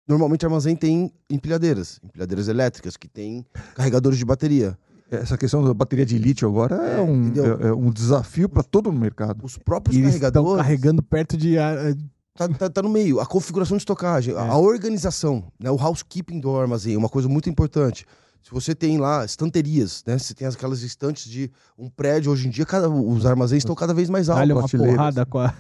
Normalmente, 0.07 0.45
armazém 0.45 0.75
tem 0.75 1.13
empilhadeiras, 1.29 2.01
empilhadeiras 2.03 2.49
elétricas, 2.49 2.97
que 2.97 3.09
tem 3.09 3.47
carregadores 3.75 4.19
de 4.19 4.25
bateria. 4.25 4.77
Essa 5.11 5.37
questão 5.37 5.65
da 5.65 5.75
bateria 5.75 6.07
de 6.07 6.17
lítio 6.17 6.49
agora 6.49 6.77
é, 6.87 6.99
é 6.99 7.01
um, 7.01 7.33
é, 7.35 7.69
é, 7.69 7.73
um 7.73 7.91
desafio 7.91 8.49
para 8.49 8.63
todo 8.63 8.91
o 8.91 8.93
mercado. 8.93 9.45
Os 9.45 9.59
próprios 9.59 9.97
e 9.97 10.03
carregadores. 10.03 10.51
Estão 10.51 10.57
carregando 10.57 11.03
perto 11.03 11.37
de. 11.37 11.57
Eh, 11.57 11.95
tá, 12.37 12.49
tá, 12.49 12.71
tá, 12.71 12.83
no 12.83 12.89
meio. 12.89 13.19
A 13.19 13.27
configuração 13.27 13.77
de 13.77 13.81
estocagem, 13.81 14.37
a, 14.37 14.47
é. 14.47 14.49
a 14.49 14.57
organização, 14.57 15.45
né, 15.59 15.69
o 15.69 15.75
housekeeping 15.75 16.39
do 16.39 16.57
armazém, 16.57 16.97
uma 16.97 17.09
coisa 17.09 17.29
muito 17.29 17.51
importante. 17.51 18.07
Se 18.41 18.53
você 18.53 18.73
tem 18.73 18.99
lá 18.99 19.25
estanterias, 19.25 20.03
né? 20.07 20.17
Você 20.17 20.33
tem 20.33 20.47
aquelas 20.47 20.83
estantes 20.83 21.29
de 21.29 21.51
um 21.77 21.91
prédio 21.91 22.31
hoje 22.31 22.47
em 22.47 22.51
dia, 22.51 22.65
cada, 22.65 22.89
os 22.89 23.27
armazéns 23.27 23.63
estão 23.63 23.75
cada 23.75 23.93
vez 23.93 24.09
mais 24.09 24.29
altos. 24.29 24.43
Olha 24.43 24.57
uma 24.57 24.69
porrada 24.69 25.27
com 25.27 25.41
a. 25.41 25.53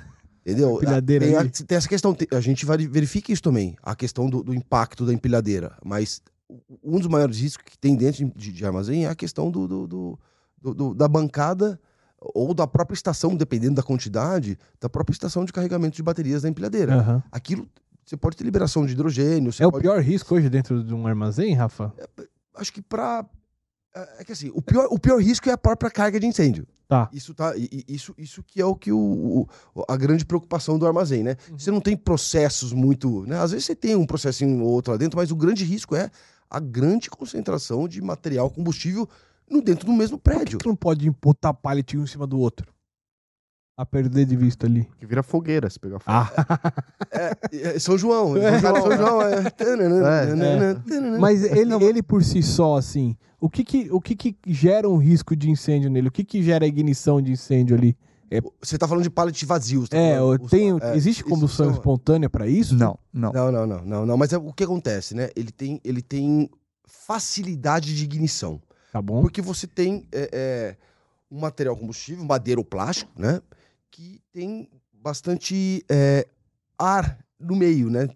Entendeu? 0.45 0.76
Empilhadeira 0.76 1.26
tem, 1.26 1.36
a, 1.36 1.45
tem, 1.45 1.76
essa 1.76 1.88
questão, 1.88 2.16
a 2.32 2.41
gente 2.41 2.64
verifica 2.64 3.32
isso 3.32 3.43
também, 3.43 3.76
a 3.82 3.95
questão 3.95 4.28
do, 4.28 4.43
do 4.43 4.55
impacto 4.55 5.05
da 5.05 5.12
empilhadeira. 5.12 5.76
Mas 5.84 6.22
um 6.82 6.99
dos 6.99 7.09
maiores 7.09 7.38
riscos 7.38 7.64
que 7.64 7.78
tem 7.78 7.95
dentro 7.95 8.30
de, 8.34 8.53
de 8.53 8.64
armazém 8.64 9.05
é 9.05 9.09
a 9.09 9.14
questão 9.14 9.51
do, 9.51 9.68
do, 9.68 9.86
do, 9.86 10.18
do, 10.74 10.95
da 10.95 11.07
bancada 11.07 11.78
ou 12.18 12.53
da 12.53 12.66
própria 12.66 12.95
estação, 12.95 13.34
dependendo 13.34 13.76
da 13.76 13.82
quantidade, 13.82 14.59
da 14.80 14.88
própria 14.88 15.12
estação 15.12 15.45
de 15.45 15.53
carregamento 15.53 15.97
de 15.97 16.03
baterias 16.03 16.43
da 16.43 16.49
empilhadeira. 16.49 16.97
Uhum. 16.97 17.22
Aquilo, 17.30 17.68
você 18.05 18.16
pode 18.16 18.36
ter 18.36 18.45
liberação 18.45 18.84
de 18.84 18.93
hidrogênio. 18.93 19.51
é 19.51 19.64
pode... 19.64 19.76
o 19.76 19.80
pior 19.80 20.01
risco 20.03 20.34
hoje 20.34 20.49
dentro 20.51 20.82
de 20.84 20.95
um 20.95 21.07
armazém, 21.07 21.55
Rafa? 21.55 21.93
É, 21.99 22.09
acho 22.57 22.72
que 22.72 22.82
para 22.82 23.24
é, 23.95 24.20
é 24.20 24.24
que 24.24 24.32
assim, 24.32 24.51
o 24.55 24.61
pior, 24.61 24.86
o 24.91 24.99
pior 24.99 25.20
risco 25.20 25.49
é 25.49 25.53
a 25.53 25.59
própria 25.59 25.91
carga 25.91 26.18
de 26.20 26.26
incêndio. 26.26 26.66
Tá. 26.91 27.09
Isso, 27.12 27.32
tá, 27.32 27.55
isso, 27.86 28.12
isso 28.18 28.43
que 28.43 28.61
é 28.61 28.64
o 28.64 28.74
que 28.74 28.91
o, 28.91 29.47
o 29.76 29.84
a 29.88 29.97
grande 29.97 30.24
preocupação 30.24 30.76
do 30.76 30.84
armazém, 30.84 31.22
né? 31.22 31.36
Uhum. 31.49 31.57
Você 31.57 31.70
não 31.70 31.80
tem 31.80 31.97
processos 31.97 32.72
muito. 32.72 33.24
Né? 33.28 33.38
Às 33.38 33.53
vezes 33.53 33.66
você 33.66 33.76
tem 33.76 33.95
um 33.95 34.05
processinho 34.05 34.61
ou 34.61 34.72
outro 34.72 34.91
lá 34.91 34.99
dentro, 34.99 35.16
mas 35.16 35.30
o 35.30 35.36
grande 35.36 35.64
risco 35.64 35.95
é 35.95 36.11
a 36.51 36.59
grande 36.59 37.09
concentração 37.09 37.86
de 37.86 38.03
material 38.03 38.51
combustível 38.51 39.09
no 39.49 39.62
dentro 39.62 39.86
do 39.86 39.93
mesmo 39.93 40.18
prédio. 40.18 40.59
Por 40.59 40.59
que, 40.59 40.64
que 40.64 40.68
não 40.68 40.74
pode 40.74 41.09
botar 41.22 41.55
pallet 41.55 41.97
um 41.97 42.03
em 42.03 42.09
cima 42.09 42.26
do 42.26 42.41
outro? 42.41 42.66
A 43.81 43.87
perder 43.87 44.26
de 44.26 44.37
vista 44.37 44.66
ali. 44.66 44.87
Que 44.99 45.07
vira 45.07 45.22
fogueira 45.22 45.70
se 45.70 45.81
pegar 45.81 46.01
fogo. 46.01 46.14
Ah. 46.14 46.31
É, 47.11 47.76
é, 47.76 47.78
São 47.78 47.97
João. 47.97 48.37
É. 48.37 48.61
São 48.61 48.93
João 48.95 49.22
é. 49.22 49.39
é. 49.39 51.18
Mas 51.18 51.43
ele, 51.45 51.72
ele 51.83 52.03
por 52.03 52.22
si 52.22 52.43
só, 52.43 52.76
assim, 52.76 53.16
o 53.41 53.49
que 53.49 53.64
que, 53.64 53.89
o 53.91 53.99
que 53.99 54.14
que 54.14 54.37
gera 54.49 54.87
um 54.87 54.99
risco 54.99 55.35
de 55.35 55.49
incêndio 55.49 55.89
nele? 55.89 56.09
O 56.09 56.12
que 56.12 56.24
que 56.24 56.43
gera 56.43 56.66
ignição 56.66 57.22
de 57.22 57.33
incêndio 57.33 57.74
ali? 57.74 57.97
É... 58.31 58.43
Você 58.61 58.76
está 58.76 58.87
falando 58.87 59.03
de 59.03 59.09
pallet 59.09 59.47
vazios. 59.47 59.89
Tá 59.89 59.97
é, 59.97 60.18
tem, 60.51 60.78
é, 60.78 60.95
existe 60.95 61.24
combustão 61.24 61.70
isso, 61.70 61.78
espontânea 61.78 62.28
para 62.28 62.47
isso? 62.47 62.74
Não, 62.74 62.99
não. 63.11 63.33
Não, 63.33 63.51
não, 63.51 63.66
não, 63.66 63.83
não, 63.83 64.07
não. 64.07 64.16
Mas 64.18 64.35
é, 64.35 64.37
o 64.37 64.53
que 64.53 64.64
acontece, 64.64 65.14
né? 65.14 65.31
Ele 65.35 65.51
tem, 65.51 65.81
ele 65.83 66.03
tem 66.03 66.51
facilidade 66.87 67.97
de 67.97 68.05
ignição. 68.05 68.61
Tá 68.93 69.01
bom. 69.01 69.22
Porque 69.22 69.41
você 69.41 69.66
tem 69.66 70.07
é, 70.12 70.28
é, 70.33 70.76
um 71.31 71.41
material 71.41 71.74
combustível, 71.74 72.22
madeira 72.26 72.61
ou 72.61 72.64
plástico, 72.64 73.11
né? 73.16 73.41
Que 73.91 74.20
tem 74.32 74.68
bastante 74.93 75.84
é, 75.91 76.26
ar 76.78 77.18
no 77.38 77.57
meio, 77.57 77.91
né? 77.91 78.09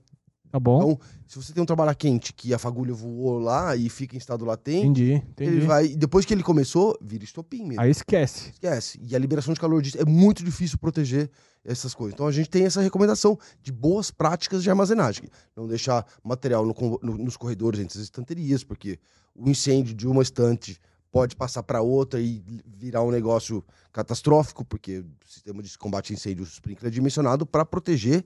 Tá 0.54 0.60
bom. 0.60 0.76
Então, 0.76 1.00
se 1.26 1.36
você 1.36 1.52
tem 1.52 1.60
um 1.60 1.66
trabalho 1.66 1.96
quente 1.96 2.32
que 2.32 2.54
a 2.54 2.58
fagulha 2.60 2.94
voou 2.94 3.40
lá 3.40 3.74
e 3.74 3.88
fica 3.88 4.14
em 4.14 4.18
estado 4.18 4.44
latente, 4.44 4.86
entendi, 4.86 5.14
entendi. 5.14 5.50
ele 5.50 5.66
vai. 5.66 5.88
Depois 5.88 6.24
que 6.24 6.32
ele 6.32 6.44
começou, 6.44 6.96
vira 7.02 7.24
estopim 7.24 7.64
mesmo. 7.64 7.80
Aí 7.80 7.90
esquece. 7.90 8.50
Esquece. 8.50 9.00
E 9.02 9.16
a 9.16 9.18
liberação 9.18 9.52
de 9.52 9.58
calor 9.58 9.82
disso 9.82 10.00
é 10.00 10.04
muito 10.04 10.44
difícil 10.44 10.78
proteger 10.78 11.28
essas 11.64 11.92
coisas. 11.92 12.14
Então 12.14 12.28
a 12.28 12.30
gente 12.30 12.48
tem 12.48 12.64
essa 12.64 12.80
recomendação 12.80 13.36
de 13.60 13.72
boas 13.72 14.12
práticas 14.12 14.62
de 14.62 14.70
armazenagem. 14.70 15.28
Não 15.56 15.66
deixar 15.66 16.06
material 16.22 16.64
no, 16.64 17.00
no, 17.02 17.18
nos 17.18 17.36
corredores 17.36 17.80
entre 17.80 17.98
as 17.98 18.04
estanterias, 18.04 18.62
porque 18.62 19.00
o 19.34 19.50
incêndio 19.50 19.92
de 19.92 20.06
uma 20.06 20.22
estante 20.22 20.78
pode 21.14 21.36
passar 21.36 21.62
para 21.62 21.80
outra 21.80 22.20
e 22.20 22.42
virar 22.66 23.04
um 23.04 23.10
negócio 23.12 23.64
catastrófico, 23.92 24.64
porque 24.64 24.98
o 24.98 25.06
sistema 25.24 25.62
de 25.62 25.78
combate 25.78 26.12
a 26.12 26.16
incêndio 26.16 26.42
sprinkler 26.42 26.90
é 26.90 26.92
dimensionado 26.92 27.46
para 27.46 27.64
proteger 27.64 28.24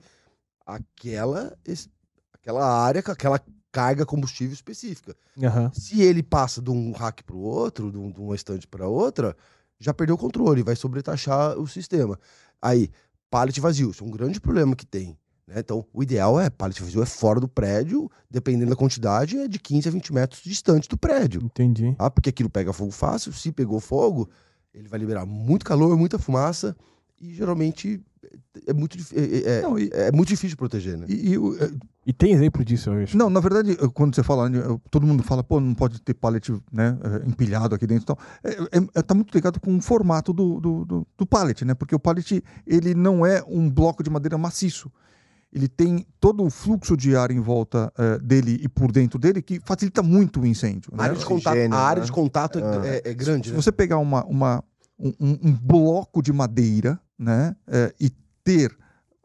aquela 0.64 1.54
aquela 2.32 2.66
área 2.66 3.02
aquela 3.06 3.38
carga 3.70 4.06
combustível 4.06 4.54
específica. 4.54 5.14
Uhum. 5.36 5.70
Se 5.70 6.00
ele 6.00 6.22
passa 6.22 6.62
de 6.62 6.70
um 6.70 6.92
rack 6.92 7.22
para 7.24 7.36
o 7.36 7.40
outro, 7.40 7.92
de, 7.92 7.98
um, 7.98 8.10
de 8.10 8.20
uma 8.22 8.34
estante 8.34 8.66
para 8.66 8.88
outra, 8.88 9.36
já 9.78 9.92
perdeu 9.92 10.14
o 10.14 10.18
controle, 10.18 10.62
vai 10.62 10.74
sobretaxar 10.74 11.58
o 11.58 11.68
sistema. 11.68 12.18
Aí, 12.60 12.90
pallet 13.28 13.60
vazio, 13.60 13.90
isso 13.90 14.02
é 14.02 14.06
um 14.06 14.10
grande 14.10 14.40
problema 14.40 14.74
que 14.74 14.86
tem. 14.86 15.14
Né? 15.48 15.54
Então, 15.58 15.84
o 15.92 16.02
ideal 16.02 16.38
é 16.38 16.50
pallet 16.50 16.80
vazio 16.82 17.02
é 17.02 17.06
fora 17.06 17.40
do 17.40 17.48
prédio, 17.48 18.10
dependendo 18.30 18.70
da 18.70 18.76
quantidade, 18.76 19.38
é 19.38 19.48
de 19.48 19.58
15 19.58 19.88
a 19.88 19.92
20 19.92 20.12
metros 20.12 20.42
distante 20.42 20.88
do 20.88 20.96
prédio. 20.98 21.42
Entendi. 21.42 21.96
Ah, 21.98 22.10
porque 22.10 22.28
aquilo 22.28 22.50
pega 22.50 22.72
fogo 22.72 22.90
fácil, 22.90 23.32
se 23.32 23.50
pegou 23.50 23.80
fogo, 23.80 24.28
ele 24.74 24.88
vai 24.88 24.98
liberar 25.00 25.24
muito 25.24 25.64
calor, 25.64 25.96
muita 25.96 26.18
fumaça, 26.18 26.76
e 27.18 27.34
geralmente 27.34 28.00
é 28.66 28.74
muito, 28.74 28.98
é, 29.14 29.58
é, 29.58 29.62
não, 29.62 29.78
e, 29.78 29.88
é 29.92 30.12
muito 30.12 30.28
difícil 30.28 30.50
de 30.50 30.56
proteger, 30.56 30.98
né? 30.98 31.06
E, 31.08 31.30
e, 31.30 31.34
é, 31.34 31.70
e, 32.06 32.12
tem 32.12 32.32
exemplo 32.32 32.62
disso, 32.62 32.90
eu 32.90 33.02
acho. 33.02 33.16
Não, 33.16 33.30
na 33.30 33.40
verdade, 33.40 33.74
quando 33.94 34.14
você 34.14 34.22
fala, 34.22 34.50
todo 34.90 35.06
mundo 35.06 35.22
fala, 35.22 35.42
pô, 35.42 35.58
não 35.58 35.74
pode 35.74 36.00
ter 36.02 36.12
pallet 36.12 36.52
né, 36.70 36.98
é, 37.02 37.28
empilhado 37.28 37.74
aqui 37.74 37.86
dentro. 37.86 38.02
Então, 38.02 38.18
é, 38.44 38.98
é, 38.98 39.02
tá 39.02 39.14
muito 39.14 39.34
ligado 39.34 39.58
com 39.58 39.74
o 39.74 39.80
formato 39.80 40.32
do, 40.34 40.60
do, 40.60 40.84
do, 40.84 41.06
do 41.16 41.26
pallet, 41.26 41.64
né? 41.64 41.74
Porque 41.74 41.94
o 41.94 41.98
pallet, 41.98 42.44
ele 42.66 42.94
não 42.94 43.24
é 43.24 43.42
um 43.48 43.70
bloco 43.70 44.02
de 44.02 44.10
madeira 44.10 44.36
maciço 44.36 44.92
ele 45.52 45.68
tem 45.68 46.06
todo 46.20 46.44
o 46.44 46.50
fluxo 46.50 46.96
de 46.96 47.16
ar 47.16 47.30
em 47.30 47.40
volta 47.40 47.92
uh, 47.98 48.22
dele 48.22 48.58
e 48.62 48.68
por 48.68 48.92
dentro 48.92 49.18
dele 49.18 49.40
que 49.40 49.60
facilita 49.60 50.02
muito 50.02 50.40
o 50.40 50.46
incêndio. 50.46 50.92
A 50.96 51.02
área 51.04 51.14
né? 51.14 51.18
de 51.18 51.24
contato, 51.24 51.56
a 51.56 51.78
área 51.78 52.02
de 52.02 52.12
contato 52.12 52.58
é, 52.58 52.88
é, 52.88 53.10
é 53.10 53.14
grande. 53.14 53.48
Se, 53.48 53.54
né? 53.54 53.58
se, 53.58 53.64
você 53.64 53.72
pegar 53.72 53.98
uma, 53.98 54.24
uma, 54.24 54.64
um, 54.98 55.12
um, 55.20 55.52
bloco 55.54 56.22
de 56.22 56.32
madeira 56.32 57.00
né, 57.18 57.56
uh, 57.66 57.94
e 57.98 58.10
ter 58.44 58.76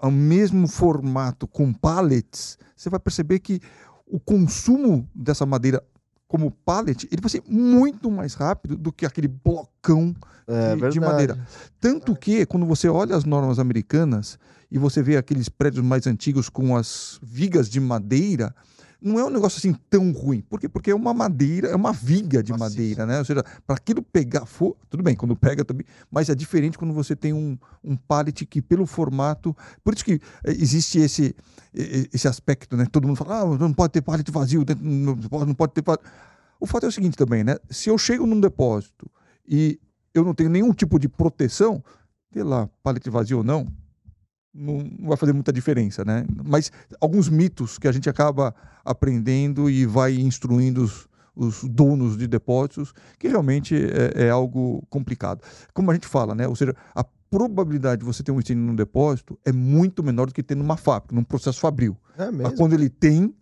o 0.02 0.12
mesmo 0.12 0.68
formato 0.68 1.48
com 1.48 1.74
pallets, 1.74 2.58
você 2.76 2.90
vai 2.90 3.00
perceber 3.00 3.40
que 3.40 3.60
o 4.06 4.20
consumo 4.20 5.10
dessa 5.14 5.46
madeira 5.46 5.84
como 6.34 6.50
pallet, 6.50 7.08
ele 7.12 7.22
vai 7.22 7.30
ser 7.30 7.44
muito 7.48 8.10
mais 8.10 8.34
rápido 8.34 8.76
do 8.76 8.92
que 8.92 9.06
aquele 9.06 9.28
blocão 9.28 10.16
É 10.48 10.76
de, 10.76 10.90
de 10.90 11.00
madeira. 11.00 11.38
Tanto 11.80 12.16
que, 12.16 12.44
quando 12.48 12.66
você 12.66 12.90
olha 12.90 13.16
as 13.16 13.24
normas 13.24 13.60
americanas 13.60 14.40
e 14.74 14.80
você 14.80 15.04
vê 15.04 15.18
aqueles 15.18 15.50
prédios 15.50 15.86
mais 15.86 16.08
antigos 16.08 16.50
com 16.50 16.76
as 16.76 17.20
vigas 17.22 17.70
de 17.70 17.80
madeira, 17.80 18.56
não 19.00 19.20
é 19.20 19.24
um 19.24 19.30
negócio 19.30 19.60
assim 19.60 19.72
tão 19.88 20.12
ruim. 20.12 20.42
Por 20.42 20.60
quê? 20.60 20.68
Porque 20.68 20.90
é 20.90 20.96
uma 20.96 21.14
madeira, 21.14 21.68
é 21.68 21.76
uma 21.76 21.94
viga 21.94 22.42
de 22.42 22.52
Maciça. 22.52 22.70
madeira, 22.70 23.06
né? 23.06 23.20
Ou 23.20 23.26
seja, 23.26 23.44
para 23.68 23.76
aquilo 23.76 24.02
pegar 24.02 24.48
fogo, 24.48 24.76
tudo 24.90 25.04
bem, 25.04 25.16
quando 25.16 25.36
pega 25.36 25.64
também, 25.64 25.86
mas 26.10 26.28
é 26.28 26.34
diferente 26.34 26.76
quando 26.76 26.92
você 26.92 27.16
tem 27.16 27.34
um, 27.34 27.56
um 27.84 27.96
pallet 27.96 28.48
que, 28.48 28.64
pelo 28.64 28.88
formato. 28.88 29.56
Por 29.84 29.94
isso 29.94 30.04
que 30.04 30.14
eh, 30.44 30.52
existe 30.54 30.98
esse, 30.98 31.36
esse 31.72 32.28
aspecto, 32.28 32.76
né? 32.76 32.88
Todo 32.92 33.08
mundo 33.08 33.18
fala, 33.18 33.42
ah, 33.42 33.58
não 33.58 33.72
pode 33.72 33.94
ter 33.94 34.02
pallet 34.02 34.32
vazio, 34.32 34.66
não 34.82 35.16
pode, 35.16 35.46
não 35.46 35.54
pode 35.54 35.74
ter 35.74 35.84
pallet. 35.84 36.04
O 36.60 36.66
fato 36.66 36.88
é 36.88 36.90
o 36.90 36.92
seguinte 36.92 37.16
também, 37.16 37.44
né? 37.44 37.58
Se 37.70 37.92
eu 37.92 37.98
chego 38.00 38.26
num 38.26 38.40
depósito 38.40 39.06
e 39.48 39.80
eu 40.16 40.24
não 40.24 40.34
tenho 40.34 40.50
nenhum 40.50 40.74
tipo 40.74 40.98
de 40.98 41.08
proteção, 41.08 41.84
sei 42.32 42.42
lá, 42.42 42.68
pallet 42.82 43.08
vazio 43.08 43.38
ou 43.38 43.44
não, 43.44 43.68
não 44.54 45.08
vai 45.08 45.18
fazer 45.18 45.34
muita 45.34 45.52
diferença, 45.52 46.06
né? 46.06 46.26
Mas 46.46 46.72
alguns 47.02 47.28
mitos 47.28 47.78
que 47.78 47.88
a 47.88 47.92
gente 47.92 48.10
acaba 48.10 48.54
aprendendo 48.86 49.70
e 49.70 49.86
vai 49.86 50.14
instruindo 50.16 50.84
os, 50.84 51.08
os 51.36 51.64
donos 51.64 52.18
de 52.18 52.28
depósitos, 52.28 52.94
que 53.18 53.28
realmente 53.28 53.76
é, 53.76 54.26
é 54.26 54.30
algo 54.30 54.84
complicado. 54.90 55.42
Como 55.74 55.90
a 55.90 55.94
gente 55.94 56.08
fala, 56.08 56.36
né? 56.36 56.48
Ou 56.48 56.56
seja, 56.56 56.76
a 56.94 57.04
probabilidade 57.04 58.02
de 58.02 58.06
você 58.06 58.22
ter 58.22 58.32
um 58.32 58.40
incêndio 58.40 58.64
num 58.64 58.76
depósito 58.76 59.40
é 59.44 59.52
muito 59.52 60.04
menor 60.04 60.28
do 60.28 60.34
que 60.34 60.44
ter 60.44 60.56
numa 60.56 60.78
fábrica, 60.78 61.16
num 61.16 61.24
processo 61.24 61.60
fabril. 61.60 61.98
É 62.16 62.26
Mas 62.26 62.36
mesmo. 62.36 62.58
quando 62.58 62.74
ele 62.74 62.90
tem, 62.90 63.34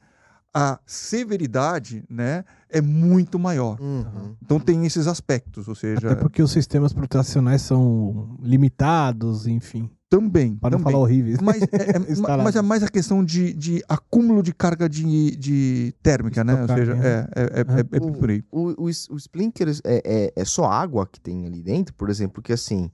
a 0.54 0.80
severidade, 0.86 2.04
né, 2.10 2.44
é 2.70 2.82
muito 2.82 3.40
maior. 3.40 3.80
Uhum. 3.80 4.36
Então 4.42 4.60
tem 4.60 4.86
esses 4.86 5.08
aspectos, 5.08 5.68
ou 5.68 5.76
seja, 5.76 6.12
Até 6.12 6.16
porque 6.16 6.42
os 6.42 6.52
sistemas 6.52 6.94
protecionais 6.94 7.62
são 7.62 8.38
limitados, 8.42 9.48
enfim. 9.48 9.90
Também, 10.12 10.56
Para 10.58 10.72
não 10.78 10.84
falar 10.84 10.98
horríveis. 10.98 11.40
Mas 11.42 11.62
é, 11.64 11.66
é- 11.66 12.00
mas 12.44 12.56
é 12.58 12.62
mais 12.62 12.84
a 12.84 12.90
questão 12.90 13.24
de, 13.24 13.54
de 13.54 13.82
acúmulo 13.88 14.44
de 14.44 14.54
carga 14.54 14.90
de, 14.90 15.36
de 15.38 15.94
térmica, 16.04 16.44
né? 16.44 16.62
Ou 16.62 16.68
seja, 16.68 16.94
né? 16.96 17.08
é, 17.08 17.12
é, 17.34 17.44
é, 17.44 17.60
é, 17.62 17.80
é 17.98 18.12
por 18.20 18.30
aí. 18.30 18.44
O, 18.52 18.72
o, 18.72 18.86
o 18.88 19.18
Splinker 19.18 19.70
é, 19.86 20.02
é, 20.04 20.34
é 20.36 20.46
só 20.46 20.66
água 20.66 21.08
que 21.08 21.20
tem 21.20 21.46
ali 21.48 21.64
dentro, 21.64 21.94
por 21.96 22.10
exemplo, 22.10 22.34
porque 22.36 22.52
assim. 22.52 22.92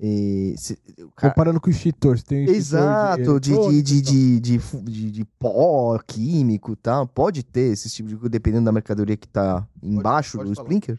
eh, 0.00 0.54
se- 0.56 0.76
o 0.98 1.10
cara- 1.14 1.32
Comparando 1.32 1.60
com 1.60 1.68
o 1.68 1.70
extintor. 1.70 2.18
Você 2.18 2.24
tem 2.24 2.38
um 2.40 2.42
extintor 2.42 2.56
Exato, 2.56 3.16
de, 3.18 3.22
de, 3.22 3.30
eletrônico 3.52 3.82
de, 3.84 3.94
e 3.94 4.00
de, 4.02 4.40
de, 4.40 4.58
de- 4.82 5.10
de 5.12 5.24
pó 5.38 5.98
químico 6.04 6.72
e 6.72 6.76
tal. 6.76 7.06
Pode 7.06 7.44
ter 7.44 7.70
esse 7.72 7.88
tipo 7.90 8.08
de 8.08 8.16
coisa, 8.16 8.28
dependendo 8.28 8.64
da 8.64 8.72
mercadoria 8.72 9.16
que 9.16 9.28
tá 9.28 9.64
embaixo 9.80 10.38
pode 10.38 10.50
do 10.50 10.56
falar. 10.56 10.66
Splinker? 10.66 10.96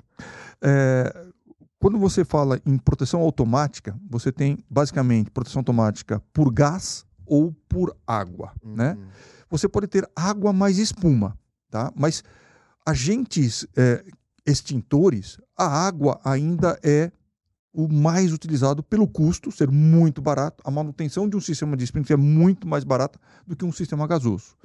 É, 0.61 1.25
quando 1.81 1.97
você 1.97 2.23
fala 2.23 2.61
em 2.63 2.77
proteção 2.77 3.21
automática, 3.21 3.99
você 4.07 4.31
tem 4.31 4.59
basicamente 4.69 5.31
proteção 5.31 5.61
automática 5.61 6.21
por 6.31 6.53
gás 6.53 7.07
ou 7.25 7.51
por 7.67 7.97
água, 8.05 8.53
né? 8.63 8.93
Uhum. 8.93 9.07
Você 9.49 9.67
pode 9.67 9.87
ter 9.87 10.07
água 10.15 10.53
mais 10.53 10.77
espuma, 10.77 11.35
tá? 11.71 11.91
Mas 11.95 12.23
agentes 12.85 13.65
é, 13.75 14.05
extintores, 14.45 15.39
a 15.57 15.65
água 15.65 16.21
ainda 16.23 16.79
é 16.83 17.11
o 17.73 17.91
mais 17.91 18.31
utilizado 18.31 18.83
pelo 18.83 19.07
custo 19.07 19.51
ser 19.51 19.71
muito 19.71 20.21
barato. 20.21 20.61
A 20.63 20.69
manutenção 20.69 21.27
de 21.27 21.35
um 21.35 21.41
sistema 21.41 21.75
de 21.75 21.83
sprinkler 21.85 22.19
é 22.19 22.21
muito 22.21 22.67
mais 22.67 22.83
barata 22.83 23.19
do 23.47 23.55
que 23.55 23.65
um 23.65 23.71
sistema 23.71 24.05
gasoso. 24.05 24.55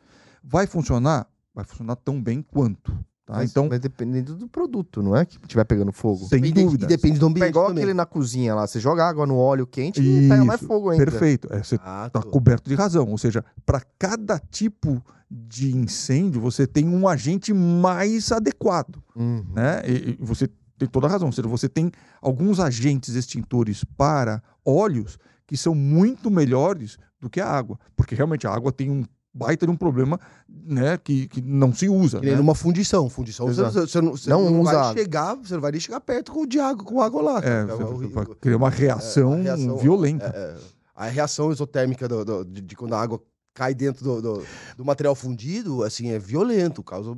Vai 0.45 0.67
funcionar? 0.67 1.27
Vai 1.55 1.65
funcionar 1.65 1.97
tão 1.97 2.21
bem 2.21 2.43
quanto. 2.43 2.93
Tá? 3.27 3.35
Mas, 3.35 3.51
então, 3.51 3.67
mas 3.69 3.81
dependendo 3.81 4.37
do 4.37 4.47
produto, 4.47 5.03
não 5.03 5.17
é? 5.17 5.25
Que 5.27 5.37
tiver 5.49 5.65
pegando 5.65 5.91
fogo. 5.93 6.27
sem 6.29 6.41
Depende- 6.41 6.63
dúvida. 6.63 6.85
E 6.85 6.89
depende 6.89 7.19
do 7.19 7.27
É 7.27 7.29
ambiente 7.29 7.49
igual 7.49 7.67
também. 7.67 7.83
aquele 7.83 7.95
na 7.95 8.07
cozinha 8.07 8.55
lá, 8.55 8.65
você 8.67 8.79
joga 8.79 9.05
água 9.05 9.27
no 9.27 9.37
óleo 9.37 9.67
quente 9.67 10.01
e 10.01 10.29
pega 10.29 10.45
mais 10.45 10.61
Isso, 10.61 10.69
fogo 10.69 10.91
ainda. 10.91 11.05
Perfeito. 11.05 11.49
É, 11.53 11.61
você 11.61 11.77
Ah, 11.83 12.05
está 12.07 12.21
tô. 12.23 12.29
coberto 12.31 12.69
de 12.71 12.77
razão. 12.77 13.09
Ou 13.11 13.19
seja, 13.19 13.45
para 13.65 13.83
cada 13.99 14.39
tipo 14.39 15.03
de 15.29 15.77
incêndio, 15.77 16.41
você 16.41 16.69
tem 16.69 16.89
um 16.89 17.09
agente 17.09 17.53
mais 17.53 18.31
adequado. 18.31 19.03
Uhum. 19.17 19.45
né? 19.53 19.83
E, 19.85 20.11
e 20.13 20.25
você 20.25 20.49
tem 20.79 20.87
toda 20.89 21.09
a 21.09 21.11
razão. 21.11 21.27
Ou 21.27 21.33
seja, 21.33 21.49
você 21.49 21.69
tem 21.69 21.91
alguns 22.23 22.61
agentes 22.61 23.17
extintores 23.17 23.83
para 23.97 24.41
óleos 24.65 25.19
que 25.49 25.57
são 25.57 25.75
muito 25.75 26.31
melhores 26.31 26.97
do 27.21 27.29
que 27.29 27.41
a 27.41 27.49
água. 27.49 27.77
Porque 27.97 28.15
realmente 28.15 28.47
a 28.47 28.51
água 28.55 28.71
tem 28.71 28.89
um 28.89 29.03
baita 29.37 29.67
de 29.67 29.73
um 29.73 29.77
problema 29.77 30.19
né, 30.49 30.97
que, 30.97 31.29
que 31.29 31.43
não 31.43 31.73
se 31.75 31.89
usa. 31.89 32.21
Que 32.21 32.31
né? 32.31 32.37
numa 32.37 32.55
fundição. 32.55 33.09
Fundição, 33.09 33.47
você, 33.47 33.63
você 33.63 34.01
não, 34.01 34.13
você 34.13 34.31
Não 34.31 34.51
não, 34.51 34.61
usa 34.63 34.73
vai 34.73 34.95
chegar, 34.95 35.35
você 35.37 35.55
não 35.55 35.61
vai 35.61 35.71
nem 35.73 35.81
chegar 35.81 36.01
perto 36.01 36.33
com, 36.33 36.47
de 36.47 36.59
água, 36.59 36.85
com 36.85 37.01
água 37.03 37.23
lá. 37.23 37.39
É, 37.39 37.43
cara. 37.43 37.67
você 37.77 37.83
o- 37.85 38.21
o- 38.23 38.35
criar 38.37 38.57
uma 38.57 38.71
reação, 38.71 39.33
a 39.35 39.37
reação- 39.37 39.77
violenta. 39.77 40.27
é, 40.35 40.39
é, 40.39 40.57
a 40.95 41.07
reação 41.07 41.53
isotérmica 41.53 42.09
do- 42.09 42.25
do- 42.25 42.45
de, 42.45 42.61
de 42.63 42.75
quando 42.77 42.95
a 42.95 43.01
água 43.03 43.21
cai 43.57 43.75
dentro 43.75 44.05
do, 44.05 44.21
do, 44.21 44.43
do 44.77 44.85
material 44.85 45.15
fundido, 45.15 45.83
assim, 45.83 46.11
é 46.11 46.19
violento. 46.19 46.83
Causa... 46.83 47.17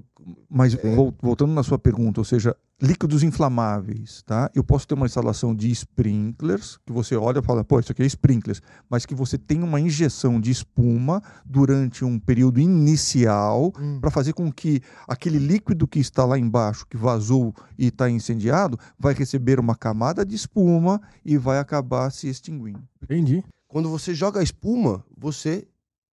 Mas 0.48 0.74
É. 0.74 0.94
vol- 0.94 1.12
voltando 1.20 1.52
na 1.52 1.64
sua 1.64 1.78
pergunta, 1.80 2.20
ou 2.20 2.24
seja, 2.24 2.54
líquidos 2.80 3.24
inflamáveis, 3.24 4.22
tá? 4.22 4.48
Eu 4.54 4.62
posso 4.62 4.86
ter 4.86 4.94
uma 4.94 5.06
instalação 5.06 5.52
de 5.52 5.68
sprinklers, 5.72 6.78
que 6.86 6.92
você 6.92 7.16
olha 7.16 7.40
e 7.40 7.42
fala, 7.42 7.64
pô, 7.64 7.80
isso 7.80 7.90
aqui 7.90 8.04
é 8.04 8.06
sprinklers, 8.06 8.62
mas 8.88 9.04
que 9.04 9.16
você 9.16 9.36
tem 9.36 9.64
uma 9.64 9.80
injeção 9.80 10.40
de 10.40 10.52
espuma 10.52 11.20
durante 11.44 12.04
um 12.04 12.20
período 12.20 12.60
inicial 12.60 13.72
Hum. 13.78 13.98
para 14.00 14.10
fazer 14.12 14.32
com 14.32 14.50
que 14.52 14.80
aquele 15.08 15.38
líquido 15.38 15.88
que 15.88 15.98
está 15.98 16.24
lá 16.24 16.38
embaixo, 16.38 16.86
que 16.88 16.96
vazou 16.96 17.52
e 17.76 17.86
está 17.88 18.08
incendiado, 18.08 18.78
vai 18.96 19.12
receber 19.12 19.58
uma 19.58 19.74
camada 19.74 20.24
de 20.24 20.36
espuma 20.36 21.00
e 21.24 21.36
vai 21.36 21.58
acabar 21.58 22.10
se 22.12 22.28
extinguindo. 22.28 22.82
Entendi. 23.02 23.42
Quando 23.66 23.90
você 23.90 24.14
joga 24.14 24.38
a 24.40 24.42
espuma, 24.42 25.04
você 25.16 25.66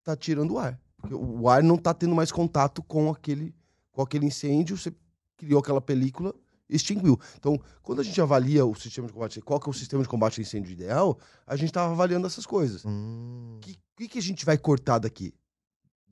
tá 0.04 0.14
tirando 0.16 0.52
o 0.52 0.58
ar. 0.58 0.78
Porque 0.98 1.14
o 1.14 1.48
ar 1.48 1.62
não 1.62 1.76
tá 1.76 1.92
tendo 1.92 2.14
mais 2.14 2.30
contato 2.30 2.82
com 2.82 3.10
aquele, 3.10 3.54
com 3.92 4.02
aquele 4.02 4.26
incêndio, 4.26 4.76
você 4.76 4.92
criou 5.36 5.58
aquela 5.60 5.80
película, 5.80 6.34
extinguiu. 6.68 7.18
Então, 7.38 7.60
quando 7.82 8.00
a 8.00 8.04
gente 8.04 8.20
avalia 8.20 8.64
o 8.64 8.74
sistema 8.74 9.06
de 9.06 9.12
combate, 9.12 9.40
qual 9.42 9.60
que 9.60 9.68
é 9.68 9.70
o 9.70 9.74
sistema 9.74 10.02
de 10.02 10.08
combate 10.08 10.40
a 10.40 10.42
incêndio 10.42 10.72
ideal, 10.72 11.18
a 11.46 11.56
gente 11.56 11.72
tá 11.72 11.84
avaliando 11.84 12.26
essas 12.26 12.46
coisas. 12.46 12.84
O 12.84 12.88
Hum. 12.88 13.58
que, 13.60 13.76
que, 13.96 14.08
que 14.08 14.18
a 14.18 14.22
gente 14.22 14.44
vai 14.46 14.56
cortar 14.56 14.98
daqui? 14.98 15.34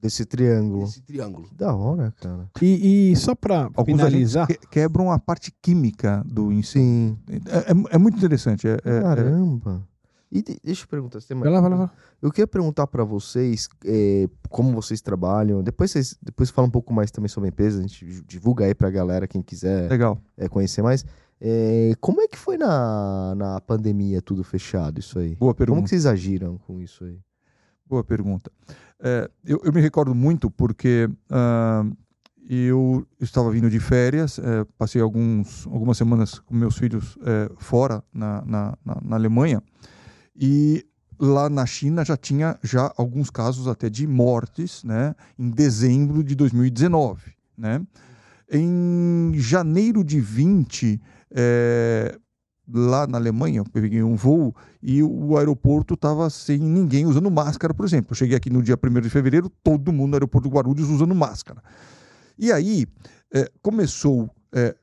Desse 0.01 0.25
triângulo. 0.27 0.83
Esse 0.85 1.01
triângulo. 1.01 1.49
Que 1.49 1.55
da 1.55 1.73
hora, 1.75 2.13
cara. 2.21 2.51
E, 2.61 3.13
e 3.13 3.17
só 3.17 3.37
pra 3.37 3.71
Alguns 3.77 3.85
finalizar, 3.97 4.49
que- 4.49 4.59
quebram 4.69 5.13
a 5.13 5.19
parte 5.19 5.53
química 5.63 6.25
do 6.27 6.53
incêndio. 6.53 7.19
É, 7.47 7.71
é- 7.71 7.95
é 7.95 7.99
muito 7.99 8.17
interessante. 8.19 8.67
é- 8.67 8.73
é- 8.85 8.97
é- 8.99 9.01
Caramba. 9.01 9.89
E 10.35 10.41
de- 10.43 10.59
deixa 10.65 10.85
eu 10.85 10.89
perguntar, 10.89 11.21
você 11.21 11.29
tem 11.29 11.37
mais... 11.37 11.45
vai 11.45 11.53
lá, 11.53 11.61
vai 11.61 11.71
lá, 11.71 11.77
vai 11.77 11.87
lá. 11.87 11.93
Eu 12.23 12.31
queria 12.31 12.47
perguntar 12.47 12.87
pra 12.87 13.05
vocês 13.05 13.69
é, 13.85 14.27
como 14.49 14.73
vocês 14.73 15.03
trabalham. 15.03 15.63
Depois 15.63 15.91
vocês 15.91 16.17
depois 16.23 16.49
fala 16.49 16.67
um 16.67 16.71
pouco 16.71 16.91
mais 16.95 17.11
também 17.11 17.29
sobre 17.29 17.49
a 17.49 17.51
empresa. 17.51 17.79
A 17.79 17.83
gente 17.83 18.23
divulga 18.27 18.65
aí 18.65 18.75
pra 18.75 18.89
galera, 18.91 19.29
quem 19.29 19.43
quiser 19.43 19.91
Legal. 19.91 20.19
é, 20.39 20.49
conhecer 20.49 20.81
mais. 20.81 21.05
É, 21.39 21.93
como 22.01 22.23
é 22.23 22.29
que 22.29 22.39
foi 22.39 22.57
na, 22.57 23.35
na 23.37 23.61
pandemia 23.61 24.23
tudo 24.23 24.43
fechado, 24.43 24.99
isso 25.01 25.19
aí? 25.19 25.35
Boa 25.37 25.55
pergunta. 25.55 25.77
Como 25.77 25.85
que 25.85 25.91
vocês 25.91 26.07
agiram 26.07 26.57
com 26.59 26.81
isso 26.81 27.05
aí? 27.05 27.19
Boa 27.87 28.03
pergunta. 28.03 28.51
É, 29.01 29.29
eu, 29.45 29.61
eu 29.65 29.73
me 29.73 29.81
recordo 29.83 30.15
muito 30.15 30.49
porque 30.51 31.11
ah, 31.29 31.85
eu 32.49 33.07
estava 33.21 33.51
vindo 33.51 33.69
de 33.69 33.81
férias, 33.81 34.39
é, 34.39 34.65
passei 34.79 35.03
alguns, 35.03 35.67
algumas 35.67 35.97
semanas 35.99 36.39
com 36.39 36.55
meus 36.55 36.79
filhos 36.79 37.19
é, 37.23 37.51
fora 37.59 38.03
na, 38.15 38.43
na, 38.47 38.79
na- 38.85 39.01
na 39.05 39.17
Alemanha 39.17 39.63
e 40.35 40.85
lá 41.19 41.49
na 41.49 41.65
China 41.67 42.05
já 42.05 42.17
tinha 42.17 42.59
já 42.63 42.93
alguns 42.97 43.31
casos 43.31 43.69
até 43.69 43.89
de 43.89 44.07
mortes, 44.07 44.83
né, 44.83 45.15
em 45.39 45.51
dezembro 45.51 46.25
de 46.25 46.35
2019, 46.35 47.33
né? 47.57 47.81
Em 48.51 49.33
janeiro 49.37 50.05
de 50.05 50.21
20, 50.21 51.01
é, 51.31 52.19
lá 52.71 53.07
na 53.07 53.17
Alemanha, 53.19 53.61
eu 53.61 53.65
peguei 53.65 54.03
um 54.03 54.15
voo 54.15 54.55
e 54.83 55.03
o 55.03 55.39
aeroporto 55.39 55.95
estava 55.95 56.29
sem 56.29 56.59
ninguém 56.59 57.07
usando 57.07 57.31
máscara, 57.31 57.73
por 57.73 57.87
exemplo. 57.87 58.13
Eu 58.13 58.17
cheguei 58.17 58.37
aqui 58.37 58.51
no 58.51 58.63
dia 58.63 58.77
1 58.77 59.01
de 59.01 59.09
fevereiro, 59.09 59.51
todo 59.63 59.93
mundo 59.93 60.11
no 60.11 60.17
aeroporto 60.17 60.49
de 60.49 60.55
Guarulhos 60.55 60.91
usando 60.91 61.15
máscara. 61.15 61.63
E 62.39 62.53
aí 62.53 62.87
eh, 63.33 63.51
começou 63.63 64.29
eh, 64.53 64.75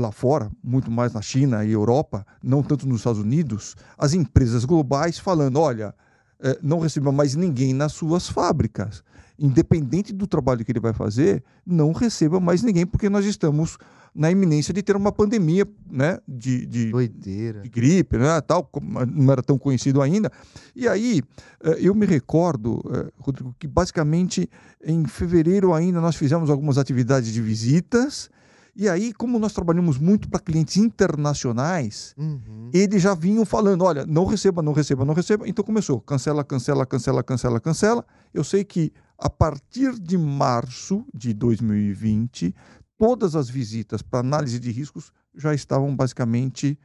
lá 0.00 0.10
fora, 0.10 0.50
muito 0.62 0.90
mais 0.90 1.12
na 1.12 1.22
China 1.22 1.64
e 1.64 1.72
Europa, 1.72 2.26
não 2.42 2.62
tanto 2.62 2.88
nos 2.88 2.98
Estados 2.98 3.20
Unidos, 3.20 3.76
as 3.96 4.14
empresas 4.14 4.64
globais 4.64 5.18
falando: 5.18 5.60
olha, 5.60 5.94
eh, 6.42 6.58
não 6.62 6.78
receba 6.78 7.12
mais 7.12 7.34
ninguém 7.34 7.74
nas 7.74 7.92
suas 7.92 8.28
fábricas. 8.28 9.02
Independente 9.38 10.12
do 10.12 10.26
trabalho 10.26 10.64
que 10.64 10.72
ele 10.72 10.80
vai 10.80 10.92
fazer, 10.92 11.42
não 11.64 11.92
receba 11.92 12.40
mais 12.40 12.62
ninguém, 12.62 12.86
porque 12.86 13.08
nós 13.08 13.24
estamos 13.24 13.78
na 14.14 14.30
iminência 14.30 14.74
de 14.74 14.82
ter 14.82 14.96
uma 14.96 15.12
pandemia 15.12 15.66
né, 15.88 16.18
de, 16.26 16.66
de, 16.66 16.92
de 17.08 17.68
gripe, 17.68 18.18
né, 18.18 18.40
tal, 18.40 18.64
como 18.64 19.04
não 19.06 19.32
era 19.32 19.42
tão 19.42 19.58
conhecido 19.58 20.02
ainda. 20.02 20.30
E 20.74 20.88
aí, 20.88 21.22
eh, 21.62 21.78
eu 21.80 21.94
me 21.94 22.06
recordo, 22.06 22.82
eh, 22.92 23.10
Rodrigo, 23.18 23.54
que 23.58 23.68
basicamente 23.68 24.48
em 24.84 25.04
fevereiro 25.06 25.72
ainda 25.72 26.00
nós 26.00 26.16
fizemos 26.16 26.50
algumas 26.50 26.76
atividades 26.76 27.32
de 27.32 27.40
visitas 27.40 28.30
E 28.80 28.88
aí, 28.88 29.12
como 29.12 29.38
nós 29.38 29.52
trabalhamos 29.52 29.98
muito 29.98 30.26
para 30.30 30.40
clientes 30.40 30.78
internacionais, 30.78 32.14
Uhum. 32.16 32.70
eles 32.72 33.02
já 33.02 33.14
vinham 33.14 33.44
falando: 33.44 33.84
olha, 33.84 34.06
não 34.06 34.24
receba, 34.24 34.62
não 34.62 34.72
receba, 34.72 35.04
não 35.04 35.12
receba. 35.12 35.46
Então 35.46 35.62
começou: 35.62 36.00
cancela, 36.00 36.42
cancela, 36.42 36.86
cancela, 36.86 37.22
cancela, 37.22 37.60
cancela. 37.60 38.06
Eu 38.32 38.42
sei 38.42 38.64
que 38.64 38.90
a 39.18 39.28
partir 39.28 39.98
de 39.98 40.16
março 40.16 41.04
de 41.14 41.34
2020, 41.34 42.54
todas 42.96 43.36
as 43.36 43.50
visitas 43.50 44.00
para 44.00 44.20
análise 44.20 44.58
de 44.58 44.70
riscos 44.70 45.12
já 45.36 45.52
estavam 45.52 45.94
basicamente, 45.94 46.78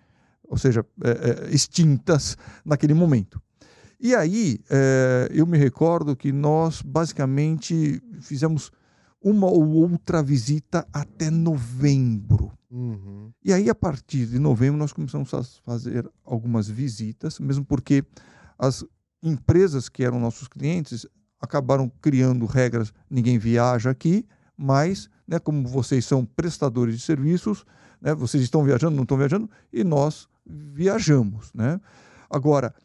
ou 0.44 0.58
seja, 0.58 0.86
é, 1.02 1.10
é, 1.48 1.56
extintas 1.56 2.36
naquele 2.66 2.94
momento. 2.94 3.42
E 4.02 4.14
aí, 4.14 4.60
é, 4.70 5.30
eu 5.32 5.48
me 5.48 5.58
recordo 5.58 6.14
que 6.14 6.34
nós 6.34 6.82
basicamente 6.82 8.02
fizemos 8.20 8.70
uma 9.26 9.48
ou 9.48 9.68
outra 9.72 10.22
visita 10.22 10.88
até 10.94 11.32
novembro. 11.32 12.52
Uhum. 12.70 13.32
E 13.44 13.52
aí, 13.52 13.72
a 13.72 13.74
partir 13.74 14.28
de 14.28 14.38
novembro, 14.38 14.78
nós 14.78 14.94
começamos 14.94 15.34
a 15.34 15.44
fazer 15.66 16.08
algumas 16.24 16.70
visitas, 16.70 17.40
mesmo 17.40 17.66
porque 17.66 18.04
as 18.60 18.86
empresas 19.24 19.90
que 19.90 20.04
eram 20.04 20.20
nossos 20.20 20.48
clientes 20.48 21.08
acabaram 21.42 21.92
criando 22.00 22.46
regras, 22.46 22.94
ninguém 23.10 23.40
viaja 23.40 23.90
aqui, 23.90 24.28
mas, 24.56 25.10
né, 25.28 25.40
como 25.40 25.68
vocês 25.68 26.06
são 26.06 26.24
prestadores 26.24 26.96
de 26.96 27.02
serviços, 27.02 27.66
né, 28.00 28.14
vocês 28.14 28.44
estão 28.44 28.64
viajando, 28.64 28.96
não 28.96 29.04
estão 29.04 29.18
viajando, 29.18 29.50
e 29.74 29.84
nós 29.84 30.28
viajamos. 30.46 31.52
Né? 31.52 31.82
Agora, 32.30 32.76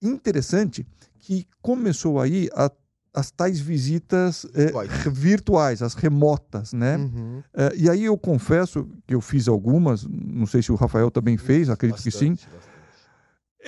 interessante 0.00 0.86
que 1.18 1.46
começou 1.60 2.18
aí 2.18 2.48
a- 2.54 2.72
as 3.16 3.30
tais 3.30 3.58
visitas 3.58 4.46
eh, 4.54 4.70
Virtuais. 5.10 5.80
as 5.82 5.94
remotas, 5.94 6.72
né? 6.74 6.96
Uhum. 6.98 7.42
É, 7.54 7.72
e 7.74 7.88
aí 7.88 8.04
eu 8.04 8.16
confesso 8.18 8.86
que 9.06 9.14
eu 9.14 9.20
fiz 9.22 9.48
algumas, 9.48 10.06
não 10.06 10.46
sei 10.46 10.62
se 10.62 10.70
o 10.70 10.74
Rafael 10.74 11.10
também 11.10 11.36
fez, 11.38 11.70
acredito 11.70 12.02
que 12.02 12.10
sim. 12.10 12.30
Bastante, 12.32 12.48
bastante. 12.54 12.76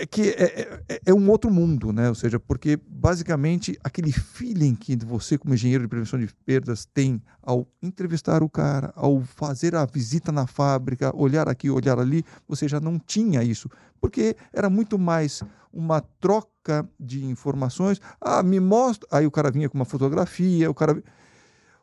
É 0.00 0.06
que 0.06 0.28
é, 0.28 0.80
é- 0.88 1.00
é 1.06 1.12
um 1.14 1.28
outro 1.28 1.50
mundo, 1.50 1.92
né? 1.92 2.08
Ou 2.08 2.14
seja, 2.14 2.38
porque 2.38 2.78
basicamente 2.88 3.76
aquele 3.82 4.12
feeling 4.12 4.76
que 4.76 4.94
você, 4.96 5.36
como 5.36 5.54
engenheiro 5.54 5.82
de 5.82 5.88
prevenção 5.88 6.20
de 6.20 6.28
perdas, 6.46 6.86
tem 6.94 7.20
ao 7.42 7.66
entrevistar 7.82 8.40
o 8.42 8.48
cara, 8.48 8.92
ao 8.94 9.20
fazer 9.22 9.74
a 9.74 9.84
visita 9.84 10.30
na 10.30 10.46
fábrica, 10.46 11.10
olhar 11.16 11.48
aqui, 11.48 11.68
olhar 11.68 11.98
ali, 11.98 12.22
você 12.46 12.68
já 12.68 12.78
não 12.78 12.96
tinha 12.96 13.42
isso. 13.42 13.68
Porque 14.00 14.36
era 14.52 14.70
muito 14.70 14.96
mais 14.98 15.42
uma 15.78 16.00
troca 16.20 16.88
de 16.98 17.24
informações. 17.24 18.00
Ah, 18.20 18.42
me 18.42 18.58
mostra. 18.58 19.08
Aí 19.12 19.26
o 19.26 19.30
cara 19.30 19.50
vinha 19.50 19.68
com 19.68 19.78
uma 19.78 19.84
fotografia, 19.84 20.68
o 20.70 20.74
cara. 20.74 21.00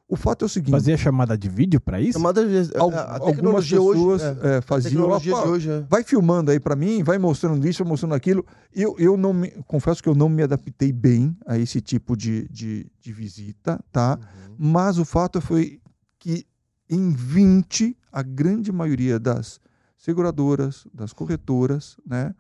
O 0.08 0.16
fato 0.16 0.44
é 0.44 0.46
o 0.46 0.50
seguinte. 0.50 0.72
Fazia 0.74 0.96
chamada 0.98 1.36
de 1.36 1.50
vídeo 1.50 1.80
pra 1.82 2.00
isso? 2.00 2.20
Chamada 2.20 2.46
de- 2.46 2.78
Al- 2.78 2.92
a 2.94 3.14
algumas 3.14 3.36
tecnologia 3.36 3.78
pessoas 3.80 4.22
hoje, 4.22 4.24
é, 4.44 4.48
é, 4.54 4.58
a 4.58 4.62
faziam. 4.62 4.92
tecnologia 4.92 5.34
"Opa, 5.34 5.44
de 5.46 5.50
hoje 5.50 5.70
é. 5.72 5.82
vai 5.90 6.04
filmando 6.04 6.52
aí 6.52 6.60
para 6.60 6.76
mim, 6.76 7.02
vai 7.02 7.18
mostrando 7.18 7.68
isso, 7.68 7.84
vai 7.84 7.90
mostrando 7.90 8.14
aquilo. 8.14 8.46
Eu, 8.72 8.96
eu 9.00 9.18
não 9.18 9.34
me, 9.34 9.50
confesso 9.66 10.04
que 10.04 10.10
eu 10.10 10.14
não 10.14 10.30
me 10.30 10.44
adaptei 10.44 10.92
bem 10.92 11.36
a 11.48 11.58
esse 11.58 11.82
tipo 11.82 12.16
de, 12.16 12.48
de, 12.50 12.86
de 13.02 13.12
visita, 13.14 13.84
tá? 13.92 14.20
Uhum. 14.50 14.56
Mas 14.60 15.00
o 15.00 15.06
fato 15.06 15.42
foi 15.42 15.80
que 16.20 16.46
em 16.88 17.10
20, 17.12 17.98
a 18.12 18.22
grande 18.22 18.72
maioria 18.72 19.18
das 19.20 19.60
seguradoras, 19.98 20.86
das 20.94 21.12
corretoras, 21.14 21.98
né, 22.06 22.36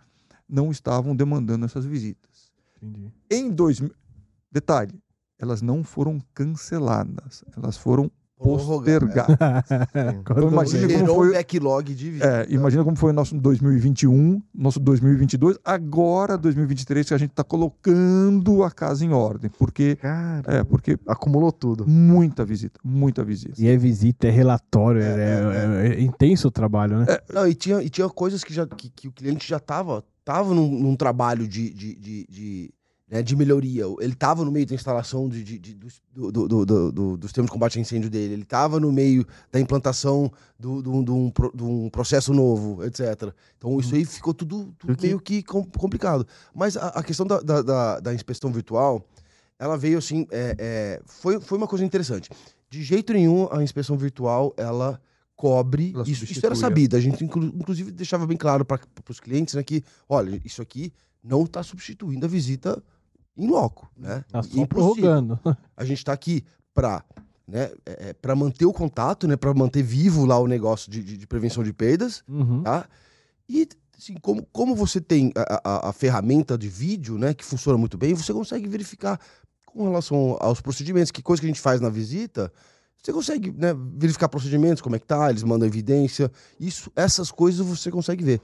não 0.48 0.72
estavam 0.72 1.16
demandando 1.16 1.66
essas 1.66 1.86
visitas. 1.86 2.52
Entendi. 2.82 3.12
Em 3.32 3.50
2000, 3.52 3.92
detalhe, 4.52 4.94
elas 5.40 5.62
não 5.62 5.84
foram 5.84 6.20
canceladas, 6.34 7.44
elas 7.58 7.78
foram 7.78 8.12
postergadas. 8.38 9.38
Imagine 10.52 10.88
veio- 10.88 11.00
como 11.06 11.14
foi- 11.16 11.30
um 11.30 11.34
backlog 11.34 11.94
de 11.94 12.12
vida. 12.12 12.26
É, 12.44 12.54
imagina 12.54 12.84
como 12.84 12.96
foi 12.98 13.12
o 13.12 13.14
nosso 13.14 13.36
2021, 13.40 14.42
nosso 14.54 14.80
2022, 14.80 15.58
agora 15.64 16.38
2023 16.38 17.08
que 17.08 17.14
a 17.14 17.18
gente 17.18 17.32
está 17.32 17.44
colocando 17.44 18.64
a 18.64 18.72
casa 18.72 19.06
em 19.06 19.14
ordem, 19.14 19.50
porque 19.58 19.96
Cara, 19.96 20.54
é 20.58 20.64
porque 20.64 20.98
acumulou 21.08 21.52
tudo. 21.52 21.88
muita 21.88 22.44
visita, 22.46 22.80
muita 22.84 23.24
visita. 23.24 23.54
E 23.62 23.68
é 23.68 23.78
visita, 23.78 24.28
é 24.28 24.32
relatório, 24.32 25.02
é, 25.02 25.88
é- 25.88 25.96
é 25.96 26.02
intenso 26.02 26.48
o 26.48 26.52
trabalho, 26.52 27.00
né? 27.00 27.06
Não, 27.34 27.48
e 27.48 27.56
tinha, 27.56 27.82
e 27.82 27.90
tinha 27.90 28.10
coisas 28.10 28.44
que, 28.44 28.54
já, 28.54 28.68
que, 28.68 28.90
que 28.90 29.08
o 29.08 29.12
cliente 29.12 29.48
já 29.48 29.58
estava 29.58 30.04
tava 30.26 30.54
num, 30.54 30.68
num 30.68 30.96
trabalho 30.96 31.48
de, 31.48 31.70
de, 31.70 31.96
de, 31.96 32.28
de, 32.28 32.74
né, 33.10 33.22
de 33.22 33.36
melhoria. 33.36 33.84
Ele 34.00 34.14
estava 34.14 34.44
no 34.44 34.52
meio 34.52 34.66
da 34.66 34.74
instalação 34.74 35.30
de, 35.30 35.44
de, 35.44 35.60
de- 35.60 35.76
dos- 35.76 36.02
do, 36.12 36.32
do, 36.32 36.48
do, 36.48 36.66
do, 36.66 36.92
do, 36.92 37.18
do 37.18 37.28
sistema 37.28 37.46
de 37.46 37.52
combate 37.52 37.78
a 37.78 37.82
incêndio 37.82 38.10
dele. 38.10 38.34
Ele 38.34 38.42
estava 38.42 38.80
no 38.80 38.92
meio 38.92 39.26
da 39.52 39.60
implantação 39.60 40.32
de 40.60 40.68
um, 40.68 41.32
um 41.62 41.90
processo 41.90 42.34
novo, 42.34 42.84
etc. 42.84 43.32
Então 43.58 43.80
isso 43.80 43.94
aí 43.96 44.04
ficou 44.04 44.34
tudo, 44.34 44.74
tudo 44.80 44.92
meio 45.04 45.20
que 45.20 45.44
com- 45.44 45.64
complicado. 45.64 46.26
Mas 46.54 46.76
a, 46.76 46.88
a 46.88 47.04
questão 47.04 47.26
da, 47.28 47.40
da, 47.40 47.62
da, 47.62 48.00
da 48.00 48.14
inspeção 48.14 48.52
virtual, 48.52 49.06
ela 49.60 49.78
veio 49.78 49.98
assim, 50.00 50.26
é, 50.32 50.56
é, 50.58 51.02
foi, 51.06 51.40
foi 51.40 51.58
uma 51.58 51.68
coisa 51.68 51.86
interessante. 51.86 52.30
De 52.70 52.82
jeito 52.82 53.14
nenhum, 53.14 53.48
a 53.52 53.64
inspeção 53.64 53.96
virtual, 53.96 54.54
ela 54.58 55.00
cobre 55.36 55.94
isso, 56.06 56.24
isso 56.26 56.46
era 56.46 56.56
é. 56.56 56.58
sabido. 56.58 56.96
A 56.96 57.00
gente, 57.00 57.24
inclu- 57.24 57.52
inclusive, 57.56 57.92
deixava 57.92 58.26
bem 58.26 58.38
claro 58.38 58.64
para 58.66 58.80
os 59.10 59.20
clientes 59.20 59.54
né, 59.56 59.64
que, 59.64 59.84
olha, 60.08 60.42
isso 60.46 60.62
aqui 60.62 60.94
não 61.24 61.44
está 61.44 61.62
substituindo 61.64 62.26
a 62.26 62.30
visita 62.30 62.82
em 63.38 63.48
loco, 63.48 63.92
né? 63.98 64.24
Tá 64.30 64.42
só 64.42 64.66
prorrogando. 64.66 65.38
A 65.76 65.84
gente 65.84 65.98
está 65.98 66.14
aqui 66.14 66.44
para 66.74 67.04
né, 67.48 67.70
é, 67.86 68.12
para 68.14 68.36
manter 68.36 68.66
o 68.66 68.74
contato, 68.74 69.28
né, 69.28 69.36
para 69.36 69.54
manter 69.54 69.84
vivo 69.84 70.26
lá 70.26 70.40
o 70.40 70.48
negócio 70.48 70.90
de, 70.90 71.04
de- 71.04 71.16
de 71.18 71.28
prevenção 71.28 71.64
de 71.64 71.72
perdas, 71.72 72.24
Uhum. 72.28 72.64
tá? 72.64 72.88
E 73.48 73.68
assim, 73.96 74.16
como, 74.16 74.44
como 74.52 74.74
você 74.76 75.00
tem 75.00 75.32
a, 75.36 75.62
a- 75.64 75.90
a 75.90 75.94
ferramenta 75.94 76.58
de 76.58 76.68
vídeo, 76.68 77.18
né, 77.20 77.34
que 77.36 77.46
funciona 77.46 77.78
muito 77.78 77.98
bem, 78.00 78.16
você 78.16 78.34
consegue 78.34 78.68
verificar 78.68 79.20
com 79.68 79.84
relação 79.84 80.38
aos 80.40 80.60
procedimentos, 80.60 81.12
que 81.12 81.22
coisa 81.22 81.40
que 81.40 81.46
a 81.46 81.50
gente 81.50 81.62
faz 81.62 81.80
na 81.80 81.90
visita, 81.90 82.52
você 83.06 83.14
consegue 83.14 83.52
né, 83.52 83.74
verificar 83.96 84.28
procedimentos, 84.28 84.82
como 84.82 84.96
é 84.96 85.00
que 85.00 85.06
tá, 85.06 85.30
eles 85.30 85.44
mandam 85.44 85.68
evidência, 85.68 86.32
isso, 86.60 86.92
essas 86.96 87.32
coisas 87.32 87.66
você 87.66 87.92
consegue 87.92 88.24
ver. 88.24 88.42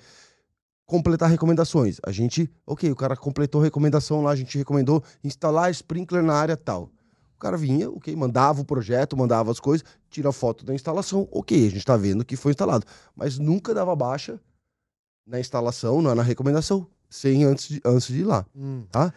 Completar 0.85 1.29
recomendações. 1.29 1.99
A 2.03 2.11
gente, 2.11 2.49
ok, 2.65 2.91
o 2.91 2.95
cara 2.95 3.15
completou 3.15 3.61
a 3.61 3.63
recomendação 3.63 4.21
lá, 4.21 4.31
a 4.31 4.35
gente 4.35 4.57
recomendou 4.57 5.01
instalar 5.23 5.71
sprinkler 5.71 6.21
na 6.21 6.33
área 6.33 6.57
tal. 6.57 6.89
O 7.35 7.39
cara 7.39 7.57
vinha, 7.57 7.89
ok, 7.89 8.15
mandava 8.15 8.61
o 8.61 8.65
projeto, 8.65 9.15
mandava 9.17 9.49
as 9.51 9.59
coisas, 9.59 9.85
tira 10.09 10.31
foto 10.31 10.63
da 10.65 10.75
instalação, 10.75 11.27
ok, 11.31 11.65
a 11.65 11.71
gente 11.71 11.85
tá 11.85 11.95
vendo 11.97 12.25
que 12.25 12.35
foi 12.35 12.51
instalado. 12.51 12.85
Mas 13.15 13.39
nunca 13.39 13.73
dava 13.73 13.95
baixa 13.95 14.39
na 15.25 15.39
instalação, 15.39 16.01
na, 16.01 16.13
na 16.13 16.21
recomendação, 16.23 16.85
sem 17.09 17.43
antes 17.45 17.67
de, 17.69 17.81
antes 17.85 18.07
de 18.07 18.19
ir 18.19 18.23
lá, 18.25 18.45
Hum. 18.55 18.83
tá? 18.91 19.13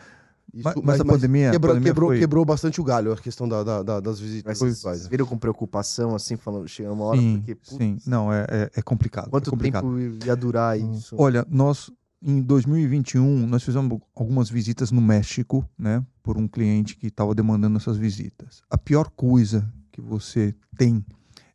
Isso- 0.55 0.63
Mas, 0.65 0.75
mas 0.85 1.01
a 1.01 1.05
pandemia, 1.05 1.49
a 1.49 1.53
quebrou, 1.53 1.73
pandemia 1.75 1.93
quebrou, 1.93 2.09
foi- 2.11 2.19
quebrou 2.21 2.45
bastante 2.45 2.81
o 2.81 2.85
galho 2.85 3.13
a 3.13 3.17
questão 3.17 3.49
da, 3.49 3.63
da- 3.65 3.83
da- 3.83 4.01
das 4.01 4.21
visitas 4.21 4.59
virtuais. 4.61 4.81
vocês 4.81 5.03
né? 5.05 5.11
viram 5.11 5.27
com 5.27 5.37
preocupação, 5.37 6.15
assim, 6.15 6.37
falando, 6.37 6.69
chega 6.69 6.93
uma 6.93 7.05
hora, 7.07 7.19
sim, 7.21 7.39
porque, 7.39 7.55
putz, 7.57 7.77
sim, 7.77 7.99
não 8.07 8.33
é, 8.33 8.47
é, 8.49 8.71
é 8.77 8.83
complicado. 8.83 9.31
quanto 9.31 9.49
é 9.49 9.51
complicado. 9.51 9.83
tempo 9.85 10.25
ia 10.27 10.37
durar 10.37 10.79
isso? 10.79 11.17
Olha, 11.19 11.45
nós 11.51 11.91
em 12.23 12.41
2021 12.41 13.47
nós 13.47 13.63
fizemos 13.63 14.01
algumas 14.17 14.49
visitas 14.49 14.91
no 14.91 15.01
México, 15.01 15.69
né, 15.79 16.03
por 16.23 16.39
um 16.39 16.49
cliente 16.49 16.97
que 16.97 17.09
estava 17.09 17.35
demandando 17.35 17.77
essas 17.77 17.97
visitas. 17.99 18.63
A 18.71 18.79
pior 18.79 19.11
coisa 19.15 19.71
que 19.93 20.01
você 20.01 20.55
tem 20.79 21.05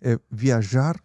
é 0.02 0.20
viajar. 0.32 0.96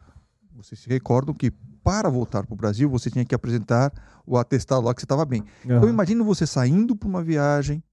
Vocês 0.54 0.80
se 0.80 0.88
recordam 0.88 1.34
que 1.34 1.52
para 1.84 2.08
voltar 2.08 2.44
para 2.44 2.54
o 2.54 2.56
Brasil 2.56 2.88
você 2.88 3.10
tinha 3.10 3.24
que 3.24 3.34
apresentar 3.34 3.92
o 4.26 4.38
atestado 4.38 4.86
lá 4.86 4.94
que 4.94 5.00
você 5.00 5.04
estava 5.04 5.24
bem. 5.24 5.44
Então 5.64 5.76
Aham. 5.76 5.90
imagina 5.90 6.24
você 6.24 6.46
saindo 6.46 6.96
para 6.96 7.08
uma 7.08 7.22
viagem 7.22 7.84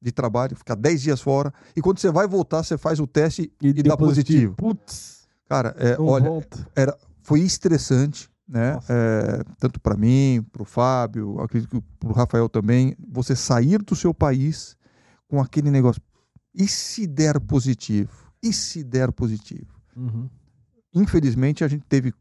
de 0.00 0.12
trabalho, 0.12 0.54
ficar 0.54 0.76
10 0.76 1.02
dias 1.02 1.20
fora 1.20 1.52
e 1.74 1.80
quando 1.80 1.98
você 1.98 2.10
vai 2.10 2.28
voltar 2.28 2.62
você 2.62 2.76
faz 2.76 3.00
o 3.00 3.06
teste 3.06 3.50
e, 3.60 3.72
dá 3.72 3.82
deu 3.82 3.96
positivo. 3.96 4.54
Putz, 4.54 5.26
Cara, 5.48 5.74
é, 5.78 5.96
olha, 5.98 6.28
volta. 6.28 6.68
foi 7.22 7.40
estressante, 7.40 8.28
né? 8.46 8.78
É, 8.88 9.42
tanto 9.58 9.80
para 9.80 9.96
mim, 9.96 10.44
para 10.52 10.62
o 10.62 10.64
Fábio, 10.64 11.40
acredito 11.40 11.70
que 11.70 11.80
para 11.98 12.10
o 12.10 12.12
Rafael 12.12 12.48
também, 12.50 12.94
você 13.08 13.34
sair 13.34 13.78
do 13.82 13.96
seu 13.96 14.12
país 14.12 14.76
com 15.26 15.40
aquele 15.40 15.70
negócio. 15.70 16.02
E 16.54 16.68
se 16.68 17.06
der 17.06 17.40
positivo? 17.40 18.10
E 18.42 18.52
se 18.52 18.84
der 18.84 19.10
positivo? 19.10 19.80
Uhum. 19.96 20.28
Infelizmente, 20.94 21.64
a 21.64 21.68
gente 21.68 21.84
teve 21.88 22.12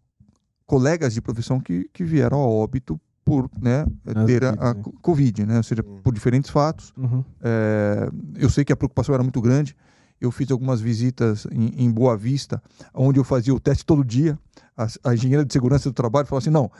colegas 0.68 1.14
de 1.14 1.22
profissão 1.22 1.60
que, 1.60 1.90
que 1.94 2.04
vieram 2.04 2.40
a 2.40 2.46
óbito 2.46 3.00
por 3.24 3.50
né, 3.60 3.86
ter 4.26 4.46
a, 4.46 4.50
a 4.50 4.74
vidas, 4.74 4.86
né? 4.86 4.94
Covid, 5.02 5.46
né? 5.46 5.58
Ou 5.58 5.64
seja, 5.64 5.84
por 5.84 6.14
diferentes 6.14 6.50
fatos. 6.50 6.94
Uhum. 6.96 7.24
É, 7.42 8.10
eu 8.36 8.50
sei 8.50 8.64
que 8.64 8.72
a 8.72 8.76
preocupação 8.76 9.16
era 9.16 9.24
muito 9.24 9.42
grande. 9.42 9.76
Eu 10.20 10.32
fiz 10.32 10.50
algumas 10.52 10.80
visitas 10.80 11.46
em, 11.52 11.86
em 11.86 11.92
Boa 11.92 12.16
Vista, 12.16 12.62
onde 12.94 13.20
eu 13.20 13.24
fazia 13.24 13.54
o 13.54 13.60
teste 13.60 13.86
todo 13.86 14.04
dia. 14.04 14.38
A, 14.78 14.88
a 15.10 15.14
engenheira 15.14 15.44
de 15.44 15.52
segurança 15.52 15.90
do 15.90 15.94
trabalho 15.94 16.26
falou 16.28 16.40
assim: 16.40 16.50
não, 16.50 16.72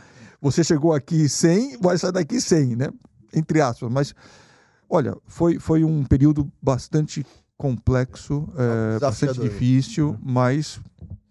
você 0.42 0.64
chegou 0.64 0.94
aqui 0.94 1.28
100, 1.28 1.80
vai 1.82 1.98
sair 1.98 2.12
daqui 2.12 2.40
100, 2.40 2.76
né? 2.76 2.90
Entre 3.34 3.60
aspas. 3.62 3.92
Mas, 3.92 4.16
olha, 4.90 5.16
foi, 5.26 5.60
foi 5.60 5.84
um 5.84 6.04
período 6.04 6.50
bastante 6.62 7.26
complexo, 7.58 8.48
é, 8.56 9.00
bastante 9.00 9.40
difícil, 9.40 10.18
mas 10.24 10.80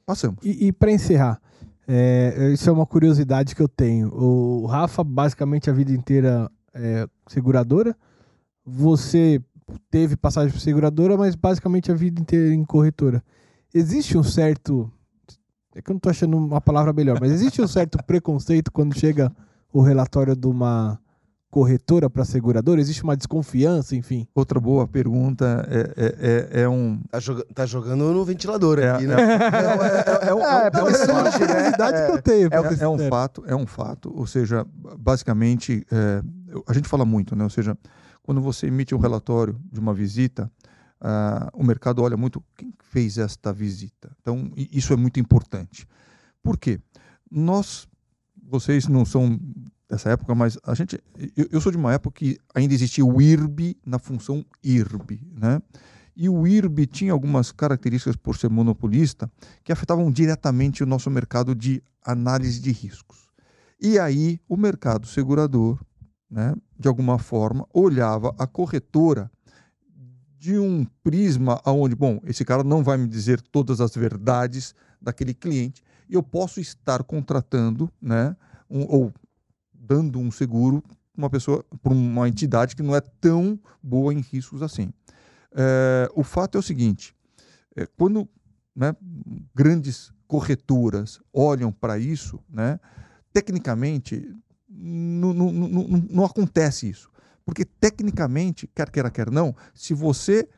passamos. 0.05 0.39
E, 0.43 0.67
e 0.67 0.73
para 0.73 0.91
encerrar, 0.91 1.41
É, 1.89 2.51
isso 2.53 2.69
é 2.69 2.73
uma 2.73 2.87
curiosidade 2.87 3.55
que 3.55 3.63
eu 3.63 3.69
tenho. 3.69 4.09
O 4.13 4.67
Rafa, 4.67 5.05
basicamente, 5.05 5.71
a 5.71 5.73
vida 5.73 5.93
inteira 5.93 6.51
é 6.75 7.07
seguradora. 7.29 7.97
Você 8.65 9.41
teve 9.91 10.17
passagem 10.17 10.53
por 10.53 10.61
seguradora, 10.61 11.17
mas 11.17 11.35
basicamente 11.35 11.91
a 11.91 11.95
vida 11.95 12.21
inteira 12.21 12.55
em 12.55 12.65
corretora. 12.65 13.23
Existe 13.73 14.19
um 14.19 14.23
certo. 14.23 14.91
É 15.75 15.83
que 15.83 15.91
eu 15.91 15.95
não 15.95 16.01
tô 16.01 16.09
achando 16.09 16.37
uma 16.37 16.61
palavra 16.61 16.93
melhor, 16.93 17.19
mas 17.21 17.31
existe 17.31 17.61
um 17.61 17.69
certo 17.69 17.99
preconceito 18.05 18.73
quando 18.73 18.99
chega 18.99 19.31
o 19.73 19.83
relatório 19.83 20.35
de 20.35 20.47
uma 20.47 20.99
corretora 21.57 22.11
para 22.11 22.23
seguradora? 22.23 22.83
Existe 22.83 23.03
uma 23.03 23.17
desconfiança, 23.17 23.97
enfim? 23.97 24.29
Outra 24.35 24.61
boa 24.61 24.87
pergunta 24.87 25.67
é, 25.71 25.81
é, 25.97 26.59
é, 26.59 26.63
é 26.65 26.69
um. 26.69 27.01
Tá, 27.11 27.19
joga 27.19 27.47
tá, 27.55 27.65
jogando 27.65 28.13
no 28.13 28.25
ventilador 28.27 28.79
é, 28.79 28.91
aqui, 28.91 29.07
né? 29.07 29.15
É, 29.15 30.27
é, 30.27 30.29
é, 30.29 30.35
uma 30.37 31.33
curiosidade 31.33 32.07
que 32.07 32.13
eu 32.13 32.23
tenho. 32.23 32.51
É, 32.53 32.87
um 32.87 33.09
fato, 33.09 33.43
é 33.47 33.57
um 33.57 33.67
fato. 33.67 34.13
Ou 34.15 34.27
seja, 34.27 34.67
basicamente, 34.99 35.87
a 36.67 36.75
gente 36.75 36.91
fala 36.91 37.07
muito, 37.07 37.35
né? 37.35 37.45
Ou 37.45 37.49
seja, 37.49 37.75
quando 38.23 38.43
você 38.43 38.67
emite 38.67 38.95
um 38.95 38.99
relatório 38.99 39.59
de 39.73 39.81
uma 39.81 39.95
visita, 39.95 40.53
uh, 41.01 41.49
o 41.55 41.65
mercado 41.65 42.03
olha 42.03 42.19
muito 42.19 42.45
quem 42.55 42.71
fez 42.91 43.17
esta 43.17 43.51
visita. 43.51 44.15
Então, 44.21 44.51
isso 44.55 44.93
é 44.93 44.97
muito 44.97 45.19
importante. 45.19 45.89
Por 46.43 46.59
quê? 46.59 46.79
Nós, 47.31 47.89
vocês 48.47 48.87
não 48.89 49.07
são 49.07 49.41
dessa 49.89 50.11
época, 50.11 50.35
mas 50.35 50.59
a 50.65 50.75
gente, 50.75 51.01
eu, 51.37 51.49
eu 51.51 51.61
sou 51.61 51.71
de 51.71 51.79
uma 51.79 51.93
época 51.93 52.19
que 52.19 52.39
ainda 52.55 52.75
existia 52.75 53.05
o 53.05 53.21
IRB 53.21 53.77
na 53.85 53.99
função 53.99 54.45
IRB, 54.63 55.21
né? 55.33 55.61
E 56.17 56.29
o 56.29 56.47
IRB 56.47 56.87
tinha 56.87 57.13
algumas 57.13 57.53
características 57.53 58.17
por 58.17 58.37
ser 58.37 58.49
monopolista 58.49 59.31
que 59.63 59.71
afetavam 59.71 60.11
diretamente 60.11 60.83
o 60.83 60.87
nosso 60.87 61.11
mercado 61.11 61.55
de 61.55 61.83
análise 62.03 62.59
de 62.59 62.73
riscos. 62.73 63.29
E 63.79 63.99
aí 63.99 64.41
o 64.49 64.57
mercado 64.57 65.07
segurador, 65.07 65.79
né, 66.31 66.55
de 66.79 66.89
alguma 66.89 67.19
forma, 67.19 67.67
olhava 67.73 68.35
a 68.39 68.47
corretora 68.47 69.31
de 70.39 70.59
um 70.59 70.87
prisma 71.03 71.61
aonde, 71.65 71.95
bom, 71.95 72.19
esse 72.25 72.45
cara 72.45 72.65
não 72.65 72.83
vai 72.83 72.97
me 72.97 73.07
dizer 73.07 73.41
todas 73.43 73.81
as 73.81 73.95
verdades 73.95 74.75
daquele 75.01 75.35
cliente 75.35 75.83
e 76.09 76.15
eu 76.15 76.23
posso 76.23 76.61
estar 76.61 77.03
contratando, 77.03 77.91
né, 78.01 78.35
um, 78.71 78.87
ou 78.89 79.13
dando 79.87 80.19
um 80.19 80.31
seguro 80.31 80.83
para 80.83 81.23
uma 81.23 81.31
pessoa, 81.31 81.65
para 81.83 81.93
uma 81.93 82.29
entidade 82.29 82.77
que 82.77 82.83
não 82.83 82.95
é 82.95 83.01
tão 83.01 83.59
boa 83.83 84.13
em 84.13 84.21
riscos 84.21 84.63
assim. 84.63 84.93
É, 85.53 86.11
o 86.15 86.23
fato 86.23 86.57
é 86.57 86.59
o 86.59 86.63
seguinte: 86.63 87.15
é, 87.75 87.87
quando 87.97 88.29
né, 88.75 88.95
grandes 89.55 90.13
corretoras 90.27 91.21
olham 91.33 91.73
para 91.73 91.99
isso, 91.99 92.39
né, 92.49 92.79
tecnicamente 93.33 94.35
não, 94.69 95.33
não, 95.33 96.25
acontece 96.25 96.89
isso. 96.89 97.11
Porque 97.45 97.65
tecnicamente, 97.65 98.67
quer 98.75 98.91
queira, 98.91 99.11
quer 99.11 99.31
não, 99.31 99.55
se 99.73 99.95
você 99.95 100.49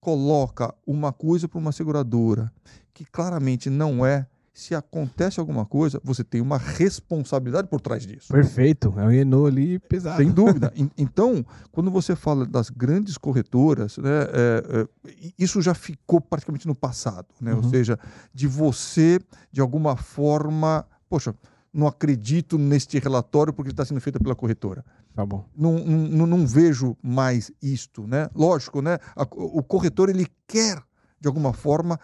coloca 0.00 0.74
uma 0.86 1.12
coisa 1.12 1.46
para 1.46 1.58
uma 1.58 1.72
seguradora 1.72 2.50
que 2.94 3.04
claramente 3.04 3.68
não 3.68 4.04
é 4.04 4.26
se 4.58 4.74
acontece 4.74 5.38
alguma 5.38 5.64
coisa, 5.64 6.00
você 6.02 6.24
tem 6.24 6.40
uma 6.40 6.58
responsabilidade 6.58 7.68
por 7.68 7.80
trás 7.80 8.04
disso. 8.04 8.32
Perfeito, 8.32 8.92
é 8.96 9.04
um 9.04 9.08
Renault 9.08 9.46
ali 9.46 9.78
pesado. 9.78 10.16
Sem 10.16 10.32
dúvida. 10.32 10.72
então, 10.98 11.46
quando 11.70 11.92
você 11.92 12.16
fala 12.16 12.44
das 12.44 12.68
grandes 12.68 13.16
corretoras, 13.16 13.98
né, 13.98 14.10
é, 14.32 14.64
é, 14.80 15.32
isso 15.38 15.62
já 15.62 15.74
ficou 15.74 16.20
praticamente 16.20 16.66
no 16.66 16.74
passado, 16.74 17.28
né? 17.40 17.52
Uhum. 17.52 17.58
Ou 17.58 17.70
seja, 17.70 17.96
de 18.34 18.48
você, 18.48 19.20
de 19.52 19.60
alguma 19.60 19.96
forma, 19.96 20.84
poxa, 21.08 21.32
não 21.72 21.86
acredito 21.86 22.58
neste 22.58 22.98
relatório 22.98 23.52
porque 23.52 23.70
está 23.70 23.84
sendo 23.84 24.00
feito 24.00 24.18
pela 24.18 24.34
corretora. 24.34 24.84
Tá 25.14 25.24
bom. 25.24 25.48
Não, 25.56 25.78
não, 25.78 26.26
não 26.26 26.44
vejo 26.44 26.96
mais 27.00 27.52
isto, 27.62 28.08
né? 28.08 28.28
Lógico, 28.34 28.82
né? 28.82 28.98
o 29.30 29.62
corretor 29.62 30.08
ele 30.08 30.26
quer 30.48 30.82
de 31.20 31.28
alguma 31.28 31.52
forma 31.52 31.98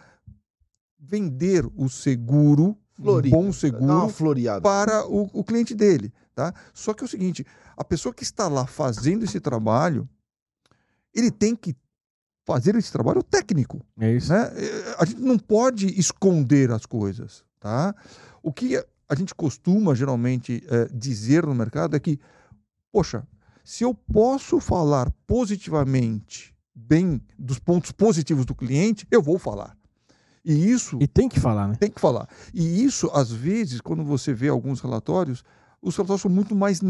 vender 1.06 1.66
o 1.76 1.88
seguro, 1.88 2.76
Florida, 2.94 3.36
um 3.36 3.42
bom 3.42 3.52
seguro, 3.52 4.08
para 4.62 5.06
o, 5.06 5.30
o, 5.32 5.44
cliente 5.44 5.74
dele. 5.74 6.12
Tá? 6.34 6.52
Só 6.72 6.94
que 6.94 7.02
é 7.02 7.06
o 7.06 7.08
seguinte: 7.08 7.46
a 7.76 7.84
pessoa 7.84 8.14
que 8.14 8.22
está 8.22 8.48
lá 8.48 8.66
fazendo 8.66 9.24
esse 9.24 9.40
trabalho, 9.40 10.08
ele 11.12 11.30
tem 11.30 11.54
que 11.54 11.76
fazer 12.44 12.74
esse 12.76 12.92
trabalho 12.92 13.22
técnico. 13.22 13.84
É 13.98 14.12
isso. 14.12 14.32
Né? 14.32 14.52
É, 14.56 14.96
a 14.98 15.04
gente 15.04 15.20
não 15.20 15.38
pode 15.38 15.98
esconder 15.98 16.70
as 16.70 16.86
coisas. 16.86 17.44
Tá? 17.58 17.94
O 18.42 18.52
que 18.52 18.76
a 19.08 19.14
gente 19.14 19.34
costuma 19.34 19.94
geralmente 19.94 20.62
é, 20.68 20.88
dizer 20.92 21.46
no 21.46 21.54
mercado 21.54 21.96
é 21.96 22.00
que, 22.00 22.18
poxa, 22.92 23.26
se 23.64 23.82
eu 23.82 23.94
posso 23.94 24.60
falar 24.60 25.10
positivamente 25.26 26.54
bem 26.74 27.20
dos 27.38 27.58
pontos 27.58 27.92
positivos 27.92 28.44
do 28.44 28.54
cliente, 28.54 29.06
eu 29.10 29.22
vou 29.22 29.38
falar. 29.38 29.76
E 30.44 30.70
isso. 30.70 30.98
E 31.00 31.06
tem 31.06 31.28
que 31.28 31.40
falar, 31.40 31.68
né? 31.68 31.74
Tem 31.74 31.90
que 31.90 32.00
falar. 32.00 32.28
E 32.52 32.84
isso, 32.84 33.10
às 33.14 33.32
vezes, 33.32 33.80
quando 33.80 34.04
você 34.04 34.34
vê 34.34 34.48
alguns 34.48 34.80
relatórios, 34.80 35.42
os 35.80 35.96
relatórios 35.96 36.22
são 36.22 36.30
muito 36.30 36.54
mais. 36.54 36.80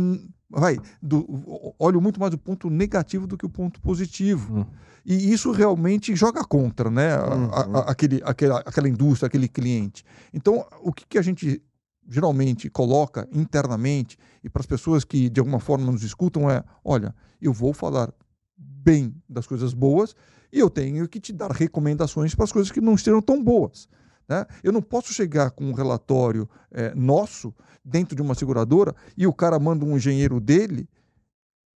Vai, 0.50 0.78
do, 1.02 1.74
olham 1.78 2.00
muito 2.00 2.18
mais 2.18 2.32
o 2.34 2.38
ponto 2.38 2.68
negativo 2.70 3.26
do 3.26 3.36
que 3.36 3.46
o 3.46 3.50
ponto 3.50 3.80
positivo. 3.80 4.60
Hum. 4.60 4.66
E 5.04 5.32
isso 5.32 5.52
realmente 5.52 6.16
joga 6.16 6.42
contra, 6.44 6.90
né? 6.90 7.16
Uhum. 7.18 7.50
A, 7.52 7.60
a, 7.60 7.90
aquele, 7.90 8.22
aquela, 8.24 8.60
aquela 8.60 8.88
indústria, 8.88 9.26
aquele 9.26 9.48
cliente. 9.48 10.04
Então, 10.32 10.64
o 10.82 10.92
que, 10.92 11.04
que 11.06 11.18
a 11.18 11.22
gente 11.22 11.62
geralmente 12.08 12.68
coloca 12.68 13.26
internamente 13.32 14.18
e 14.42 14.48
para 14.48 14.60
as 14.60 14.66
pessoas 14.66 15.04
que 15.04 15.28
de 15.28 15.40
alguma 15.40 15.60
forma 15.60 15.90
nos 15.90 16.02
escutam 16.02 16.50
é: 16.50 16.62
olha, 16.84 17.14
eu 17.40 17.52
vou 17.52 17.72
falar 17.72 18.12
bem 18.56 19.14
das 19.28 19.46
coisas 19.46 19.74
boas 19.74 20.14
e 20.52 20.58
eu 20.58 20.70
tenho 20.70 21.08
que 21.08 21.18
te 21.18 21.32
dar 21.32 21.50
recomendações 21.50 22.34
para 22.34 22.44
as 22.44 22.52
coisas 22.52 22.70
que 22.70 22.80
não 22.80 22.94
estejam 22.94 23.20
tão 23.20 23.42
boas. 23.42 23.88
Né? 24.28 24.46
Eu 24.62 24.72
não 24.72 24.80
posso 24.80 25.12
chegar 25.12 25.50
com 25.50 25.64
um 25.64 25.72
relatório 25.72 26.48
é, 26.70 26.94
nosso 26.94 27.52
dentro 27.84 28.14
de 28.14 28.22
uma 28.22 28.34
seguradora 28.34 28.94
e 29.16 29.26
o 29.26 29.32
cara 29.32 29.58
manda 29.58 29.84
um 29.84 29.96
engenheiro 29.96 30.40
dele 30.40 30.88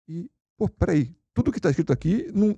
e, 0.08 0.30
pô, 0.58 0.68
peraí, 0.68 1.16
tudo 1.34 1.52
que 1.52 1.58
está 1.58 1.70
escrito 1.70 1.92
aqui, 1.92 2.30
não... 2.34 2.56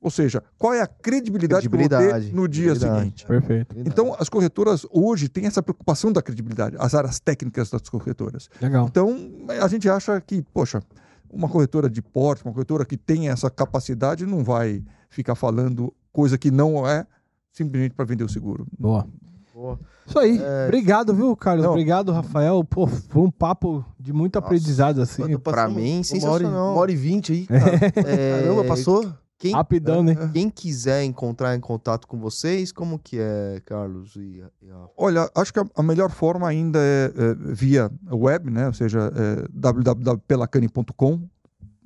ou 0.00 0.10
seja, 0.10 0.42
qual 0.58 0.74
é 0.74 0.82
a 0.82 0.86
credibilidade, 0.86 1.68
credibilidade 1.68 2.34
no 2.34 2.46
dia 2.46 2.74
seguinte? 2.74 3.24
Perfeito. 3.24 3.74
Então, 3.78 4.14
as 4.18 4.28
corretoras 4.28 4.86
hoje 4.90 5.28
têm 5.28 5.46
essa 5.46 5.62
preocupação 5.62 6.12
da 6.12 6.20
credibilidade, 6.20 6.76
as 6.78 6.94
áreas 6.94 7.18
técnicas 7.18 7.70
das 7.70 7.88
corretoras. 7.88 8.50
Legal. 8.60 8.86
Então, 8.86 9.46
a 9.48 9.68
gente 9.68 9.88
acha 9.88 10.20
que, 10.20 10.42
poxa, 10.52 10.82
uma 11.30 11.48
corretora 11.48 11.88
de 11.88 12.02
porte, 12.02 12.44
uma 12.44 12.52
corretora 12.52 12.84
que 12.84 12.96
tem 12.96 13.28
essa 13.28 13.48
capacidade, 13.48 14.26
não 14.26 14.42
vai 14.42 14.82
ficar 15.08 15.34
falando 15.34 15.92
coisa 16.12 16.36
que 16.36 16.50
não 16.50 16.86
é 16.86 17.06
simplesmente 17.52 17.94
para 17.94 18.04
vender 18.04 18.24
o 18.24 18.28
seguro. 18.28 18.66
Boa. 18.78 19.06
Boa. 19.54 19.78
Isso 20.06 20.18
aí. 20.18 20.38
É... 20.38 20.66
Obrigado, 20.66 21.14
viu, 21.14 21.36
Carlos? 21.36 21.64
Não. 21.64 21.72
Obrigado, 21.72 22.12
Rafael. 22.12 22.64
Pô, 22.64 22.86
foi 22.86 23.22
um 23.22 23.30
papo 23.30 23.84
de 23.98 24.12
muito 24.12 24.36
Nossa. 24.36 24.46
aprendizado, 24.46 25.00
assim. 25.00 25.38
Para 25.38 25.68
mim, 25.68 26.02
sensacional. 26.02 26.72
Uma 26.72 26.80
hora 26.80 26.90
e 26.90 26.96
vinte 26.96 27.32
aí. 27.32 27.46
É... 27.96 28.40
Caramba, 28.40 28.64
passou? 28.64 29.12
Quem, 29.40 29.52
Rapidão, 29.52 30.02
né? 30.02 30.14
Quem 30.34 30.50
quiser 30.50 31.02
entrar 31.02 31.56
em 31.56 31.60
contato 31.60 32.06
com 32.06 32.18
vocês, 32.18 32.70
como 32.70 32.98
que 32.98 33.18
é, 33.18 33.62
Carlos? 33.64 34.14
E, 34.14 34.44
e 34.62 34.70
a... 34.70 34.86
Olha, 34.94 35.30
acho 35.34 35.50
que 35.50 35.58
a, 35.58 35.64
a, 35.76 35.82
melhor 35.82 36.10
forma 36.10 36.46
ainda 36.46 36.78
é, 36.78 37.06
é, 37.06 37.34
via 37.54 37.90
web, 38.12 38.50
né? 38.50 38.66
Ou 38.66 38.74
seja, 38.74 39.10
é 39.16 39.46
www.pelacane.com 39.50 41.26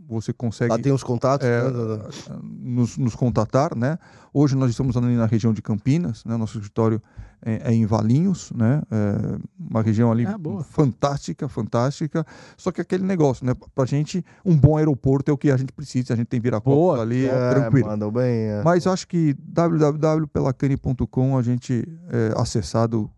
você 0.08 0.32
consegue. 0.32 0.70
Lá 0.70 0.78
tem 0.78 0.92
os 0.92 1.02
contatos? 1.02 1.46
É, 1.46 1.62
né? 1.70 1.98
nos, 2.42 2.96
nos, 2.96 3.14
contatar, 3.14 3.76
né? 3.76 3.98
Hoje 4.32 4.56
nós 4.56 4.70
estamos 4.70 4.96
ali 4.96 5.16
na 5.16 5.26
região 5.26 5.52
de 5.52 5.62
Campinas, 5.62 6.24
né? 6.24 6.36
Nosso 6.36 6.58
escritório 6.58 7.02
é, 7.44 7.70
é 7.70 7.74
em 7.74 7.84
Valinhos, 7.86 8.50
né? 8.52 8.82
É 8.90 9.38
uma 9.58 9.82
região 9.82 10.10
ali 10.10 10.26
ah, 10.26 10.38
fantástica, 10.64 11.48
fantástica. 11.48 12.26
Só 12.56 12.72
que 12.72 12.80
aquele 12.80 13.04
negócio, 13.04 13.44
né? 13.46 13.52
Pra 13.74 13.84
gente, 13.84 14.24
um 14.44 14.56
bom 14.56 14.76
aeroporto 14.76 15.30
é 15.30 15.34
o 15.34 15.38
que 15.38 15.50
a 15.50 15.56
gente 15.56 15.72
precisa. 15.72 16.14
A 16.14 16.16
gente 16.16 16.26
tem 16.28 16.40
Viracopos 16.40 17.00
ali, 17.00 17.26
é, 17.26 17.50
tranquilo. 17.50 17.88
Mandou 17.88 18.10
bem. 18.10 18.46
É. 18.46 18.62
Mas 18.64 18.86
acho 18.86 19.06
que 19.06 19.34
www.pelacane.com 19.40 21.36
a 21.36 21.42
gente 21.42 21.86
é 22.10 22.32
acessado 22.36 23.10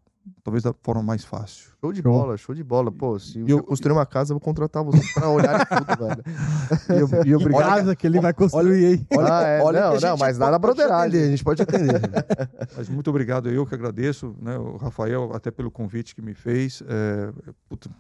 talvez 0.47 0.63
da 0.63 0.73
forma 0.81 1.03
mais 1.03 1.25
fácil. 1.25 1.73
Show 1.81 1.93
de 1.93 2.03
show. 2.03 2.13
bola, 2.13 2.37
show 2.37 2.55
de 2.55 2.63
bola. 2.63 2.93
Pô, 2.93 3.19
se 3.19 3.41
eu, 3.41 3.59
eu 3.59 3.65
construir 3.65 3.91
uma 3.95 4.07
casa, 4.07 4.33
eu 4.33 4.37
vou 4.37 4.41
contratar 4.41 4.85
você 4.85 5.03
pra 5.13 5.29
olhar 5.29 5.67
tudo, 5.67 6.07
velho. 6.07 6.23
E, 6.89 7.01
eu, 7.01 7.25
e 7.25 7.35
obrigado. 7.35 7.65
casa 7.65 7.97
que 7.97 8.07
ele 8.07 8.21
vai 8.21 8.33
construir, 8.33 8.85
hein? 8.93 9.07
Olha, 9.17 9.35
ah, 9.35 9.43
é, 9.43 9.61
olha 9.61 9.91
não, 9.91 10.01
não, 10.01 10.17
mas 10.17 10.39
nada 10.39 10.57
broderagem. 10.57 11.21
A 11.21 11.31
gente 11.31 11.43
pode 11.43 11.61
atender. 11.61 12.01
mas 12.77 12.89
muito 12.89 13.11
obrigado, 13.11 13.51
eu 13.51 13.67
que 13.67 13.75
agradeço, 13.75 14.37
né, 14.41 14.57
o 14.57 14.77
Rafael, 14.77 15.33
até 15.35 15.51
pelo 15.51 15.69
convite 15.69 16.15
que 16.15 16.23
me 16.23 16.33
fez. 16.33 16.81
É, 16.87 17.33
puta, 17.69 17.91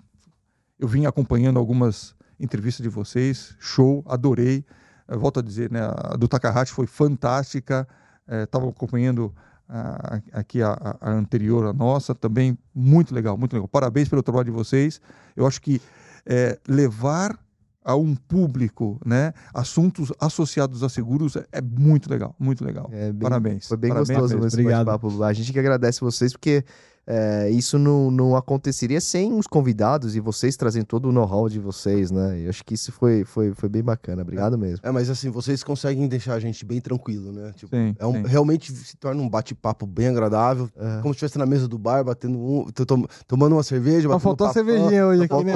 eu 0.79 0.87
vim 0.87 1.05
acompanhando 1.05 1.59
algumas 1.59 2.15
entrevistas 2.39 2.85
de 2.85 2.89
vocês, 2.89 3.57
show, 3.59 4.05
adorei. 4.07 4.65
Eu 5.09 5.19
volto 5.19 5.41
a 5.41 5.43
dizer, 5.43 5.69
né, 5.73 5.81
a 5.83 6.17
do 6.17 6.29
Takahashi 6.29 6.71
foi 6.71 6.87
fantástica. 6.87 7.89
Estava 8.29 8.67
é, 8.67 8.69
acompanhando 8.69 9.35
a, 9.69 10.21
aqui 10.33 10.63
a, 10.63 10.97
a, 11.01 11.11
anterior, 11.11 11.67
a 11.67 11.73
nossa, 11.73 12.15
também 12.15 12.57
muito 12.75 13.15
legal, 13.15 13.37
muito 13.37 13.53
legal. 13.53 13.69
Parabéns 13.69 14.09
pelo 14.09 14.23
trabalho 14.23 14.47
de 14.47 14.51
vocês. 14.51 15.01
Eu 15.35 15.47
acho 15.47 15.61
que 15.61 15.81
é, 16.25 16.59
levar 16.69 17.39
a 17.85 17.95
um 17.95 18.17
público, 18.17 19.01
né, 19.07 19.33
assuntos 19.55 20.13
associados 20.19 20.83
a 20.83 20.89
seguros 20.89 21.37
é, 21.37 21.47
é 21.53 21.61
muito 21.63 22.11
legal, 22.11 22.35
muito 22.37 22.65
legal. 22.65 22.89
É 22.93 23.13
bem, 23.13 23.21
Parabéns. 23.21 23.69
Foi 23.69 23.77
bem 23.77 23.91
Parabéns 23.91 24.19
gostoso 24.19 24.39
mesmo. 24.41 24.61
Obrigado. 24.61 25.25
A 25.25 25.33
gente 25.33 25.53
que 25.53 25.59
agradece 25.59 26.01
vocês 26.01 26.33
porque 26.33 26.65
é, 27.09 27.49
isso 27.51 27.79
não, 27.79 28.11
não 28.11 28.35
aconteceria 28.35 29.01
sem 29.01 29.33
os 29.33 29.47
convidados 29.47 30.17
e 30.17 30.21
vocês 30.21 30.57
trazendo 30.57 30.87
todo 30.87 31.09
o 31.09 31.13
know-how 31.13 31.49
de 31.49 31.61
vocês, 31.61 32.11
né? 32.11 32.41
Eu 32.41 32.51
acho 32.51 32.65
que 32.65 32.75
isso 32.75 32.91
foi, 32.91 33.25
foi, 33.25 33.55
foi 33.55 33.69
bem 33.69 33.83
bacana. 33.83 34.23
Obrigado 34.23 34.55
é, 34.55 34.59
mesmo. 34.59 34.81
É, 34.83 34.91
mas 34.91 35.09
assim, 35.09 35.31
vocês 35.31 35.63
conseguem 35.63 36.09
deixar 36.09 36.35
a 36.35 36.41
gente 36.41 36.65
bem 36.65 36.81
tranquilo, 36.81 37.31
né? 37.31 37.53
Tipo, 37.55 37.77
sim, 37.77 37.95
é 37.97 38.07
um, 38.07 38.13
sim. 38.13 38.23
Realmente 38.27 38.73
se 38.73 38.97
torna 38.97 39.23
um 39.23 39.29
bate-papo 39.29 39.87
bem 39.87 40.09
agradável. 40.09 40.69
É. 40.77 41.01
Como 41.01 41.15
se 41.15 41.19
estivesse 41.19 41.39
na 41.39 41.47
mesa 41.47 41.69
do 41.69 41.79
bar, 41.79 42.03
batendo 42.03 42.39
um, 42.39 42.67
tom, 42.73 43.05
tomando 43.29 43.53
uma 43.53 43.63
cerveja. 43.63 44.09
Só 44.09 44.19
faltou 44.19 44.49
a 44.49 44.53
cervejinha 44.53 45.07
hoje 45.07 45.23
aqui, 45.25 45.45
né? 45.45 45.53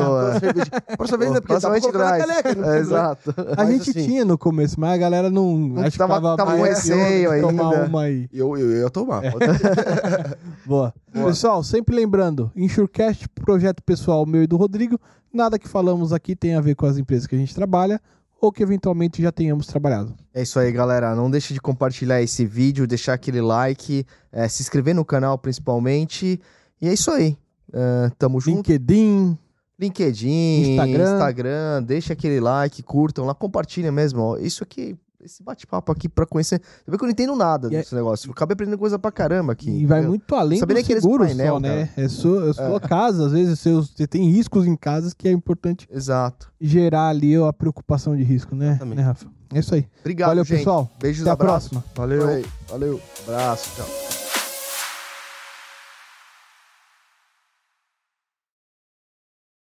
Próxima 0.96 1.18
vez, 1.18 1.32
né? 1.32 1.40
Porque 1.40 1.60
colocar 1.80 2.18
na 2.18 2.26
caneca. 2.26 2.54
Né? 2.54 2.76
É, 2.76 2.78
exato. 2.80 3.34
A 3.56 3.64
mas, 3.64 3.70
gente 3.70 3.90
assim, 3.90 4.06
tinha 4.06 4.24
no 4.24 4.38
começo, 4.38 4.78
mas 4.78 4.92
a 4.92 4.96
galera 4.96 5.28
não... 5.28 5.74
acho 5.78 5.98
tava, 5.98 6.14
tava, 6.14 6.36
tava 6.36 6.56
com 6.56 6.62
receio 6.62 7.30
ainda. 7.32 7.48
Tomar 7.48 7.86
uma 7.86 8.02
aí. 8.02 8.28
Eu, 8.32 8.56
eu, 8.56 8.70
eu 8.70 8.82
ia 8.82 8.90
tomar. 8.90 9.22
Boa. 10.64 10.94
Boa. 11.12 11.39
Pessoal, 11.40 11.64
sempre 11.64 11.96
lembrando, 11.96 12.52
Insurecast, 12.54 13.26
projeto 13.30 13.82
pessoal 13.82 14.26
meu 14.26 14.42
e 14.42 14.46
do 14.46 14.58
Rodrigo, 14.58 15.00
nada 15.32 15.58
que 15.58 15.66
falamos 15.66 16.12
aqui 16.12 16.36
tem 16.36 16.54
a 16.54 16.60
ver 16.60 16.74
com 16.74 16.84
as 16.84 16.98
empresas 16.98 17.26
que 17.26 17.34
a 17.34 17.38
gente 17.38 17.54
trabalha 17.54 17.98
ou 18.38 18.52
que 18.52 18.62
eventualmente 18.62 19.22
já 19.22 19.32
tenhamos 19.32 19.66
trabalhado. 19.66 20.14
É 20.34 20.42
isso 20.42 20.58
aí, 20.58 20.70
galera. 20.70 21.14
Não 21.14 21.30
deixe 21.30 21.54
de 21.54 21.60
compartilhar 21.62 22.20
esse 22.20 22.44
vídeo, 22.44 22.86
deixar 22.86 23.14
aquele 23.14 23.40
like, 23.40 24.04
é, 24.30 24.46
se 24.48 24.60
inscrever 24.60 24.94
no 24.94 25.02
canal 25.02 25.38
principalmente. 25.38 26.38
E 26.78 26.86
é 26.86 26.92
isso 26.92 27.10
aí. 27.10 27.38
Uh, 27.70 28.14
tamo 28.18 28.38
junto. 28.38 28.56
LinkedIn. 28.56 29.38
LinkedIn, 29.78 30.72
Instagram. 30.72 31.14
Instagram, 31.14 31.82
deixa 31.84 32.12
aquele 32.12 32.38
like, 32.38 32.82
curtam 32.82 33.24
lá, 33.24 33.34
compartilha 33.34 33.90
mesmo. 33.90 34.20
Ó. 34.20 34.36
Isso 34.36 34.62
aqui 34.62 34.94
esse 35.24 35.42
bate-papo 35.42 35.90
aqui 35.92 36.08
pra 36.08 36.26
conhecer. 36.26 36.60
Você 36.60 36.90
vê 36.90 36.96
que 36.96 37.04
eu 37.04 37.06
não 37.06 37.12
entendo 37.12 37.36
nada 37.36 37.68
e 37.68 37.74
é 37.74 37.78
desse 37.78 37.94
é... 37.94 37.98
negócio. 37.98 38.28
Eu 38.28 38.32
acabei 38.32 38.54
aprendendo 38.54 38.78
coisa 38.78 38.98
pra 38.98 39.10
caramba 39.10 39.52
aqui. 39.52 39.70
E 39.70 39.86
vai 39.86 40.02
muito 40.02 40.34
além 40.34 40.60
do 40.60 40.84
seguro 40.84 41.24
painel, 41.24 41.54
só, 41.54 41.60
né? 41.60 41.90
É 41.96 42.08
sua, 42.08 42.50
é 42.50 42.52
sua 42.52 42.76
é. 42.76 42.80
casa, 42.80 43.26
às 43.26 43.32
vezes 43.32 43.58
seus, 43.60 43.90
você 43.90 44.06
tem 44.06 44.30
riscos 44.30 44.66
em 44.66 44.76
casas 44.76 45.14
que 45.14 45.28
é 45.28 45.32
importante 45.32 45.88
Exato. 45.90 46.52
gerar 46.60 47.08
ali 47.08 47.36
a 47.36 47.52
preocupação 47.52 48.16
de 48.16 48.22
risco, 48.22 48.54
né, 48.54 48.78
né 48.84 49.02
Rafa? 49.02 49.26
É 49.52 49.58
isso 49.58 49.74
aí. 49.74 49.86
Obrigado, 50.00 50.28
Valeu, 50.28 50.44
gente. 50.44 50.58
pessoal. 50.58 50.90
Beijos, 51.00 51.22
Até 51.22 51.30
abraço. 51.30 51.66
a 51.66 51.80
próxima. 51.80 51.84
Valeu. 51.96 52.44
Valeu. 52.68 53.00
Abraço. 53.26 53.70
Tchau. 53.76 54.19